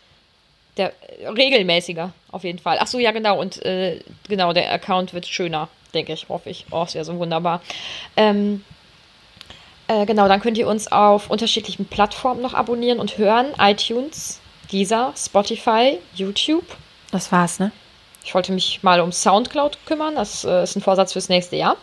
Der 0.76 0.92
äh, 1.20 1.28
regelmäßiger, 1.28 2.12
auf 2.32 2.42
jeden 2.42 2.58
Fall. 2.58 2.78
Ach 2.80 2.88
so, 2.88 2.98
ja, 2.98 3.12
genau. 3.12 3.40
Und 3.40 3.64
äh, 3.64 4.00
genau, 4.28 4.52
der 4.52 4.72
Account 4.72 5.14
wird 5.14 5.28
schöner, 5.28 5.68
denke 5.94 6.12
ich, 6.12 6.28
hoffe 6.28 6.50
ich. 6.50 6.66
Oh, 6.72 6.82
es 6.82 6.94
wäre 6.94 7.04
so 7.04 7.16
wunderbar. 7.18 7.62
Ähm, 8.16 8.64
äh, 9.86 10.06
genau, 10.06 10.28
dann 10.28 10.40
könnt 10.40 10.58
ihr 10.58 10.68
uns 10.68 10.90
auf 10.90 11.30
unterschiedlichen 11.30 11.84
Plattformen 11.84 12.42
noch 12.42 12.54
abonnieren 12.54 12.98
und 12.98 13.16
hören. 13.18 13.46
iTunes, 13.58 14.40
Deezer, 14.72 15.12
Spotify, 15.16 15.98
YouTube. 16.14 16.64
Das 17.10 17.30
war's, 17.32 17.58
ne? 17.58 17.72
Ich 18.24 18.34
wollte 18.34 18.52
mich 18.52 18.82
mal 18.82 19.00
um 19.00 19.12
Soundcloud 19.12 19.78
kümmern. 19.86 20.14
Das 20.14 20.44
äh, 20.44 20.62
ist 20.62 20.76
ein 20.76 20.82
Vorsatz 20.82 21.12
fürs 21.12 21.28
nächste 21.28 21.56
Jahr. 21.56 21.76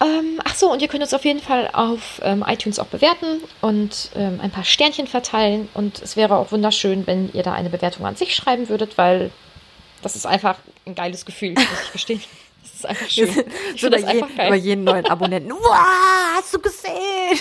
Ähm, 0.00 0.40
ach 0.44 0.54
so, 0.54 0.70
und 0.70 0.82
ihr 0.82 0.88
könnt 0.88 1.02
uns 1.02 1.14
auf 1.14 1.24
jeden 1.24 1.40
Fall 1.40 1.68
auf 1.72 2.20
ähm, 2.22 2.44
iTunes 2.46 2.78
auch 2.78 2.86
bewerten 2.86 3.42
und 3.60 4.10
ähm, 4.14 4.40
ein 4.40 4.50
paar 4.50 4.64
Sternchen 4.64 5.06
verteilen. 5.06 5.68
Und 5.74 6.00
es 6.02 6.16
wäre 6.16 6.36
auch 6.36 6.52
wunderschön, 6.52 7.06
wenn 7.06 7.32
ihr 7.32 7.42
da 7.42 7.52
eine 7.52 7.70
Bewertung 7.70 8.06
an 8.06 8.16
sich 8.16 8.34
schreiben 8.34 8.68
würdet, 8.68 8.98
weil 8.98 9.30
das 10.02 10.16
ist 10.16 10.26
einfach 10.26 10.58
ein 10.86 10.94
geiles 10.94 11.24
Gefühl, 11.24 11.52
muss 11.52 11.64
ich 11.86 11.92
gestehen. 11.92 12.22
Das 12.62 12.74
ist 12.74 12.86
einfach 12.86 13.08
schön. 13.10 13.44
Ich 13.74 13.80
so 13.80 13.88
das 13.88 14.04
einfach 14.04 14.28
geil. 14.36 14.46
Über 14.46 14.56
jeden 14.56 14.84
neuen 14.84 15.06
Abonnenten. 15.06 15.50
wow, 15.50 16.36
hast 16.36 16.54
du 16.54 16.60
gesehen? 16.60 17.40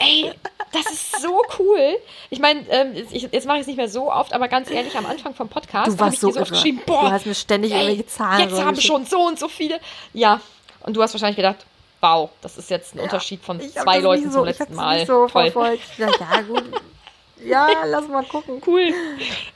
Ey, 0.00 0.32
das 0.72 0.86
ist 0.92 1.20
so 1.20 1.42
cool. 1.58 1.98
Ich 2.30 2.38
meine, 2.38 2.60
ähm, 2.68 2.94
jetzt 3.10 3.46
mache 3.46 3.56
ich 3.56 3.62
es 3.62 3.66
nicht 3.66 3.76
mehr 3.76 3.88
so 3.88 4.10
oft, 4.10 4.32
aber 4.32 4.48
ganz 4.48 4.70
ehrlich, 4.70 4.96
am 4.96 5.06
Anfang 5.06 5.34
vom 5.34 5.48
Podcast 5.48 5.88
du 5.88 5.98
warst 5.98 6.20
so, 6.20 6.30
so 6.30 6.40
geschrieben, 6.40 6.80
boah, 6.86 7.02
du 7.02 7.10
hast 7.10 7.26
mir 7.26 7.34
ständig 7.34 7.72
ey, 7.72 7.78
irgendwelche 7.78 8.06
Zahlen. 8.06 8.48
Jetzt 8.48 8.62
haben 8.62 8.80
schon 8.80 9.04
so 9.06 9.20
und 9.20 9.38
so 9.38 9.48
viele. 9.48 9.80
Ja, 10.12 10.40
und 10.82 10.96
du 10.96 11.02
hast 11.02 11.12
wahrscheinlich 11.14 11.36
gedacht, 11.36 11.66
wow, 12.00 12.30
das 12.40 12.56
ist 12.56 12.70
jetzt 12.70 12.94
ein 12.94 12.98
ja, 12.98 13.04
Unterschied 13.04 13.42
von 13.42 13.60
zwei 13.60 13.98
Leuten 13.98 14.30
so, 14.30 14.38
zum 14.38 14.44
letzten 14.46 14.74
Mal. 14.74 14.98
Nicht 14.98 15.06
so 15.06 15.26
Toll. 15.26 15.50
Verfolgt. 15.50 15.82
Ja, 15.98 16.08
gut. 16.42 16.64
ja, 17.44 17.68
lass 17.86 18.08
mal 18.08 18.24
gucken. 18.24 18.62
Cool. 18.66 18.92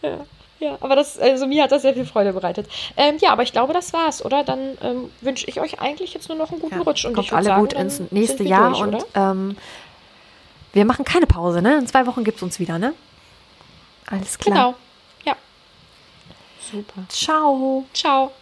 Ja. 0.03 0.27
Ja, 0.61 0.79
aber 0.81 0.97
das, 0.97 1.19
also 1.19 1.47
mir 1.47 1.65
hat 1.65 1.73
das 1.73 1.83
sehr 1.83 1.93
viel 1.95 2.07
Freude 2.07 2.33
bereitet. 2.33 2.69
Ähm, 2.97 3.17
ja, 3.21 3.33
aber 3.33 3.43
ich 3.43 3.53
glaube, 3.53 3.75
das 3.75 3.93
war's, 3.93 4.25
oder? 4.25 4.45
Dann 4.45 4.79
ähm, 4.83 5.11
wünsche 5.21 5.47
ich 5.47 5.61
euch 5.61 5.81
eigentlich 5.81 6.15
jetzt 6.15 6.29
nur 6.29 6.39
noch 6.39 6.53
einen 6.53 6.61
guten 6.61 6.77
ja, 6.77 6.83
Rutsch. 6.83 7.05
Und 7.05 7.15
kommt 7.15 7.33
alle 7.33 7.47
sagen, 7.47 7.61
gut 7.61 7.73
ins 7.75 8.01
nächste 8.11 8.45
Jahr 8.45 8.71
durch, 8.71 8.81
und 8.81 9.07
ähm, 9.15 9.57
wir 10.75 10.85
machen 10.85 11.05
keine 11.05 11.27
Pause, 11.27 11.63
ne? 11.63 11.79
In 11.79 11.87
zwei 11.87 12.07
Wochen 12.07 12.25
gibt 12.25 12.39
es 12.39 12.43
uns 12.43 12.59
wieder, 12.59 12.79
ne? 12.79 12.95
Alles 14.07 14.39
klar. 14.39 14.55
Genau. 14.55 14.75
Ja. 15.25 15.37
Super. 16.61 17.05
Ciao. 17.09 17.87
Ciao. 17.95 18.33